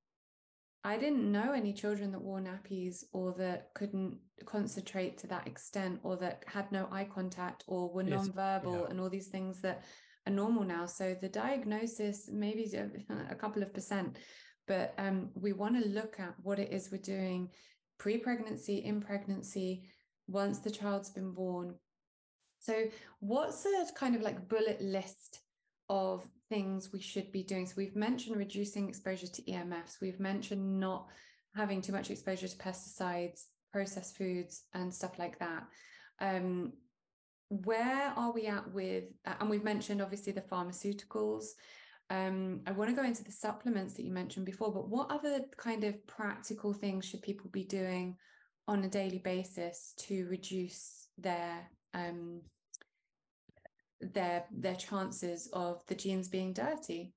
I 0.85 0.97
didn't 0.97 1.31
know 1.31 1.53
any 1.53 1.73
children 1.73 2.11
that 2.13 2.21
wore 2.21 2.41
nappies 2.41 3.05
or 3.13 3.35
that 3.39 3.69
couldn't 3.75 4.19
concentrate 4.45 5.17
to 5.19 5.29
that 5.29 5.47
extent 5.47 6.01
or 6.03 6.17
that 6.17 6.43
had 6.47 6.71
no 6.73 6.89
eye 6.91 7.09
contact 7.13 7.63
or 7.69 7.93
were 7.93 8.03
yes. 8.03 8.29
nonverbal 8.29 8.81
yeah. 8.81 8.91
and 8.91 9.01
all 9.01 9.09
these 9.09 9.29
things 9.29 9.61
that 9.61 9.85
are 10.27 10.33
normal 10.33 10.65
now. 10.65 10.87
So 10.87 11.17
the 11.21 11.29
diagnosis, 11.29 12.29
maybe 12.33 12.67
a 13.31 13.35
couple 13.35 13.63
of 13.63 13.73
percent, 13.73 14.19
but 14.67 14.95
um, 14.99 15.31
we 15.35 15.53
want 15.53 15.81
to 15.81 15.89
look 15.89 16.17
at 16.19 16.35
what 16.43 16.59
it 16.59 16.73
is 16.73 16.91
we're 16.91 16.99
doing 16.99 17.49
pre 17.99 18.19
pregnancy, 18.19 18.79
in 18.79 19.01
pregnancy, 19.01 19.85
once 20.27 20.59
the 20.59 20.71
child's 20.71 21.11
been 21.11 21.33
born. 21.33 21.75
So, 22.59 22.85
what's 23.21 23.65
a 23.65 23.87
kind 23.95 24.15
of 24.15 24.23
like 24.23 24.49
bullet 24.49 24.81
list 24.81 25.41
of 25.89 26.27
things 26.53 26.93
we 26.93 27.01
should 27.01 27.33
be 27.33 27.43
doing. 27.43 27.65
So 27.65 27.73
we've 27.79 27.97
mentioned 27.97 28.37
reducing 28.37 28.87
exposure 28.87 29.27
to 29.27 29.43
EMFs. 29.43 30.03
We've 30.03 30.21
mentioned 30.21 30.79
not 30.79 31.07
having 31.57 31.81
too 31.81 31.93
much 31.93 32.11
exposure 32.11 32.47
to 32.47 32.57
pesticides, 32.57 33.45
processed 33.73 34.19
foods, 34.19 34.65
and 34.75 34.93
stuff 34.93 35.19
like 35.19 35.39
that. 35.39 35.65
Um, 36.21 36.75
where 37.49 38.13
are 38.17 38.33
we 38.33 38.49
at 38.49 38.71
with, 38.71 39.05
uh, 39.27 39.33
and 39.41 39.49
we've 39.49 39.65
mentioned 39.65 40.03
obviously 40.03 40.33
the 40.35 40.43
pharmaceuticals. 40.43 41.47
Um, 42.11 42.61
I 42.67 42.73
want 42.73 42.91
to 42.91 42.97
go 42.97 43.07
into 43.07 43.25
the 43.25 43.33
supplements 43.33 43.95
that 43.95 44.05
you 44.05 44.13
mentioned 44.13 44.45
before, 44.45 44.75
but 44.75 44.91
what 44.91 45.11
other 45.11 45.41
kind 45.57 45.85
of 45.85 46.07
practical 46.07 46.75
things 46.75 47.07
should 47.07 47.23
people 47.23 47.49
be 47.51 47.65
doing 47.65 48.17
on 48.69 48.85
a 48.85 48.89
daily 48.89 49.19
basis 49.19 49.95
to 50.01 50.27
reduce 50.29 51.09
their 51.17 51.67
um, 51.95 52.43
their 54.03 54.45
their 54.51 54.75
chances 54.75 55.49
of 55.53 55.85
the 55.87 55.95
genes 55.95 56.29
being 56.29 56.53
dirty? 56.53 57.13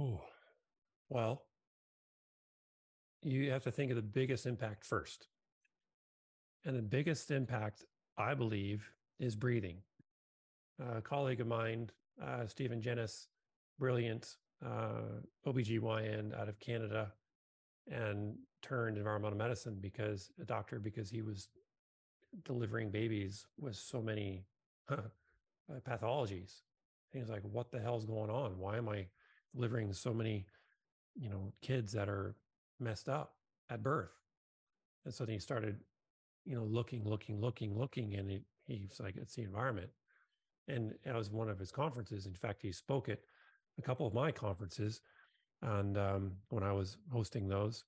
Oh, 0.00 0.22
well, 1.08 1.42
you 3.22 3.50
have 3.50 3.64
to 3.64 3.72
think 3.72 3.90
of 3.90 3.96
the 3.96 4.02
biggest 4.02 4.46
impact 4.46 4.84
first. 4.84 5.26
And 6.64 6.76
the 6.76 6.82
biggest 6.82 7.30
impact, 7.30 7.84
I 8.16 8.34
believe, 8.34 8.88
is 9.18 9.34
breathing. 9.34 9.78
a 10.80 11.00
colleague 11.00 11.40
of 11.40 11.46
mine, 11.46 11.90
uh, 12.22 12.46
Stephen 12.46 12.80
Genuis, 12.80 13.26
brilliant 13.78 14.36
uh, 14.64 15.20
OBGYN 15.46 16.38
out 16.38 16.48
of 16.48 16.58
Canada, 16.60 17.12
and 17.90 18.36
turned 18.62 18.96
environmental 18.96 19.38
medicine 19.38 19.78
because 19.80 20.30
a 20.40 20.44
doctor 20.44 20.78
because 20.78 21.10
he 21.10 21.22
was 21.22 21.48
delivering 22.44 22.90
babies 22.90 23.46
with 23.58 23.76
so 23.76 24.00
many 24.02 24.44
uh, 24.90 25.08
pathologies. 25.88 26.62
And 27.12 27.22
he's 27.22 27.30
like, 27.30 27.42
what 27.42 27.70
the 27.70 27.80
hell's 27.80 28.04
going 28.04 28.30
on? 28.30 28.58
Why 28.58 28.76
am 28.76 28.88
I 28.88 29.06
delivering 29.54 29.92
so 29.92 30.12
many, 30.12 30.46
you 31.14 31.30
know, 31.30 31.52
kids 31.62 31.92
that 31.92 32.08
are 32.08 32.36
messed 32.80 33.08
up 33.08 33.34
at 33.70 33.82
birth? 33.82 34.12
And 35.04 35.14
so 35.14 35.24
then 35.24 35.34
he 35.34 35.38
started, 35.40 35.76
you 36.44 36.54
know, 36.54 36.64
looking, 36.64 37.04
looking, 37.04 37.40
looking, 37.40 37.78
looking, 37.78 38.14
and 38.14 38.30
he, 38.30 38.40
he's 38.66 39.00
like, 39.00 39.16
it's 39.16 39.34
the 39.34 39.42
environment. 39.42 39.90
And 40.68 40.92
it 41.04 41.14
was 41.14 41.30
one 41.30 41.48
of 41.48 41.58
his 41.58 41.72
conferences. 41.72 42.26
In 42.26 42.34
fact, 42.34 42.60
he 42.62 42.72
spoke 42.72 43.08
at 43.08 43.20
a 43.78 43.82
couple 43.82 44.06
of 44.06 44.12
my 44.12 44.30
conferences, 44.30 45.00
and 45.62 45.96
um, 45.96 46.32
when 46.50 46.62
I 46.62 46.72
was 46.72 46.98
hosting 47.10 47.48
those, 47.48 47.84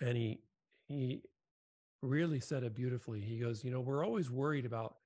and 0.00 0.16
he 0.16 0.40
he 0.86 1.22
really 2.02 2.40
said 2.40 2.62
it 2.62 2.74
beautifully. 2.74 3.20
He 3.20 3.38
goes, 3.38 3.64
You 3.64 3.70
know, 3.70 3.80
we're 3.80 4.04
always 4.04 4.30
worried 4.30 4.66
about 4.66 4.96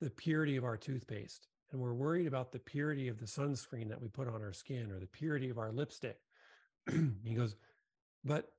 the 0.00 0.10
purity 0.10 0.56
of 0.56 0.64
our 0.64 0.76
toothpaste, 0.76 1.48
and 1.72 1.80
we're 1.80 1.94
worried 1.94 2.26
about 2.26 2.52
the 2.52 2.58
purity 2.58 3.08
of 3.08 3.18
the 3.18 3.26
sunscreen 3.26 3.88
that 3.88 4.00
we 4.00 4.08
put 4.08 4.28
on 4.28 4.42
our 4.42 4.52
skin 4.52 4.90
or 4.90 4.98
the 4.98 5.06
purity 5.06 5.50
of 5.50 5.58
our 5.58 5.70
lipstick. 5.70 6.18
he 7.22 7.34
goes, 7.34 7.56
But 8.24 8.52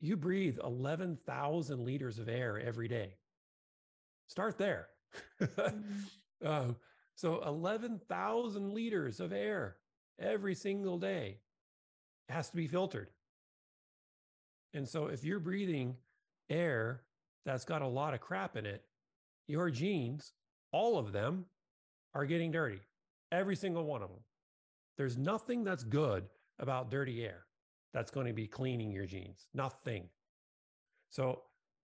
you 0.00 0.16
breathe 0.16 0.58
11,000 0.62 1.84
liters 1.84 2.18
of 2.18 2.28
air 2.28 2.58
every 2.58 2.88
day. 2.88 3.16
Start 4.28 4.58
there. 4.58 4.88
mm-hmm. 5.40 5.82
uh, 6.44 6.72
so 7.14 7.42
11,000 7.44 8.72
liters 8.72 9.20
of 9.20 9.32
air 9.32 9.76
every 10.20 10.54
single 10.54 10.98
day 10.98 11.38
has 12.28 12.50
to 12.50 12.56
be 12.56 12.66
filtered. 12.66 13.10
And 14.74 14.86
so 14.88 15.06
if 15.06 15.24
you're 15.24 15.40
breathing 15.40 15.96
air 16.50 17.02
that's 17.44 17.64
got 17.64 17.82
a 17.82 17.86
lot 17.86 18.14
of 18.14 18.20
crap 18.20 18.56
in 18.56 18.66
it, 18.66 18.82
your 19.46 19.70
genes, 19.70 20.32
all 20.72 20.98
of 20.98 21.12
them, 21.12 21.46
are 22.14 22.26
getting 22.26 22.50
dirty. 22.50 22.80
Every 23.32 23.56
single 23.56 23.84
one 23.84 24.02
of 24.02 24.08
them. 24.08 24.20
There's 24.96 25.16
nothing 25.16 25.64
that's 25.64 25.84
good 25.84 26.24
about 26.58 26.90
dirty 26.90 27.24
air 27.24 27.44
that's 27.94 28.10
going 28.10 28.26
to 28.26 28.32
be 28.32 28.46
cleaning 28.46 28.92
your 28.92 29.06
genes. 29.06 29.46
Nothing. 29.54 30.08
So 31.10 31.42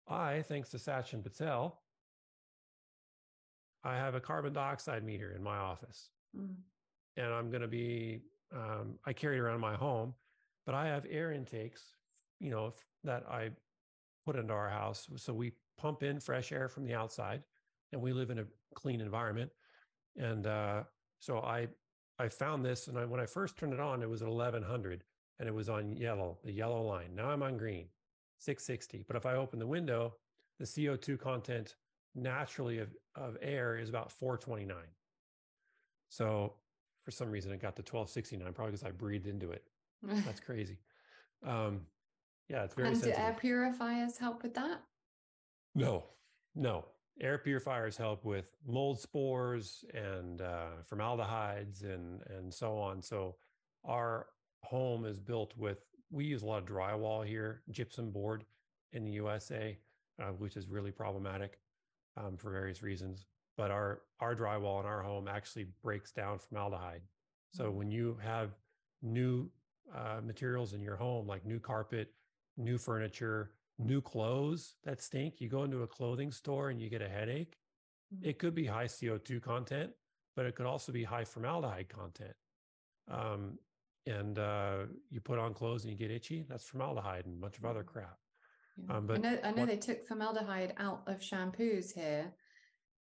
I, 0.09 0.43
thanks 0.43 0.71
to 0.71 0.77
Sachin 0.77 1.23
Patel, 1.23 1.81
I 3.85 3.97
have 3.97 4.15
a 4.15 4.21
carbon 4.21 4.53
dioxide 4.53 5.05
meter 5.05 5.33
in 5.33 5.43
my 5.43 5.57
office. 5.57 6.11
Mm. 6.37 6.55
And 7.17 7.33
I'm 7.33 7.51
going 7.51 7.63
to 7.63 7.69
be, 7.69 8.21
um, 8.55 8.99
I 9.07 9.13
carry 9.13 9.37
it 9.37 9.41
around 9.41 9.61
my 9.61 9.75
home, 9.75 10.15
but 10.67 10.75
I 10.75 10.87
have 10.87 11.07
air 11.11 11.33
intakes, 11.33 11.83
you 12.41 12.51
know, 12.51 12.75
that 13.05 13.25
I 13.29 13.51
put 14.29 14.37
into 14.39 14.53
our 14.53 14.69
house. 14.69 15.09
So 15.17 15.33
we 15.33 15.53
pump 15.79 16.03
in 16.03 16.21
fresh 16.21 16.53
air 16.53 16.69
from 16.69 16.85
the 16.85 16.93
outside, 16.93 17.43
and 17.93 18.03
we 18.03 18.13
live 18.13 18.29
in 18.29 18.41
a 18.41 18.45
clean 18.75 19.01
environment. 19.01 19.51
And 20.19 20.47
uh, 20.47 20.83
so 21.19 21.39
I 21.39 21.69
I 22.19 22.29
found 22.29 22.63
this, 22.63 22.89
and 22.89 22.99
I, 22.99 23.07
when 23.07 23.21
I 23.21 23.27
first 23.27 23.57
turned 23.57 23.73
it 23.73 23.81
on, 23.81 24.03
it 24.03 24.11
was 24.11 24.21
at 24.21 24.29
1100, 24.29 25.05
and 25.39 25.49
it 25.49 25.55
was 25.55 25.71
on 25.71 25.97
yellow, 25.97 26.37
the 26.45 26.53
yellow 26.53 26.83
line. 26.83 27.15
Now 27.15 27.31
I'm 27.31 27.43
on 27.43 27.57
green, 27.57 27.87
660. 28.39 29.05
But 29.07 29.17
if 29.17 29.25
I 29.25 29.35
open 29.35 29.59
the 29.59 29.67
window, 29.67 30.15
the 30.59 30.67
CO2 30.67 31.19
content 31.19 31.77
naturally 32.15 32.81
of, 32.81 32.89
of 33.15 33.39
air 33.41 33.79
is 33.79 33.89
about 33.89 34.13
429. 34.13 34.77
So 36.11 36.53
for 37.03 37.13
some 37.13 37.31
reason, 37.31 37.51
it 37.53 37.63
got 37.63 37.77
to 37.77 37.83
1269, 37.83 38.53
probably 38.53 38.73
because 38.73 38.85
I 38.85 38.91
breathed 38.91 39.27
into 39.27 39.53
it. 39.53 39.63
That's 40.03 40.41
crazy. 40.41 40.77
Um, 41.47 41.83
yeah, 42.49 42.65
it's 42.65 42.75
very. 42.75 42.89
And 42.89 42.97
sensitive. 42.97 43.17
do 43.17 43.23
air 43.23 43.37
purifiers 43.39 44.17
help 44.19 44.43
with 44.43 44.55
that? 44.55 44.81
No, 45.75 46.05
no. 46.55 46.87
Air 47.21 47.39
purifiers 47.39 47.97
help 47.97 48.25
with 48.25 48.47
mold 48.67 49.01
spores 49.01 49.85
and 49.93 50.41
uh, 50.41 50.83
formaldehydes 50.87 51.83
and 51.83 52.23
and 52.37 52.53
so 52.53 52.79
on. 52.79 53.03
So 53.03 53.37
our 53.85 54.27
home 54.63 55.05
is 55.05 55.19
built 55.19 55.55
with. 55.57 55.79
We 56.11 56.25
use 56.25 56.43
a 56.43 56.47
lot 56.47 56.63
of 56.63 56.69
drywall 56.69 57.27
here, 57.27 57.63
gypsum 57.71 58.11
board 58.11 58.45
in 58.95 59.05
the 59.05 59.11
USA, 59.13 59.77
uh, 60.23 60.29
which 60.39 60.57
is 60.57 60.69
really 60.69 60.91
problematic 60.91 61.59
um, 62.17 62.39
for 62.39 62.51
various 62.51 62.83
reasons. 62.83 63.27
But 63.59 63.71
our 63.71 64.03
our 64.21 64.35
drywall 64.35 64.81
in 64.81 64.87
our 64.87 65.03
home 65.03 65.29
actually 65.29 65.67
breaks 65.83 66.13
down 66.13 66.39
formaldehyde. 66.39 67.03
So 67.53 67.65
mm-hmm. 67.65 67.77
when 67.77 67.91
you 67.91 68.17
have 68.23 68.53
new 69.03 69.51
uh, 69.95 70.21
materials 70.25 70.73
in 70.73 70.81
your 70.81 70.97
home, 70.97 71.27
like 71.27 71.45
new 71.45 71.59
carpet, 71.59 72.13
new 72.59 72.77
furniture, 72.77 73.53
new 73.79 74.01
clothes 74.01 74.75
that 74.85 75.01
stink, 75.01 75.41
you 75.41 75.49
go 75.49 75.65
into 75.65 75.83
a 75.83 75.87
clothing 75.87 76.31
store 76.31 76.71
and 76.71 76.81
you 76.81 76.91
get 76.91 77.01
a 77.01 77.09
headache. 77.09 77.57
Mm-hmm. 78.15 78.29
It 78.29 78.39
could 78.39 78.55
be 78.55 78.67
high 78.67 78.87
CO2 78.87 79.41
content, 79.41 79.93
but 80.37 80.47
it 80.47 80.55
could 80.55 80.67
also 80.67 80.93
be 80.93 81.05
high 81.05 81.25
formaldehyde 81.25 81.89
content. 81.89 82.35
Um, 83.11 83.59
and 84.07 84.39
uh, 84.39 84.79
you 85.11 85.21
put 85.21 85.39
on 85.39 85.55
clothes 85.55 85.85
and 85.85 85.93
you 85.93 85.99
get 85.99 86.11
itchy. 86.11 86.45
That's 86.49 86.65
formaldehyde 86.65 87.27
and 87.27 87.37
a 87.37 87.41
bunch 87.41 87.59
of 87.59 87.65
other 87.65 87.81
mm-hmm. 87.81 87.89
crap. 87.89 88.19
Yeah. 88.77 88.97
Um, 88.97 89.07
but 89.07 89.17
I 89.17 89.21
know, 89.21 89.39
I 89.45 89.51
know 89.51 89.57
what, 89.63 89.69
they 89.69 89.77
took 89.77 90.07
formaldehyde 90.07 90.75
out 90.79 91.03
of 91.07 91.21
shampoos 91.21 91.93
here, 91.93 92.33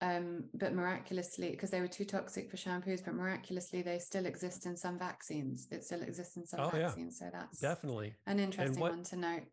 um, 0.02 0.44
but 0.54 0.74
miraculously, 0.74 1.52
because 1.52 1.72
they 1.72 1.80
were 1.80 1.88
too 1.88 2.06
toxic 2.06 2.50
for 2.52 2.58
shampoos, 2.58 3.04
but 3.04 3.14
miraculously 3.14 3.82
they 3.82 3.98
still 3.98 4.26
exist 4.26 4.66
in 4.66 4.76
some 4.76 5.00
vaccines. 5.00 5.68
It 5.72 5.86
still 5.86 6.02
exists 6.02 6.36
in 6.36 6.46
some 6.46 6.60
oh, 6.60 6.70
vaccines. 6.70 7.20
Yeah. 7.22 7.28
So 7.28 7.38
that's 7.38 7.60
definitely 7.60 8.14
an 8.28 8.40
interesting 8.40 8.80
what, 8.80 8.92
one 8.92 9.04
to 9.04 9.16
note. 9.16 9.44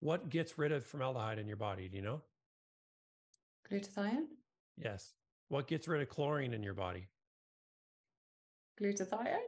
What 0.00 0.28
gets 0.28 0.58
rid 0.58 0.70
of 0.70 0.84
formaldehyde 0.84 1.38
in 1.38 1.48
your 1.48 1.56
body? 1.56 1.88
Do 1.88 1.96
you 1.96 2.02
know? 2.02 2.22
Glutathione? 3.70 4.26
Yes. 4.76 5.12
What 5.48 5.66
gets 5.66 5.88
rid 5.88 6.02
of 6.02 6.08
chlorine 6.08 6.54
in 6.54 6.62
your 6.62 6.74
body? 6.74 7.08
Glutathione? 8.80 9.38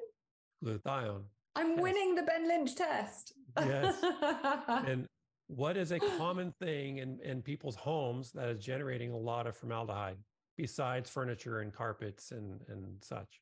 Glutathione. 0.65 1.23
I'm 1.55 1.73
yes. 1.73 1.81
winning 1.81 2.15
the 2.15 2.23
Ben 2.23 2.49
Lynch 2.49 2.75
test. 2.75 3.33
yes. 3.59 3.97
and 4.69 5.07
what 5.49 5.77
is 5.77 5.93
a 5.93 5.99
common 6.19 6.53
thing 6.53 6.99
in, 6.99 7.19
in 7.23 7.43
people's 7.43 7.77
homes 7.77 8.33
that 8.33 8.49
is 8.49 8.65
generating 8.65 9.13
a 9.13 9.17
lot 9.17 9.47
of 9.47 9.57
formaldehyde 9.57 10.19
besides 10.57 11.11
furniture 11.11 11.61
and 11.61 11.73
carpets 11.73 12.31
and, 12.31 12.61
and 12.69 13.03
such? 13.03 13.41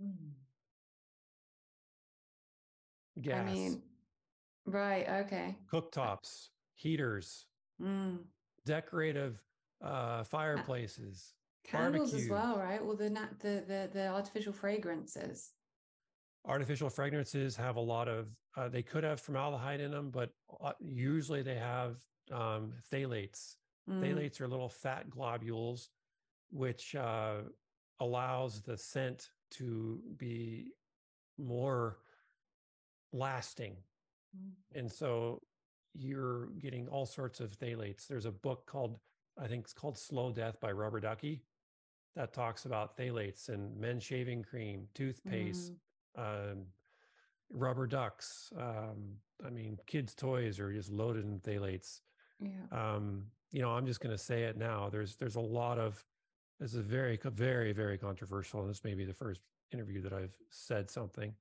Hmm. 0.00 0.30
Gas. 3.20 3.48
I 3.48 3.52
mean, 3.52 3.82
right. 4.66 5.08
Okay. 5.08 5.56
Cooktops, 5.72 6.48
heaters, 6.74 7.46
mm. 7.80 8.18
decorative 8.66 9.40
uh, 9.84 10.24
fireplaces, 10.24 11.34
candles 11.64 12.10
barbecues. 12.10 12.24
as 12.24 12.28
well, 12.28 12.58
right? 12.58 12.84
Well, 12.84 12.96
the, 12.96 13.10
the 13.38 13.62
the 13.68 13.90
the 13.92 14.08
artificial 14.08 14.52
fragrances 14.52 15.52
artificial 16.46 16.90
fragrances 16.90 17.56
have 17.56 17.76
a 17.76 17.80
lot 17.80 18.08
of 18.08 18.28
uh, 18.56 18.68
they 18.68 18.82
could 18.82 19.04
have 19.04 19.20
formaldehyde 19.20 19.80
in 19.80 19.90
them 19.90 20.10
but 20.10 20.30
uh, 20.60 20.72
usually 20.80 21.42
they 21.42 21.54
have 21.54 21.96
um, 22.32 22.72
phthalates 22.92 23.56
mm. 23.88 24.00
phthalates 24.00 24.40
are 24.40 24.48
little 24.48 24.68
fat 24.68 25.08
globules 25.10 25.88
which 26.50 26.94
uh, 26.94 27.36
allows 28.00 28.60
the 28.62 28.76
scent 28.76 29.30
to 29.50 30.00
be 30.16 30.72
more 31.38 31.98
lasting 33.12 33.76
mm. 34.36 34.50
and 34.78 34.90
so 34.90 35.40
you're 35.94 36.48
getting 36.58 36.88
all 36.88 37.06
sorts 37.06 37.40
of 37.40 37.58
phthalates 37.58 38.06
there's 38.06 38.26
a 38.26 38.32
book 38.32 38.66
called 38.66 38.98
i 39.40 39.46
think 39.46 39.64
it's 39.64 39.72
called 39.72 39.96
slow 39.96 40.30
death 40.30 40.60
by 40.60 40.70
rubber 40.70 41.00
ducky 41.00 41.42
that 42.16 42.32
talks 42.32 42.66
about 42.66 42.96
phthalates 42.96 43.48
and 43.48 43.74
men's 43.78 44.02
shaving 44.02 44.42
cream 44.42 44.86
toothpaste 44.94 45.72
mm 45.72 45.76
um, 46.16 46.66
rubber 47.50 47.86
ducks. 47.86 48.52
Um, 48.58 49.16
I 49.44 49.50
mean, 49.50 49.78
kids' 49.86 50.14
toys 50.14 50.58
are 50.58 50.72
just 50.72 50.90
loaded 50.90 51.24
in 51.24 51.40
phthalates. 51.40 52.00
Yeah. 52.40 52.50
Um, 52.72 53.24
you 53.50 53.62
know, 53.62 53.70
I'm 53.70 53.86
just 53.86 54.00
going 54.00 54.14
to 54.14 54.22
say 54.22 54.44
it 54.44 54.56
now. 54.56 54.88
There's 54.90 55.16
there's 55.16 55.36
a 55.36 55.40
lot 55.40 55.78
of 55.78 56.04
this 56.60 56.74
is 56.74 56.80
very 56.80 57.18
very 57.22 57.72
very 57.72 57.98
controversial, 57.98 58.60
and 58.60 58.70
this 58.70 58.84
may 58.84 58.94
be 58.94 59.04
the 59.04 59.14
first 59.14 59.40
interview 59.72 60.02
that 60.02 60.12
I've 60.12 60.36
said 60.50 60.90
something 60.90 61.32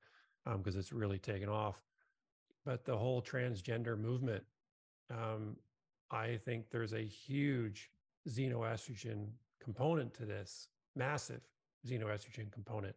because 0.46 0.76
um, 0.76 0.80
it's 0.80 0.92
really 0.92 1.20
taken 1.20 1.50
off. 1.50 1.82
But 2.66 2.86
the 2.86 2.98
whole 2.98 3.22
transgender 3.22 3.98
movement, 3.98 4.44
um, 5.10 5.58
I 6.12 6.38
think 6.46 6.70
there's 6.70 6.94
a 6.94 7.04
huge 7.04 7.90
xenoestrogen 8.30 9.28
component 9.62 10.14
to 10.16 10.26
this, 10.26 10.70
massive 10.96 11.42
xenoestrogen 11.86 12.52
component. 12.52 12.96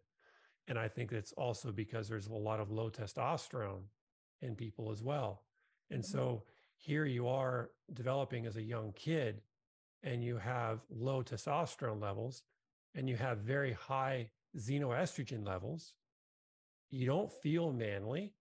And 0.69 0.79
I 0.79 0.89
think 0.89 1.13
it's 1.13 1.33
also 1.33 1.71
because 1.71 2.09
there's 2.09 2.27
a 2.27 2.35
lot 2.35 2.61
of 2.61 2.71
low 2.71 2.91
testosterone 2.91 3.83
in 4.43 4.55
people 4.55 4.91
as 4.91 5.03
well. 5.03 5.43
And 5.91 6.03
mm-hmm. 6.03 6.13
so 6.19 6.43
here 6.77 7.05
you 7.05 7.29
are 7.29 7.71
developing 7.93 8.47
as 8.47 8.57
a 8.57 8.63
young 8.63 8.93
kid 8.93 9.41
and 10.03 10.23
you 10.23 10.37
have 10.37 10.81
low 10.91 11.23
testosterone 11.23 12.01
levels 12.01 12.43
and 12.95 13.09
you 13.09 13.17
have 13.17 13.39
very 13.39 13.73
high 13.73 14.31
xenoestrogen 14.57 15.47
levels. 15.47 15.95
You 16.91 17.07
don't 17.07 17.33
feel 17.33 17.73
manly. 17.73 18.35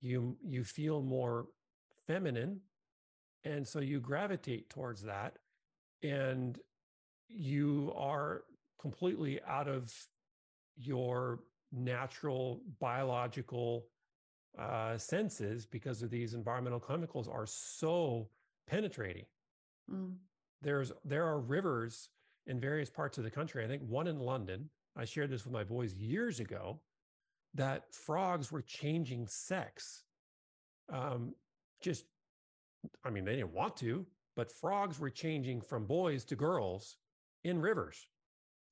You 0.00 0.36
you 0.44 0.64
feel 0.64 1.02
more 1.02 1.46
feminine. 2.06 2.60
And 3.44 3.66
so 3.66 3.80
you 3.80 4.00
gravitate 4.00 4.68
towards 4.68 5.02
that 5.02 5.38
and 6.02 6.58
you 7.28 7.92
are 7.96 8.42
completely 8.80 9.40
out 9.46 9.68
of 9.68 9.92
your 10.78 11.40
natural 11.72 12.62
biological 12.80 13.86
uh, 14.58 14.96
senses 14.96 15.66
because 15.66 16.02
of 16.02 16.10
these 16.10 16.34
environmental 16.34 16.80
chemicals 16.80 17.28
are 17.28 17.46
so 17.46 18.28
penetrating. 18.66 19.24
Mm. 19.90 20.14
There's 20.62 20.92
there 21.04 21.24
are 21.24 21.38
rivers 21.38 22.08
in 22.46 22.58
various 22.58 22.90
parts 22.90 23.18
of 23.18 23.24
the 23.24 23.30
country. 23.30 23.64
I 23.64 23.68
think 23.68 23.82
one 23.82 24.06
in 24.06 24.18
London. 24.18 24.68
I 24.96 25.04
shared 25.04 25.30
this 25.30 25.44
with 25.44 25.52
my 25.52 25.64
boys 25.64 25.94
years 25.94 26.40
ago. 26.40 26.80
That 27.54 27.84
frogs 27.94 28.50
were 28.50 28.62
changing 28.62 29.26
sex. 29.28 30.04
Um, 30.92 31.34
just, 31.82 32.04
I 33.04 33.10
mean, 33.10 33.24
they 33.24 33.36
didn't 33.36 33.52
want 33.52 33.76
to, 33.78 34.04
but 34.36 34.50
frogs 34.50 34.98
were 34.98 35.10
changing 35.10 35.60
from 35.60 35.86
boys 35.86 36.24
to 36.26 36.36
girls 36.36 36.96
in 37.44 37.60
rivers. 37.60 38.08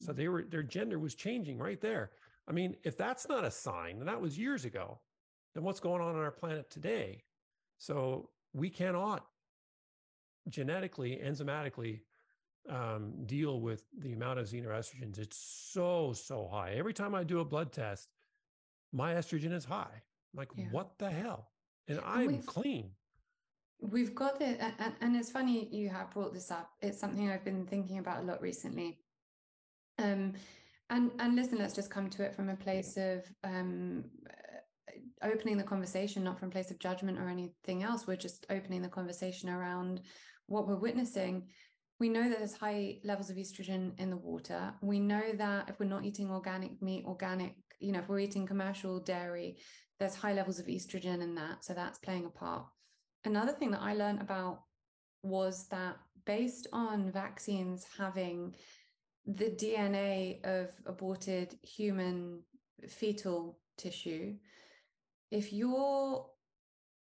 So 0.01 0.13
they 0.13 0.29
were 0.29 0.43
their 0.43 0.63
gender 0.63 0.99
was 0.99 1.15
changing 1.15 1.59
right 1.59 1.81
there. 1.81 2.11
I 2.49 2.53
mean, 2.53 2.77
if 2.85 2.97
that's 2.97 3.29
not 3.29 3.45
a 3.45 3.51
sign, 3.51 3.99
and 3.99 4.09
that 4.09 4.21
was 4.21 4.39
years 4.39 4.65
ago, 4.65 5.01
then 5.55 5.65
what's 5.65 5.81
going 5.81 6.03
on 6.03 6.15
on 6.15 6.23
our 6.23 6.31
planet 6.31 6.71
today? 6.71 7.25
So 7.79 8.31
we 8.53 8.71
cannot 8.71 9.27
genetically, 10.49 11.21
enzymatically 11.25 12.01
um, 12.69 13.13
deal 13.27 13.61
with 13.61 13.85
the 13.99 14.13
amount 14.13 14.39
of 14.39 14.47
xenoestrogens. 14.47 15.19
It's 15.19 15.37
so, 15.37 16.13
so 16.13 16.49
high. 16.51 16.75
Every 16.77 16.95
time 16.95 17.15
I 17.15 17.25
do 17.25 17.41
a 17.41 17.45
blood 17.45 17.73
test, 17.73 18.09
my 18.93 19.15
estrogen 19.15 19.53
is 19.53 19.65
high. 19.65 19.87
I'm 19.93 20.39
like, 20.39 20.51
yeah. 20.57 20.67
what 20.71 20.99
the 20.99 21.11
hell? 21.11 21.51
And 21.89 22.01
I'm 22.05 22.27
we've, 22.27 22.47
clean. 22.47 22.91
We've 23.81 24.15
got 24.15 24.41
it. 24.41 24.61
And, 24.79 24.95
and 25.01 25.17
it's 25.17 25.31
funny 25.31 25.69
you 25.75 25.89
have 25.89 26.11
brought 26.11 26.33
this 26.33 26.51
up. 26.51 26.71
It's 26.81 26.99
something 26.99 27.31
I've 27.31 27.45
been 27.45 27.67
thinking 27.67 27.99
about 27.99 28.23
a 28.23 28.27
lot 28.27 28.43
recently. 28.43 28.99
Um, 29.99 30.35
and 30.91 31.11
and 31.19 31.35
listen 31.35 31.59
let's 31.59 31.75
just 31.75 31.91
come 31.91 32.09
to 32.11 32.23
it 32.23 32.35
from 32.35 32.49
a 32.49 32.57
place 32.57 32.97
of 32.97 33.25
um, 33.43 34.05
opening 35.23 35.57
the 35.57 35.65
conversation 35.65 36.23
not 36.23 36.39
from 36.39 36.49
a 36.49 36.53
place 36.53 36.71
of 36.71 36.79
judgment 36.79 37.19
or 37.19 37.29
anything 37.29 37.83
else. 37.83 38.07
We're 38.07 38.17
just 38.17 38.47
opening 38.51 38.83
the 38.83 38.89
conversation 38.89 39.49
around 39.49 40.03
what 40.47 40.69
we're 40.69 40.77
witnessing. 40.77 41.49
We 41.99 42.09
know 42.09 42.29
that 42.29 42.39
there's 42.39 42.57
high 42.57 42.99
levels 43.05 43.31
of 43.31 43.37
estrogen 43.37 43.99
in 43.99 44.11
the 44.11 44.17
water. 44.17 44.75
We 44.83 45.01
know 45.01 45.33
that 45.39 45.71
if 45.71 45.81
we're 45.81 45.87
not 45.87 46.05
eating 46.05 46.31
organic 46.31 46.81
meat 46.83 47.05
organic 47.07 47.55
you 47.81 47.93
know 47.93 48.01
if 48.01 48.09
we're 48.09 48.21
eating 48.21 48.47
commercial 48.47 49.01
dairy 49.01 49.59
there's 49.99 50.15
high 50.15 50.35
levels 50.35 50.59
of 50.59 50.67
estrogen 50.67 51.23
in 51.23 51.35
that. 51.37 51.65
So 51.65 51.75
that's 51.75 51.99
playing 51.99 52.27
a 52.27 52.31
part. 52.31 52.67
Another 53.25 53.53
thing 53.53 53.71
that 53.71 53.83
I 53.83 53.95
learned 53.95 54.21
about 54.21 54.61
was 55.23 55.67
that 55.69 55.97
based 56.27 56.67
on 56.73 57.11
vaccines 57.11 57.87
having 57.97 58.55
the 59.27 59.51
DNA 59.51 60.45
of 60.45 60.71
aborted 60.87 61.59
human 61.63 62.43
fetal 62.89 63.59
tissue, 63.77 64.35
if 65.31 65.53
you're 65.53 66.27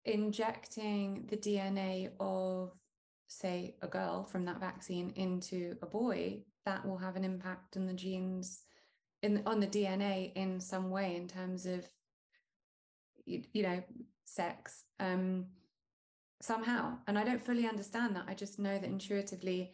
injecting 0.05 1.25
the 1.29 1.37
DNA 1.37 2.11
of, 2.19 2.73
say, 3.27 3.75
a 3.81 3.87
girl 3.87 4.25
from 4.25 4.45
that 4.45 4.59
vaccine 4.59 5.11
into 5.15 5.75
a 5.81 5.85
boy, 5.85 6.43
that 6.65 6.85
will 6.85 6.97
have 6.97 7.15
an 7.15 7.23
impact 7.23 7.77
on 7.77 7.85
the 7.85 7.93
genes 7.93 8.61
in 9.21 9.41
on 9.45 9.59
the 9.59 9.67
DNA 9.67 10.31
in 10.35 10.59
some 10.59 10.89
way 10.89 11.15
in 11.15 11.27
terms 11.27 11.65
of 11.65 11.85
you, 13.25 13.43
you 13.53 13.63
know 13.63 13.81
sex 14.25 14.83
um 14.99 15.45
somehow. 16.41 16.97
And 17.07 17.17
I 17.17 17.23
don't 17.23 17.43
fully 17.43 17.67
understand 17.67 18.15
that. 18.15 18.25
I 18.27 18.33
just 18.33 18.59
know 18.59 18.77
that 18.77 18.85
intuitively 18.85 19.71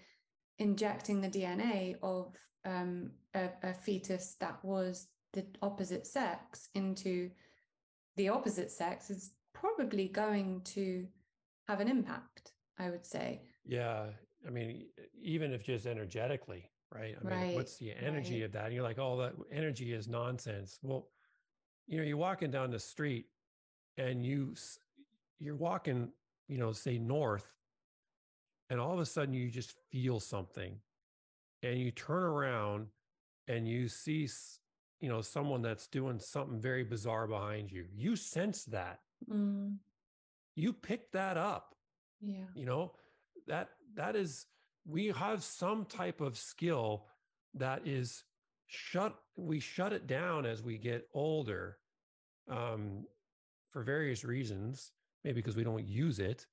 injecting 0.60 1.22
the 1.22 1.30
DNA 1.30 1.95
of 2.02 2.36
um, 2.65 3.11
a, 3.34 3.49
a 3.64 3.73
fetus 3.73 4.36
that 4.40 4.64
was 4.64 5.07
the 5.34 5.45
opposite 5.61 6.07
sex 6.07 6.69
into 6.73 7.30
the 8.15 8.30
opposite 8.30 8.72
sex 8.72 9.10
is 9.10 9.32
probably 9.53 10.07
going 10.07 10.61
to 10.61 11.06
have 11.68 11.80
an 11.80 11.88
impact 11.88 12.53
i 12.80 12.90
would 12.90 13.06
say. 13.06 13.41
Yeah. 13.65 14.06
I 14.45 14.49
mean 14.49 14.86
even 15.22 15.52
if 15.52 15.64
just 15.64 15.86
energetically 15.86 16.69
right? 16.94 17.15
I 17.19 17.27
mean 17.27 17.40
right, 17.40 17.56
what's 17.56 17.77
the 17.77 17.91
energy 17.91 18.40
right. 18.41 18.45
of 18.45 18.52
that? 18.53 18.65
And 18.65 18.73
you're 18.73 18.84
like 18.84 18.99
oh 18.99 19.18
that 19.18 19.34
energy 19.52 19.94
is 19.94 20.07
nonsense. 20.07 20.80
Well 20.82 21.10
you 21.88 21.98
know 21.98 22.03
you're 22.03 22.18
walking 22.18 22.52
down 22.52 22.72
the 22.72 22.80
street 22.80 23.26
and 23.98 24.26
you 24.26 24.56
you're 25.40 25.56
walking 25.56 26.11
you 26.48 26.57
know 26.57 26.72
say 26.72 26.98
north 26.98 27.48
and 28.69 28.79
all 28.79 28.93
of 28.93 28.99
a 28.99 29.05
sudden 29.05 29.33
you 29.33 29.49
just 29.49 29.73
feel 29.91 30.19
something 30.19 30.75
and 31.63 31.79
you 31.79 31.91
turn 31.91 32.23
around 32.23 32.87
and 33.47 33.67
you 33.67 33.87
see 33.87 34.27
you 35.01 35.09
know 35.09 35.21
someone 35.21 35.61
that's 35.61 35.87
doing 35.87 36.19
something 36.19 36.59
very 36.59 36.83
bizarre 36.83 37.27
behind 37.27 37.71
you. 37.71 37.85
You 37.93 38.15
sense 38.15 38.65
that. 38.65 38.99
Mm. 39.31 39.77
you 40.55 40.73
pick 40.73 41.11
that 41.11 41.37
up. 41.37 41.75
Yeah. 42.21 42.45
You 42.55 42.65
know 42.65 42.91
that 43.47 43.69
that 43.95 44.15
is 44.15 44.45
we 44.87 45.07
have 45.07 45.43
some 45.43 45.85
type 45.85 46.21
of 46.21 46.37
skill 46.37 47.05
that 47.53 47.81
is 47.85 48.23
shut 48.67 49.15
we 49.37 49.59
shut 49.59 49.93
it 49.93 50.07
down 50.07 50.45
as 50.45 50.63
we 50.63 50.77
get 50.77 51.07
older 51.13 51.77
um, 52.49 53.05
for 53.71 53.83
various 53.83 54.23
reasons 54.23 54.91
maybe 55.23 55.35
because 55.35 55.55
we 55.55 55.63
don't 55.63 55.85
use 55.85 56.19
it 56.19 56.45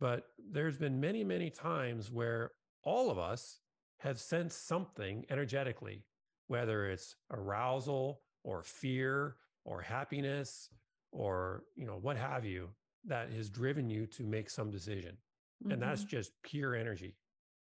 but 0.00 0.24
there's 0.50 0.78
been 0.78 1.00
many 1.00 1.22
many 1.24 1.50
times 1.50 2.10
where 2.10 2.52
all 2.82 3.10
of 3.10 3.18
us 3.18 3.60
have 3.98 4.18
sensed 4.18 4.66
something 4.66 5.24
energetically 5.30 6.04
whether 6.48 6.86
it's 6.86 7.14
arousal 7.30 8.22
or 8.42 8.62
fear 8.62 9.36
or 9.64 9.80
happiness 9.80 10.68
or 11.12 11.62
you 11.76 11.86
know 11.86 11.98
what 12.00 12.16
have 12.16 12.44
you 12.44 12.68
that 13.04 13.30
has 13.32 13.48
driven 13.48 13.88
you 13.88 14.06
to 14.06 14.24
make 14.24 14.50
some 14.50 14.70
decision 14.70 15.16
mm-hmm. 15.62 15.72
and 15.72 15.82
that's 15.82 16.02
mm-hmm. 16.02 16.16
just 16.16 16.32
pure 16.42 16.74
energy 16.74 17.14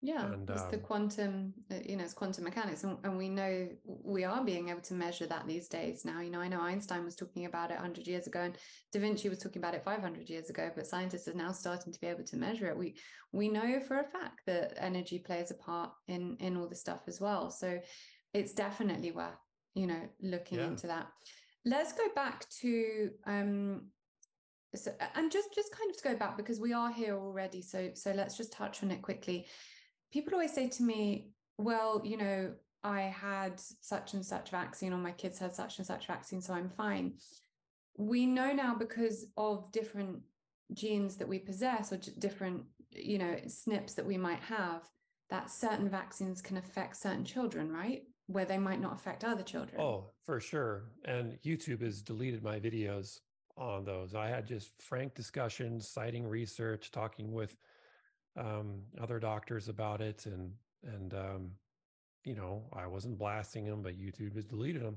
yeah 0.04 0.32
and, 0.32 0.50
it's 0.50 0.62
um, 0.62 0.70
the 0.70 0.78
quantum 0.78 1.54
uh, 1.70 1.76
you 1.84 1.96
know 1.96 2.02
it's 2.02 2.12
quantum 2.12 2.42
mechanics 2.42 2.82
and, 2.82 2.98
and, 3.04 3.16
we 3.16 3.28
know 3.28 3.68
we 3.84 4.24
are 4.24 4.44
being 4.44 4.68
able 4.68 4.80
to 4.80 4.94
measure 4.94 5.26
that 5.26 5.46
these 5.46 5.68
days 5.68 6.04
now. 6.04 6.20
You 6.20 6.30
know 6.30 6.40
i 6.40 6.48
know 6.48 6.60
einstein 6.60 7.04
was 7.04 7.14
talking 7.14 7.46
about 7.46 7.70
it 7.70 7.74
100 7.74 8.06
years 8.08 8.26
ago 8.26 8.40
and 8.40 8.58
da 8.92 9.00
vinci 9.00 9.28
was 9.28 9.38
talking 9.38 9.62
about 9.62 9.74
it 9.74 9.84
500 9.84 10.28
years 10.28 10.50
ago 10.50 10.70
but 10.74 10.86
scientists 10.86 11.28
are 11.28 11.34
now 11.34 11.52
starting 11.52 11.92
to 11.92 12.00
be 12.00 12.08
able 12.08 12.24
to 12.24 12.36
measure 12.36 12.66
it. 12.66 12.76
We 12.76 12.96
we 13.32 13.48
know 13.48 13.80
for 13.80 14.00
a 14.00 14.04
fact 14.04 14.40
that 14.46 14.74
energy 14.76 15.18
plays 15.18 15.50
a 15.50 15.54
part 15.54 15.90
in 16.08 16.36
in 16.40 16.56
all 16.56 16.68
the 16.68 16.74
stuff 16.74 17.02
as 17.06 17.20
well. 17.20 17.50
So 17.50 17.80
it's 18.34 18.52
definitely 18.52 19.12
worth 19.12 19.40
you 19.74 19.86
know 19.86 20.08
looking 20.20 20.58
yeah. 20.58 20.66
into 20.66 20.88
that. 20.88 21.06
Let's 21.64 21.92
go 21.92 22.04
back 22.14 22.48
to 22.60 23.10
um 23.26 23.82
so, 24.74 24.90
and 25.14 25.30
just 25.30 25.54
just 25.54 25.70
kind 25.76 25.90
of 25.90 25.96
to 25.96 26.08
go 26.08 26.16
back 26.16 26.36
because 26.36 26.58
we 26.58 26.72
are 26.72 26.90
here 26.90 27.14
already 27.14 27.60
so 27.60 27.90
so 27.92 28.10
let's 28.12 28.38
just 28.38 28.52
touch 28.52 28.82
on 28.82 28.90
it 28.90 29.02
quickly 29.02 29.46
people 30.12 30.34
always 30.34 30.52
say 30.52 30.68
to 30.68 30.82
me 30.82 31.28
well 31.58 32.00
you 32.04 32.16
know 32.16 32.52
i 32.84 33.02
had 33.02 33.58
such 33.58 34.14
and 34.14 34.24
such 34.24 34.50
vaccine 34.50 34.92
or 34.92 34.98
my 34.98 35.12
kids 35.12 35.38
had 35.38 35.54
such 35.54 35.78
and 35.78 35.86
such 35.86 36.06
vaccine 36.06 36.40
so 36.40 36.54
i'm 36.54 36.68
fine 36.68 37.12
we 37.96 38.26
know 38.26 38.52
now 38.52 38.74
because 38.74 39.26
of 39.36 39.70
different 39.72 40.20
genes 40.72 41.16
that 41.16 41.28
we 41.28 41.38
possess 41.38 41.92
or 41.92 41.98
different 42.18 42.62
you 42.92 43.18
know 43.18 43.36
SNPs 43.44 43.94
that 43.94 44.06
we 44.06 44.16
might 44.16 44.40
have 44.40 44.82
that 45.30 45.50
certain 45.50 45.88
vaccines 45.88 46.42
can 46.42 46.56
affect 46.56 46.96
certain 46.96 47.24
children 47.24 47.70
right 47.70 48.02
where 48.26 48.44
they 48.44 48.58
might 48.58 48.80
not 48.80 48.94
affect 48.94 49.24
other 49.24 49.42
children. 49.42 49.80
Oh, 49.80 50.10
for 50.24 50.40
sure. 50.40 50.84
And 51.04 51.38
YouTube 51.44 51.82
has 51.82 52.02
deleted 52.02 52.42
my 52.42 52.58
videos 52.58 53.18
on 53.56 53.84
those. 53.84 54.14
I 54.14 54.28
had 54.28 54.46
just 54.46 54.70
frank 54.80 55.14
discussions, 55.14 55.88
citing 55.88 56.26
research, 56.26 56.90
talking 56.90 57.32
with 57.32 57.56
um, 58.36 58.82
other 59.00 59.18
doctors 59.18 59.68
about 59.68 60.00
it, 60.00 60.26
and 60.26 60.52
and 60.84 61.14
um, 61.14 61.50
you 62.24 62.34
know 62.34 62.64
I 62.72 62.86
wasn't 62.86 63.18
blasting 63.18 63.66
them, 63.66 63.82
but 63.82 63.98
YouTube 63.98 64.34
has 64.34 64.44
deleted 64.44 64.82
them. 64.82 64.96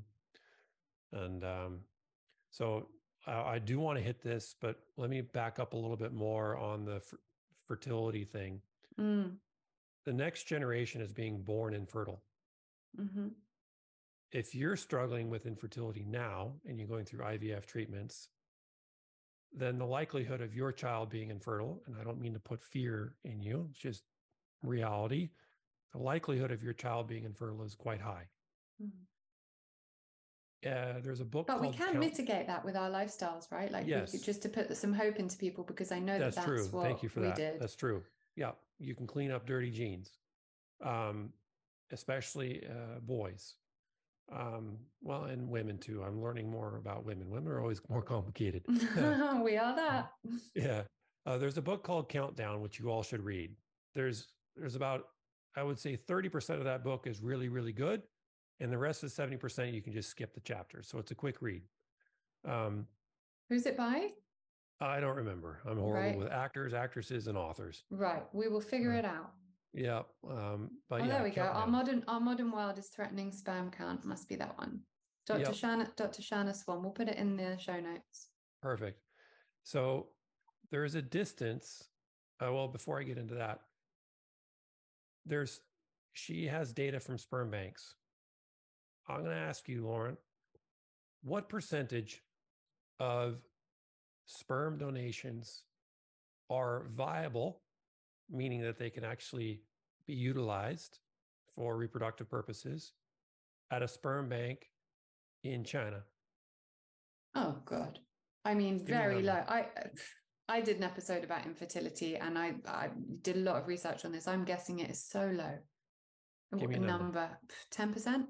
And 1.11 1.43
um, 1.43 1.79
so 2.51 2.87
I, 3.27 3.33
I, 3.33 3.59
do 3.59 3.79
want 3.79 3.97
to 3.97 4.03
hit 4.03 4.21
this, 4.21 4.55
but 4.59 4.79
let 4.97 5.09
me 5.09 5.21
back 5.21 5.59
up 5.59 5.73
a 5.73 5.77
little 5.77 5.95
bit 5.95 6.13
more 6.13 6.57
on 6.57 6.83
the 6.83 6.95
f- 6.95 7.13
fertility 7.67 8.25
thing. 8.25 8.59
Mm. 8.99 9.35
The 10.05 10.13
next 10.13 10.43
generation 10.43 11.01
is 11.01 11.13
being 11.13 11.41
born 11.41 11.73
infertile. 11.73 12.21
Mm-hmm. 12.99 13.27
If 14.31 14.53
you're 14.53 14.75
struggling 14.75 15.29
with 15.29 15.45
infertility 15.45 16.05
now 16.07 16.53
and 16.67 16.77
you're 16.77 16.87
going 16.87 17.05
through 17.05 17.21
IVF 17.21 17.65
treatments, 17.65 18.29
then 19.57 19.77
the 19.77 19.85
likelihood 19.85 20.41
of 20.41 20.53
your 20.53 20.71
child 20.71 21.09
being 21.09 21.29
infertile, 21.29 21.81
and 21.87 21.95
I 21.99 22.03
don't 22.03 22.19
mean 22.19 22.33
to 22.33 22.39
put 22.39 22.63
fear 22.63 23.15
in 23.23 23.41
you, 23.41 23.67
it's 23.71 23.79
just 23.79 24.03
reality, 24.63 25.29
the 25.93 25.99
likelihood 25.99 26.51
of 26.51 26.61
your 26.61 26.73
child 26.73 27.07
being 27.07 27.23
infertile 27.23 27.63
is 27.63 27.73
quite 27.75 28.01
high. 28.01 28.27
Mm-hmm. 28.83 29.03
Uh, 30.67 30.99
there's 31.03 31.21
a 31.21 31.25
book, 31.25 31.45
but 31.47 31.61
we 31.61 31.69
can 31.69 31.87
Count- 31.87 31.99
mitigate 31.99 32.47
that 32.47 32.65
with 32.65 32.75
our 32.75 32.89
lifestyles, 32.89 33.51
right? 33.51 33.71
Like, 33.71 33.85
yes. 33.87 34.11
just 34.21 34.41
to 34.41 34.49
put 34.49 34.75
some 34.75 34.93
hope 34.93 35.17
into 35.17 35.37
people, 35.37 35.63
because 35.63 35.91
I 35.91 35.99
know 35.99 36.17
that's 36.17 36.35
that 36.35 36.47
that's 36.47 36.69
true. 36.69 36.81
Thank 36.81 37.03
you 37.03 37.09
for 37.09 37.19
that. 37.21 37.35
Did. 37.35 37.59
That's 37.59 37.75
true. 37.75 38.03
Yeah, 38.35 38.51
you 38.79 38.95
can 38.95 39.05
clean 39.05 39.31
up 39.31 39.45
dirty 39.45 39.71
genes. 39.71 40.11
Um, 40.83 41.29
especially 41.91 42.65
uh, 42.67 42.99
boys. 42.99 43.53
Um, 44.31 44.77
well, 45.01 45.25
and 45.25 45.47
women 45.49 45.77
too. 45.77 46.03
I'm 46.03 46.21
learning 46.21 46.49
more 46.49 46.77
about 46.77 47.05
women. 47.05 47.29
Women 47.29 47.51
are 47.51 47.61
always 47.61 47.81
more 47.89 48.01
complicated. 48.01 48.63
we 48.67 49.57
are 49.57 49.75
that. 49.75 50.11
yeah. 50.55 50.81
Uh, 51.25 51.37
there's 51.37 51.57
a 51.57 51.61
book 51.61 51.83
called 51.83 52.09
Countdown, 52.09 52.61
which 52.61 52.79
you 52.79 52.89
all 52.89 53.03
should 53.03 53.23
read. 53.23 53.51
There's 53.93 54.27
there's 54.55 54.75
about 54.75 55.05
I 55.55 55.63
would 55.63 55.79
say 55.79 55.97
30% 55.97 56.57
of 56.57 56.63
that 56.65 56.83
book 56.83 57.07
is 57.07 57.21
really 57.21 57.49
really 57.49 57.71
good, 57.71 58.01
and 58.59 58.71
the 58.71 58.77
rest 58.77 59.03
of 59.03 59.15
the 59.15 59.21
70% 59.21 59.73
you 59.73 59.81
can 59.81 59.93
just 59.93 60.09
skip 60.09 60.33
the 60.33 60.41
chapters. 60.41 60.87
So 60.87 60.97
it's 60.97 61.11
a 61.11 61.15
quick 61.15 61.41
read. 61.41 61.61
Um, 62.47 62.87
Who's 63.49 63.65
it 63.65 63.77
by? 63.77 64.09
I 64.81 64.99
don't 64.99 65.15
remember. 65.15 65.61
I'm 65.65 65.77
horrible 65.77 66.09
right. 66.09 66.17
with 66.17 66.31
actors, 66.31 66.73
actresses, 66.73 67.27
and 67.27 67.37
authors. 67.37 67.83
Right. 67.89 68.23
We 68.33 68.49
will 68.49 68.61
figure 68.61 68.93
uh, 68.93 68.99
it 68.99 69.05
out. 69.05 69.31
Yeah. 69.75 70.03
Um, 70.27 70.69
but 70.89 71.01
oh, 71.01 71.03
yeah, 71.03 71.09
there 71.09 71.23
we 71.23 71.31
go. 71.31 71.41
Our 71.41 71.67
modern 71.67 72.03
our 72.07 72.21
modern 72.21 72.51
world 72.51 72.79
is 72.79 72.87
threatening 72.87 73.31
sperm 73.33 73.69
count. 73.69 74.05
Must 74.05 74.27
be 74.27 74.35
that 74.37 74.57
one. 74.57 74.79
Dr. 75.27 75.39
Yep. 75.41 75.55
Shanna, 75.55 75.91
Dr. 75.97 76.21
Shanna 76.21 76.53
Swan. 76.53 76.81
We'll 76.81 76.91
put 76.91 77.09
it 77.09 77.17
in 77.17 77.35
the 77.35 77.57
show 77.57 77.79
notes. 77.79 78.29
Perfect. 78.61 79.01
So 79.63 80.07
there 80.71 80.85
is 80.85 80.95
a 80.95 81.01
distance. 81.01 81.83
Uh, 82.41 82.53
well, 82.53 82.67
before 82.67 82.99
I 82.99 83.03
get 83.03 83.17
into 83.17 83.35
that, 83.35 83.59
there's 85.25 85.59
she 86.13 86.47
has 86.47 86.71
data 86.71 86.99
from 86.99 87.17
sperm 87.17 87.51
banks. 87.51 87.95
I'm 89.09 89.19
going 89.19 89.31
to 89.31 89.37
ask 89.37 89.67
you, 89.67 89.85
Lauren, 89.85 90.17
what 91.23 91.49
percentage 91.49 92.21
of 92.99 93.39
sperm 94.25 94.77
donations 94.77 95.63
are 96.49 96.85
viable 96.89 97.61
meaning 98.29 98.61
that 98.61 98.77
they 98.77 98.89
can 98.89 99.03
actually 99.03 99.61
be 100.07 100.13
utilized 100.13 100.99
for 101.55 101.77
reproductive 101.77 102.29
purposes 102.29 102.93
at 103.71 103.81
a 103.81 103.87
sperm 103.87 104.29
bank 104.29 104.69
in 105.43 105.63
China. 105.63 106.01
Oh 107.35 107.57
God. 107.65 107.99
I 108.43 108.53
mean, 108.53 108.77
Give 108.79 108.87
very 108.87 109.15
me 109.17 109.23
low. 109.23 109.41
I 109.47 109.65
I 110.47 110.61
did 110.61 110.77
an 110.77 110.83
episode 110.83 111.23
about 111.23 111.45
infertility 111.45 112.17
and 112.17 112.37
I, 112.37 112.53
I 112.67 112.89
did 113.23 113.37
a 113.37 113.39
lot 113.39 113.55
of 113.55 113.67
research 113.67 114.05
on 114.05 114.11
this. 114.11 114.27
I'm 114.27 114.45
guessing 114.45 114.79
it 114.79 114.91
is 114.91 115.03
so 115.03 115.25
low. 115.33 115.57
Give 116.59 116.69
me 116.69 116.75
a 116.75 116.79
number. 116.79 117.29
Ten 117.71 117.91
percent? 117.91 118.27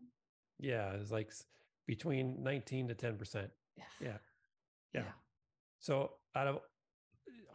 Yeah, 0.60 0.94
it's 0.94 1.12
like 1.12 1.32
between 1.86 2.42
19 2.42 2.88
to 2.88 2.94
10 2.94 3.18
percent. 3.18 3.50
Yeah. 3.78 4.08
yeah. 4.94 5.02
Yeah. 5.02 5.12
So 5.80 6.12
out 6.34 6.48
of 6.48 6.60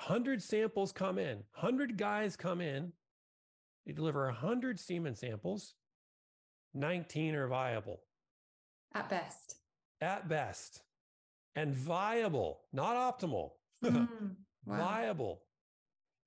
100 0.07 0.43
samples 0.43 0.93
come 0.93 1.19
in, 1.19 1.39
100 1.55 1.99
guys 1.99 2.35
come 2.35 2.61
in, 2.61 2.93
they 3.85 3.93
deliver 3.93 4.25
100 4.27 4.81
semen 4.81 5.15
samples, 5.15 5.75
19 6.75 7.35
are 7.35 7.49
viable. 7.49 8.01
At 8.95 9.11
best. 9.11 9.57
At 10.01 10.29
best. 10.29 10.83
And 11.55 11.75
viable, 11.75 12.61
not 12.73 12.97
optimal. 12.97 13.51
Mm, 13.83 14.37
wow. 14.67 14.77
viable. 14.77 15.41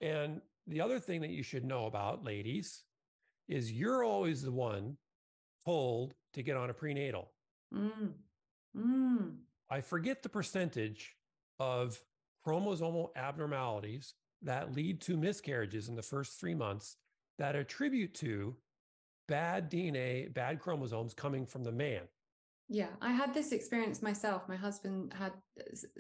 And 0.02 0.42
the 0.66 0.82
other 0.82 1.00
thing 1.00 1.22
that 1.22 1.30
you 1.30 1.44
should 1.44 1.64
know 1.64 1.86
about, 1.86 2.24
ladies, 2.24 2.82
is 3.48 3.72
you're 3.72 4.04
always 4.04 4.42
the 4.42 4.52
one 4.52 4.98
told 5.64 6.16
to 6.34 6.42
get 6.42 6.58
on 6.58 6.72
a 6.72 6.74
prenatal. 6.74 7.30
Mm. 7.72 8.14
Mm. 8.76 9.36
I 9.70 9.82
forget 9.82 10.24
the 10.24 10.30
percentage 10.30 11.16
of 11.60 12.02
chromosomal 12.46 13.10
abnormalities 13.16 14.14
that 14.42 14.76
lead 14.76 15.02
to 15.02 15.18
miscarriages 15.18 15.88
in 15.88 15.96
the 15.96 16.02
first 16.02 16.40
three 16.40 16.56
months 16.56 16.98
that 17.40 17.56
attribute 17.56 18.14
to 18.14 18.56
bad 19.28 19.72
DNA, 19.72 20.34
bad 20.34 20.60
chromosomes 20.60 21.14
coming 21.14 21.46
from 21.46 21.64
the 21.64 21.72
man. 21.72 22.02
Yeah, 22.70 22.90
I 23.02 23.12
had 23.12 23.34
this 23.34 23.52
experience 23.52 24.02
myself. 24.02 24.48
My 24.48 24.56
husband 24.56 25.14
had 25.14 25.34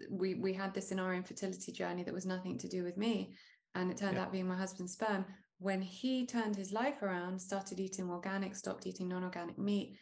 we 0.10 0.36
we 0.36 0.54
had 0.54 0.74
this 0.74 0.92
in 0.92 1.00
our 1.00 1.14
infertility 1.14 1.72
journey 1.72 2.04
that 2.04 2.14
was 2.14 2.26
nothing 2.26 2.58
to 2.60 2.68
do 2.68 2.84
with 2.84 2.98
me, 2.98 3.36
and 3.76 3.92
it 3.92 3.98
turned 3.98 4.16
yeah. 4.16 4.24
out 4.24 4.32
being 4.32 4.48
my 4.48 4.56
husband's 4.56 4.94
sperm. 4.94 5.26
When 5.60 5.82
he 5.82 6.26
turned 6.26 6.56
his 6.56 6.72
life 6.72 7.02
around, 7.02 7.40
started 7.40 7.80
eating 7.80 8.10
organic, 8.10 8.56
stopped 8.56 8.88
eating 8.88 9.08
non-organic 9.08 9.58
meat, 9.58 9.98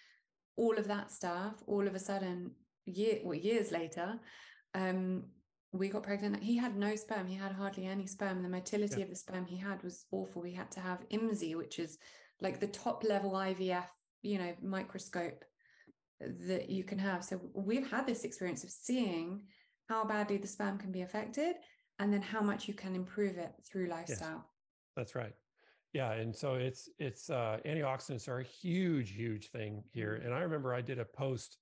all 0.55 0.77
of 0.77 0.87
that 0.87 1.11
stuff, 1.11 1.55
all 1.67 1.87
of 1.87 1.95
a 1.95 1.99
sudden, 1.99 2.51
year 2.85 3.19
well, 3.23 3.37
years 3.37 3.71
later, 3.71 4.19
um, 4.73 5.23
we 5.73 5.87
got 5.87 6.03
pregnant. 6.03 6.43
He 6.43 6.57
had 6.57 6.75
no 6.75 6.95
sperm. 6.95 7.27
He 7.27 7.35
had 7.35 7.53
hardly 7.53 7.85
any 7.85 8.05
sperm. 8.05 8.43
The 8.43 8.49
motility 8.49 8.97
yeah. 8.97 9.03
of 9.03 9.09
the 9.09 9.15
sperm 9.15 9.45
he 9.45 9.57
had 9.57 9.81
was 9.83 10.05
awful. 10.11 10.41
We 10.41 10.53
had 10.53 10.69
to 10.71 10.79
have 10.81 11.07
IMSI, 11.09 11.55
which 11.55 11.79
is 11.79 11.97
like 12.41 12.59
the 12.59 12.67
top 12.67 13.03
level 13.03 13.31
IVF, 13.31 13.85
you 14.21 14.37
know, 14.37 14.53
microscope 14.61 15.45
that 16.47 16.69
you 16.69 16.83
can 16.83 16.99
have. 16.99 17.23
So 17.23 17.39
we've 17.53 17.89
had 17.89 18.05
this 18.05 18.25
experience 18.25 18.63
of 18.63 18.69
seeing 18.69 19.43
how 19.87 20.03
badly 20.03 20.37
the 20.37 20.47
sperm 20.47 20.77
can 20.77 20.91
be 20.91 21.01
affected 21.01 21.55
and 21.99 22.11
then 22.11 22.21
how 22.21 22.41
much 22.41 22.67
you 22.67 22.73
can 22.73 22.95
improve 22.95 23.37
it 23.37 23.53
through 23.65 23.87
lifestyle. 23.87 24.45
Yes, 24.45 24.95
that's 24.97 25.15
right. 25.15 25.33
Yeah, 25.93 26.13
and 26.13 26.33
so 26.35 26.55
it's 26.55 26.89
it's 26.99 27.29
uh, 27.29 27.57
antioxidants 27.65 28.27
are 28.29 28.39
a 28.39 28.43
huge, 28.43 29.11
huge 29.11 29.49
thing 29.51 29.83
here. 29.91 30.15
Mm-hmm. 30.15 30.27
And 30.27 30.35
I 30.35 30.39
remember 30.39 30.73
I 30.73 30.81
did 30.81 30.99
a 30.99 31.05
post 31.05 31.57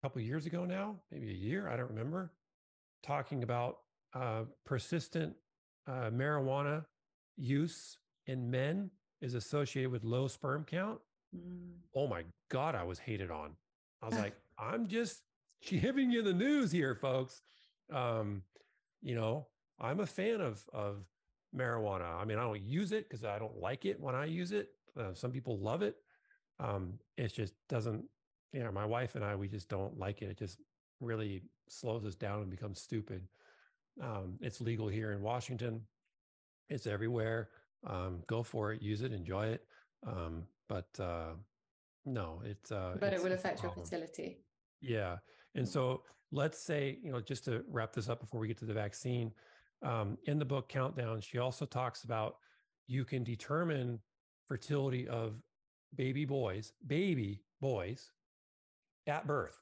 a 0.00 0.06
couple 0.06 0.22
years 0.22 0.46
ago 0.46 0.64
now, 0.64 0.96
maybe 1.10 1.30
a 1.30 1.34
year, 1.34 1.68
I 1.68 1.76
don't 1.76 1.88
remember, 1.88 2.32
talking 3.02 3.42
about 3.42 3.78
uh, 4.14 4.42
persistent 4.64 5.34
uh, 5.88 6.10
marijuana 6.10 6.84
use 7.36 7.98
in 8.26 8.50
men 8.50 8.90
is 9.20 9.34
associated 9.34 9.90
with 9.90 10.04
low 10.04 10.28
sperm 10.28 10.64
count. 10.64 10.98
Mm. 11.36 11.72
Oh 11.94 12.06
my 12.06 12.24
God, 12.50 12.74
I 12.74 12.84
was 12.84 12.98
hated 12.98 13.30
on. 13.30 13.52
I 14.02 14.06
was 14.06 14.18
like, 14.18 14.34
I'm 14.58 14.86
just 14.86 15.22
giving 15.66 16.10
you 16.10 16.22
the 16.22 16.32
news 16.32 16.70
here, 16.70 16.94
folks. 16.94 17.42
Um, 17.92 18.42
you 19.02 19.14
know, 19.14 19.48
I'm 19.80 20.00
a 20.00 20.06
fan 20.06 20.40
of 20.40 20.64
of 20.72 21.04
marijuana. 21.54 22.20
I 22.20 22.24
mean, 22.24 22.38
I 22.38 22.42
don't 22.42 22.62
use 22.62 22.92
it 22.92 23.08
because 23.08 23.24
I 23.24 23.38
don't 23.38 23.58
like 23.58 23.84
it 23.84 24.00
when 24.00 24.14
I 24.14 24.26
use 24.26 24.52
it. 24.52 24.68
Uh, 24.98 25.14
some 25.14 25.32
people 25.32 25.58
love 25.58 25.82
it. 25.82 25.96
Um, 26.60 26.94
it 27.16 27.32
just 27.34 27.54
doesn't. 27.68 28.04
You 28.52 28.62
know, 28.62 28.70
my 28.72 28.84
wife 28.84 29.14
and 29.14 29.24
I, 29.24 29.34
we 29.34 29.48
just 29.48 29.68
don't 29.70 29.98
like 29.98 30.20
it. 30.20 30.26
It 30.26 30.38
just 30.38 30.58
really 31.02 31.42
slows 31.68 32.04
us 32.04 32.14
down 32.14 32.40
and 32.40 32.50
becomes 32.50 32.80
stupid. 32.80 33.26
Um, 34.02 34.38
it's 34.40 34.60
legal 34.60 34.88
here 34.88 35.12
in 35.12 35.20
Washington. 35.20 35.82
It's 36.68 36.86
everywhere. 36.86 37.50
Um, 37.86 38.22
go 38.26 38.42
for 38.42 38.72
it, 38.72 38.80
use 38.80 39.02
it, 39.02 39.12
enjoy 39.12 39.46
it. 39.46 39.64
Um, 40.06 40.44
but 40.68 40.88
uh, 40.98 41.32
no, 42.06 42.40
it's. 42.44 42.72
Uh, 42.72 42.96
but 42.98 43.12
it's 43.12 43.22
it 43.22 43.24
will 43.24 43.34
affect 43.34 43.62
your 43.62 43.72
fertility. 43.72 44.38
Yeah, 44.80 45.16
and 45.54 45.68
so 45.68 46.02
let's 46.30 46.58
say 46.58 46.98
you 47.02 47.12
know 47.12 47.20
just 47.20 47.44
to 47.44 47.64
wrap 47.68 47.92
this 47.92 48.08
up 48.08 48.20
before 48.20 48.40
we 48.40 48.48
get 48.48 48.58
to 48.58 48.64
the 48.64 48.74
vaccine. 48.74 49.32
Um, 49.82 50.16
in 50.26 50.38
the 50.38 50.44
book 50.44 50.68
Countdown, 50.68 51.20
she 51.20 51.38
also 51.38 51.66
talks 51.66 52.04
about 52.04 52.36
you 52.86 53.04
can 53.04 53.24
determine 53.24 53.98
fertility 54.46 55.08
of 55.08 55.34
baby 55.96 56.24
boys, 56.24 56.72
baby 56.86 57.42
boys, 57.60 58.12
at 59.08 59.26
birth 59.26 59.58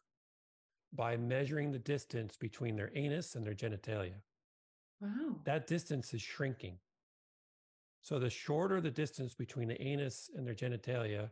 by 0.93 1.17
measuring 1.17 1.73
the 1.73 1.79
distance 1.79 2.37
between 2.37 2.77
their 2.77 2.91
anus 2.95 3.35
and 3.35 3.47
their 3.47 3.55
genitalia. 3.55 4.15
Wow. 5.01 5.37
That 5.45 5.67
distance 5.67 6.12
is 6.12 6.23
shrinking. 6.23 6.79
So 8.03 8.19
the 8.19 8.31
shorter 8.31 8.81
the 8.81 8.91
distance 8.91 9.35
between 9.35 9.69
the 9.69 9.81
anus 9.81 10.31
and 10.35 10.47
their 10.47 10.55
genitalia, 10.55 11.31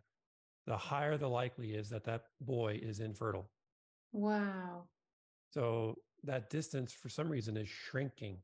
the 0.66 0.76
higher 0.76 1.16
the 1.16 1.28
likely 1.28 1.72
is 1.74 1.88
that 1.90 2.04
that 2.04 2.24
boy 2.40 2.78
is 2.82 3.00
infertile. 3.00 3.50
Wow. 4.12 4.84
So 5.50 5.96
that 6.24 6.50
distance 6.50 6.92
for 6.92 7.08
some 7.08 7.28
reason 7.28 7.56
is 7.56 7.68
shrinking. 7.68 8.38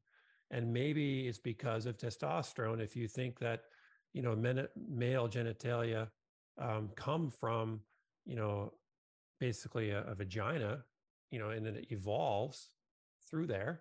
And 0.50 0.72
maybe 0.72 1.26
it's 1.26 1.38
because 1.38 1.86
of 1.86 1.96
testosterone. 1.96 2.80
If 2.80 2.96
you 2.96 3.08
think 3.08 3.38
that, 3.40 3.62
you 4.12 4.22
know, 4.22 4.36
men, 4.36 4.66
male 4.88 5.28
genitalia 5.28 6.08
um, 6.60 6.90
come 6.96 7.30
from, 7.30 7.80
you 8.24 8.36
know, 8.36 8.72
basically 9.40 9.90
a, 9.90 10.02
a 10.04 10.14
vagina, 10.14 10.84
you 11.30 11.38
know, 11.38 11.50
and 11.50 11.64
then 11.64 11.76
it 11.76 11.86
evolves 11.90 12.68
through 13.28 13.46
there. 13.46 13.80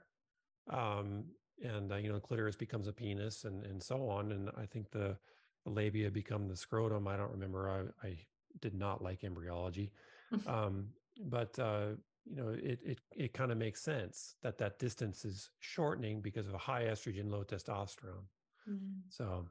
Um, 0.70 1.26
and 1.64 1.92
uh, 1.92 1.98
you 1.98 2.12
know, 2.12 2.20
clitoris 2.20 2.56
becomes 2.56 2.88
a 2.88 2.94
penis, 2.94 3.44
and 3.44 3.64
and 3.64 3.82
so 3.82 4.10
on. 4.10 4.32
And 4.32 4.50
I 4.58 4.66
think 4.66 4.92
the, 4.92 5.18
the 5.66 5.72
labia 5.72 6.10
become 6.10 6.48
the 6.48 6.56
scrotum. 6.56 7.08
I 7.08 7.18
don't 7.18 7.32
remember. 7.32 7.70
I, 7.70 8.08
I 8.08 8.18
did 8.62 8.74
not 8.74 9.04
like 9.04 9.24
embryology, 9.24 9.92
um, 10.48 10.88
but 11.26 11.58
uh, 11.60 11.90
you 12.26 12.36
know, 12.36 12.50
it 12.50 12.80
it 12.84 13.00
it 13.16 13.34
kind 13.34 13.52
of 13.52 13.58
makes 13.58 13.82
sense 13.82 14.36
that 14.42 14.58
that 14.58 14.80
distance 14.80 15.26
is 15.26 15.50
shortening 15.60 16.22
because 16.22 16.48
of 16.48 16.54
a 16.54 16.60
high 16.60 16.84
estrogen, 16.84 17.30
low 17.30 17.44
testosterone. 17.44 18.28
Mm. 18.70 19.02
So, 19.10 19.46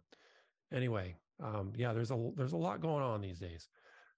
anyway, 0.73 1.17
um, 1.43 1.73
yeah, 1.77 1.93
there's 1.93 2.11
a 2.11 2.31
there's 2.37 2.53
a 2.53 2.57
lot 2.57 2.81
going 2.81 3.03
on 3.03 3.21
these 3.21 3.39
days. 3.39 3.69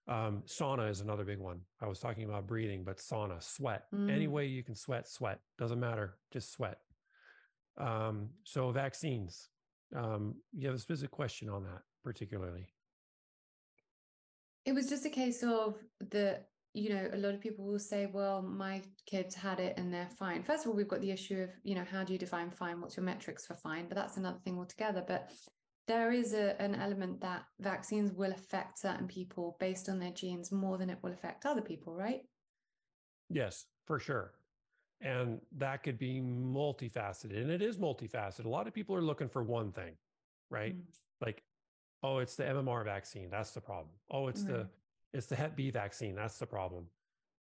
Um, 0.07 0.43
sauna 0.47 0.91
is 0.91 1.01
another 1.01 1.25
big 1.25 1.39
one. 1.39 1.61
I 1.81 1.87
was 1.87 1.99
talking 1.99 2.25
about 2.25 2.47
breathing, 2.47 2.85
but 2.85 2.99
sauna, 2.99 3.43
sweat. 3.43 3.85
Mm. 3.95 4.11
Any 4.11 4.27
way 4.27 4.47
you 4.47 4.63
can 4.63 4.75
sweat, 4.75 5.09
sweat. 5.09 5.41
Doesn't 5.59 5.81
matter, 5.81 6.19
just 6.33 6.53
sweat. 6.53 6.79
Um, 7.79 8.29
so 8.45 8.71
vaccines. 8.71 9.49
Um, 9.97 10.35
you 10.53 10.67
have 10.69 10.77
a 10.77 10.81
specific 10.81 11.11
question 11.11 11.49
on 11.49 11.63
that 11.65 11.83
particularly. 12.05 12.69
It 14.67 14.73
was 14.73 14.89
just 14.89 15.05
a 15.07 15.11
case 15.11 15.43
of 15.43 15.77
the, 16.11 16.41
you 16.75 16.91
know, 16.91 17.09
a 17.13 17.17
lot 17.17 17.35
of 17.35 17.41
people 17.41 17.65
will 17.65 17.79
say, 17.79 18.07
well, 18.13 18.43
my 18.43 18.83
kids 19.07 19.35
had 19.35 19.61
it 19.61 19.79
and 19.79 19.93
they're 19.93 20.09
fine. 20.19 20.43
First 20.43 20.65
of 20.65 20.71
all, 20.71 20.77
we've 20.77 20.89
got 20.89 21.01
the 21.01 21.11
issue 21.11 21.43
of, 21.43 21.51
you 21.63 21.75
know, 21.75 21.85
how 21.91 22.05
do 22.05 22.13
you 22.13 22.19
define 22.19 22.51
fine? 22.51 22.81
What's 22.81 22.97
your 22.97 23.05
metrics 23.05 23.47
for 23.47 23.55
fine? 23.55 23.89
But 23.89 23.97
that's 23.97 24.17
another 24.17 24.39
thing 24.45 24.59
altogether. 24.59 25.05
But 25.07 25.31
there 25.87 26.13
is 26.13 26.33
a, 26.33 26.61
an 26.61 26.75
element 26.75 27.21
that 27.21 27.45
vaccines 27.61 28.13
will 28.13 28.33
affect 28.33 28.79
certain 28.79 29.07
people 29.07 29.57
based 29.61 29.89
on 29.89 29.99
their 29.99 30.11
genes 30.11 30.51
more 30.51 30.79
than 30.79 30.91
it 30.91 30.99
will 31.03 31.13
affect 31.13 31.45
other 31.45 31.61
people, 31.61 31.95
right? 31.95 32.23
Yes, 33.29 33.67
for 33.87 33.99
sure. 33.99 34.33
And 35.01 35.41
that 35.59 35.83
could 35.83 35.99
be 35.99 36.21
multifaceted. 36.21 37.37
And 37.37 37.51
it 37.51 37.61
is 37.61 37.77
multifaceted. 37.77 38.47
A 38.47 38.49
lot 38.49 38.67
of 38.67 38.73
people 38.73 38.97
are 38.97 39.03
looking 39.03 39.29
for 39.29 39.43
one 39.43 39.73
thing, 39.73 39.95
right? 40.51 40.75
Mm. 40.75 40.83
Like, 41.21 41.43
oh, 42.03 42.19
it's 42.19 42.37
the 42.37 42.45
MMR 42.45 42.85
vaccine. 42.85 43.29
That's 43.31 43.51
the 43.51 43.61
problem. 43.61 43.95
Oh, 44.11 44.29
it's 44.29 44.45
the 44.45 44.67
it's 45.13 45.27
the 45.27 45.37
Hep 45.37 45.57
B 45.57 45.71
vaccine. 45.71 46.15
That's 46.15 46.39
the 46.39 46.47
problem. 46.47 46.87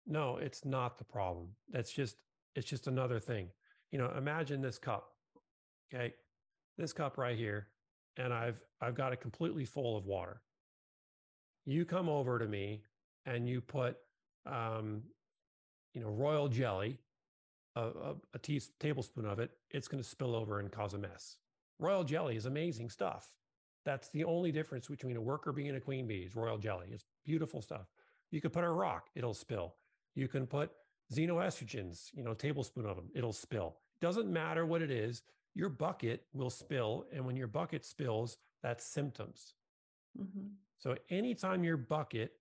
No, 0.06 0.36
it's 0.36 0.64
not 0.64 0.98
the 0.98 1.04
problem. 1.04 1.48
That's 1.70 1.92
just 1.92 2.16
it's 2.54 2.68
just 2.68 2.86
another 2.86 3.18
thing. 3.18 3.48
You 3.90 3.98
know, 3.98 4.12
imagine 4.16 4.60
this 4.60 4.78
cup. 4.78 5.12
Okay. 5.92 6.14
This 6.76 6.92
cup 6.92 7.16
right 7.16 7.38
here 7.38 7.68
and 8.16 8.32
I've 8.32 8.60
I've 8.80 8.94
got 8.94 9.12
it 9.12 9.20
completely 9.20 9.64
full 9.64 9.96
of 9.96 10.06
water. 10.06 10.40
You 11.64 11.84
come 11.84 12.08
over 12.08 12.38
to 12.38 12.46
me 12.46 12.82
and 13.24 13.48
you 13.48 13.60
put 13.60 13.96
um, 14.46 15.02
you 15.94 16.00
know 16.00 16.08
royal 16.08 16.48
jelly, 16.48 16.98
a, 17.74 17.80
a, 17.80 18.14
a 18.34 18.38
tea, 18.38 18.60
tablespoon 18.80 19.26
of 19.26 19.38
it, 19.38 19.50
it's 19.70 19.88
going 19.88 20.02
to 20.02 20.08
spill 20.08 20.34
over 20.34 20.60
and 20.60 20.70
cause 20.70 20.94
a 20.94 20.98
mess. 20.98 21.36
Royal 21.78 22.04
jelly 22.04 22.36
is 22.36 22.46
amazing 22.46 22.88
stuff. 22.90 23.28
That's 23.84 24.08
the 24.08 24.24
only 24.24 24.50
difference 24.50 24.88
between 24.88 25.16
a 25.16 25.20
worker 25.20 25.52
bee 25.52 25.68
and 25.68 25.76
a 25.76 25.80
queen 25.80 26.06
bee 26.06 26.24
is 26.26 26.34
royal 26.34 26.58
jelly. 26.58 26.88
It's 26.90 27.04
beautiful 27.24 27.62
stuff. 27.62 27.86
You 28.30 28.40
could 28.40 28.52
put 28.52 28.64
a 28.64 28.70
rock, 28.70 29.08
it'll 29.14 29.34
spill. 29.34 29.74
You 30.14 30.26
can 30.28 30.46
put 30.46 30.70
xenoestrogens, 31.12 32.10
you 32.14 32.24
know, 32.24 32.32
a 32.32 32.34
tablespoon 32.34 32.86
of 32.86 32.96
them, 32.96 33.10
it'll 33.14 33.32
spill. 33.32 33.76
Doesn't 34.00 34.30
matter 34.30 34.66
what 34.66 34.82
it 34.82 34.90
is 34.90 35.22
your 35.56 35.70
bucket 35.70 36.26
will 36.34 36.50
spill. 36.50 37.06
And 37.12 37.24
when 37.24 37.34
your 37.34 37.48
bucket 37.48 37.84
spills, 37.84 38.36
that's 38.62 38.84
symptoms. 38.84 39.54
Mm-hmm. 40.20 40.48
So 40.76 40.96
anytime 41.08 41.64
your 41.64 41.78
bucket 41.78 42.32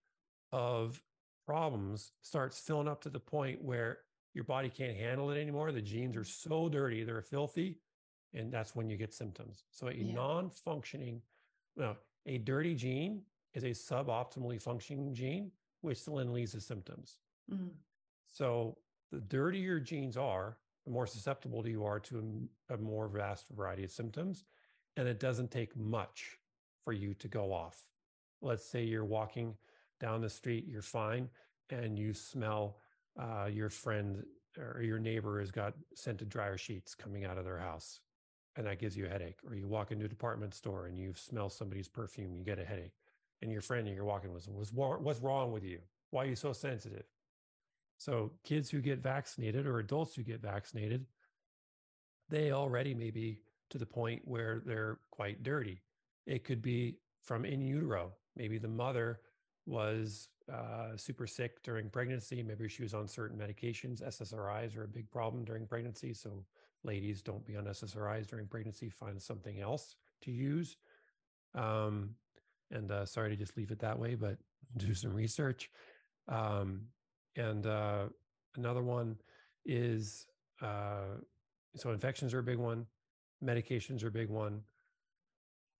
of 0.51 1.01
problems 1.47 2.11
starts 2.21 2.59
filling 2.59 2.89
up 2.89 3.01
to 3.03 3.09
the 3.09 3.19
point 3.19 3.63
where 3.63 3.99
your 4.33 4.43
body 4.43 4.69
can't 4.69 4.97
handle 4.97 5.31
it 5.31 5.39
anymore, 5.39 5.71
the 5.71 5.81
genes 5.81 6.17
are 6.17 6.25
so 6.25 6.67
dirty, 6.67 7.05
they're 7.05 7.21
filthy, 7.21 7.79
and 8.33 8.51
that's 8.51 8.75
when 8.75 8.89
you 8.89 8.97
get 8.97 9.13
symptoms. 9.13 9.63
So 9.71 9.87
a 9.87 9.93
yeah. 9.93 10.13
non-functioning, 10.13 11.21
no, 11.77 11.95
a 12.25 12.39
dirty 12.39 12.75
gene 12.75 13.21
is 13.53 13.63
a 13.63 13.69
suboptimally 13.69 14.61
functioning 14.61 15.13
gene, 15.13 15.51
which 15.79 16.03
then 16.03 16.33
leads 16.33 16.51
to 16.51 16.59
symptoms. 16.59 17.19
Mm-hmm. 17.49 17.67
So 18.27 18.77
the 19.13 19.21
dirtier 19.21 19.61
your 19.61 19.79
genes 19.79 20.17
are, 20.17 20.57
the 20.85 20.91
more 20.91 21.07
susceptible 21.07 21.67
you 21.67 21.83
are 21.83 21.99
to 21.99 22.47
a, 22.69 22.77
more 22.77 23.07
vast 23.07 23.49
variety 23.49 23.83
of 23.83 23.91
symptoms. 23.91 24.43
And 24.97 25.07
it 25.07 25.19
doesn't 25.19 25.51
take 25.51 25.75
much 25.75 26.37
for 26.83 26.93
you 26.93 27.13
to 27.15 27.27
go 27.27 27.51
off. 27.51 27.85
Let's 28.41 28.65
say 28.65 28.83
you're 28.83 29.05
walking 29.05 29.55
down 29.99 30.21
the 30.21 30.29
street, 30.29 30.65
you're 30.67 30.81
fine, 30.81 31.29
and 31.69 31.97
you 31.97 32.13
smell 32.13 32.77
uh, 33.19 33.47
your 33.51 33.69
friend 33.69 34.23
or 34.57 34.81
your 34.81 34.99
neighbor 34.99 35.39
has 35.39 35.51
got 35.51 35.73
scented 35.95 36.29
dryer 36.29 36.57
sheets 36.57 36.95
coming 36.95 37.25
out 37.25 37.37
of 37.37 37.45
their 37.45 37.57
house 37.57 37.99
and 38.55 38.65
that 38.65 38.79
gives 38.79 38.95
you 38.95 39.05
a 39.05 39.09
headache 39.09 39.39
or 39.47 39.55
you 39.55 39.67
walk 39.67 39.91
into 39.91 40.05
a 40.05 40.09
department 40.09 40.53
store 40.53 40.87
and 40.87 40.97
you 40.97 41.13
smell 41.15 41.49
somebody's 41.49 41.87
perfume 41.87 42.35
you 42.35 42.43
get 42.43 42.59
a 42.59 42.65
headache 42.65 42.93
and 43.41 43.51
your 43.51 43.61
friend 43.61 43.87
you're 43.87 44.05
walking 44.05 44.33
with 44.33 44.47
was 44.49 44.71
what's 44.71 45.19
wrong 45.19 45.51
with 45.51 45.63
you 45.63 45.79
why 46.11 46.23
are 46.23 46.27
you 46.27 46.35
so 46.35 46.53
sensitive 46.53 47.05
so 47.97 48.31
kids 48.43 48.69
who 48.69 48.81
get 48.81 48.99
vaccinated 48.99 49.65
or 49.65 49.79
adults 49.79 50.15
who 50.15 50.23
get 50.23 50.41
vaccinated 50.41 51.05
they 52.29 52.51
already 52.51 52.93
may 52.93 53.11
be 53.11 53.41
to 53.69 53.77
the 53.77 53.85
point 53.85 54.21
where 54.25 54.61
they're 54.65 54.99
quite 55.11 55.43
dirty 55.43 55.81
it 56.25 56.43
could 56.43 56.61
be 56.61 56.97
from 57.21 57.45
in 57.45 57.61
utero 57.61 58.11
maybe 58.35 58.57
the 58.57 58.67
mother 58.67 59.19
was 59.65 60.29
uh, 60.51 60.95
super 60.95 61.25
sick 61.25 61.63
during 61.63 61.89
pregnancy. 61.89 62.43
Maybe 62.43 62.67
she 62.67 62.83
was 62.83 62.93
on 62.93 63.07
certain 63.07 63.37
medications. 63.37 64.03
SSRIs 64.03 64.77
are 64.77 64.83
a 64.83 64.87
big 64.87 65.09
problem 65.09 65.43
during 65.43 65.65
pregnancy. 65.65 66.13
So, 66.13 66.45
ladies, 66.83 67.21
don't 67.21 67.45
be 67.45 67.55
on 67.55 67.65
SSRIs 67.65 68.27
during 68.27 68.47
pregnancy. 68.47 68.89
Find 68.89 69.21
something 69.21 69.59
else 69.59 69.95
to 70.21 70.31
use. 70.31 70.77
Um, 71.55 72.11
and 72.71 72.91
uh, 72.91 73.05
sorry 73.05 73.29
to 73.29 73.35
just 73.35 73.57
leave 73.57 73.71
it 73.71 73.79
that 73.79 73.97
way, 73.97 74.15
but 74.15 74.37
do 74.77 74.93
some 74.93 75.13
research. 75.13 75.69
Um, 76.27 76.81
and 77.35 77.65
uh, 77.65 78.05
another 78.55 78.83
one 78.83 79.17
is 79.65 80.27
uh, 80.61 81.17
so 81.75 81.91
infections 81.91 82.33
are 82.33 82.39
a 82.39 82.43
big 82.43 82.57
one, 82.57 82.85
medications 83.43 84.03
are 84.03 84.07
a 84.07 84.11
big 84.11 84.29
one, 84.29 84.61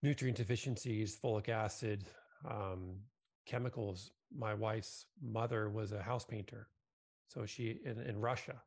nutrient 0.04 0.38
deficiencies, 0.38 1.18
folic 1.22 1.50
acid, 1.50 2.06
um, 2.50 2.96
chemicals. 3.46 4.12
My 4.36 4.54
wife's 4.54 5.06
mother 5.22 5.70
was 5.70 5.92
a 5.92 6.02
house 6.02 6.26
painter, 6.26 6.68
so 7.28 7.46
she 7.46 7.80
in, 7.86 8.00
in 8.02 8.20
Russia. 8.20 8.62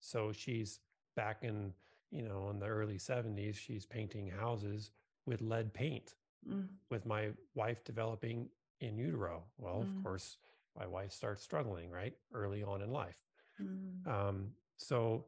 So 0.00 0.32
she's 0.32 0.80
back 1.16 1.38
in 1.42 1.72
you 2.10 2.28
know 2.28 2.50
in 2.50 2.58
the 2.58 2.66
early 2.66 2.98
70s. 2.98 3.56
She's 3.56 3.84
painting 3.84 4.30
houses 4.30 4.90
with 5.26 5.40
lead 5.40 5.72
paint. 5.72 6.14
Mm. 6.48 6.68
With 6.88 7.04
my 7.04 7.30
wife 7.56 7.84
developing 7.84 8.48
in 8.80 8.96
utero, 8.96 9.42
well, 9.58 9.84
mm. 9.84 9.98
of 9.98 10.04
course, 10.04 10.36
my 10.78 10.86
wife 10.86 11.12
starts 11.12 11.42
struggling 11.42 11.90
right 11.90 12.14
early 12.32 12.62
on 12.62 12.82
in 12.82 12.90
life. 12.90 13.18
Mm. 13.60 14.06
Um, 14.06 14.50
so 14.76 15.26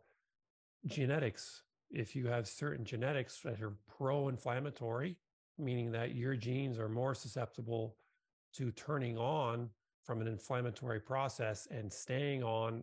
genetics 0.87 1.63
if 1.91 2.15
you 2.15 2.29
have 2.29 2.47
certain 2.47 2.85
genetics 2.85 3.41
that 3.41 3.61
are 3.61 3.75
pro-inflammatory 3.89 5.17
meaning 5.61 5.93
that 5.93 6.15
your 6.15 6.35
genes 6.35 6.79
are 6.79 6.89
more 6.89 7.15
susceptible 7.15 7.97
to 8.55 8.71
turning 8.73 9.19
on 9.19 9.69
from 10.05 10.21
an 10.21 10.27
inflammatory 10.27 11.01
process 11.01 11.69
and 11.71 11.93
staying 11.93 12.43
on. 12.43 12.83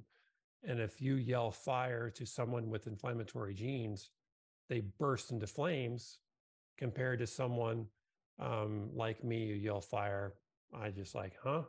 And 0.64 0.80
if 0.80 1.02
you 1.02 1.15
yell 1.15 1.52
fire 1.52 2.10
to 2.11 2.26
someone 2.26 2.69
with 2.69 2.88
inflammatory 2.88 3.53
genes, 3.53 4.11
they 4.69 4.81
burst 4.99 5.31
into 5.31 5.48
flames 5.48 6.19
compared 6.77 7.19
to 7.19 7.27
someone 7.27 7.88
um, 8.39 8.89
like 8.94 9.23
me 9.23 9.45
you 9.45 9.56
yell 9.56 9.81
fire. 9.81 10.34
I 10.73 10.89
just 10.89 11.15
like, 11.15 11.34
huh? 11.44 11.64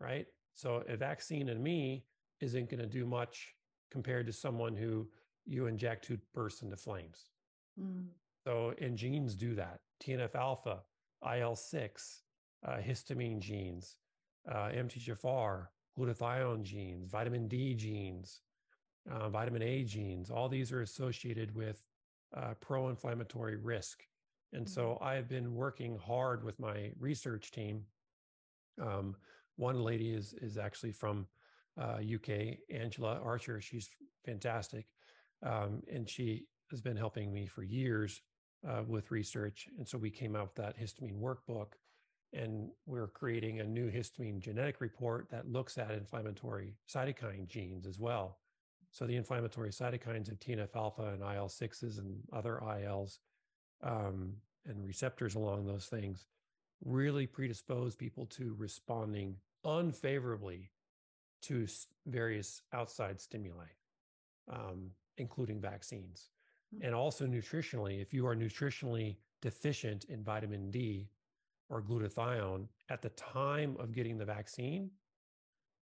Right. 0.00 0.26
So 0.54 0.82
a 0.88 0.96
vaccine 0.96 1.48
in 1.48 1.62
me 1.62 2.04
isn't 2.40 2.70
going 2.70 2.80
to 2.80 2.86
do 2.86 3.06
much 3.06 3.54
compared 3.90 4.26
to 4.26 4.32
someone 4.32 4.74
who 4.76 5.08
you 5.46 5.66
inject 5.66 6.06
who 6.06 6.18
bursts 6.34 6.62
into 6.62 6.76
flames. 6.76 7.30
Mm. 7.80 8.06
So, 8.44 8.74
and 8.80 8.96
genes 8.96 9.34
do 9.34 9.54
that. 9.54 9.80
TNF 10.02 10.34
alpha, 10.34 10.80
IL 11.36 11.56
6, 11.56 12.22
uh, 12.66 12.76
histamine 12.76 13.40
genes, 13.40 13.96
uh, 14.50 14.68
MTHFR, 14.74 15.66
glutathione 15.98 16.62
genes, 16.62 17.10
vitamin 17.10 17.48
D 17.48 17.74
genes, 17.74 18.40
uh, 19.10 19.28
vitamin 19.28 19.62
A 19.62 19.84
genes. 19.84 20.30
All 20.30 20.48
these 20.48 20.72
are 20.72 20.82
associated 20.82 21.54
with 21.54 21.82
uh, 22.36 22.54
pro 22.60 22.88
inflammatory 22.88 23.56
risk. 23.56 24.02
And 24.52 24.66
mm-hmm. 24.66 24.72
so 24.72 24.98
I've 25.00 25.28
been 25.28 25.54
working 25.54 25.98
hard 25.98 26.44
with 26.44 26.58
my 26.60 26.92
research 26.98 27.50
team. 27.50 27.82
Um, 28.80 29.16
one 29.58 29.82
lady 29.82 30.14
is, 30.14 30.34
is 30.40 30.56
actually 30.56 30.92
from 30.92 31.26
UK, 31.78 32.30
uh, 32.30 32.74
Angela 32.74 33.20
Archer. 33.22 33.60
She's 33.60 33.90
fantastic. 34.24 34.86
Um, 35.44 35.82
and 35.92 36.08
she 36.08 36.46
has 36.70 36.80
been 36.80 36.96
helping 36.96 37.32
me 37.32 37.46
for 37.46 37.62
years 37.62 38.22
uh, 38.68 38.82
with 38.86 39.10
research. 39.10 39.68
And 39.78 39.86
so 39.86 39.98
we 39.98 40.10
came 40.10 40.34
out 40.34 40.48
with 40.48 40.54
that 40.56 40.78
histamine 40.78 41.20
workbook 41.20 41.74
and 42.32 42.68
we're 42.86 43.08
creating 43.08 43.60
a 43.60 43.64
new 43.64 43.90
histamine 43.90 44.40
genetic 44.40 44.80
report 44.80 45.28
that 45.30 45.48
looks 45.48 45.78
at 45.78 45.90
inflammatory 45.90 46.74
cytokine 46.88 47.46
genes 47.46 47.86
as 47.86 47.98
well. 47.98 48.38
So 48.90 49.06
the 49.06 49.16
inflammatory 49.16 49.70
cytokines 49.70 50.30
of 50.30 50.38
TNF 50.38 50.74
alpha 50.74 51.14
and 51.14 51.22
IL 51.22 51.48
6s 51.48 51.98
and 51.98 52.18
other 52.32 52.60
ILs 52.82 53.20
um, 53.82 54.34
and 54.66 54.84
receptors 54.84 55.34
along 55.34 55.66
those 55.66 55.86
things 55.86 56.26
really 56.84 57.26
predispose 57.26 57.94
people 57.96 58.26
to 58.26 58.54
responding 58.58 59.36
unfavorably 59.64 60.70
to 61.42 61.66
various 62.06 62.62
outside 62.72 63.20
stimuli, 63.20 63.66
um, 64.50 64.90
including 65.18 65.60
vaccines. 65.60 66.30
Mm-hmm. 66.74 66.86
And 66.86 66.94
also 66.94 67.26
nutritionally, 67.26 68.00
if 68.02 68.12
you 68.12 68.26
are 68.26 68.36
nutritionally 68.36 69.16
deficient 69.40 70.04
in 70.04 70.22
vitamin 70.24 70.70
D, 70.70 71.08
or 71.70 71.82
glutathione 71.82 72.66
at 72.88 73.02
the 73.02 73.10
time 73.10 73.76
of 73.78 73.92
getting 73.92 74.16
the 74.16 74.24
vaccine, 74.24 74.90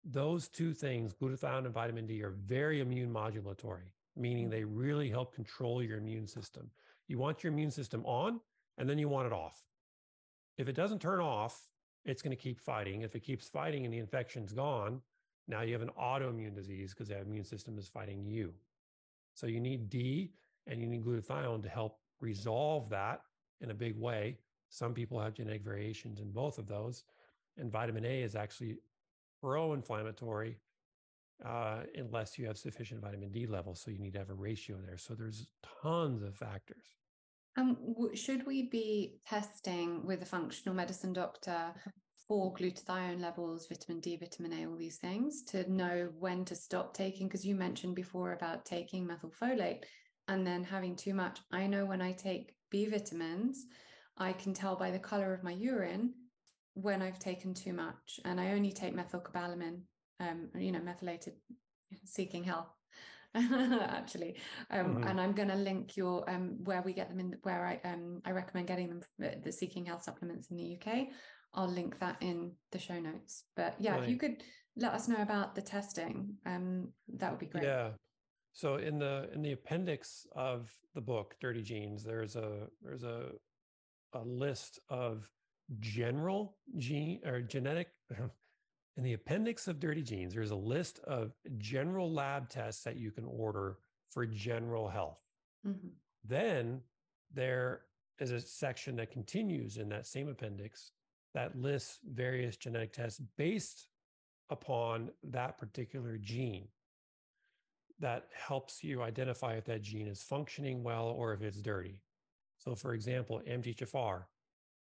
those 0.05 0.49
two 0.49 0.73
things, 0.73 1.12
glutathione 1.12 1.65
and 1.65 1.74
vitamin 1.74 2.07
D, 2.07 2.23
are 2.23 2.31
very 2.31 2.81
immune 2.81 3.12
modulatory, 3.12 3.91
meaning 4.16 4.49
they 4.49 4.65
really 4.65 5.11
help 5.11 5.35
control 5.35 5.82
your 5.82 5.99
immune 5.99 6.27
system. 6.27 6.70
You 7.09 7.19
want 7.19 7.43
your 7.43 7.53
immune 7.53 7.70
system 7.70 8.05
on, 8.07 8.41
and 8.78 8.89
then 8.89 8.99
you 8.99 9.09
want 9.09 9.27
it 9.27 9.32
off. 9.32 9.62
If 10.59 10.69
it 10.69 10.77
doesn't 10.77 11.01
turn 11.01 11.20
off, 11.20 11.61
it's 12.05 12.22
going 12.22 12.36
to 12.36 12.43
keep 12.43 12.60
fighting. 12.60 13.02
If 13.02 13.14
it 13.14 13.20
keeps 13.20 13.48
fighting 13.48 13.85
and 13.85 13.93
the 13.93 13.98
infection's 13.98 14.52
gone, 14.52 15.01
now 15.48 15.62
you 15.62 15.72
have 15.72 15.82
an 15.82 15.90
autoimmune 16.01 16.55
disease 16.55 16.93
because 16.93 17.09
the 17.09 17.20
immune 17.20 17.44
system 17.44 17.78
is 17.78 17.89
fighting 17.89 18.24
you. 18.24 18.52
So 19.35 19.47
you 19.47 19.60
need 19.60 19.90
D 19.90 20.32
and 20.66 20.81
you 20.81 20.86
need 20.86 21.05
glutathione 21.05 21.62
to 21.62 21.68
help 21.68 21.98
resolve 22.20 22.89
that 22.90 23.22
in 23.60 23.70
a 23.70 23.74
big 23.74 23.98
way 23.98 24.39
some 24.74 24.93
people 24.93 25.20
have 25.20 25.35
genetic 25.35 25.62
variations 25.62 26.18
in 26.18 26.32
both 26.32 26.59
of 26.59 26.66
those. 26.66 27.05
And 27.56 27.70
vitamin 27.70 28.05
A 28.05 28.22
is 28.22 28.35
actually 28.35 28.78
pro 29.40 29.72
inflammatory 29.72 30.56
uh, 31.44 31.82
unless 31.94 32.36
you 32.39 32.47
have 32.47 32.59
sufficient 32.59 33.01
vitamin 33.01 33.31
D 33.31 33.47
levels. 33.47 33.81
So 33.81 33.93
you 33.93 34.01
need 34.01 34.14
to 34.14 34.18
have 34.18 34.31
a 34.31 34.35
ratio 34.35 34.78
there. 34.85 34.98
So 34.98 35.14
there's 35.14 35.47
tons 35.82 36.22
of 36.24 36.35
factors. 36.35 36.97
Um, 37.56 37.76
should 38.14 38.47
we 38.47 38.68
be 38.68 39.20
testing 39.26 40.05
with 40.05 40.22
a 40.22 40.26
functional 40.26 40.74
medicine 40.74 41.12
doctor 41.12 41.72
for 42.26 42.52
glutathione 42.55 43.20
levels, 43.20 43.68
vitamin 43.68 44.01
D, 44.01 44.16
vitamin 44.16 44.52
A, 44.52 44.66
all 44.66 44.76
these 44.76 44.98
things 44.98 45.43
to 45.44 45.70
know 45.70 46.09
when 46.18 46.44
to 46.47 46.56
stop 46.56 46.94
taking? 46.94 47.28
Because 47.28 47.47
you 47.47 47.55
mentioned 47.55 47.94
before 47.94 48.32
about 48.32 48.64
taking 48.64 49.06
methylfolate 49.06 49.85
and 50.26 50.47
then 50.47 50.64
having 50.64 50.97
too 50.97 51.14
much. 51.14 51.39
I 51.52 51.66
know 51.66 51.85
when 51.85 52.02
I 52.02 52.12
take 52.12 52.56
B 52.70 52.86
vitamins, 52.86 53.66
I 54.18 54.32
can 54.32 54.52
tell 54.52 54.74
by 54.74 54.90
the 54.90 54.98
color 54.98 55.32
of 55.32 55.44
my 55.44 55.52
urine 55.52 56.14
when 56.74 57.02
I've 57.02 57.18
taken 57.20 57.55
too 57.55 57.72
much. 57.72 58.18
And 58.24 58.40
I 58.40 58.52
only 58.52 58.72
take 58.72 58.97
methylcobalamin, 58.97 59.82
um, 60.18 60.48
you 60.56 60.72
know, 60.72 60.81
methylated 60.81 61.35
seeking 62.05 62.43
health. 62.43 62.68
actually. 63.90 64.36
Um, 64.70 64.86
mm-hmm. 64.86 65.09
and 65.09 65.20
i'm 65.20 65.32
going 65.32 65.48
to 65.48 65.56
link 65.56 65.97
your 65.97 66.28
um, 66.31 66.56
where 66.65 66.82
we 66.82 66.93
get 66.93 67.09
them 67.09 67.20
in 67.20 67.36
where 67.43 67.66
i 67.66 67.89
um, 67.89 68.20
i 68.24 68.31
recommend 68.31 68.66
getting 68.69 68.89
them 68.89 69.01
the 69.19 69.52
seeking 69.52 69.85
health 69.86 70.02
supplements 70.02 70.51
in 70.51 70.56
the 70.56 70.77
uk 70.77 71.09
i'll 71.55 71.69
link 71.69 71.98
that 72.01 72.16
in 72.20 72.52
the 72.73 72.78
show 72.78 72.98
notes. 72.98 73.44
But 73.56 73.74
yeah 73.78 73.93
right. 73.93 74.02
if 74.02 74.09
you 74.09 74.16
could 74.16 74.43
let 74.77 74.93
us 74.93 75.09
know 75.09 75.23
about 75.23 75.55
the 75.55 75.62
testing 75.62 76.35
um, 76.47 76.89
that 77.16 77.31
would 77.31 77.40
be 77.40 77.47
great. 77.47 77.65
Yeah. 77.65 77.90
So 78.52 78.77
in 78.77 78.98
the 78.98 79.28
in 79.35 79.43
the 79.43 79.52
appendix 79.52 80.27
of 80.36 80.70
the 80.94 81.01
book 81.01 81.35
dirty 81.40 81.62
genes 81.62 82.05
there's 82.05 82.36
a 82.36 82.66
there's 82.82 83.02
a 83.05 83.31
a 84.12 84.23
list 84.24 84.78
of 84.89 85.28
general 85.81 86.56
gene 86.77 87.20
or 87.24 87.40
genetic 87.40 87.89
in 88.97 89.03
the 89.03 89.12
appendix 89.12 89.69
of 89.69 89.81
dirty 89.81 90.03
genes 90.03 90.35
there's 90.35 90.51
a 90.51 90.57
list 90.57 91.01
of 91.01 91.33
general 91.59 92.12
lab 92.12 92.49
tests 92.49 92.85
that 92.85 92.97
you 92.97 93.11
can 93.11 93.25
order 93.25 93.79
for 94.11 94.25
general 94.27 94.89
health 94.89 95.21
mm-hmm. 95.66 95.89
Then 96.25 96.81
there 97.33 97.83
is 98.19 98.31
a 98.31 98.41
section 98.41 98.97
that 98.97 99.11
continues 99.11 99.77
in 99.77 99.89
that 99.91 100.07
same 100.07 100.29
appendix 100.29 100.93
that 101.35 101.57
lists 101.57 101.99
various 102.12 102.57
genetic 102.57 102.93
tests 102.93 103.21
based 103.37 103.89
upon 104.51 105.11
that 105.23 105.59
particular 105.59 106.16
gene 106.16 106.69
that 107.99 108.29
helps 108.33 108.83
you 108.83 109.03
identify 109.03 109.55
if 109.55 109.65
that 109.65 109.83
gene 109.83 110.07
is 110.07 110.23
functioning 110.23 110.83
well 110.83 111.07
or 111.07 111.33
if 111.33 111.43
it's 111.43 111.61
dirty. 111.61 112.01
So, 112.59 112.75
for 112.75 112.95
example, 112.95 113.43
MTHFR, 113.49 114.25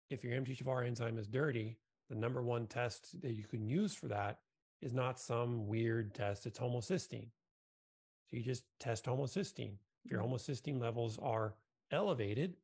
if 0.10 0.24
your 0.24 0.34
MTHFR 0.34 0.86
enzyme 0.86 1.18
is 1.18 1.28
dirty, 1.28 1.78
the 2.14 2.19
number 2.19 2.44
one 2.44 2.68
test 2.68 3.19
that 3.22 3.34
you 3.34 3.44
can 3.44 3.65
use 3.65 3.95
for 3.95 4.07
that 4.07 4.40
is 4.81 4.94
not 4.94 5.19
some 5.19 5.68
weird 5.68 6.14
test, 6.14 6.45
it's 6.45 6.60
homocysteine. 6.60 7.30
So, 8.30 8.38
you 8.38 8.44
just 8.44 8.64
test 8.80 9.06
homocysteine. 9.06 9.77
If 10.06 10.11
your 10.11 10.22
mm-hmm. 10.22 10.34
homocysteine 10.34 10.80
levels 10.80 11.18
are 11.22 11.56
elevated, 11.91 12.56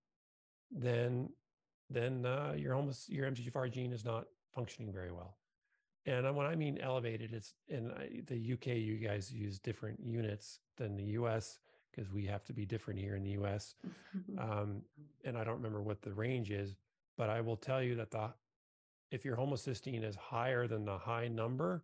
then 0.71 1.29
then 1.89 2.25
uh, 2.25 2.53
your 2.55 2.75
almost 2.75 3.09
your 3.09 3.29
MTHFR 3.29 3.71
gene 3.71 3.91
is 3.91 4.05
not 4.05 4.25
functioning 4.53 4.93
very 4.93 5.11
well. 5.11 5.37
And 6.05 6.35
when 6.35 6.45
I 6.45 6.55
mean 6.55 6.77
elevated, 6.79 7.33
it's 7.33 7.55
in 7.67 7.91
the 8.27 8.53
UK. 8.53 8.67
You 8.77 8.97
guys 8.97 9.31
use 9.31 9.57
different 9.57 9.99
units 9.99 10.59
than 10.77 10.95
the 10.95 11.03
US 11.03 11.57
because 11.89 12.11
we 12.11 12.25
have 12.25 12.43
to 12.45 12.53
be 12.53 12.65
different 12.65 12.99
here 12.99 13.15
in 13.15 13.23
the 13.23 13.31
US. 13.31 13.73
um, 14.37 14.83
and 15.25 15.35
I 15.35 15.43
don't 15.43 15.55
remember 15.55 15.81
what 15.81 16.03
the 16.03 16.13
range 16.13 16.51
is, 16.51 16.75
but 17.17 17.29
I 17.29 17.41
will 17.41 17.57
tell 17.57 17.81
you 17.81 17.95
that 17.95 18.11
the 18.11 18.29
if 19.11 19.25
your 19.25 19.35
homocysteine 19.35 20.03
is 20.03 20.15
higher 20.15 20.67
than 20.67 20.85
the 20.85 20.97
high 20.97 21.27
number, 21.27 21.83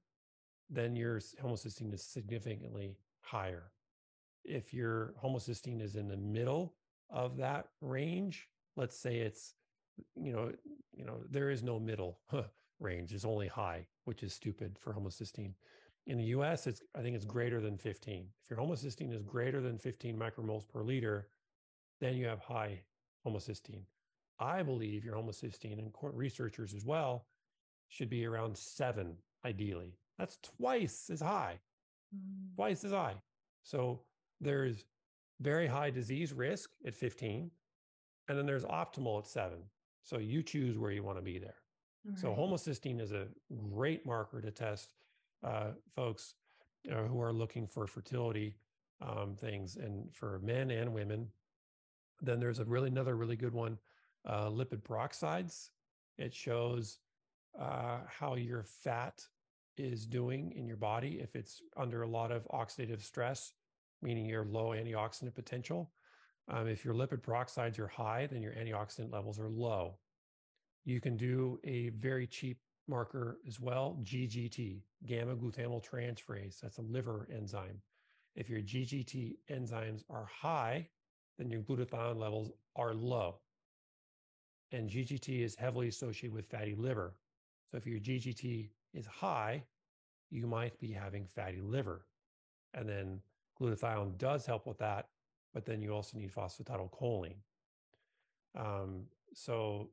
then 0.70 0.96
your 0.96 1.20
homocysteine 1.42 1.94
is 1.94 2.04
significantly 2.04 2.98
higher. 3.22 3.72
If 4.44 4.74
your 4.74 5.14
homocysteine 5.24 5.82
is 5.82 5.96
in 5.96 6.08
the 6.08 6.18
middle 6.18 6.76
of 7.10 7.38
that 7.38 7.68
range, 7.82 8.48
let's 8.76 8.98
say 8.98 9.18
it's 9.18 9.54
you 10.16 10.34
know 10.34 10.52
you 10.94 11.06
know 11.06 11.20
there 11.30 11.50
is 11.50 11.64
no 11.64 11.80
middle 11.80 12.20
range 12.80 13.14
it's 13.14 13.26
only 13.26 13.48
high 13.48 13.86
which 14.04 14.24
is 14.24 14.34
stupid 14.34 14.78
for 14.80 14.94
homocysteine 14.94 15.54
in 16.08 16.18
the 16.18 16.26
us 16.26 16.68
it's 16.68 16.82
i 16.96 17.02
think 17.02 17.16
it's 17.16 17.26
greater 17.26 17.62
than 17.62 17.78
15 17.78 18.28
if 18.44 18.50
your 18.50 18.60
homocysteine 18.60 19.14
is 19.14 19.24
greater 19.24 19.62
than 19.62 19.78
15 19.78 20.18
micromoles 20.18 20.68
per 20.68 20.82
liter 20.82 21.30
then 22.02 22.16
you 22.16 22.26
have 22.26 22.40
high 22.40 22.82
homocysteine 23.26 23.84
i 24.40 24.62
believe 24.62 25.04
your 25.04 25.16
homocysteine 25.16 25.80
and 25.80 25.92
researchers 26.02 26.74
as 26.74 26.86
well 26.86 27.26
should 27.90 28.10
be 28.10 28.26
around 28.26 28.58
seven 28.58 29.14
ideally 29.46 29.94
that's 30.18 30.38
twice 30.42 31.10
as 31.12 31.22
high 31.22 31.60
mm. 32.16 32.56
twice 32.56 32.84
as 32.84 32.92
high 32.92 33.16
so 33.64 34.02
there's 34.42 34.86
very 35.42 35.68
high 35.68 35.90
disease 35.90 36.34
risk 36.34 36.70
at 36.86 36.96
15 36.96 37.50
and 38.28 38.38
then 38.38 38.46
there's 38.46 38.66
optimal 38.66 39.20
at 39.20 39.28
seven 39.28 39.60
so 40.06 40.20
you 40.20 40.44
choose 40.44 40.78
where 40.78 40.92
you 40.92 41.04
want 41.04 41.18
to 41.18 41.24
be 41.24 41.40
there. 41.40 41.56
Right. 42.06 42.20
So 42.20 42.30
homocysteine 42.30 43.02
is 43.02 43.12
a 43.12 43.26
great 43.72 44.06
marker 44.06 44.40
to 44.40 44.52
test 44.52 44.94
uh, 45.44 45.72
folks 45.90 46.36
uh, 46.92 47.04
who 47.04 47.20
are 47.20 47.34
looking 47.34 47.66
for 47.66 47.88
fertility 47.88 48.56
um, 49.02 49.36
things, 49.36 49.76
and 49.78 50.14
for 50.14 50.40
men 50.44 50.70
and 50.70 50.94
women. 50.94 51.28
Then 52.22 52.40
there's 52.40 52.60
a 52.60 52.66
really 52.66 52.90
another 52.90 53.16
really 53.16 53.36
good 53.36 53.54
one, 53.54 53.80
uh, 54.26 54.48
lipid 54.50 54.82
peroxides. 54.82 55.70
It 56.18 56.34
shows 56.34 57.00
uh, 57.60 58.00
how 58.08 58.36
your 58.36 58.64
fat 58.64 59.24
is 59.78 60.06
doing 60.06 60.54
in 60.56 60.66
your 60.66 60.78
body 60.78 61.20
if 61.22 61.36
it's 61.36 61.62
under 61.78 62.04
a 62.04 62.08
lot 62.08 62.32
of 62.32 62.48
oxidative 62.54 63.04
stress, 63.04 63.54
meaning 64.02 64.26
your 64.26 64.46
low 64.46 64.70
antioxidant 64.70 65.36
potential. 65.36 65.92
Um, 66.48 66.68
if 66.68 66.86
your 66.86 66.94
lipid 66.94 67.22
peroxides 67.22 67.80
are 67.80 67.88
high, 67.88 68.28
then 68.28 68.42
your 68.42 68.54
antioxidant 68.54 69.12
levels 69.12 69.40
are 69.40 69.50
low. 69.50 69.98
You 70.86 71.02
can 71.02 71.18
do 71.18 71.60
a 71.64 71.90
very 71.90 72.28
cheap 72.28 72.60
marker 72.88 73.40
as 73.48 73.60
well, 73.60 73.98
GGT, 74.04 74.82
gamma 75.06 75.36
glutamyl 75.36 75.84
transferase. 75.84 76.60
That's 76.60 76.78
a 76.78 76.84
liver 76.84 77.28
enzyme. 77.36 77.82
If 78.36 78.50
your 78.50 78.62
GGT 78.62 79.38
enzymes 79.50 80.04
are 80.10 80.28
high, 80.32 80.90
then 81.38 81.50
your 81.50 81.62
glutathione 81.62 82.18
levels 82.18 82.52
are 82.76 82.94
low. 82.94 83.40
And 84.72 84.90
GGT 84.90 85.44
is 85.44 85.56
heavily 85.56 85.88
associated 85.88 86.34
with 86.34 86.48
fatty 86.48 86.76
liver. 86.76 87.16
So 87.72 87.78
if 87.78 87.86
your 87.86 88.00
GGT 88.00 88.70
is 88.94 89.06
high, 89.06 89.64
you 90.30 90.48
might 90.48 90.80
be 90.80 90.92
having 90.92 91.26
fatty 91.26 91.62
liver. 91.62 92.06
And 92.74 92.90
then 92.90 93.22
glutathione 93.60 94.18
does 94.18 94.46
help 94.46 94.68
with 94.68 94.78
that 94.80 95.08
but 95.56 95.66
then 95.66 95.82
you 95.82 95.96
also 95.96 96.18
need 96.18 96.32
phosphatidylcholine. 96.32 97.38
Um, 98.56 99.06
so, 99.34 99.90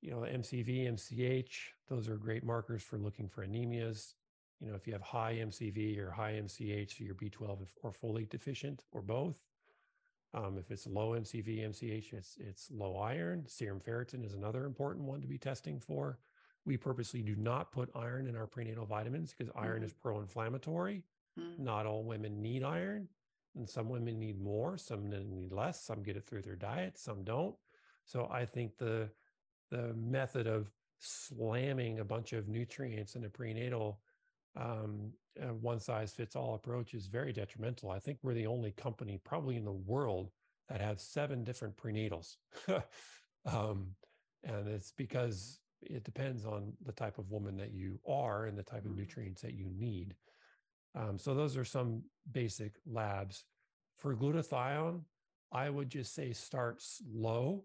you 0.00 0.12
know, 0.12 0.20
the 0.20 0.28
MCV, 0.28 0.88
MCH, 0.88 1.50
those 1.88 2.08
are 2.08 2.16
great 2.16 2.44
markers 2.44 2.82
for 2.82 2.96
looking 2.96 3.28
for 3.28 3.44
anemias. 3.44 4.14
You 4.60 4.68
know, 4.68 4.76
if 4.76 4.86
you 4.86 4.92
have 4.92 5.02
high 5.02 5.34
MCV 5.42 5.98
or 5.98 6.12
high 6.12 6.34
MCH, 6.34 6.96
so 6.96 7.04
you're 7.04 7.16
B12 7.16 7.66
or 7.82 7.92
folate 7.92 8.30
deficient 8.30 8.84
or 8.92 9.02
both. 9.02 9.36
Um, 10.32 10.58
if 10.58 10.70
it's 10.70 10.86
low 10.86 11.10
MCV, 11.10 11.68
MCH, 11.68 12.12
it's 12.12 12.36
it's 12.38 12.70
low 12.70 12.96
iron. 12.96 13.44
Serum 13.46 13.80
ferritin 13.80 14.24
is 14.24 14.34
another 14.34 14.64
important 14.64 15.04
one 15.04 15.20
to 15.20 15.26
be 15.26 15.38
testing 15.38 15.80
for. 15.80 16.18
We 16.64 16.76
purposely 16.76 17.22
do 17.22 17.34
not 17.36 17.72
put 17.72 17.90
iron 17.96 18.26
in 18.26 18.36
our 18.36 18.46
prenatal 18.46 18.86
vitamins 18.86 19.34
because 19.36 19.52
iron 19.56 19.76
mm-hmm. 19.76 19.84
is 19.86 19.92
pro-inflammatory. 19.92 21.02
Mm-hmm. 21.38 21.64
Not 21.64 21.86
all 21.86 22.04
women 22.04 22.40
need 22.40 22.62
iron. 22.62 23.08
And 23.56 23.68
some 23.68 23.88
women 23.88 24.20
need 24.20 24.40
more, 24.40 24.78
some 24.78 25.10
need 25.10 25.50
less, 25.50 25.82
some 25.82 26.04
get 26.04 26.16
it 26.16 26.24
through 26.26 26.42
their 26.42 26.54
diet, 26.54 26.96
some 26.96 27.24
don't. 27.24 27.56
So 28.04 28.28
I 28.30 28.44
think 28.44 28.78
the 28.78 29.10
the 29.70 29.94
method 29.94 30.46
of 30.46 30.70
slamming 31.00 32.00
a 32.00 32.04
bunch 32.04 32.32
of 32.32 32.48
nutrients 32.48 33.16
in 33.16 33.24
a 33.24 33.28
prenatal 33.28 34.00
um, 34.56 35.12
uh, 35.40 35.54
one 35.54 35.80
size 35.80 36.12
fits 36.12 36.36
all 36.36 36.54
approach 36.54 36.94
is 36.94 37.06
very 37.06 37.32
detrimental. 37.32 37.90
I 37.90 37.98
think 37.98 38.18
we're 38.22 38.34
the 38.34 38.46
only 38.46 38.72
company 38.72 39.20
probably 39.24 39.56
in 39.56 39.64
the 39.64 39.72
world 39.72 40.30
that 40.68 40.80
have 40.80 41.00
seven 41.00 41.44
different 41.44 41.76
prenatals. 41.76 42.36
um, 43.46 43.88
and 44.44 44.68
it's 44.68 44.92
because 44.96 45.58
it 45.82 46.04
depends 46.04 46.44
on 46.44 46.72
the 46.84 46.92
type 46.92 47.18
of 47.18 47.30
woman 47.30 47.56
that 47.56 47.72
you 47.72 47.98
are 48.06 48.46
and 48.46 48.56
the 48.56 48.62
type 48.62 48.84
of 48.84 48.90
mm-hmm. 48.90 49.00
nutrients 49.00 49.42
that 49.42 49.54
you 49.54 49.66
need. 49.76 50.14
Um, 50.94 51.18
so 51.18 51.34
those 51.34 51.56
are 51.56 51.64
some 51.64 52.02
basic 52.32 52.74
labs. 52.86 53.44
For 53.98 54.14
glutathione, 54.14 55.02
I 55.52 55.70
would 55.70 55.90
just 55.90 56.14
say 56.14 56.32
start 56.32 56.80
slow 56.80 57.64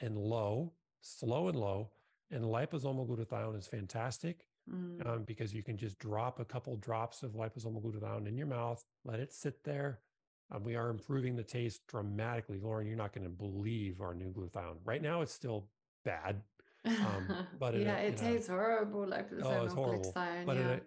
and 0.00 0.16
low, 0.16 0.72
slow 1.00 1.48
and 1.48 1.58
low. 1.58 1.90
And 2.30 2.44
liposomal 2.44 3.08
glutathione 3.08 3.58
is 3.58 3.66
fantastic 3.66 4.44
mm. 4.72 5.06
um, 5.06 5.24
because 5.24 5.52
you 5.52 5.62
can 5.62 5.76
just 5.76 5.98
drop 5.98 6.40
a 6.40 6.44
couple 6.44 6.76
drops 6.76 7.22
of 7.22 7.32
liposomal 7.32 7.82
glutathione 7.82 8.26
in 8.26 8.36
your 8.36 8.46
mouth, 8.46 8.84
let 9.04 9.20
it 9.20 9.32
sit 9.32 9.62
there. 9.64 10.00
Um, 10.52 10.64
we 10.64 10.74
are 10.74 10.90
improving 10.90 11.36
the 11.36 11.44
taste 11.44 11.86
dramatically. 11.86 12.58
Lauren, 12.60 12.86
you're 12.86 12.96
not 12.96 13.12
going 13.12 13.24
to 13.24 13.30
believe 13.30 14.00
our 14.00 14.14
new 14.14 14.32
glutathione. 14.32 14.78
Right 14.84 15.02
now, 15.02 15.20
it's 15.20 15.32
still 15.32 15.68
bad. 16.04 16.42
Um, 16.84 17.46
but 17.58 17.76
yeah, 17.76 17.98
a, 17.98 18.06
it 18.06 18.16
tastes 18.16 18.48
a, 18.48 18.52
horrible. 18.52 19.06
Liposomal 19.06 19.44
oh, 19.44 19.64
it's 19.64 19.74
horrible. 19.74 20.12
But 20.14 20.56
yeah. 20.56 20.62
in, 20.62 20.68
a, 20.68 20.80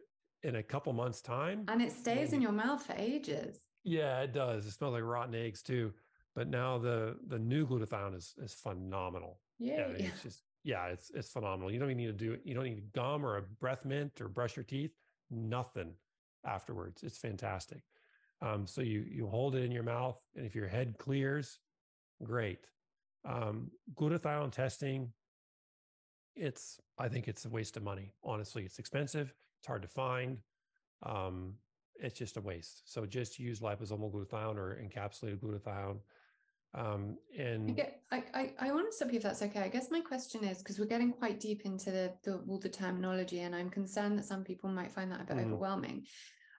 in 0.43 0.55
a 0.57 0.63
couple 0.63 0.93
months 0.93 1.21
time 1.21 1.65
and 1.67 1.81
it 1.81 1.91
stays 1.91 2.31
maybe. 2.31 2.35
in 2.35 2.41
your 2.41 2.51
mouth 2.51 2.85
for 2.85 2.93
ages 2.97 3.59
yeah 3.83 4.21
it 4.21 4.33
does 4.33 4.65
it 4.65 4.71
smells 4.71 4.93
like 4.93 5.03
rotten 5.03 5.33
eggs 5.33 5.61
too 5.61 5.91
but 6.35 6.47
now 6.47 6.77
the 6.77 7.15
the 7.27 7.39
new 7.39 7.65
glutathione 7.65 8.15
is 8.15 8.33
is 8.43 8.53
phenomenal 8.53 9.39
yeah, 9.59 9.87
yeah 9.97 10.07
it's 10.07 10.21
just 10.21 10.43
yeah 10.63 10.87
it's 10.87 11.09
it's 11.11 11.29
phenomenal 11.29 11.71
you 11.71 11.79
don't 11.79 11.89
even 11.89 11.97
need 11.97 12.07
to 12.07 12.13
do 12.13 12.33
it 12.33 12.41
you 12.43 12.53
don't 12.53 12.65
need 12.65 12.91
gum 12.93 13.25
or 13.25 13.37
a 13.37 13.41
breath 13.41 13.85
mint 13.85 14.19
or 14.21 14.27
brush 14.27 14.55
your 14.55 14.63
teeth 14.63 14.91
nothing 15.29 15.93
afterwards 16.45 17.03
it's 17.03 17.17
fantastic 17.17 17.81
um, 18.41 18.67
so 18.67 18.81
you 18.81 19.05
you 19.09 19.27
hold 19.27 19.55
it 19.55 19.63
in 19.63 19.71
your 19.71 19.83
mouth 19.83 20.19
and 20.35 20.45
if 20.45 20.55
your 20.55 20.67
head 20.67 20.95
clears 20.97 21.59
great 22.23 22.67
um, 23.25 23.71
glutathione 23.95 24.51
testing 24.51 25.11
it's 26.35 26.79
i 26.97 27.07
think 27.07 27.27
it's 27.27 27.45
a 27.45 27.49
waste 27.49 27.77
of 27.77 27.83
money 27.83 28.13
honestly 28.23 28.63
it's 28.63 28.79
expensive 28.79 29.33
it's 29.63 29.67
hard 29.69 29.81
to 29.83 29.87
find. 29.87 30.39
Um, 31.03 31.53
it's 31.95 32.19
just 32.19 32.35
a 32.35 32.41
waste. 32.41 32.81
So 32.83 33.05
just 33.05 33.39
use 33.39 33.61
liposomal 33.61 34.11
glutathione 34.11 34.57
or 34.57 34.77
encapsulated 34.83 35.39
glutathione. 35.39 35.99
Um, 36.75 37.17
and 37.37 37.69
I, 37.69 37.73
get, 37.73 38.01
I, 38.11 38.23
I, 38.33 38.53
I 38.59 38.71
want 38.71 38.87
to 38.89 38.95
stop 38.95 39.11
you 39.11 39.17
if 39.17 39.23
that's 39.23 39.43
okay. 39.43 39.59
I 39.59 39.67
guess 39.67 39.91
my 39.91 40.01
question 40.01 40.43
is 40.43 40.57
because 40.57 40.79
we're 40.79 40.85
getting 40.85 41.13
quite 41.13 41.39
deep 41.39 41.61
into 41.65 41.91
the, 41.91 42.13
the 42.23 42.41
all 42.47 42.59
the 42.59 42.69
terminology, 42.69 43.41
and 43.41 43.55
I'm 43.55 43.69
concerned 43.69 44.17
that 44.17 44.25
some 44.25 44.43
people 44.43 44.69
might 44.69 44.91
find 44.91 45.11
that 45.11 45.21
a 45.21 45.25
bit 45.25 45.37
mm. 45.37 45.45
overwhelming. 45.45 46.05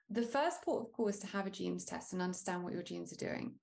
The 0.09 0.23
first 0.23 0.61
port 0.63 0.85
of 0.85 0.93
call 0.93 1.07
is 1.09 1.19
to 1.19 1.27
have 1.27 1.47
a 1.47 1.49
genes 1.49 1.83
test 1.83 2.13
and 2.13 2.21
understand 2.21 2.63
what 2.63 2.73
your 2.73 2.83
genes 2.83 3.11
are 3.11 3.17
doing. 3.17 3.55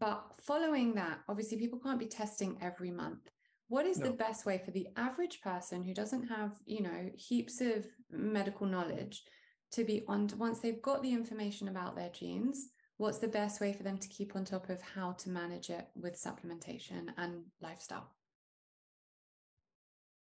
But 0.00 0.24
following 0.42 0.94
that, 0.94 1.18
obviously, 1.28 1.58
people 1.58 1.78
can't 1.78 1.98
be 1.98 2.06
testing 2.06 2.56
every 2.60 2.90
month 2.90 3.30
what 3.72 3.86
is 3.86 3.96
no. 3.96 4.08
the 4.08 4.12
best 4.12 4.44
way 4.44 4.60
for 4.62 4.70
the 4.70 4.86
average 4.98 5.40
person 5.40 5.82
who 5.82 5.94
doesn't 5.94 6.28
have 6.28 6.52
you 6.66 6.82
know 6.82 7.08
heaps 7.14 7.62
of 7.62 7.86
medical 8.10 8.66
knowledge 8.66 9.22
to 9.70 9.82
be 9.82 10.02
on 10.08 10.28
once 10.36 10.60
they've 10.60 10.82
got 10.82 11.02
the 11.02 11.10
information 11.10 11.68
about 11.68 11.96
their 11.96 12.10
genes 12.10 12.68
what's 13.02 13.18
the 13.18 13.28
best 13.28 13.60
way 13.60 13.72
for 13.72 13.82
them 13.82 13.98
to 13.98 14.08
keep 14.08 14.36
on 14.36 14.44
top 14.44 14.70
of 14.70 14.80
how 14.80 15.10
to 15.10 15.28
manage 15.28 15.70
it 15.70 15.88
with 16.00 16.14
supplementation 16.14 17.08
and 17.18 17.42
lifestyle? 17.60 18.08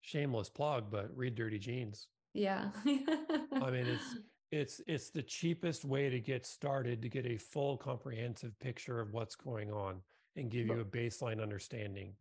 Shameless 0.01 0.49
plug, 0.49 0.89
but 0.89 1.09
read 1.13 1.35
Dirty 1.35 1.59
Genes. 1.59 2.07
Yeah. 2.33 2.69
I 2.85 3.69
mean, 3.69 3.85
it's 3.85 4.15
it's 4.51 4.81
it's 4.87 5.09
the 5.09 5.21
cheapest 5.21 5.83
way 5.83 6.09
to 6.09 6.19
get 6.19 6.45
started 6.45 7.01
to 7.01 7.09
get 7.09 7.25
a 7.25 7.37
full 7.37 7.77
comprehensive 7.77 8.57
picture 8.59 8.99
of 8.99 9.11
what's 9.11 9.35
going 9.35 9.71
on 9.71 9.97
and 10.37 10.49
give 10.49 10.65
you 10.67 10.79
a 10.79 10.85
baseline 10.85 11.41
understanding 11.41 12.13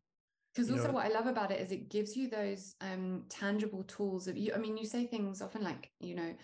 because 0.54 0.70
also 0.70 0.88
know, 0.88 0.92
what 0.92 1.06
i 1.06 1.08
love 1.08 1.26
about 1.26 1.50
it 1.50 1.60
is 1.60 1.72
it 1.72 1.88
gives 1.88 2.16
you 2.16 2.28
those 2.28 2.74
um 2.80 3.22
tangible 3.28 3.82
tools 3.84 4.28
of 4.28 4.36
you 4.36 4.52
i 4.54 4.58
mean 4.58 4.76
you 4.76 4.84
say 4.84 5.06
things 5.06 5.40
often 5.40 5.62
like 5.62 5.90
you 6.00 6.14
know 6.14 6.34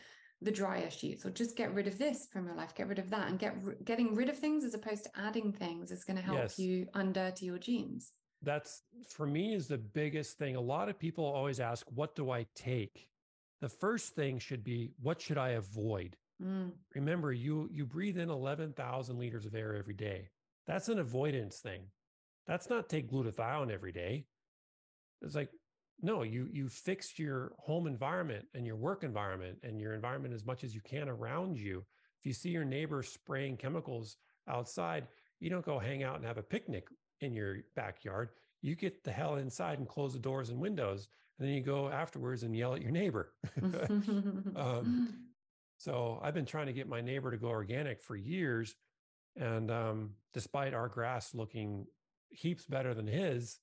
the 0.45 0.53
dryer 0.53 0.91
sheets 0.91 1.25
or 1.25 1.31
just 1.31 1.57
get 1.57 1.73
rid 1.75 1.87
of 1.87 1.99
this 1.99 2.29
from 2.33 2.47
your 2.47 2.55
life 2.55 2.75
get 2.75 2.89
rid 2.89 2.99
of 2.99 3.11
that 3.11 3.29
and 3.29 3.39
get 3.39 3.85
getting 3.85 4.15
rid 4.15 4.29
of 4.29 4.39
things 4.39 4.65
as 4.65 4.75
opposed 4.75 5.05
to 5.05 5.11
adding 5.17 5.53
things 5.53 5.91
is 5.91 6.05
going 6.05 6.17
to 6.17 6.23
help 6.23 6.39
yes. 6.39 6.59
you 6.59 6.87
undirty 6.95 7.43
your 7.43 7.59
genes 7.59 8.13
that's 8.45 8.83
for 9.09 9.27
me 9.27 9.55
is 9.55 9.67
the 9.67 9.79
biggest 9.79 10.39
thing. 10.39 10.57
A 10.57 10.61
lot 10.61 10.89
of 10.89 10.99
people 10.99 11.25
always 11.25 11.61
ask 11.61 11.87
what 11.95 12.15
do 12.15 12.31
i 12.31 12.47
take? 12.55 13.09
The 13.61 13.69
first 13.69 14.15
thing 14.15 14.39
should 14.39 14.63
be 14.63 14.91
what 15.01 15.21
should 15.21 15.39
i 15.39 15.51
avoid? 15.51 16.17
Mm. 16.43 16.73
remember 16.97 17.33
you 17.33 17.71
you 17.73 17.87
breathe 17.87 18.19
in 18.19 18.29
11000 18.29 19.19
liters 19.19 19.47
of 19.47 19.55
air 19.55 19.77
every 19.77 19.95
day. 19.95 20.29
That's 20.67 20.89
an 20.89 20.99
avoidance 20.99 21.59
thing. 21.59 21.83
That's 22.47 22.69
not 22.69 22.89
take 22.89 23.11
glutathione 23.11 23.71
every 23.71 23.93
day. 23.93 24.27
It's 25.23 25.35
like 25.35 25.51
no 26.03 26.23
you 26.23 26.49
you 26.53 26.69
fixed 26.69 27.19
your 27.19 27.53
home 27.59 27.87
environment 27.87 28.45
and 28.55 28.67
your 28.67 28.77
work 28.77 29.05
environment 29.05 29.59
and 29.63 29.81
your 29.81 29.95
environment 29.95 30.35
as 30.35 30.45
much 30.45 30.65
as 30.65 30.75
you 30.75 30.81
can 30.81 31.09
around 31.09 31.57
you. 31.57 31.85
If 32.19 32.27
you 32.27 32.33
see 32.33 32.51
your 32.51 32.65
neighbor 32.65 33.03
spraying 33.03 33.57
chemicals 33.57 34.17
outside 34.49 35.07
you 35.41 35.51
don't 35.51 35.65
go 35.65 35.79
hang 35.79 36.03
out 36.03 36.17
and 36.17 36.25
have 36.25 36.39
a 36.39 36.43
picnic 36.43 36.87
in 37.21 37.35
your 37.35 37.59
backyard. 37.77 38.31
You 38.63 38.75
get 38.77 39.05
the 39.05 39.13
hell 39.13 39.37
inside 39.37 39.79
and 39.79 39.89
close 39.89 40.15
the 40.15 40.19
doors 40.19 40.49
and 40.51 40.59
windows 40.59 41.09
and 41.39 41.47
then 41.47 41.55
you 41.55 41.63
go 41.63 41.89
afterwards 41.89 42.45
and 42.45 42.57
yell 42.57 42.75
at 42.75 42.83
your 42.83 42.93
neighbor. 42.93 43.33
Um, 44.57 45.29
so 45.79 46.21
i've 46.23 46.35
been 46.35 46.47
trying 46.47 46.67
to 46.67 46.73
get 46.73 46.89
my 46.89 47.01
neighbor 47.01 47.31
to 47.31 47.37
go 47.37 47.49
organic 47.49 48.01
for 48.03 48.17
years 48.17 48.75
and 49.37 49.71
um, 49.71 50.11
despite 50.33 50.75
our 50.75 50.89
grass 50.89 51.35
looking 51.35 51.87
heaps 52.31 52.65
better 52.65 52.95
than 52.95 53.07
his 53.07 53.59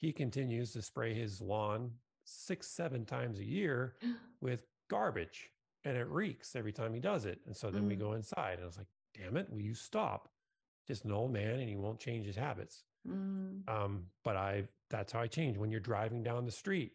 he 0.00 0.12
continues 0.12 0.72
to 0.72 0.82
spray 0.82 1.14
his 1.14 1.40
lawn 1.40 1.90
six, 2.24 2.68
seven 2.68 3.04
times 3.04 3.38
a 3.38 3.44
year 3.44 3.96
with 4.40 4.66
garbage 4.88 5.50
and 5.84 5.96
it 5.96 6.08
reeks 6.08 6.56
every 6.56 6.72
time 6.72 6.94
he 6.94 7.00
does 7.00 7.24
it. 7.24 7.40
And 7.46 7.56
so 7.56 7.70
then 7.70 7.82
mm. 7.82 7.88
we 7.88 7.96
go 7.96 8.12
inside 8.12 8.54
and 8.54 8.62
I 8.62 8.66
was 8.66 8.78
like, 8.78 8.86
damn 9.16 9.36
it, 9.36 9.50
will 9.50 9.60
you 9.60 9.74
stop? 9.74 10.28
Just 10.86 11.04
an 11.04 11.12
old 11.12 11.32
man 11.32 11.60
and 11.60 11.68
he 11.68 11.76
won't 11.76 12.00
change 12.00 12.26
his 12.26 12.36
habits. 12.36 12.84
Mm. 13.08 13.68
Um, 13.68 14.04
but 14.24 14.36
I, 14.36 14.64
that's 14.90 15.12
how 15.12 15.20
I 15.20 15.26
change. 15.26 15.56
When 15.56 15.70
you're 15.70 15.80
driving 15.80 16.22
down 16.22 16.44
the 16.44 16.50
street, 16.50 16.92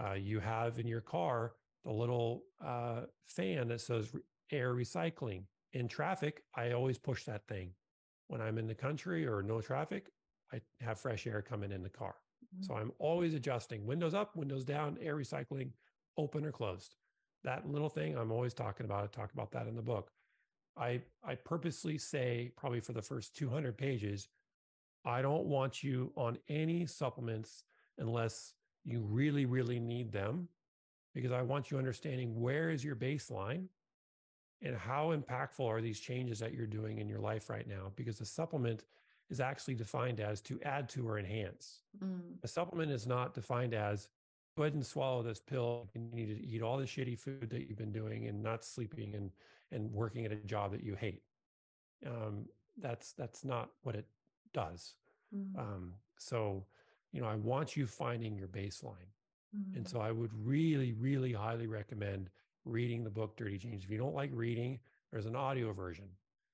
uh, 0.00 0.14
you 0.14 0.40
have 0.40 0.78
in 0.78 0.86
your 0.86 1.00
car 1.00 1.52
the 1.84 1.92
little 1.92 2.44
uh, 2.64 3.02
fan 3.26 3.68
that 3.68 3.80
says 3.80 4.12
air 4.50 4.74
recycling. 4.74 5.42
In 5.74 5.86
traffic, 5.86 6.42
I 6.54 6.72
always 6.72 6.98
push 6.98 7.24
that 7.24 7.46
thing. 7.46 7.70
When 8.28 8.40
I'm 8.40 8.58
in 8.58 8.66
the 8.66 8.74
country 8.74 9.26
or 9.26 9.42
no 9.42 9.60
traffic, 9.60 10.10
I 10.52 10.60
have 10.80 10.98
fresh 10.98 11.26
air 11.26 11.42
coming 11.42 11.72
in 11.72 11.82
the 11.82 11.88
car. 11.88 12.16
Mm-hmm. 12.54 12.64
So 12.64 12.74
I'm 12.74 12.92
always 12.98 13.34
adjusting 13.34 13.86
windows 13.86 14.14
up, 14.14 14.36
windows 14.36 14.64
down, 14.64 14.98
air 15.00 15.16
recycling, 15.16 15.70
open 16.16 16.44
or 16.44 16.52
closed. 16.52 16.94
That 17.44 17.68
little 17.68 17.88
thing 17.88 18.16
I'm 18.16 18.32
always 18.32 18.54
talking 18.54 18.84
about. 18.84 19.04
I 19.04 19.06
talk 19.06 19.32
about 19.32 19.52
that 19.52 19.66
in 19.66 19.76
the 19.76 19.82
book. 19.82 20.10
I 20.76 21.02
I 21.24 21.34
purposely 21.34 21.98
say 21.98 22.52
probably 22.56 22.80
for 22.80 22.92
the 22.92 23.02
first 23.02 23.36
200 23.36 23.76
pages, 23.76 24.28
I 25.04 25.22
don't 25.22 25.46
want 25.46 25.82
you 25.82 26.12
on 26.16 26.38
any 26.48 26.86
supplements 26.86 27.64
unless 27.98 28.54
you 28.84 29.00
really 29.00 29.44
really 29.44 29.80
need 29.80 30.12
them 30.12 30.48
because 31.14 31.32
I 31.32 31.42
want 31.42 31.70
you 31.70 31.78
understanding 31.78 32.40
where 32.40 32.70
is 32.70 32.84
your 32.84 32.96
baseline 32.96 33.66
and 34.62 34.76
how 34.76 35.16
impactful 35.16 35.64
are 35.64 35.80
these 35.80 36.00
changes 36.00 36.38
that 36.40 36.52
you're 36.52 36.66
doing 36.66 36.98
in 36.98 37.08
your 37.08 37.20
life 37.20 37.48
right 37.48 37.66
now 37.66 37.92
because 37.96 38.18
the 38.18 38.24
supplement 38.24 38.84
is 39.30 39.40
actually 39.40 39.74
defined 39.74 40.20
as 40.20 40.40
to 40.42 40.60
add 40.62 40.88
to 40.90 41.06
or 41.06 41.18
enhance. 41.18 41.82
Mm. 42.02 42.20
A 42.42 42.48
supplement 42.48 42.90
is 42.90 43.06
not 43.06 43.34
defined 43.34 43.74
as 43.74 44.08
go 44.56 44.64
ahead 44.64 44.74
and 44.74 44.84
swallow 44.84 45.22
this 45.22 45.40
pill. 45.40 45.88
You 45.94 46.00
need 46.12 46.26
to 46.26 46.46
eat 46.46 46.62
all 46.62 46.78
the 46.78 46.84
shitty 46.84 47.18
food 47.18 47.48
that 47.50 47.68
you've 47.68 47.78
been 47.78 47.92
doing 47.92 48.26
and 48.26 48.42
not 48.42 48.64
sleeping 48.64 49.14
and 49.14 49.30
and 49.70 49.92
working 49.92 50.24
at 50.24 50.32
a 50.32 50.36
job 50.36 50.72
that 50.72 50.82
you 50.82 50.94
hate. 50.94 51.22
Um, 52.06 52.46
that's 52.78 53.12
that's 53.12 53.44
not 53.44 53.70
what 53.82 53.94
it 53.94 54.06
does. 54.52 54.94
Mm. 55.34 55.58
Um, 55.58 55.94
so, 56.16 56.64
you 57.12 57.20
know, 57.20 57.28
I 57.28 57.36
want 57.36 57.76
you 57.76 57.86
finding 57.86 58.36
your 58.36 58.48
baseline. 58.48 59.12
Mm. 59.56 59.76
And 59.76 59.88
so 59.88 60.00
I 60.00 60.10
would 60.10 60.30
really, 60.34 60.92
really 60.92 61.32
highly 61.32 61.66
recommend 61.66 62.30
reading 62.64 63.04
the 63.04 63.10
book 63.10 63.36
Dirty 63.36 63.58
Genes. 63.58 63.84
If 63.84 63.90
you 63.90 63.98
don't 63.98 64.14
like 64.14 64.30
reading, 64.32 64.78
there's 65.12 65.26
an 65.26 65.36
audio 65.36 65.72
version. 65.72 66.06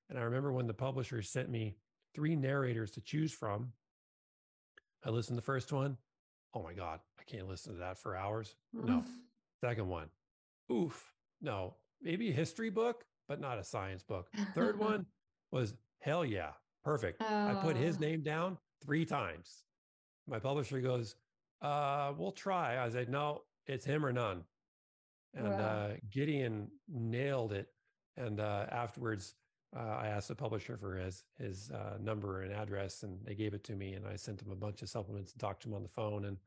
And 0.09 0.19
I 0.19 0.21
remember 0.21 0.51
when 0.51 0.67
the 0.67 0.73
publisher 0.73 1.21
sent 1.21 1.49
me 1.49 1.75
three 2.15 2.35
narrators 2.35 2.91
to 2.91 3.01
choose 3.01 3.31
from. 3.31 3.73
I 5.05 5.09
listened 5.09 5.37
to 5.37 5.41
the 5.41 5.45
first 5.45 5.71
one. 5.71 5.97
Oh 6.55 6.63
my 6.63 6.73
God, 6.73 6.99
I 7.19 7.23
can't 7.23 7.47
listen 7.47 7.73
to 7.73 7.79
that 7.79 7.97
for 7.99 8.15
hours. 8.15 8.55
No. 8.73 9.03
Second 9.61 9.89
one. 9.89 10.07
Oof. 10.71 11.13
No. 11.41 11.75
Maybe 12.01 12.29
a 12.29 12.33
history 12.33 12.69
book, 12.69 13.03
but 13.27 13.41
not 13.41 13.59
a 13.59 13.63
science 13.63 14.03
book. 14.03 14.29
Third 14.53 14.79
one 14.79 15.05
was 15.51 15.73
hell 15.99 16.25
yeah. 16.25 16.51
Perfect. 16.83 17.21
I 17.21 17.57
put 17.61 17.75
his 17.75 17.99
name 17.99 18.21
down 18.21 18.57
three 18.83 19.05
times. 19.05 19.63
My 20.27 20.39
publisher 20.39 20.79
goes, 20.79 21.15
uh, 21.61 22.13
we'll 22.17 22.31
try. 22.31 22.83
I 22.83 22.89
said, 22.89 23.09
no, 23.09 23.41
it's 23.67 23.85
him 23.85 24.05
or 24.05 24.13
none. 24.13 24.43
And 25.33 25.49
wow. 25.49 25.57
uh, 25.57 25.89
Gideon 26.09 26.69
nailed 26.87 27.53
it. 27.53 27.67
And 28.17 28.39
uh, 28.39 28.67
afterwards, 28.71 29.33
uh, 29.75 29.97
I 30.01 30.07
asked 30.07 30.27
the 30.29 30.35
publisher 30.35 30.77
for 30.77 30.95
his 30.95 31.23
his 31.37 31.71
uh, 31.71 31.97
number 32.01 32.43
and 32.43 32.53
address, 32.53 33.03
and 33.03 33.19
they 33.25 33.35
gave 33.35 33.53
it 33.53 33.63
to 33.65 33.75
me. 33.75 33.93
And 33.93 34.07
I 34.07 34.15
sent 34.15 34.41
him 34.41 34.51
a 34.51 34.55
bunch 34.55 34.81
of 34.81 34.89
supplements 34.89 35.31
and 35.31 35.39
talked 35.39 35.63
to 35.63 35.69
him 35.69 35.75
on 35.75 35.83
the 35.83 35.89
phone. 35.89 36.25
And 36.25 36.37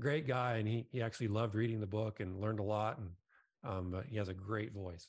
great 0.00 0.26
guy, 0.26 0.56
and 0.56 0.68
he 0.68 0.86
he 0.90 1.02
actually 1.02 1.28
loved 1.28 1.54
reading 1.54 1.80
the 1.80 1.86
book 1.86 2.20
and 2.20 2.40
learned 2.40 2.60
a 2.60 2.64
lot. 2.64 2.98
And 2.98 3.10
um, 3.64 4.02
he 4.08 4.16
has 4.16 4.28
a 4.28 4.34
great 4.34 4.72
voice. 4.72 5.08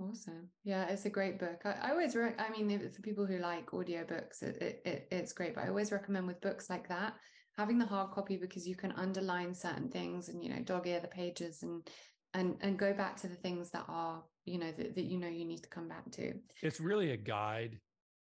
Awesome. 0.00 0.48
Yeah, 0.62 0.86
it's 0.86 1.06
a 1.06 1.10
great 1.10 1.40
book. 1.40 1.62
I, 1.64 1.74
I 1.82 1.90
always, 1.90 2.14
re- 2.14 2.34
I 2.38 2.50
mean, 2.50 2.78
for 2.94 3.02
people 3.02 3.26
who 3.26 3.38
like 3.38 3.72
audiobooks, 3.72 4.42
it, 4.42 4.62
it, 4.62 4.82
it, 4.84 5.08
it's 5.10 5.32
great. 5.32 5.56
But 5.56 5.64
I 5.64 5.68
always 5.68 5.90
recommend 5.90 6.28
with 6.28 6.40
books 6.40 6.70
like 6.70 6.88
that, 6.88 7.14
having 7.56 7.78
the 7.78 7.86
hard 7.86 8.12
copy 8.12 8.36
because 8.36 8.66
you 8.66 8.76
can 8.76 8.92
underline 8.92 9.52
certain 9.52 9.88
things 9.88 10.28
and, 10.28 10.42
you 10.42 10.50
know, 10.50 10.60
dog 10.60 10.86
ear 10.86 11.00
the 11.00 11.08
pages 11.08 11.64
and 11.64 11.86
and 12.34 12.56
and 12.60 12.78
go 12.78 12.92
back 12.92 13.16
to 13.16 13.26
the 13.26 13.34
things 13.34 13.70
that 13.70 13.86
are 13.88 14.22
you 14.48 14.58
know 14.58 14.72
that, 14.76 14.94
that 14.94 15.04
you 15.04 15.18
know 15.18 15.28
you 15.28 15.44
need 15.44 15.62
to 15.62 15.68
come 15.68 15.88
back 15.88 16.10
to. 16.12 16.34
It's 16.62 16.80
really 16.80 17.12
a 17.12 17.16
guide. 17.16 17.78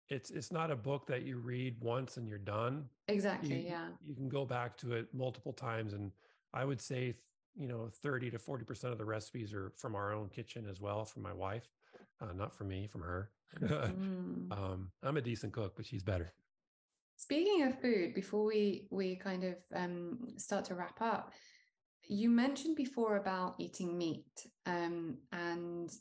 It's 0.10 0.30
it's 0.32 0.52
not 0.52 0.72
a 0.72 0.76
book 0.76 1.08
that 1.08 1.24
you 1.24 1.38
read 1.38 1.78
once 1.82 2.18
and 2.18 2.28
you're 2.28 2.38
done. 2.38 2.86
Exactly 3.08 3.62
you, 3.62 3.70
yeah. 3.70 3.88
you 4.06 4.16
can 4.16 4.30
go 4.30 4.46
back 4.46 4.78
to 4.78 4.94
it 4.94 5.08
multiple 5.14 5.54
times 5.54 5.94
and 5.94 6.12
i 6.54 6.64
would 6.64 6.82
say 6.82 7.14
you 7.56 7.68
know 7.68 7.90
30 8.02 8.32
to 8.32 8.40
40 8.40 8.66
percent 8.66 8.94
of 8.94 8.98
the 8.98 9.06
recipes 9.06 9.54
are 9.54 9.72
from 9.76 9.96
our 9.96 10.14
own 10.14 10.30
kitchen 10.30 10.66
as 10.70 10.80
well 10.80 11.06
from 11.06 11.24
my 11.24 11.34
wife 11.34 11.68
uh, 12.22 12.34
not 12.36 12.56
from 12.56 12.68
me 12.68 12.88
from 12.88 13.02
her. 13.02 13.30
Mm. 13.62 14.50
um, 14.54 14.92
i'm 15.04 15.18
a 15.18 15.22
decent 15.22 15.52
cook 15.52 15.76
but 15.76 15.86
she's 15.86 16.04
better. 16.04 16.32
Speaking 17.18 17.64
of 17.64 17.80
food 17.82 18.14
before 18.14 18.46
we 18.46 18.88
we 18.90 19.18
kind 19.18 19.44
of 19.44 19.56
um, 19.76 20.20
start 20.38 20.64
to 20.66 20.76
wrap 20.76 21.02
up 21.02 21.34
you 22.08 22.30
mentioned 22.30 22.78
before 22.78 23.18
about 23.18 23.56
eating 23.60 23.98
meat 23.98 24.48
um, 24.66 25.18
and 25.34 25.92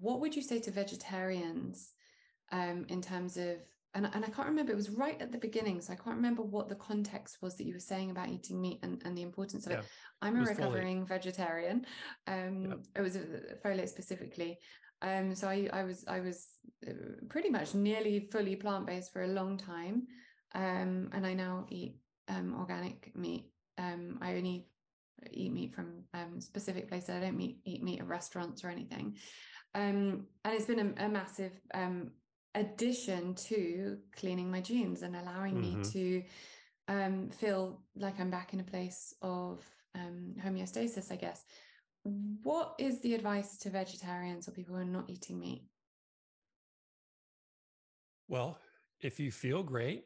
what 0.00 0.20
would 0.20 0.34
you 0.34 0.42
say 0.42 0.60
to 0.60 0.70
vegetarians 0.70 1.92
um, 2.50 2.86
in 2.88 3.00
terms 3.00 3.36
of 3.36 3.56
and, 3.94 4.08
and 4.14 4.24
I 4.24 4.28
can't 4.28 4.48
remember, 4.48 4.72
it 4.72 4.76
was 4.76 4.88
right 4.90 5.20
at 5.20 5.32
the 5.32 5.38
beginning. 5.38 5.80
So 5.82 5.92
I 5.92 5.96
can't 5.96 6.16
remember 6.16 6.42
what 6.42 6.68
the 6.68 6.74
context 6.74 7.42
was 7.42 7.56
that 7.56 7.66
you 7.66 7.74
were 7.74 7.80
saying 7.80 8.10
about 8.10 8.30
eating 8.30 8.60
meat 8.60 8.78
and, 8.82 9.02
and 9.04 9.16
the 9.16 9.22
importance 9.22 9.66
of 9.66 9.72
yeah. 9.72 9.78
it. 9.80 9.84
I'm 10.22 10.40
a 10.40 10.44
recovering 10.44 11.04
folate. 11.04 11.08
vegetarian. 11.08 11.86
Um, 12.26 12.66
yeah. 12.68 12.74
It 12.96 13.02
was 13.02 13.16
a 13.16 13.26
folate 13.62 13.90
specifically. 13.90 14.58
Um, 15.02 15.34
so 15.34 15.48
I, 15.48 15.68
I 15.72 15.82
was 15.82 16.04
I 16.06 16.20
was 16.20 16.46
uh, 16.88 16.92
pretty 17.28 17.50
much 17.50 17.74
nearly 17.74 18.28
fully 18.30 18.56
plant 18.56 18.86
based 18.86 19.12
for 19.12 19.24
a 19.24 19.28
long 19.28 19.58
time, 19.58 20.06
um, 20.54 21.10
and 21.12 21.26
I 21.26 21.34
now 21.34 21.66
eat 21.70 21.96
um, 22.28 22.54
organic 22.58 23.14
meat. 23.16 23.50
Um, 23.78 24.18
I 24.22 24.36
only 24.36 24.68
eat 25.32 25.52
meat 25.52 25.74
from 25.74 26.04
um, 26.14 26.40
specific 26.40 26.88
places. 26.88 27.10
I 27.10 27.20
don't 27.20 27.36
meet, 27.36 27.58
eat 27.64 27.82
meat 27.82 28.00
at 28.00 28.06
restaurants 28.06 28.64
or 28.64 28.68
anything. 28.68 29.16
Um, 29.74 30.26
and 30.44 30.54
it's 30.54 30.66
been 30.66 30.94
a, 30.98 31.04
a 31.04 31.08
massive 31.08 31.52
um, 31.74 32.10
addition 32.54 33.34
to 33.34 33.98
cleaning 34.14 34.50
my 34.50 34.60
genes 34.60 35.02
and 35.02 35.16
allowing 35.16 35.56
mm-hmm. 35.56 35.80
me 35.80 35.90
to 35.92 36.22
um, 36.88 37.30
feel 37.30 37.80
like 37.96 38.20
I'm 38.20 38.30
back 38.30 38.52
in 38.52 38.60
a 38.60 38.64
place 38.64 39.14
of 39.22 39.64
um, 39.94 40.34
homeostasis, 40.44 41.10
I 41.10 41.16
guess. 41.16 41.44
What 42.42 42.74
is 42.78 43.00
the 43.00 43.14
advice 43.14 43.56
to 43.58 43.70
vegetarians 43.70 44.48
or 44.48 44.52
people 44.52 44.74
who 44.74 44.82
are 44.82 44.84
not 44.84 45.08
eating 45.08 45.38
meat? 45.38 45.62
Well, 48.28 48.58
if 49.00 49.20
you 49.20 49.30
feel 49.30 49.62
great, 49.62 50.04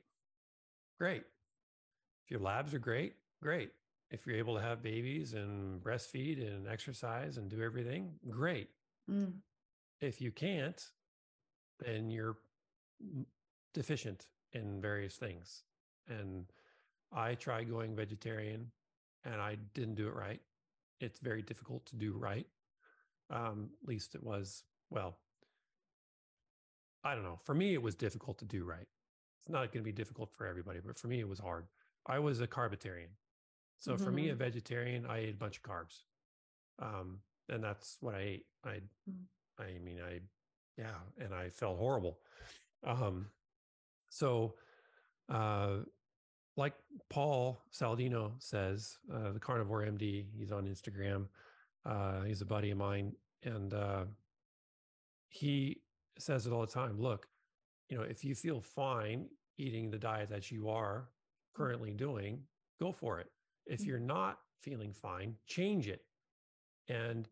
great. 0.98 1.22
If 2.24 2.30
your 2.30 2.40
labs 2.40 2.74
are 2.74 2.78
great, 2.78 3.14
great. 3.43 3.70
If 4.10 4.26
you're 4.26 4.36
able 4.36 4.55
to 4.56 4.60
have 4.60 4.82
babies 4.82 5.34
and 5.34 5.80
breastfeed 5.82 6.47
and 6.47 6.68
exercise 6.68 7.38
and 7.38 7.48
do 7.48 7.62
everything, 7.62 8.12
great. 8.28 8.68
Mm. 9.10 9.34
If 10.01 10.20
you 10.20 10.31
can't, 10.31 10.82
then 11.85 12.10
you're 12.10 12.36
deficient 13.74 14.27
in 14.52 14.81
various 14.81 15.16
things. 15.16 15.64
And 16.09 16.47
I 17.12 17.35
tried 17.35 17.70
going 17.70 17.94
vegetarian 17.94 18.70
and 19.24 19.40
I 19.40 19.56
didn't 19.74 19.94
do 19.94 20.06
it 20.06 20.14
right. 20.14 20.40
It's 21.01 21.18
very 21.18 21.43
difficult 21.43 21.85
to 21.86 21.97
do 21.97 22.12
right. 22.12 22.47
Um, 23.31 23.70
at 23.82 23.89
least 23.89 24.14
it 24.14 24.23
was, 24.23 24.62
well, 24.90 25.18
I 27.05 27.14
don't 27.14 27.24
know. 27.24 27.39
For 27.44 27.55
me, 27.55 27.74
it 27.74 27.82
was 27.82 27.94
difficult 27.94 28.39
to 28.39 28.44
do 28.44 28.64
right. 28.64 28.86
It's 29.40 29.48
not 29.48 29.73
going 29.73 29.82
to 29.82 29.82
be 29.82 29.93
difficult 29.93 30.31
for 30.32 30.47
everybody, 30.47 30.81
but 30.85 30.98
for 30.98 31.09
me, 31.09 31.20
it 31.20 31.28
was 31.28 31.39
hard. 31.39 31.66
I 32.06 32.18
was 32.18 32.40
a 32.40 32.47
carbitarian. 32.47 33.10
So 33.78 33.93
mm-hmm. 33.93 34.05
for 34.05 34.10
me, 34.10 34.28
a 34.28 34.32
mm-hmm. 34.32 34.39
vegetarian, 34.39 35.06
I 35.06 35.18
ate 35.18 35.35
a 35.35 35.39
bunch 35.39 35.59
of 35.59 35.62
carbs. 35.62 36.02
Um, 36.81 37.18
and 37.48 37.62
that's 37.62 37.98
what 38.01 38.14
I 38.14 38.20
ate. 38.20 38.47
I, 38.64 38.81
mm. 39.09 39.24
I 39.59 39.78
mean, 39.85 40.01
I, 40.07 40.20
yeah, 40.78 40.99
and 41.19 41.35
I 41.35 41.49
felt 41.49 41.78
horrible. 41.78 42.19
Um, 42.85 43.27
so, 44.11 44.55
uh, 45.28 45.78
like 46.57 46.74
Paul 47.11 47.61
Saladino 47.73 48.33
says, 48.39 48.97
uh, 49.12 49.33
the 49.33 49.41
carnivore 49.41 49.83
MD, 49.83 50.27
he's 50.37 50.53
on 50.53 50.66
Instagram. 50.66 51.27
Uh, 51.85 52.23
he's 52.23 52.41
a 52.41 52.47
buddy 52.47 52.70
of 52.70 52.78
mine. 52.78 53.12
And 53.43 53.74
uh, 53.74 54.05
he 55.28 55.83
says 56.19 56.47
it 56.47 56.53
all 56.53 56.62
the 56.62 56.66
time. 56.66 56.99
Look, 56.99 57.28
you 57.89 57.97
know, 57.97 58.05
if 58.05 58.24
you 58.24 58.35
feel 58.35 58.61
fine 58.61 59.27
eating 59.59 59.91
the 59.91 59.99
diet 59.99 60.31
that 60.31 60.51
you 60.51 60.69
are 60.69 61.09
currently 61.55 61.93
doing, 61.93 62.41
go 62.81 62.93
for 62.93 63.20
it. 63.20 63.31
If 63.66 63.83
mm. 63.83 63.87
you're 63.87 63.99
not 63.99 64.39
feeling 64.62 64.93
fine, 64.93 65.35
change 65.47 65.89
it. 65.89 66.03
And, 66.89 67.28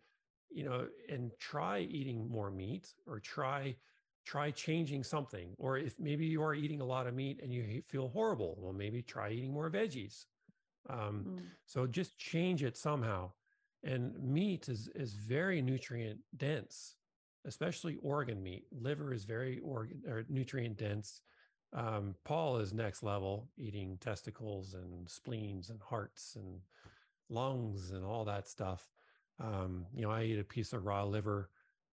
you 0.55 0.65
know, 0.65 0.87
and 1.09 1.33
try 1.41 1.81
eating 1.81 2.31
more 2.31 2.51
meat 2.51 2.95
or 3.07 3.21
try 3.21 3.77
try 4.25 4.51
changing 4.51 5.05
something. 5.05 5.55
Or 5.59 5.77
if 5.77 5.99
maybe 5.99 6.25
you 6.25 6.43
are 6.43 6.55
eating 6.55 6.81
a 6.81 6.85
lot 6.85 7.07
of 7.07 7.15
meat 7.15 7.41
and 7.43 7.53
you 7.53 7.83
feel 7.87 8.09
horrible, 8.09 8.57
well, 8.59 8.73
maybe 8.73 9.03
try 9.03 9.31
eating 9.31 9.53
more 9.53 9.71
veggies. 9.71 10.25
Um, 10.89 11.27
mm. 11.29 11.41
So 11.67 11.87
just 11.87 12.19
change 12.19 12.63
it 12.63 12.77
somehow. 12.77 13.33
And 13.83 14.19
meat 14.23 14.69
is 14.69 14.89
is 14.95 15.15
very 15.15 15.61
nutrient 15.61 16.21
dense, 16.37 16.97
especially 17.47 17.99
organ 18.03 18.43
meat. 18.43 18.65
Liver 18.73 19.13
is 19.13 19.25
very 19.25 19.59
organ 19.59 20.03
or 20.09 20.25
nutrient 20.29 20.79
dense. 20.79 21.21
Um, 21.75 22.15
Paul 22.25 22.59
is 22.59 22.73
next 22.73 23.03
level, 23.03 23.51
eating 23.59 23.99
testicles 24.01 24.75
and 24.75 25.09
spleens 25.09 25.71
and 25.71 25.81
hearts 25.83 26.37
and 26.37 26.61
lungs 27.29 27.91
and 27.91 28.05
all 28.05 28.25
that 28.25 28.49
stuff. 28.49 28.94
Um, 29.41 29.87
you 29.95 30.03
know, 30.03 30.11
I 30.11 30.21
ate 30.23 30.39
a 30.39 30.45
piece 30.45 30.73
of 30.73 30.85
raw 30.85 31.05
liver 31.05 31.51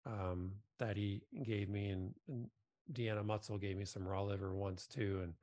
um, 0.06 0.54
that 0.78 0.98
he 0.98 1.22
gave 1.44 1.70
me, 1.70 1.90
and, 1.90 2.14
and 2.28 2.48
Deanna 2.94 3.24
Mutzel 3.26 3.60
gave 3.60 3.78
me 3.78 3.86
some 3.86 4.08
raw 4.08 4.24
liver 4.24 4.54
once 4.54 4.88
too, 4.88 5.22
and 5.24 5.34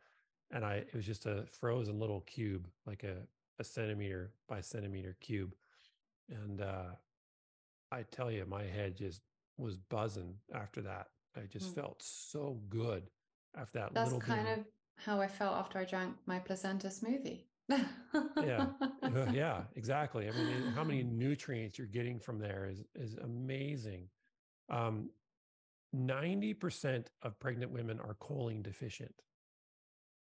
and 0.51 0.64
I 0.64 0.77
it 0.77 0.94
was 0.94 1.06
just 1.06 1.27
a 1.27 1.44
frozen 1.51 1.98
little 1.98 2.20
cube, 2.23 2.68
like 2.86 3.05
a 3.05 3.16
a 3.59 3.64
centimeter 3.64 4.32
by 4.48 4.60
centimeter 4.60 5.16
cube, 5.20 5.55
and 6.28 6.60
uh, 6.60 6.90
I 7.90 8.02
tell 8.02 8.31
you, 8.31 8.44
my 8.47 8.64
head 8.64 8.97
just 8.97 9.23
was 9.56 9.77
buzzing 9.77 10.35
after 10.55 10.82
that. 10.82 11.09
I 11.36 11.47
just 11.47 11.73
mm. 11.73 11.74
felt 11.77 12.02
so 12.02 12.59
good 12.68 13.05
after 13.56 13.78
that. 13.78 13.94
That's 13.94 14.16
kind 14.18 14.48
of 14.48 14.59
how 14.97 15.20
I 15.20 15.28
felt 15.28 15.56
after 15.56 15.78
I 15.78 15.85
drank 15.85 16.16
my 16.27 16.39
placenta 16.39 16.89
smoothie. 16.89 17.43
Yeah, 17.68 18.66
yeah, 19.32 19.62
exactly. 19.74 20.28
I 20.28 20.32
mean, 20.32 20.72
how 20.74 20.84
many 20.84 21.02
nutrients 21.02 21.78
you're 21.78 21.86
getting 21.86 22.18
from 22.18 22.38
there 22.38 22.68
is 22.70 22.84
is 22.94 23.16
amazing. 23.16 24.09
Um, 24.68 25.10
90% 25.94 27.06
of 27.22 27.38
pregnant 27.38 27.72
women 27.72 28.01
are 28.01 28.16
choline 28.20 28.62
deficient. 28.62 29.14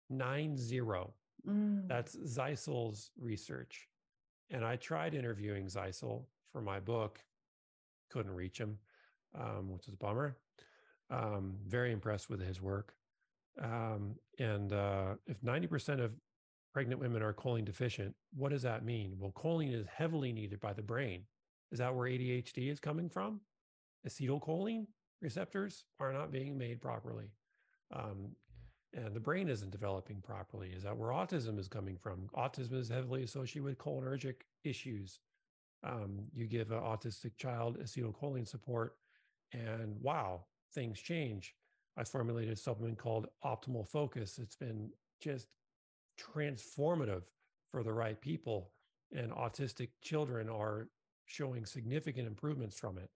Nine 0.09 0.57
zero. 0.57 1.13
Mm. 1.47 1.87
That's 1.89 2.17
Zeisel's 2.17 3.11
research. 3.19 3.89
And 4.51 4.65
I 4.65 4.77
tried 4.77 5.15
interviewing 5.15 5.67
Zeisel 5.67 6.25
for 6.53 6.63
my 6.63 6.81
book, 6.81 7.21
couldn't 8.11 8.33
reach 8.33 8.59
him, 8.59 8.79
um, 9.39 9.71
which 9.71 9.87
is 9.87 9.95
a 9.95 9.97
bummer. 9.97 10.39
Um, 11.11 11.57
very 11.67 11.93
impressed 11.93 12.31
with 12.31 12.41
his 12.41 12.61
work. 12.61 12.95
Um, 13.63 14.15
and 14.39 14.73
uh, 14.73 15.15
if 15.27 15.41
90% 15.43 16.03
of 16.03 16.13
pregnant 16.79 17.01
women 17.01 17.23
are 17.23 17.33
choline 17.33 17.65
deficient, 17.65 18.15
what 18.37 18.51
does 18.53 18.63
that 18.63 18.85
mean? 18.85 19.17
Well, 19.19 19.33
choline 19.33 19.75
is 19.75 19.85
heavily 19.93 20.33
needed 20.33 20.61
by 20.61 20.73
the 20.73 20.81
brain. 20.81 21.25
Is 21.73 21.81
that 21.81 21.93
where 21.93 22.09
ADHD 22.09 22.71
is 22.71 22.79
coming 22.79 23.09
from? 23.09 23.41
acetylcholine 24.07 24.87
receptors 25.21 25.83
are 25.99 26.13
not 26.13 26.31
being 26.31 26.57
made 26.57 26.81
properly. 26.81 27.33
Um, 27.93 28.29
and 28.95 29.13
the 29.13 29.19
brain 29.19 29.49
isn't 29.49 29.73
developing 29.73 30.21
properly. 30.21 30.69
Is 30.69 30.85
that 30.85 30.97
where 30.97 31.11
autism 31.11 31.59
is 31.59 31.67
coming 31.67 31.97
from? 31.97 32.29
Autism 32.37 32.75
is 32.75 32.89
heavily 32.89 33.25
associated 33.25 33.65
with 33.65 33.79
cholinergic 33.79 34.43
issues. 34.63 35.19
Um, 35.83 36.27
you 36.33 36.47
give 36.47 36.71
an 36.71 36.79
autistic 36.79 37.37
child 37.39 37.77
acetylcholine 37.83 38.47
support, 38.47 38.95
and 39.53 39.97
wow, 40.01 40.45
things 40.73 41.01
change. 41.01 41.57
I 41.97 42.05
formulated 42.05 42.53
a 42.53 42.57
supplement 42.57 42.99
called 42.99 43.27
Optimal 43.45 43.89
Focus. 43.89 44.39
It's 44.39 44.55
been 44.55 44.91
just 45.21 45.49
transformative 46.19 47.23
for 47.71 47.83
the 47.83 47.93
right 47.93 48.21
people, 48.21 48.71
and 49.15 49.31
autistic 49.33 49.89
children 50.03 50.49
are 50.49 50.89
showing 51.27 51.65
significant 51.65 52.27
improvements 52.27 52.79
from 52.79 52.99
it. 52.99 53.11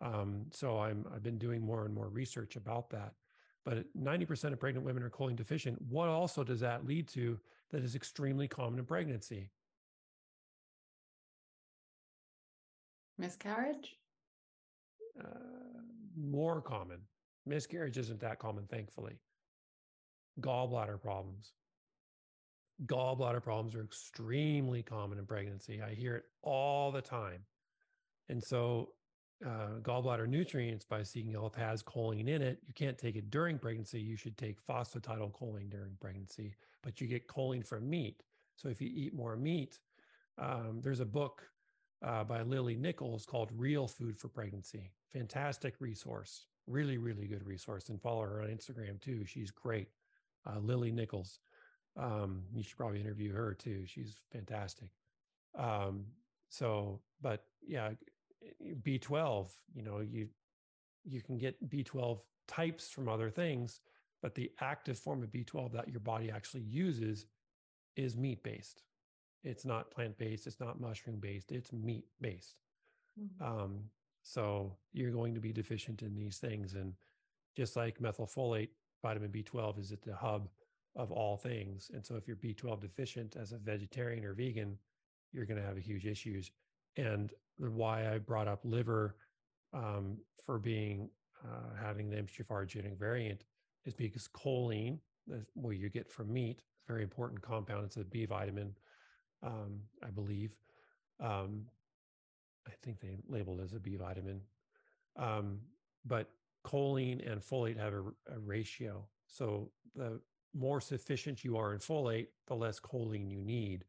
Um, 0.00 0.46
so 0.50 0.78
I'm 0.78 1.06
I've 1.14 1.22
been 1.22 1.38
doing 1.38 1.60
more 1.60 1.84
and 1.84 1.94
more 1.94 2.08
research 2.08 2.56
about 2.56 2.90
that. 2.90 3.14
But 3.64 3.86
90% 3.96 4.52
of 4.52 4.60
pregnant 4.60 4.84
women 4.84 5.02
are 5.02 5.10
choline 5.10 5.36
deficient. 5.36 5.80
What 5.88 6.08
also 6.08 6.44
does 6.44 6.60
that 6.60 6.84
lead 6.84 7.08
to 7.08 7.40
that 7.70 7.82
is 7.82 7.94
extremely 7.94 8.46
common 8.46 8.78
in 8.78 8.84
pregnancy? 8.84 9.48
Miscarriage? 13.16 13.96
Uh, 15.18 15.28
more 16.16 16.60
common. 16.60 16.98
Miscarriage 17.46 17.96
isn't 17.96 18.20
that 18.20 18.38
common, 18.38 18.66
thankfully. 18.66 19.18
Gallbladder 20.40 21.00
problems. 21.00 21.52
Gallbladder 22.86 23.42
problems 23.42 23.74
are 23.74 23.84
extremely 23.84 24.82
common 24.82 25.18
in 25.18 25.26
pregnancy. 25.26 25.80
I 25.80 25.94
hear 25.94 26.16
it 26.16 26.24
all 26.42 26.90
the 26.90 27.00
time. 27.00 27.40
And 28.28 28.42
so 28.42 28.90
uh, 29.44 29.78
gallbladder 29.82 30.26
nutrients 30.26 30.84
by 30.84 31.02
Seeking 31.02 31.32
Health 31.32 31.54
has 31.54 31.82
choline 31.82 32.28
in 32.28 32.42
it. 32.42 32.58
You 32.66 32.74
can't 32.74 32.98
take 32.98 33.16
it 33.16 33.30
during 33.30 33.58
pregnancy. 33.58 34.00
You 34.00 34.16
should 34.16 34.38
take 34.38 34.64
phosphatidylcholine 34.66 35.70
during 35.70 35.96
pregnancy, 36.00 36.54
but 36.82 37.00
you 37.00 37.06
get 37.06 37.28
choline 37.28 37.66
from 37.66 37.88
meat. 37.88 38.22
So 38.56 38.68
if 38.68 38.80
you 38.80 38.90
eat 38.92 39.14
more 39.14 39.36
meat, 39.36 39.78
um, 40.38 40.80
there's 40.82 41.00
a 41.00 41.06
book 41.06 41.42
uh, 42.04 42.24
by 42.24 42.42
Lily 42.42 42.76
Nichols 42.76 43.26
called 43.26 43.50
Real 43.56 43.86
Food 43.86 44.18
for 44.18 44.28
Pregnancy. 44.28 44.92
Fantastic 45.12 45.74
resource, 45.80 46.46
really, 46.66 46.98
really 46.98 47.26
good 47.26 47.46
resource. 47.46 47.88
And 47.88 48.00
follow 48.00 48.22
her 48.22 48.42
on 48.42 48.48
Instagram 48.48 49.00
too. 49.00 49.24
She's 49.24 49.50
great. 49.50 49.88
Uh, 50.46 50.58
Lily 50.58 50.90
Nichols. 50.90 51.38
Um, 51.96 52.42
you 52.52 52.62
should 52.62 52.76
probably 52.76 53.00
interview 53.00 53.32
her 53.32 53.54
too. 53.54 53.84
She's 53.86 54.20
fantastic. 54.32 54.88
Um, 55.56 56.06
so, 56.48 57.00
but 57.20 57.44
yeah, 57.66 57.90
B12, 58.82 59.48
you 59.74 59.82
know, 59.82 60.00
you 60.00 60.28
you 61.04 61.20
can 61.20 61.36
get 61.36 61.68
B12 61.68 62.20
types 62.48 62.90
from 62.90 63.08
other 63.08 63.30
things, 63.30 63.80
but 64.22 64.34
the 64.34 64.50
active 64.60 64.98
form 64.98 65.22
of 65.22 65.30
B12 65.30 65.72
that 65.72 65.88
your 65.88 66.00
body 66.00 66.30
actually 66.30 66.62
uses 66.62 67.26
is 67.96 68.16
meat 68.16 68.42
based. 68.42 68.82
It's 69.42 69.66
not 69.66 69.90
plant 69.90 70.16
based, 70.16 70.46
it's 70.46 70.60
not 70.60 70.80
mushroom 70.80 71.18
based, 71.20 71.52
it's 71.52 71.72
meat 71.72 72.06
based. 72.20 72.56
Mm-hmm. 73.20 73.44
Um, 73.44 73.80
so 74.22 74.76
you're 74.92 75.10
going 75.10 75.34
to 75.34 75.40
be 75.40 75.52
deficient 75.52 76.02
in 76.02 76.14
these 76.14 76.38
things. 76.38 76.74
And 76.74 76.94
just 77.54 77.76
like 77.76 77.98
methylfolate, 77.98 78.70
vitamin 79.02 79.30
B12 79.30 79.78
is 79.78 79.92
at 79.92 80.02
the 80.02 80.14
hub 80.14 80.48
of 80.96 81.10
all 81.10 81.36
things. 81.36 81.90
And 81.92 82.04
so 82.04 82.16
if 82.16 82.26
you're 82.26 82.36
B12 82.36 82.80
deficient 82.80 83.36
as 83.36 83.52
a 83.52 83.58
vegetarian 83.58 84.24
or 84.24 84.34
vegan, 84.34 84.78
you're 85.32 85.46
going 85.46 85.60
to 85.60 85.66
have 85.66 85.76
huge 85.76 86.06
issues. 86.06 86.50
And 86.96 87.32
the, 87.58 87.70
why 87.70 88.12
I 88.12 88.18
brought 88.18 88.48
up 88.48 88.60
liver 88.64 89.16
um, 89.72 90.18
for 90.44 90.58
being 90.58 91.10
uh, 91.44 91.74
having 91.80 92.08
the 92.08 92.16
MTHFR 92.16 92.66
genetic 92.66 92.98
variant 92.98 93.44
is 93.84 93.94
because 93.94 94.28
choline, 94.28 94.98
what 95.54 95.76
you 95.76 95.88
get 95.88 96.10
from 96.10 96.32
meat, 96.32 96.62
very 96.86 97.02
important 97.02 97.42
compound. 97.42 97.84
It's 97.84 97.96
a 97.96 98.04
B 98.04 98.24
vitamin, 98.24 98.74
um, 99.42 99.80
I 100.02 100.10
believe. 100.10 100.56
Um, 101.20 101.66
I 102.66 102.72
think 102.82 103.00
they 103.00 103.18
labeled 103.28 103.60
as 103.60 103.72
a 103.72 103.80
B 103.80 103.96
vitamin. 103.96 104.40
Um, 105.16 105.58
but 106.06 106.28
choline 106.66 107.30
and 107.30 107.40
folate 107.40 107.78
have 107.78 107.92
a, 107.92 108.02
a 108.34 108.38
ratio. 108.38 109.06
So 109.26 109.70
the 109.94 110.20
more 110.54 110.80
sufficient 110.80 111.44
you 111.44 111.56
are 111.56 111.72
in 111.72 111.78
folate, 111.78 112.28
the 112.46 112.54
less 112.54 112.80
choline 112.80 113.30
you 113.30 113.40
need. 113.40 113.84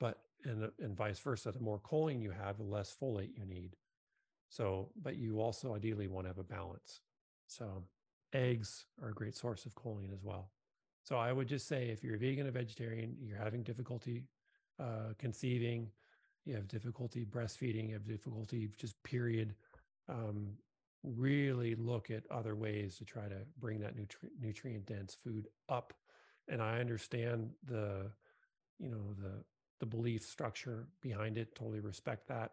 But 0.00 0.18
and 0.44 0.70
and 0.80 0.96
vice 0.96 1.18
versa, 1.18 1.52
the 1.52 1.60
more 1.60 1.80
choline 1.80 2.22
you 2.22 2.30
have, 2.30 2.58
the 2.58 2.64
less 2.64 2.94
folate 3.00 3.36
you 3.36 3.46
need. 3.46 3.76
So, 4.48 4.90
but 5.02 5.16
you 5.16 5.40
also 5.40 5.74
ideally 5.74 6.08
want 6.08 6.26
to 6.26 6.28
have 6.28 6.38
a 6.38 6.44
balance. 6.44 7.00
So, 7.46 7.84
eggs 8.32 8.86
are 9.02 9.08
a 9.08 9.14
great 9.14 9.36
source 9.36 9.66
of 9.66 9.74
choline 9.74 10.12
as 10.12 10.22
well. 10.22 10.50
So, 11.02 11.16
I 11.16 11.32
would 11.32 11.48
just 11.48 11.66
say 11.66 11.88
if 11.88 12.04
you're 12.04 12.16
a 12.16 12.18
vegan 12.18 12.46
or 12.46 12.52
vegetarian, 12.52 13.16
you're 13.20 13.38
having 13.38 13.62
difficulty 13.62 14.24
uh, 14.78 15.14
conceiving, 15.18 15.88
you 16.44 16.54
have 16.54 16.68
difficulty 16.68 17.24
breastfeeding, 17.24 17.88
you 17.88 17.94
have 17.94 18.06
difficulty 18.06 18.68
just 18.76 19.02
period. 19.02 19.54
Um, 20.08 20.50
really 21.06 21.74
look 21.74 22.10
at 22.10 22.24
other 22.30 22.54
ways 22.54 22.96
to 22.98 23.04
try 23.04 23.28
to 23.28 23.38
bring 23.58 23.80
that 23.80 23.96
nutri- 23.96 24.30
nutrient 24.40 24.86
dense 24.86 25.14
food 25.14 25.48
up. 25.68 25.94
And 26.48 26.60
I 26.60 26.78
understand 26.80 27.50
the, 27.64 28.10
you 28.78 28.90
know, 28.90 29.14
the 29.20 29.44
the 29.78 29.86
belief 29.86 30.24
structure 30.24 30.88
behind 31.02 31.36
it. 31.36 31.54
Totally 31.54 31.80
respect 31.80 32.28
that. 32.28 32.52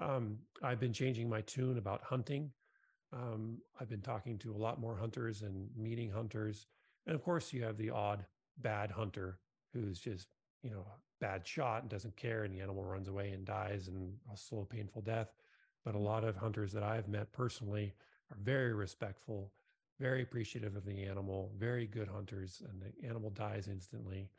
Um, 0.00 0.38
I've 0.62 0.80
been 0.80 0.92
changing 0.92 1.28
my 1.28 1.42
tune 1.42 1.76
about 1.76 2.02
hunting. 2.02 2.50
Um, 3.12 3.58
I've 3.78 3.90
been 3.90 4.00
talking 4.00 4.38
to 4.38 4.54
a 4.54 4.56
lot 4.56 4.80
more 4.80 4.96
hunters 4.96 5.42
and 5.42 5.68
meeting 5.76 6.10
hunters. 6.10 6.66
And 7.06 7.14
of 7.14 7.22
course, 7.22 7.52
you 7.52 7.62
have 7.62 7.76
the 7.76 7.90
odd 7.90 8.24
bad 8.58 8.90
hunter 8.90 9.38
who's 9.74 9.98
just, 9.98 10.28
you 10.62 10.70
know, 10.70 10.86
bad 11.20 11.46
shot 11.46 11.82
and 11.82 11.90
doesn't 11.90 12.16
care, 12.16 12.44
and 12.44 12.54
the 12.54 12.60
animal 12.60 12.84
runs 12.84 13.08
away 13.08 13.30
and 13.30 13.44
dies 13.44 13.88
and 13.88 14.14
a 14.32 14.36
slow, 14.36 14.64
painful 14.64 15.02
death. 15.02 15.28
But 15.84 15.94
a 15.94 15.98
lot 15.98 16.24
of 16.24 16.36
hunters 16.36 16.72
that 16.72 16.82
I've 16.82 17.08
met 17.08 17.32
personally 17.32 17.94
are 18.30 18.38
very 18.42 18.72
respectful, 18.72 19.52
very 19.98 20.22
appreciative 20.22 20.76
of 20.76 20.84
the 20.84 21.02
animal, 21.02 21.52
very 21.58 21.86
good 21.86 22.08
hunters, 22.08 22.62
and 22.68 22.80
the 22.80 23.08
animal 23.08 23.30
dies 23.30 23.68
instantly. 23.68 24.30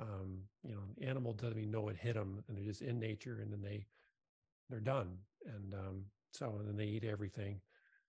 Um, 0.00 0.40
you 0.62 0.74
know, 0.74 0.82
the 0.98 1.06
animal 1.06 1.32
doesn't 1.32 1.58
even 1.58 1.70
know 1.70 1.88
it 1.88 1.96
hit 1.96 2.14
them, 2.14 2.42
and 2.46 2.56
they're 2.56 2.64
just 2.64 2.82
in 2.82 3.00
nature, 3.00 3.40
and 3.40 3.52
then 3.52 3.62
they 3.62 3.86
they're 4.68 4.80
done. 4.80 5.16
And 5.46 5.74
um, 5.74 6.04
so, 6.32 6.56
and 6.58 6.68
then 6.68 6.76
they 6.76 6.84
eat 6.86 7.04
everything. 7.04 7.60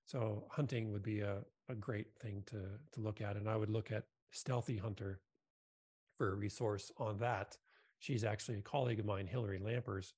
So 0.05 0.45
hunting 0.49 0.91
would 0.91 1.03
be 1.03 1.21
a, 1.21 1.37
a 1.69 1.75
great 1.75 2.07
thing 2.21 2.43
to, 2.47 2.57
to 2.93 2.99
look 3.01 3.21
at. 3.21 3.35
And 3.35 3.49
I 3.49 3.55
would 3.55 3.69
look 3.69 3.91
at 3.91 4.05
Stealthy 4.31 4.77
Hunter 4.77 5.21
for 6.17 6.33
a 6.33 6.35
resource 6.35 6.91
on 6.97 7.17
that. 7.19 7.57
She's 7.99 8.23
actually 8.23 8.57
a 8.57 8.61
colleague 8.61 8.99
of 8.99 9.05
mine, 9.05 9.27
Hillary 9.27 9.59
Lampers. 9.59 10.13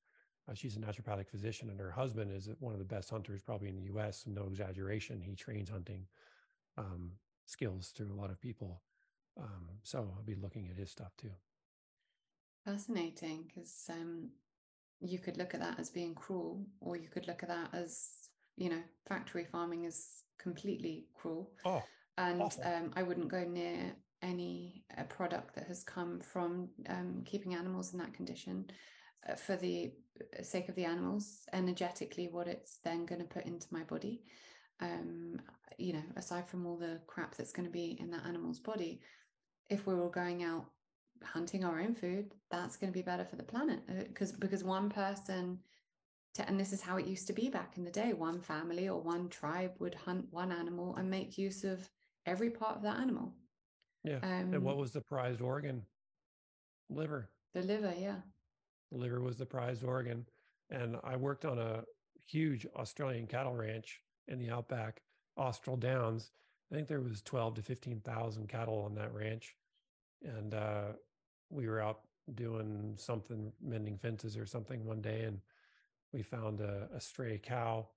Uh, 0.49 0.53
she's 0.53 0.75
a 0.75 0.79
naturopathic 0.79 1.29
physician, 1.29 1.69
and 1.69 1.79
her 1.79 1.91
husband 1.91 2.31
is 2.31 2.49
one 2.59 2.73
of 2.73 2.79
the 2.79 2.85
best 2.85 3.09
hunters 3.09 3.41
probably 3.41 3.69
in 3.69 3.75
the 3.75 3.93
US. 3.93 4.25
No 4.27 4.43
exaggeration. 4.43 5.21
He 5.21 5.35
trains 5.35 5.69
hunting 5.69 6.05
um, 6.77 7.13
skills 7.45 7.93
through 7.95 8.11
a 8.11 8.19
lot 8.19 8.29
of 8.29 8.41
people. 8.41 8.81
Um, 9.39 9.67
so 9.83 10.11
I'll 10.15 10.23
be 10.23 10.35
looking 10.35 10.69
at 10.69 10.77
his 10.77 10.91
stuff 10.91 11.11
too. 11.17 11.31
Fascinating 12.65 13.45
because 13.47 13.89
um, 13.89 14.29
you 15.01 15.19
could 15.19 15.37
look 15.37 15.53
at 15.53 15.59
that 15.61 15.79
as 15.79 15.89
being 15.89 16.13
cruel, 16.13 16.65
or 16.81 16.97
you 16.97 17.07
could 17.07 17.27
look 17.27 17.43
at 17.43 17.49
that 17.49 17.69
as, 17.73 18.29
you 18.57 18.69
know, 18.69 18.81
factory 19.07 19.45
farming 19.45 19.85
is 19.85 20.23
completely 20.37 21.05
cruel. 21.13 21.51
Oh, 21.65 21.83
and 22.17 22.41
um, 22.63 22.91
I 22.95 23.03
wouldn't 23.03 23.29
go 23.29 23.43
near 23.43 23.93
any 24.21 24.83
uh, 24.97 25.03
product 25.03 25.55
that 25.55 25.67
has 25.67 25.83
come 25.83 26.19
from 26.21 26.69
um, 26.87 27.23
keeping 27.25 27.55
animals 27.55 27.91
in 27.93 27.99
that 27.99 28.13
condition 28.13 28.65
for 29.37 29.55
the 29.55 29.91
uh, 30.21 30.43
sake 30.43 30.69
of 30.69 30.75
the 30.75 30.85
animals. 30.85 31.47
Energetically, 31.53 32.27
what 32.27 32.47
it's 32.47 32.77
then 32.83 33.05
going 33.05 33.21
to 33.21 33.27
put 33.27 33.45
into 33.45 33.67
my 33.71 33.83
body, 33.83 34.21
um, 34.79 35.39
you 35.77 35.93
know, 35.93 36.03
aside 36.15 36.47
from 36.47 36.65
all 36.65 36.77
the 36.77 36.99
crap 37.07 37.35
that's 37.35 37.51
going 37.51 37.65
to 37.65 37.71
be 37.71 37.97
in 37.99 38.11
that 38.11 38.25
animal's 38.25 38.59
body, 38.59 39.01
if 39.69 39.87
we 39.87 39.95
were 39.95 40.09
going 40.09 40.43
out 40.43 40.65
hunting 41.23 41.63
our 41.63 41.79
own 41.79 41.95
food, 41.95 42.33
that's 42.51 42.77
going 42.77 42.91
to 42.91 42.97
be 42.97 43.03
better 43.03 43.25
for 43.25 43.35
the 43.35 43.43
planet 43.43 43.79
because 43.87 44.33
uh, 44.33 44.37
because 44.39 44.63
one 44.63 44.89
person 44.89 45.59
to, 46.35 46.47
and 46.47 46.59
this 46.59 46.73
is 46.73 46.81
how 46.81 46.97
it 46.97 47.05
used 47.05 47.27
to 47.27 47.33
be 47.33 47.49
back 47.49 47.77
in 47.77 47.83
the 47.83 47.91
day 47.91 48.13
one 48.13 48.41
family 48.41 48.89
or 48.89 48.99
one 48.99 49.29
tribe 49.29 49.73
would 49.79 49.95
hunt 49.95 50.25
one 50.31 50.51
animal 50.51 50.95
and 50.95 51.09
make 51.09 51.37
use 51.37 51.63
of 51.63 51.89
every 52.25 52.49
part 52.49 52.77
of 52.77 52.83
that 52.83 52.99
animal. 52.99 53.33
Yeah. 54.03 54.17
Um, 54.23 54.53
and 54.53 54.63
what 54.63 54.77
was 54.77 54.91
the 54.91 55.01
prized 55.01 55.41
organ? 55.41 55.83
Liver. 56.89 57.29
The 57.53 57.61
liver 57.61 57.93
yeah 57.97 58.17
liver 58.97 59.21
was 59.21 59.37
the 59.37 59.45
prized 59.45 59.83
organ. 59.83 60.25
And 60.69 60.97
i 61.03 61.15
worked 61.15 61.45
on 61.45 61.59
a 61.59 61.83
huge 62.25 62.65
australian 62.75 63.27
cattle 63.27 63.53
ranch 63.53 63.99
in 64.27 64.39
the 64.39 64.49
outback 64.49 65.01
austral 65.37 65.77
downs. 65.77 66.31
I 66.71 66.75
think 66.75 66.87
there 66.87 67.01
was 67.01 67.21
12 67.21 67.55
to 67.55 67.61
15000 67.61 68.47
cattle 68.47 68.81
on 68.83 68.95
that 68.95 69.13
ranch. 69.13 69.55
And 70.23 70.53
uh, 70.53 70.93
we 71.49 71.67
were 71.67 71.81
out 71.81 71.99
doing 72.33 72.95
something, 72.97 73.51
mending 73.61 73.97
fences 73.97 74.37
or 74.37 74.45
something 74.45 74.85
one 74.85 75.01
day, 75.01 75.23
and 75.23 75.39
we 76.13 76.21
found 76.21 76.61
a, 76.61 76.87
a 76.95 77.01
stray 77.01 77.39
cow 77.43 77.87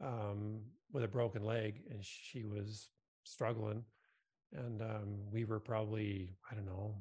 um, 0.00 0.60
with 0.92 1.04
a 1.04 1.08
broken 1.08 1.44
leg, 1.44 1.82
and 1.90 2.04
she 2.04 2.44
was 2.44 2.90
struggling. 3.24 3.84
And 4.52 4.82
um, 4.82 5.30
we 5.32 5.44
were 5.44 5.58
probably, 5.58 6.36
I 6.50 6.54
don't 6.54 6.66
know, 6.66 6.94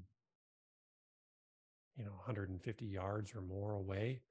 you 1.98 2.06
know, 2.06 2.12
150 2.12 2.86
yards 2.86 3.34
or 3.36 3.42
more 3.42 3.74
away. 3.74 4.22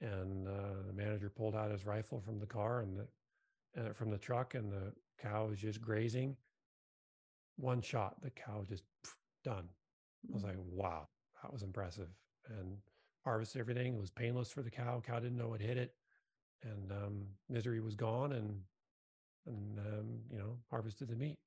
And 0.00 0.48
uh, 0.48 0.82
the 0.86 0.92
manager 0.92 1.30
pulled 1.30 1.54
out 1.54 1.70
his 1.70 1.86
rifle 1.86 2.20
from 2.20 2.38
the 2.38 2.46
car 2.46 2.80
and 2.80 2.98
the, 2.98 3.82
uh, 3.82 3.92
from 3.92 4.10
the 4.10 4.18
truck, 4.18 4.54
and 4.54 4.70
the 4.70 4.92
cow 5.20 5.46
was 5.46 5.60
just 5.60 5.80
grazing. 5.80 6.36
One 7.56 7.80
shot, 7.80 8.20
the 8.20 8.30
cow 8.30 8.64
just 8.68 8.82
pff, 9.06 9.12
done. 9.44 9.68
I 10.28 10.34
was 10.34 10.42
mm. 10.42 10.48
like, 10.48 10.56
wow, 10.70 11.08
that 11.42 11.52
was 11.52 11.62
impressive. 11.62 12.08
And 12.48 12.76
harvested 13.24 13.60
everything. 13.60 13.94
It 13.94 14.00
was 14.00 14.10
painless 14.10 14.50
for 14.50 14.62
the 14.62 14.70
cow. 14.70 15.02
Cow 15.04 15.20
didn't 15.20 15.38
know 15.38 15.48
what 15.48 15.60
hit 15.60 15.76
it. 15.76 15.94
And 16.64 16.92
um, 16.92 17.26
misery 17.48 17.80
was 17.80 17.94
gone 17.94 18.32
and 18.32 18.60
and 19.46 19.78
um, 19.78 20.20
you 20.30 20.38
know, 20.38 20.56
harvested 20.70 21.08
the 21.08 21.16
meat. 21.16 21.38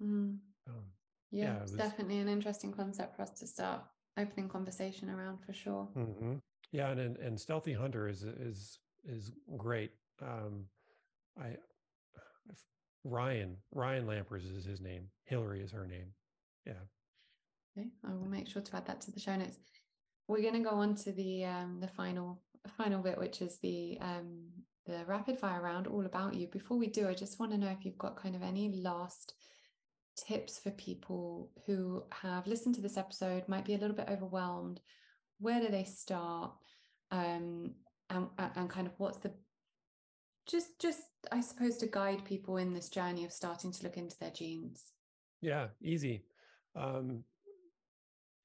Mm. 0.00 0.38
Um, 0.68 0.84
yeah, 1.30 1.44
yeah, 1.44 1.52
it's 1.62 1.72
it 1.72 1.78
was, 1.78 1.88
definitely 1.88 2.18
an 2.18 2.28
interesting 2.28 2.72
concept 2.72 3.16
for 3.16 3.22
us 3.22 3.30
to 3.30 3.46
start 3.46 3.82
opening 4.18 4.48
conversation 4.48 5.10
around 5.10 5.38
for 5.44 5.52
sure. 5.52 5.88
Mm-hmm. 5.96 6.34
Yeah, 6.70 6.90
and, 6.90 7.16
and 7.18 7.38
stealthy 7.38 7.72
hunter 7.72 8.08
is 8.08 8.22
is 8.22 8.78
is 9.04 9.32
great. 9.56 9.90
Um, 10.22 10.66
I 11.40 11.56
Ryan 13.04 13.56
Ryan 13.72 14.06
Lampers 14.06 14.44
is 14.56 14.64
his 14.64 14.80
name. 14.80 15.08
Hillary 15.24 15.62
is 15.62 15.72
her 15.72 15.86
name. 15.86 16.12
Yeah, 16.66 16.74
Okay, 17.76 17.88
I 18.04 18.12
will 18.12 18.28
make 18.28 18.48
sure 18.48 18.62
to 18.62 18.76
add 18.76 18.86
that 18.86 19.00
to 19.02 19.10
the 19.10 19.20
show 19.20 19.34
notes. 19.34 19.58
We're 20.28 20.42
going 20.42 20.62
to 20.62 20.68
go 20.68 20.76
on 20.76 20.94
to 20.96 21.12
the 21.12 21.44
um, 21.44 21.78
the 21.80 21.88
final 21.88 22.40
final 22.76 23.02
bit, 23.02 23.18
which 23.18 23.40
is 23.40 23.58
the 23.58 23.98
um, 24.00 24.48
the 24.86 25.04
rapid 25.06 25.38
fire 25.38 25.62
round, 25.62 25.86
all 25.86 26.06
about 26.06 26.34
you. 26.34 26.48
Before 26.48 26.76
we 26.76 26.88
do, 26.88 27.08
I 27.08 27.14
just 27.14 27.40
want 27.40 27.52
to 27.52 27.58
know 27.58 27.68
if 27.68 27.84
you've 27.84 27.98
got 27.98 28.16
kind 28.16 28.34
of 28.36 28.42
any 28.42 28.70
last 28.82 29.34
tips 30.16 30.58
for 30.58 30.70
people 30.72 31.50
who 31.66 32.02
have 32.10 32.46
listened 32.46 32.74
to 32.76 32.80
this 32.80 32.96
episode, 32.96 33.48
might 33.48 33.64
be 33.64 33.74
a 33.74 33.78
little 33.78 33.96
bit 33.96 34.08
overwhelmed. 34.08 34.80
Where 35.38 35.60
do 35.60 35.68
they 35.68 35.84
start? 35.84 36.52
Um, 37.10 37.72
and, 38.10 38.28
and 38.38 38.70
kind 38.70 38.86
of 38.86 38.92
what's 38.98 39.18
the 39.18 39.32
just 40.46 40.78
just 40.80 41.02
I 41.30 41.40
suppose 41.40 41.76
to 41.78 41.86
guide 41.86 42.24
people 42.24 42.56
in 42.56 42.74
this 42.74 42.88
journey 42.88 43.24
of 43.24 43.32
starting 43.32 43.72
to 43.72 43.82
look 43.84 43.96
into 43.96 44.18
their 44.18 44.30
genes. 44.30 44.82
Yeah, 45.40 45.68
easy. 45.82 46.24
Um, 46.74 47.24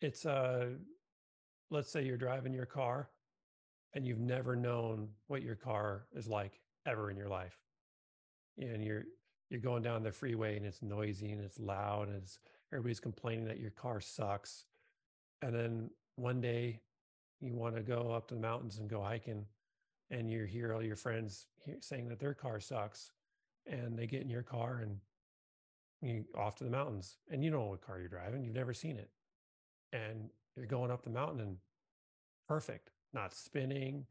it's 0.01 0.25
uh 0.25 0.67
let's 1.71 1.91
say 1.91 2.03
you're 2.03 2.17
driving 2.17 2.53
your 2.53 2.65
car 2.65 3.09
and 3.93 4.05
you've 4.05 4.19
never 4.19 4.55
known 4.55 5.09
what 5.27 5.41
your 5.41 5.55
car 5.55 6.05
is 6.15 6.27
like 6.27 6.61
ever 6.85 7.09
in 7.09 7.17
your 7.17 7.29
life 7.29 7.57
and 8.57 8.83
you're 8.83 9.03
you're 9.49 9.61
going 9.61 9.83
down 9.83 10.03
the 10.03 10.11
freeway 10.11 10.57
and 10.57 10.65
it's 10.65 10.81
noisy 10.81 11.31
and 11.31 11.43
it's 11.43 11.59
loud 11.59 12.07
and 12.07 12.17
it's 12.17 12.39
everybody's 12.71 12.99
complaining 12.99 13.45
that 13.45 13.59
your 13.59 13.71
car 13.71 13.99
sucks. 14.01 14.65
And 15.41 15.53
then 15.53 15.89
one 16.15 16.41
day 16.41 16.81
you 17.39 17.55
want 17.55 17.75
to 17.75 17.81
go 17.81 18.11
up 18.11 18.27
to 18.27 18.35
the 18.35 18.41
mountains 18.41 18.79
and 18.79 18.89
go 18.89 19.01
hiking 19.01 19.45
and 20.09 20.29
you 20.29 20.45
hear 20.45 20.73
all 20.73 20.83
your 20.83 20.95
friends 20.95 21.47
saying 21.79 22.09
that 22.09 22.19
their 22.19 22.33
car 22.33 22.59
sucks 22.59 23.11
and 23.65 23.97
they 23.97 24.07
get 24.07 24.21
in 24.21 24.29
your 24.29 24.43
car 24.43 24.79
and 24.81 24.97
you 26.01 26.25
off 26.37 26.55
to 26.55 26.63
the 26.63 26.69
mountains 26.69 27.17
and 27.31 27.43
you 27.43 27.49
don't 27.49 27.61
know 27.61 27.69
what 27.69 27.81
car 27.81 27.99
you're 27.99 28.07
driving 28.07 28.43
you've 28.43 28.55
never 28.55 28.73
seen 28.73 28.97
it. 28.97 29.09
And 29.93 30.29
you're 30.55 30.65
going 30.65 30.91
up 30.91 31.03
the 31.03 31.09
mountain 31.09 31.39
and 31.39 31.57
perfect, 32.47 32.91
not 33.13 33.33
spinning, 33.33 34.05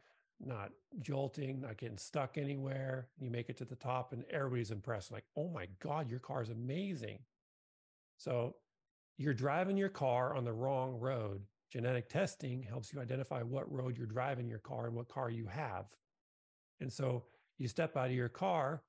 not 0.45 0.71
jolting, 1.01 1.61
not 1.61 1.79
getting 1.79 1.97
stuck 1.97 2.37
anywhere. 2.37 3.09
You 3.19 3.31
make 3.31 3.49
it 3.49 3.57
to 3.59 3.65
the 3.65 3.77
top 3.77 4.13
and 4.13 4.25
everybody's 4.31 4.71
impressed. 4.71 5.11
Like, 5.11 5.25
oh 5.37 5.49
my 5.49 5.67
God, 5.81 6.11
your 6.11 6.21
car 6.21 6.43
is 6.43 6.51
amazing. 6.51 7.19
So 8.19 8.57
you're 9.19 9.35
driving 9.35 9.77
your 9.77 9.89
car 9.89 10.35
on 10.35 10.45
the 10.45 10.53
wrong 10.53 10.99
road. 10.99 11.43
Genetic 11.73 12.09
testing 12.09 12.63
helps 12.63 12.93
you 12.93 13.01
identify 13.01 13.43
what 13.43 13.71
road 13.73 13.97
you're 13.97 14.07
driving 14.07 14.49
your 14.49 14.59
car 14.59 14.87
and 14.87 14.95
what 14.95 15.09
car 15.09 15.31
you 15.31 15.47
have. 15.47 15.87
And 16.81 16.93
so 16.93 17.25
you 17.59 17.69
step 17.69 17.97
out 17.97 18.09
of 18.09 18.15
your 18.15 18.29
car 18.29 18.83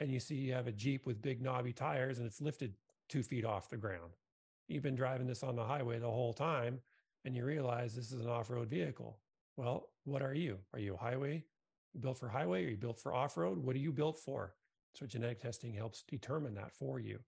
and 0.00 0.10
you 0.10 0.18
see 0.18 0.34
you 0.34 0.52
have 0.54 0.66
a 0.66 0.72
Jeep 0.72 1.06
with 1.06 1.22
big 1.22 1.42
knobby 1.42 1.72
tires 1.72 2.18
and 2.18 2.26
it's 2.26 2.40
lifted 2.40 2.74
two 3.08 3.22
feet 3.22 3.44
off 3.44 3.68
the 3.68 3.76
ground. 3.76 4.12
You've 4.68 4.82
been 4.82 4.96
driving 4.96 5.26
this 5.26 5.42
on 5.42 5.56
the 5.56 5.64
highway 5.64 5.98
the 5.98 6.10
whole 6.10 6.32
time 6.32 6.80
and 7.24 7.36
you 7.36 7.44
realize 7.44 7.94
this 7.94 8.12
is 8.12 8.20
an 8.20 8.28
off 8.28 8.50
road 8.50 8.68
vehicle. 8.68 9.18
Well, 9.56 9.88
what 10.04 10.22
are 10.22 10.34
you? 10.34 10.58
Are 10.72 10.78
you 10.78 10.94
a 10.94 10.98
highway 10.98 11.44
built 12.00 12.18
for 12.18 12.28
highway? 12.28 12.64
Are 12.64 12.70
you 12.70 12.76
built 12.76 13.00
for 13.00 13.14
off 13.14 13.36
road? 13.36 13.58
What 13.58 13.76
are 13.76 13.80
you 13.80 13.92
built 13.92 14.18
for? 14.18 14.54
So 14.94 15.06
genetic 15.06 15.40
testing 15.40 15.72
helps 15.72 16.02
determine 16.02 16.54
that 16.54 16.72
for 16.72 16.98
you. 17.00 17.18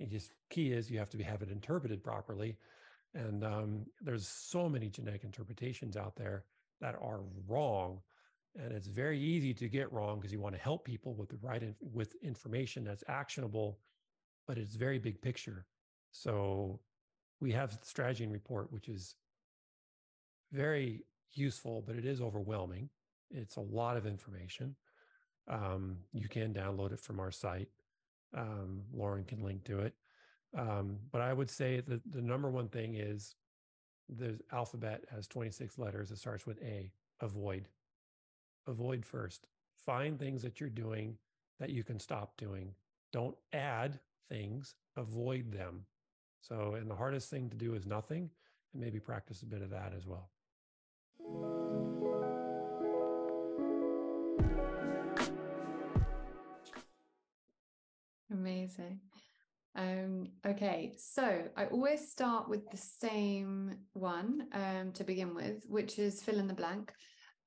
It 0.00 0.10
just 0.10 0.32
key 0.50 0.72
is 0.72 0.90
you 0.90 0.98
have 0.98 1.10
to 1.10 1.22
have 1.22 1.42
it 1.42 1.50
interpreted 1.50 2.02
properly. 2.02 2.56
And 3.14 3.44
um, 3.44 3.86
there's 4.00 4.26
so 4.26 4.68
many 4.68 4.88
genetic 4.88 5.22
interpretations 5.22 5.96
out 5.96 6.16
there 6.16 6.44
that 6.80 6.96
are 7.00 7.20
wrong. 7.46 8.00
And 8.56 8.72
it's 8.72 8.88
very 8.88 9.20
easy 9.20 9.54
to 9.54 9.68
get 9.68 9.92
wrong 9.92 10.18
because 10.18 10.32
you 10.32 10.40
want 10.40 10.54
to 10.54 10.60
help 10.60 10.84
people 10.84 11.14
with 11.14 11.28
the 11.28 11.38
right 11.40 11.62
in, 11.62 11.74
with 11.80 12.14
information 12.22 12.84
that's 12.84 13.04
actionable, 13.08 13.78
but 14.46 14.58
it's 14.58 14.74
very 14.74 14.98
big 14.98 15.20
picture. 15.20 15.66
So 16.10 16.80
we 17.40 17.52
have 17.52 17.70
the 17.70 17.86
strategy 17.86 18.24
and 18.24 18.32
report, 18.32 18.72
which 18.72 18.88
is 18.88 19.14
very 20.52 21.04
useful, 21.36 21.82
but 21.86 21.96
it 21.96 22.04
is 22.04 22.20
overwhelming. 22.20 22.88
It's 23.30 23.56
a 23.56 23.60
lot 23.60 23.96
of 23.96 24.06
information. 24.06 24.76
Um, 25.48 25.98
you 26.12 26.28
can 26.28 26.54
download 26.54 26.92
it 26.92 27.00
from 27.00 27.20
our 27.20 27.30
site. 27.30 27.68
Um, 28.36 28.82
Lauren 28.92 29.24
can 29.24 29.42
link 29.42 29.64
to 29.64 29.80
it. 29.80 29.94
Um, 30.56 30.98
but 31.10 31.20
I 31.20 31.32
would 31.32 31.50
say 31.50 31.80
that 31.80 32.00
the 32.10 32.22
number 32.22 32.50
one 32.50 32.68
thing 32.68 32.94
is 32.94 33.34
the 34.08 34.38
alphabet 34.52 35.04
has 35.10 35.26
26 35.26 35.78
letters. 35.78 36.10
It 36.10 36.18
starts 36.18 36.46
with 36.46 36.62
A, 36.62 36.92
avoid. 37.20 37.68
Avoid 38.66 39.04
first. 39.04 39.46
Find 39.76 40.18
things 40.18 40.42
that 40.42 40.60
you're 40.60 40.70
doing 40.70 41.16
that 41.60 41.70
you 41.70 41.84
can 41.84 41.98
stop 41.98 42.36
doing. 42.36 42.74
Don't 43.12 43.36
add 43.52 44.00
things, 44.28 44.74
avoid 44.96 45.52
them. 45.52 45.86
So, 46.40 46.74
and 46.74 46.90
the 46.90 46.96
hardest 46.96 47.30
thing 47.30 47.48
to 47.50 47.56
do 47.56 47.74
is 47.74 47.86
nothing, 47.86 48.30
and 48.72 48.82
maybe 48.82 49.00
practice 49.00 49.42
a 49.42 49.46
bit 49.46 49.62
of 49.62 49.70
that 49.70 49.92
as 49.96 50.06
well. 50.06 50.30
Amazing. 58.30 59.00
Um, 59.76 60.28
okay, 60.46 60.94
so 60.96 61.44
I 61.56 61.66
always 61.66 62.10
start 62.10 62.48
with 62.48 62.70
the 62.70 62.76
same 62.76 63.76
one 63.92 64.46
um, 64.52 64.92
to 64.92 65.04
begin 65.04 65.34
with, 65.34 65.64
which 65.68 65.98
is 65.98 66.22
fill 66.22 66.38
in 66.38 66.46
the 66.46 66.54
blank. 66.54 66.92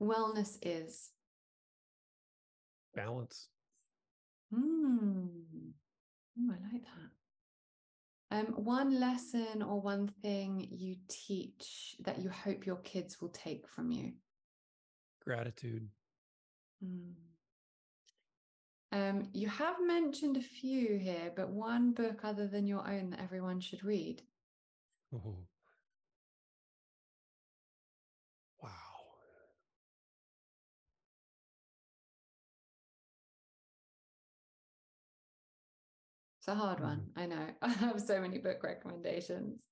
Wellness 0.02 0.58
is 0.62 1.10
balance. 2.96 3.48
Hmm. 4.54 5.28
Ooh, 6.40 6.52
I 6.52 6.74
like 6.74 6.84
that. 6.84 7.17
Um, 8.30 8.48
one 8.56 9.00
lesson 9.00 9.62
or 9.62 9.80
one 9.80 10.08
thing 10.22 10.68
you 10.70 10.98
teach 11.08 11.96
that 12.02 12.20
you 12.20 12.30
hope 12.30 12.66
your 12.66 12.78
kids 12.78 13.22
will 13.22 13.30
take 13.30 13.68
from 13.68 13.92
you? 13.92 14.12
Gratitude. 15.24 15.88
Mm. 16.84 17.14
Um, 18.92 19.24
you 19.34 19.48
have 19.50 19.76
mentioned 19.86 20.38
a 20.38 20.42
few 20.42 20.98
here, 20.98 21.32
but 21.36 21.50
one 21.50 21.92
book 21.92 22.22
other 22.24 22.48
than 22.48 22.68
your 22.68 22.88
own 22.88 23.12
that 23.12 23.22
everyone 23.22 23.60
should 23.60 23.84
read. 23.84 24.22
Oh. 25.14 25.36
It's 36.48 36.56
a 36.56 36.60
hard 36.60 36.80
one. 36.80 37.02
Hmm. 37.14 37.20
I 37.20 37.26
know. 37.26 37.46
I 37.62 37.68
have 37.68 38.00
so 38.00 38.22
many 38.22 38.38
book 38.38 38.64
recommendations. 38.64 39.64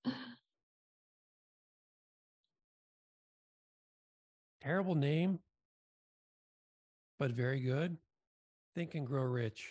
Terrible 4.61 4.95
name, 4.95 5.39
but 7.17 7.31
very 7.31 7.61
good. 7.61 7.95
Think 8.73 8.95
and 8.95 9.07
Grow 9.07 9.23
Rich. 9.23 9.69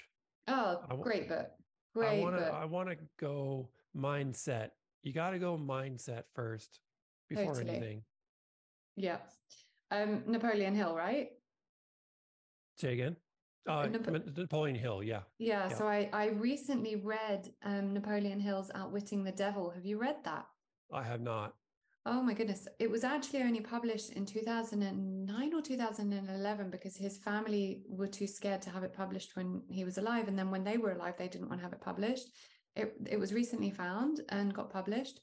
Oh, 0.49 0.79
great 1.03 1.29
book. 1.29 1.49
Great 1.95 2.21
I 2.21 2.23
wanna, 2.23 2.39
book. 2.39 2.55
I 2.55 2.65
want 2.65 2.89
to 2.89 2.97
go 3.21 3.69
mindset. 3.95 4.71
You 5.03 5.13
got 5.13 5.31
to 5.31 5.39
go 5.39 5.59
mindset 5.59 6.23
first 6.35 6.81
before 7.29 7.55
totally. 7.55 7.71
anything. 7.71 8.03
Yeah. 8.97 9.19
Um, 9.91 10.23
Napoleon 10.27 10.75
Hill, 10.75 10.95
right? 10.95 11.29
Say 12.79 12.95
again. 12.95 13.17
Uh, 13.67 13.87
Nap- 13.87 14.37
Napoleon 14.37 14.77
Hill, 14.77 15.03
yeah. 15.03 15.21
yeah. 15.39 15.69
yeah. 15.69 15.77
So 15.77 15.87
I, 15.87 16.09
I 16.13 16.27
recently 16.29 16.97
read 16.97 17.51
um, 17.65 17.95
Napoleon 17.95 18.41
Hill's 18.41 18.71
Outwitting 18.75 19.25
the 19.25 19.33
Devil. 19.33 19.71
Have 19.71 19.87
you 19.87 19.99
read 19.99 20.17
that? 20.25 20.47
I 20.93 21.03
have 21.03 21.21
not. 21.21 21.55
Oh 22.07 22.21
my 22.21 22.35
goodness. 22.35 22.69
It 22.79 22.91
was 22.91 23.03
actually 23.03 23.43
only 23.43 23.61
published 23.61 24.11
in 24.11 24.27
2009 24.27 25.55
or 25.55 25.63
2011 25.63 26.71
because 26.71 26.97
his 26.97 27.17
family 27.17 27.83
were 27.89 28.07
too 28.07 28.27
scared 28.27 28.61
to 28.63 28.71
have 28.71 28.85
it 28.85 28.93
published 28.93 29.35
when 29.37 29.63
he 29.71 29.85
was 29.85 29.97
alive. 29.97 30.29
And 30.29 30.39
then 30.39 30.51
when 30.51 30.65
they 30.65 30.77
were 30.77 30.93
alive, 30.93 31.15
they 31.17 31.29
didn't 31.29 31.49
want 31.49 31.61
to 31.61 31.65
have 31.65 31.73
it 31.73 31.81
published. 31.81 32.29
It, 32.77 32.93
it 33.07 33.19
was 33.19 33.33
recently 33.33 33.71
found 33.71 34.21
and 34.29 34.53
got 34.53 34.71
published. 34.71 35.21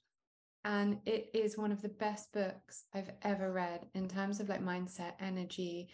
And 0.66 0.98
it 1.06 1.30
is 1.36 1.58
one 1.58 1.72
of 1.72 1.84
the 1.84 1.90
best 1.90 2.34
books 2.34 2.86
I've 2.94 3.12
ever 3.22 3.52
read 3.52 3.86
in 3.94 4.08
terms 4.08 4.40
of 4.40 4.50
like 4.50 4.64
mindset, 4.64 5.14
energy, 5.20 5.90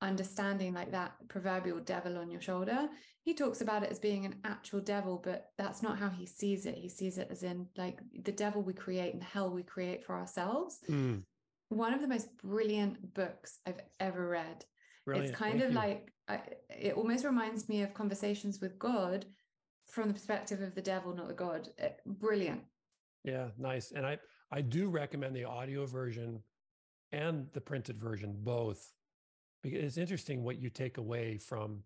understanding 0.00 0.74
like 0.74 0.92
that 0.92 1.14
proverbial 1.28 1.80
devil 1.80 2.18
on 2.18 2.30
your 2.30 2.40
shoulder. 2.40 2.88
He 3.22 3.34
talks 3.34 3.60
about 3.60 3.82
it 3.82 3.90
as 3.90 3.98
being 3.98 4.26
an 4.26 4.36
actual 4.44 4.80
devil, 4.80 5.20
but 5.22 5.50
that's 5.56 5.82
not 5.82 5.98
how 5.98 6.10
he 6.10 6.26
sees 6.26 6.66
it. 6.66 6.74
He 6.74 6.88
sees 6.88 7.16
it 7.18 7.28
as 7.30 7.42
in 7.42 7.66
like 7.76 8.00
the 8.22 8.32
devil 8.32 8.62
we 8.62 8.74
create 8.74 9.12
and 9.12 9.22
the 9.22 9.26
hell 9.26 9.50
we 9.50 9.62
create 9.62 10.04
for 10.04 10.14
ourselves. 10.14 10.80
Mm. 10.88 11.22
One 11.70 11.94
of 11.94 12.00
the 12.00 12.08
most 12.08 12.36
brilliant 12.38 13.14
books 13.14 13.58
I've 13.66 13.80
ever 13.98 14.28
read. 14.28 14.64
Brilliant. 15.06 15.30
It's 15.30 15.38
kind 15.38 15.60
Thank 15.60 15.64
of 15.64 15.70
you. 15.70 15.76
like 15.76 16.12
I, 16.28 16.40
it 16.68 16.94
almost 16.94 17.24
reminds 17.24 17.68
me 17.68 17.82
of 17.82 17.94
conversations 17.94 18.60
with 18.60 18.78
God 18.78 19.26
from 19.86 20.08
the 20.08 20.14
perspective 20.14 20.60
of 20.60 20.74
the 20.74 20.82
devil, 20.82 21.14
not 21.14 21.28
the 21.28 21.34
God. 21.34 21.68
Eh, 21.78 21.90
brilliant. 22.06 22.62
Yeah, 23.24 23.48
nice. 23.58 23.92
And 23.92 24.06
I 24.06 24.18
I 24.50 24.60
do 24.60 24.88
recommend 24.88 25.34
the 25.34 25.44
audio 25.44 25.86
version 25.86 26.42
and 27.12 27.46
the 27.52 27.60
printed 27.60 27.98
version 27.98 28.34
both 28.38 28.92
because 29.64 29.82
it's 29.82 29.96
interesting 29.96 30.44
what 30.44 30.60
you 30.60 30.68
take 30.68 30.98
away 30.98 31.38
from 31.38 31.82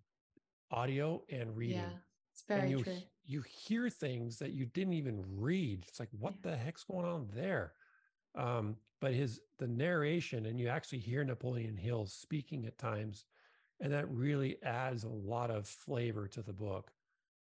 audio 0.71 1.23
and 1.31 1.57
reading. 1.57 1.79
Yeah, 1.79 1.99
it's 2.33 2.43
very 2.47 2.61
and 2.63 2.71
you, 2.71 2.83
true. 2.83 2.97
You 3.25 3.43
hear 3.43 3.89
things 3.89 4.39
that 4.39 4.51
you 4.51 4.67
didn't 4.67 4.95
even 4.95 5.23
read. 5.27 5.85
It's 5.87 6.01
like, 6.01 6.09
what 6.19 6.35
yeah. 6.35 6.51
the 6.51 6.57
heck's 6.57 6.85
going 6.85 7.07
on 7.07 7.29
there? 7.33 7.73
Um, 8.35 8.77
but 9.01 9.15
his 9.15 9.41
the 9.59 9.69
narration, 9.69 10.47
and 10.47 10.59
you 10.59 10.69
actually 10.69 10.99
hear 10.99 11.23
Napoleon 11.25 11.77
Hill 11.77 12.07
speaking 12.07 12.67
at 12.67 12.79
times, 12.79 13.25
and 13.81 13.93
that 13.93 14.11
really 14.11 14.57
adds 14.65 15.05
a 15.05 15.09
lot 15.09 15.51
of 15.51 15.69
flavor 15.69 16.27
to 16.29 16.43
the 16.43 16.53
book. 16.53 16.91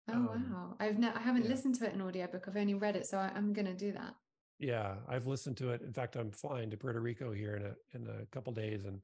Oh 0.09 0.13
um, 0.13 0.51
wow! 0.51 0.75
I've 0.81 1.01
I 1.01 1.19
haven't 1.19 1.45
yeah. 1.45 1.49
listened 1.49 1.75
to 1.75 1.85
it 1.85 1.93
in 1.93 2.01
audiobook. 2.01 2.45
I've 2.47 2.57
only 2.57 2.73
read 2.73 2.97
it, 2.97 3.07
so 3.07 3.17
I, 3.17 3.31
I'm 3.35 3.53
going 3.53 3.67
to 3.67 3.73
do 3.73 3.93
that. 3.93 4.15
Yeah, 4.59 4.95
I've 5.07 5.27
listened 5.27 5.55
to 5.57 5.71
it. 5.71 5.81
In 5.81 5.93
fact, 5.93 6.17
I'm 6.17 6.31
flying 6.31 6.69
to 6.71 6.77
Puerto 6.77 6.99
Rico 6.99 7.31
here 7.31 7.55
in 7.55 7.63
a 7.63 7.75
in 7.93 8.07
a 8.07 8.25
couple 8.27 8.51
days, 8.51 8.83
and 8.83 8.99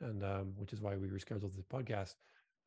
and 0.00 0.22
um, 0.22 0.52
which 0.56 0.72
is 0.72 0.80
why 0.80 0.96
we 0.96 1.08
rescheduled 1.08 1.54
the 1.56 1.62
podcast. 1.62 2.14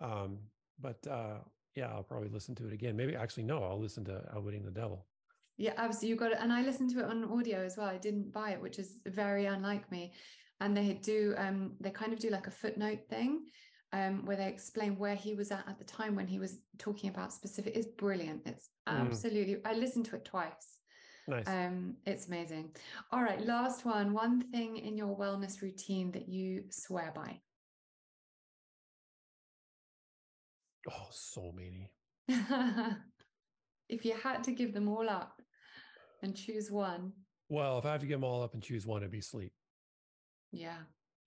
Um, 0.01 0.37
but 0.79 1.05
uh, 1.09 1.39
yeah, 1.75 1.87
I'll 1.87 2.03
probably 2.03 2.29
listen 2.29 2.55
to 2.55 2.67
it 2.67 2.73
again. 2.73 2.95
Maybe 2.95 3.15
actually, 3.15 3.43
no, 3.43 3.63
I'll 3.63 3.79
listen 3.79 4.03
to 4.05 4.23
Outwitting 4.35 4.63
the 4.63 4.71
Devil. 4.71 5.05
Yeah, 5.57 5.73
absolutely. 5.77 6.09
You 6.09 6.15
got 6.15 6.31
it. 6.31 6.37
And 6.41 6.51
I 6.51 6.61
listened 6.61 6.91
to 6.91 6.99
it 6.99 7.05
on 7.05 7.23
audio 7.25 7.59
as 7.63 7.77
well. 7.77 7.87
I 7.87 7.97
didn't 7.97 8.33
buy 8.33 8.51
it, 8.51 8.61
which 8.61 8.79
is 8.79 8.97
very 9.05 9.45
unlike 9.45 9.91
me. 9.91 10.13
And 10.59 10.75
they 10.75 10.93
do, 10.93 11.35
um, 11.37 11.73
they 11.79 11.91
kind 11.91 12.13
of 12.13 12.19
do 12.19 12.29
like 12.29 12.47
a 12.47 12.51
footnote 12.51 13.07
thing. 13.09 13.45
Um, 13.91 14.25
where 14.25 14.35
they 14.35 14.47
explain 14.47 14.97
where 14.97 15.13
he 15.13 15.35
was 15.35 15.51
at 15.51 15.65
at 15.67 15.77
the 15.77 15.83
time 15.83 16.15
when 16.15 16.25
he 16.25 16.39
was 16.39 16.57
talking 16.79 17.11
about 17.11 17.31
specific 17.31 17.75
It's 17.75 17.85
brilliant. 17.85 18.41
It's 18.47 18.69
mm. 18.89 18.99
absolutely. 18.99 19.53
Mm. 19.53 19.61
I 19.65 19.73
listened 19.73 20.05
to 20.05 20.15
it 20.15 20.25
twice. 20.25 20.79
Nice. 21.27 21.47
Um, 21.47 21.95
it's 22.05 22.27
amazing. 22.27 22.71
All 23.11 23.23
right, 23.23 23.43
last 23.45 23.85
one. 23.85 24.13
One 24.13 24.41
thing 24.51 24.77
in 24.77 24.97
your 24.97 25.15
wellness 25.15 25.61
routine 25.61 26.11
that 26.11 26.27
you 26.27 26.65
swear 26.69 27.13
by. 27.15 27.39
Oh, 30.91 31.07
so 31.11 31.53
many. 31.55 31.89
if 33.89 34.03
you 34.03 34.15
had 34.21 34.43
to 34.43 34.51
give 34.51 34.73
them 34.73 34.89
all 34.89 35.09
up 35.09 35.41
and 36.21 36.35
choose 36.35 36.69
one. 36.69 37.13
Well, 37.49 37.77
if 37.77 37.85
I 37.85 37.91
have 37.93 38.01
to 38.01 38.07
give 38.07 38.19
them 38.19 38.29
all 38.29 38.43
up 38.43 38.53
and 38.53 38.61
choose 38.61 38.85
one, 38.85 39.01
it'd 39.01 39.11
be 39.11 39.21
sleep. 39.21 39.53
Yeah. 40.51 40.77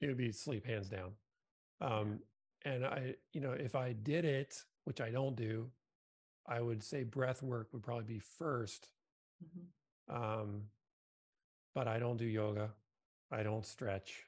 It 0.00 0.08
would 0.08 0.18
be 0.18 0.32
sleep, 0.32 0.66
hands 0.66 0.88
down. 0.88 1.12
Um, 1.80 2.20
and 2.64 2.84
I, 2.84 3.14
you 3.32 3.40
know, 3.40 3.52
if 3.52 3.74
I 3.74 3.92
did 3.92 4.24
it, 4.24 4.62
which 4.84 5.00
I 5.00 5.10
don't 5.10 5.36
do, 5.36 5.70
I 6.46 6.60
would 6.60 6.82
say 6.82 7.02
breath 7.02 7.42
work 7.42 7.68
would 7.72 7.82
probably 7.82 8.04
be 8.04 8.20
1st 8.40 8.80
mm-hmm. 9.42 9.64
Um, 10.08 10.62
but 11.74 11.88
I 11.88 11.98
don't 11.98 12.16
do 12.16 12.24
yoga, 12.24 12.70
I 13.30 13.42
don't 13.42 13.64
stretch, 13.64 14.24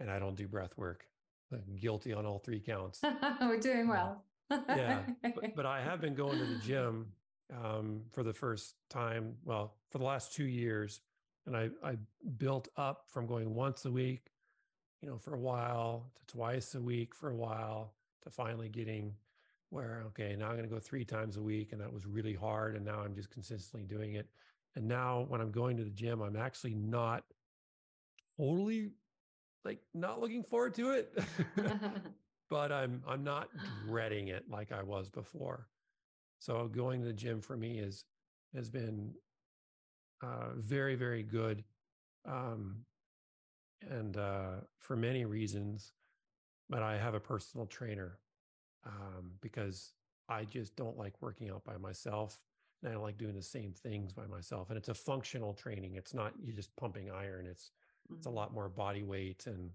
and 0.00 0.10
I 0.10 0.18
don't 0.18 0.36
do 0.36 0.46
breath 0.48 0.76
work. 0.76 1.04
I'm 1.52 1.76
guilty 1.76 2.12
on 2.12 2.26
all 2.26 2.38
three 2.38 2.60
counts. 2.60 3.00
We're 3.40 3.58
doing 3.58 3.88
well. 3.88 4.22
yeah, 4.50 5.02
but, 5.22 5.54
but, 5.56 5.66
I 5.66 5.80
have 5.80 6.00
been 6.00 6.14
going 6.14 6.38
to 6.38 6.44
the 6.44 6.58
gym 6.66 7.06
um, 7.52 8.02
for 8.10 8.22
the 8.22 8.32
first 8.32 8.74
time, 8.88 9.34
well, 9.44 9.74
for 9.90 9.98
the 9.98 10.04
last 10.04 10.34
two 10.34 10.44
years. 10.44 11.00
And 11.46 11.56
I, 11.56 11.70
I 11.82 11.96
built 12.36 12.68
up 12.76 13.04
from 13.08 13.26
going 13.26 13.54
once 13.54 13.84
a 13.84 13.90
week, 13.90 14.30
you 15.00 15.08
know, 15.08 15.18
for 15.18 15.34
a 15.34 15.38
while 15.38 16.10
to 16.16 16.26
twice 16.32 16.74
a 16.74 16.80
week 16.80 17.14
for 17.14 17.30
a 17.30 17.36
while 17.36 17.94
to 18.22 18.30
finally 18.30 18.68
getting 18.68 19.14
where, 19.70 20.02
okay, 20.08 20.36
now 20.36 20.46
I'm 20.46 20.56
going 20.56 20.68
to 20.68 20.74
go 20.74 20.80
three 20.80 21.04
times 21.04 21.36
a 21.36 21.42
week. 21.42 21.72
And 21.72 21.80
that 21.80 21.92
was 21.92 22.06
really 22.06 22.34
hard. 22.34 22.76
And 22.76 22.84
now 22.84 23.00
I'm 23.00 23.14
just 23.14 23.30
consistently 23.30 23.86
doing 23.86 24.14
it. 24.14 24.28
And 24.76 24.86
now 24.86 25.26
when 25.28 25.40
I'm 25.40 25.50
going 25.50 25.76
to 25.78 25.84
the 25.84 25.90
gym, 25.90 26.22
I'm 26.22 26.36
actually 26.36 26.74
not 26.74 27.24
totally 28.36 28.92
like 29.64 29.80
not 29.94 30.20
looking 30.20 30.42
forward 30.42 30.74
to 30.74 30.90
it. 30.92 31.18
but 32.50 32.72
I'm 32.72 33.02
I'm 33.06 33.24
not 33.24 33.48
dreading 33.86 34.28
it 34.28 34.44
like 34.50 34.72
I 34.72 34.82
was 34.82 35.08
before. 35.08 35.68
So 36.38 36.68
going 36.68 37.00
to 37.00 37.06
the 37.06 37.12
gym 37.12 37.40
for 37.40 37.56
me 37.56 37.78
is 37.78 38.04
has 38.54 38.70
been 38.70 39.12
uh, 40.22 40.50
very 40.56 40.96
very 40.96 41.22
good, 41.22 41.64
um, 42.26 42.84
and 43.88 44.16
uh, 44.16 44.56
for 44.78 44.96
many 44.96 45.24
reasons. 45.24 45.92
But 46.68 46.82
I 46.82 46.96
have 46.98 47.14
a 47.14 47.20
personal 47.20 47.66
trainer 47.66 48.18
um, 48.86 49.32
because 49.40 49.92
I 50.28 50.44
just 50.44 50.76
don't 50.76 50.96
like 50.96 51.20
working 51.20 51.50
out 51.50 51.64
by 51.64 51.76
myself. 51.78 52.38
And 52.82 52.92
I 52.92 52.96
like 52.96 53.18
doing 53.18 53.34
the 53.34 53.42
same 53.42 53.72
things 53.72 54.12
by 54.12 54.26
myself. 54.26 54.70
And 54.70 54.78
it's 54.78 54.88
a 54.88 54.94
functional 54.94 55.52
training. 55.52 55.94
It's 55.96 56.14
not 56.14 56.32
you 56.42 56.52
just 56.52 56.74
pumping 56.76 57.10
iron. 57.10 57.46
It's 57.46 57.70
mm-hmm. 58.06 58.16
it's 58.16 58.26
a 58.26 58.28
mm-hmm. 58.28 58.38
lot 58.38 58.54
more 58.54 58.68
body 58.68 59.02
weight 59.02 59.46
and 59.46 59.70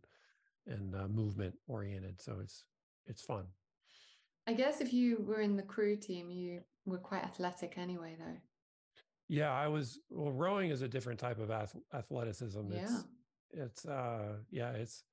and 0.68 0.96
uh, 0.96 1.08
movement 1.08 1.56
oriented. 1.68 2.22
So 2.22 2.38
it's 2.42 2.64
it's 3.08 3.22
fun. 3.22 3.46
I 4.48 4.54
guess 4.54 4.82
if 4.82 4.94
you 4.94 5.24
were 5.28 5.42
in 5.42 5.56
the 5.56 5.64
crew 5.64 5.96
team, 5.96 6.30
you 6.30 6.62
were 6.86 7.00
quite 7.00 7.24
athletic 7.24 7.78
anyway, 7.78 8.16
though. 8.20 8.38
Yeah, 9.28 9.52
I 9.52 9.68
was. 9.68 10.00
Well, 10.10 10.32
rowing 10.32 10.70
is 10.70 10.82
a 10.82 10.88
different 10.88 11.20
type 11.20 11.40
of 11.40 11.50
ath- 11.50 11.76
athleticism. 11.94 12.72
Yeah. 12.72 12.82
It's, 12.82 13.04
it's 13.52 13.86
uh, 13.86 14.38
yeah, 14.52 14.72
it's 14.72 15.04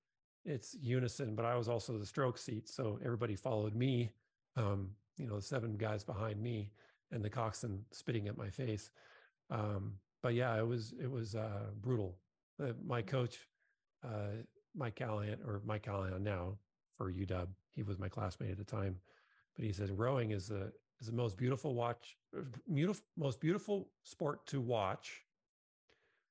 it's 0.45 0.77
unison, 0.81 1.35
but 1.35 1.45
I 1.45 1.57
was 1.57 1.69
also 1.69 1.97
the 1.97 2.07
stroke 2.07 2.37
seat, 2.37 2.69
so 2.69 2.99
everybody 3.05 3.37
followed 3.37 3.75
me. 3.75 4.11
Um, 4.57 4.91
you 5.17 5.27
know, 5.27 5.37
the 5.37 5.43
seven 5.43 5.77
guys 5.77 6.05
behind 6.05 6.43
me, 6.43 6.73
and 7.13 7.23
the 7.23 7.31
coxswain 7.31 7.85
spitting 7.93 8.27
at 8.27 8.37
my 8.37 8.51
face. 8.51 8.91
Um, 9.51 9.95
but 10.23 10.35
yeah, 10.35 10.59
it 10.59 10.67
was 10.67 10.95
it 11.01 11.11
was 11.11 11.35
uh, 11.35 11.71
brutal. 11.81 12.17
Uh, 12.63 12.73
my 12.85 13.03
coach, 13.03 13.49
uh, 14.05 14.43
Mike 14.75 14.97
Callahan, 14.97 15.39
or 15.47 15.63
Mike 15.65 15.83
Callahan 15.83 16.23
now 16.23 16.57
for 16.97 17.13
UW, 17.13 17.49
he 17.75 17.83
was 17.83 17.99
my 17.99 18.09
classmate 18.09 18.51
at 18.51 18.59
the 18.59 18.65
time, 18.65 18.97
but 19.57 19.65
he 19.65 19.73
said 19.73 19.91
rowing 19.97 20.31
is 20.31 20.49
the 20.49 20.73
is 21.01 21.07
the 21.09 21.13
most 21.13 21.37
beautiful 21.37 21.75
watch, 21.75 22.17
beautiful 22.73 23.05
most 23.17 23.41
beautiful 23.41 23.89
sport 24.05 24.47
to 24.47 24.61
watch, 24.61 25.23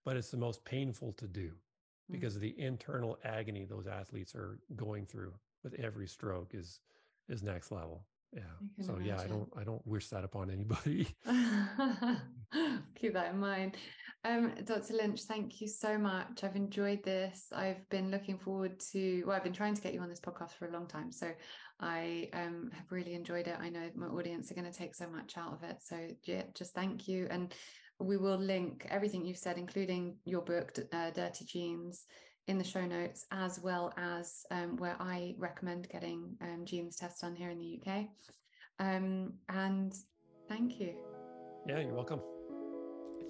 but 0.05 0.15
it's 0.17 0.31
the 0.31 0.37
most 0.37 0.63
painful 0.65 1.13
to 1.13 1.27
do 1.27 1.51
because 2.09 2.35
of 2.35 2.41
the 2.41 2.59
internal 2.59 3.17
agony 3.23 3.65
those 3.65 3.87
athletes 3.87 4.35
are 4.35 4.59
going 4.75 5.05
through 5.05 5.33
with 5.63 5.73
every 5.75 6.07
stroke 6.07 6.51
is 6.53 6.79
is 7.29 7.43
next 7.43 7.71
level 7.71 8.05
yeah. 8.33 8.41
So 8.81 8.93
imagine. 8.93 9.05
yeah 9.05 9.21
i 9.21 9.27
don't 9.27 9.49
i 9.59 9.63
don't 9.63 9.85
wish 9.85 10.07
that 10.09 10.23
upon 10.23 10.49
anybody. 10.49 11.07
Keep 12.95 13.13
that 13.13 13.33
in 13.33 13.39
mind. 13.39 13.75
Um 14.23 14.53
dr 14.63 14.93
lynch 14.93 15.21
thank 15.23 15.61
you 15.61 15.67
so 15.67 15.97
much. 15.97 16.43
I've 16.43 16.55
enjoyed 16.55 17.03
this. 17.03 17.47
I've 17.53 17.87
been 17.89 18.11
looking 18.11 18.37
forward 18.37 18.79
to 18.91 19.23
well 19.25 19.35
i've 19.35 19.43
been 19.43 19.53
trying 19.53 19.75
to 19.75 19.81
get 19.81 19.93
you 19.93 20.01
on 20.01 20.09
this 20.09 20.19
podcast 20.19 20.51
for 20.51 20.67
a 20.67 20.71
long 20.71 20.87
time 20.87 21.11
so 21.11 21.31
i 21.79 22.29
um 22.33 22.69
have 22.73 22.91
really 22.91 23.13
enjoyed 23.13 23.47
it. 23.47 23.57
I 23.59 23.69
know 23.69 23.89
my 23.95 24.07
audience 24.07 24.51
are 24.51 24.55
going 24.55 24.71
to 24.71 24.77
take 24.77 24.95
so 24.95 25.07
much 25.09 25.37
out 25.37 25.53
of 25.53 25.63
it 25.63 25.77
so 25.79 26.07
yeah, 26.23 26.43
just 26.53 26.73
thank 26.73 27.07
you 27.07 27.27
and 27.29 27.53
we 27.99 28.17
will 28.17 28.37
link 28.37 28.87
everything 28.89 29.25
you've 29.25 29.37
said 29.37 29.57
including 29.57 30.15
your 30.25 30.41
book 30.41 30.75
uh, 30.91 31.11
dirty 31.11 31.45
genes 31.45 32.05
in 32.47 32.57
the 32.57 32.63
show 32.63 32.85
notes, 32.85 33.25
as 33.31 33.59
well 33.59 33.93
as 33.97 34.45
um, 34.51 34.77
where 34.77 34.95
I 34.99 35.35
recommend 35.37 35.89
getting 35.89 36.35
um, 36.41 36.65
genes 36.65 36.95
tests 36.95 37.21
done 37.21 37.35
here 37.35 37.49
in 37.49 37.59
the 37.59 37.79
UK. 37.79 38.05
Um, 38.79 39.33
and 39.49 39.93
thank 40.49 40.79
you. 40.79 40.95
Yeah, 41.67 41.79
you're 41.79 41.93
welcome. 41.93 42.21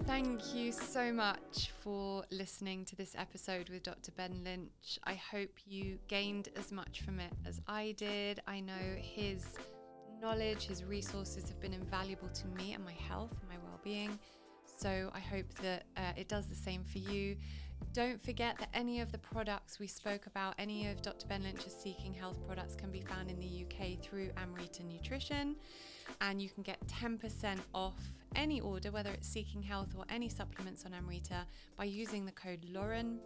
Thank 0.06 0.56
you 0.56 0.72
so 0.72 1.14
much 1.14 1.72
for 1.82 2.24
listening 2.32 2.86
to 2.86 2.96
this 2.96 3.14
episode 3.16 3.70
with 3.70 3.84
Dr. 3.84 4.12
Ben 4.14 4.42
Lynch. 4.44 4.98
I 5.04 5.14
hope 5.14 5.52
you 5.66 6.00
gained 6.08 6.50
as 6.58 6.72
much 6.72 7.02
from 7.02 7.20
it 7.20 7.32
as 7.46 7.62
I 7.68 7.94
did. 7.98 8.42
I 8.48 8.62
know 8.62 8.96
his 8.98 9.46
knowledge, 10.20 10.66
his 10.66 10.84
resources 10.84 11.48
have 11.50 11.60
been 11.60 11.74
invaluable 11.74 12.30
to 12.30 12.48
me 12.48 12.74
and 12.74 12.84
my 12.84 12.96
health 13.08 13.32
and 13.42 13.50
my 13.50 13.58
well 13.64 13.80
being. 13.84 14.18
So 14.66 15.12
I 15.14 15.20
hope 15.20 15.54
that 15.62 15.84
uh, 15.96 16.14
it 16.18 16.28
does 16.28 16.48
the 16.48 16.56
same 16.56 16.84
for 16.84 16.98
you. 16.98 17.38
Don't 17.94 18.24
forget 18.24 18.58
that 18.60 18.70
any 18.74 19.02
of 19.02 19.12
the 19.12 19.18
products 19.18 19.78
we 19.78 19.88
spoke 19.88 20.26
about, 20.26 20.56
any 20.58 20.88
of 20.88 21.02
Dr. 21.02 21.28
Ben 21.28 21.44
Lynch's 21.44 21.76
Seeking 21.76 22.14
Health 22.14 22.40
products, 22.48 22.74
can 22.74 22.90
be 22.90 23.02
found 23.02 23.30
in 23.30 23.40
the 23.40 23.66
UK 23.66 24.02
through 24.02 24.30
Amrita 24.38 24.84
Nutrition. 24.84 25.58
And 26.22 26.42
you 26.42 26.50
can 26.50 26.64
get 26.64 26.80
10% 26.88 27.58
off 27.74 28.00
any 28.36 28.62
order, 28.62 28.92
whether 28.92 29.12
it's 29.12 29.28
Seeking 29.28 29.62
Health 29.62 29.90
or 29.98 30.06
any 30.10 30.30
supplements 30.30 30.86
on 30.86 30.94
Amrita, 30.94 31.46
by 31.78 31.84
using 31.84 32.26
the 32.26 32.32
code 32.32 32.66
Lauren. 32.72 33.20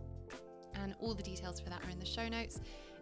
And 0.74 0.96
all 1.00 1.14
the 1.14 1.24
details 1.24 1.60
for 1.60 1.70
that 1.70 1.84
are 1.86 1.90
in 1.90 2.00
the 2.00 2.06
show 2.06 2.28
notes. 2.28 2.60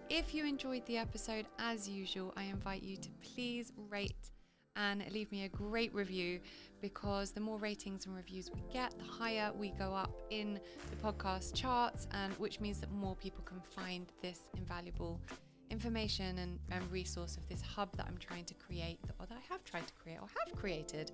If 0.09 0.33
you 0.33 0.45
enjoyed 0.45 0.85
the 0.85 0.97
episode, 0.97 1.45
as 1.59 1.87
usual, 1.87 2.33
I 2.35 2.43
invite 2.43 2.83
you 2.83 2.97
to 2.97 3.09
please 3.21 3.71
rate 3.89 4.31
and 4.75 5.03
leave 5.11 5.31
me 5.31 5.43
a 5.43 5.49
great 5.49 5.93
review 5.93 6.39
because 6.81 7.31
the 7.31 7.39
more 7.39 7.57
ratings 7.57 8.05
and 8.05 8.15
reviews 8.15 8.51
we 8.53 8.63
get, 8.71 8.97
the 8.97 9.05
higher 9.05 9.51
we 9.55 9.71
go 9.71 9.93
up 9.93 10.11
in 10.29 10.59
the 10.89 10.95
podcast 10.95 11.53
charts, 11.53 12.07
and 12.11 12.33
which 12.33 12.59
means 12.59 12.79
that 12.79 12.91
more 12.91 13.15
people 13.15 13.43
can 13.43 13.61
find 13.61 14.07
this 14.21 14.41
invaluable 14.57 15.21
information 15.69 16.37
and, 16.39 16.59
and 16.71 16.91
resource 16.91 17.37
of 17.37 17.47
this 17.47 17.61
hub 17.61 17.95
that 17.97 18.05
I'm 18.07 18.17
trying 18.17 18.45
to 18.45 18.53
create, 18.53 18.99
or 19.19 19.25
that 19.25 19.37
I 19.37 19.53
have 19.53 19.63
tried 19.63 19.87
to 19.87 19.93
create 19.93 20.19
or 20.21 20.27
have 20.45 20.55
created 20.59 21.11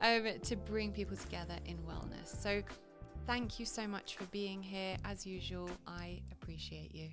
um, 0.00 0.26
to 0.42 0.56
bring 0.56 0.92
people 0.92 1.16
together 1.16 1.56
in 1.66 1.78
wellness. 1.78 2.40
So, 2.40 2.62
thank 3.26 3.60
you 3.60 3.66
so 3.66 3.86
much 3.86 4.16
for 4.16 4.24
being 4.26 4.62
here. 4.62 4.96
As 5.04 5.26
usual, 5.26 5.70
I 5.86 6.20
appreciate 6.32 6.94
you. 6.94 7.08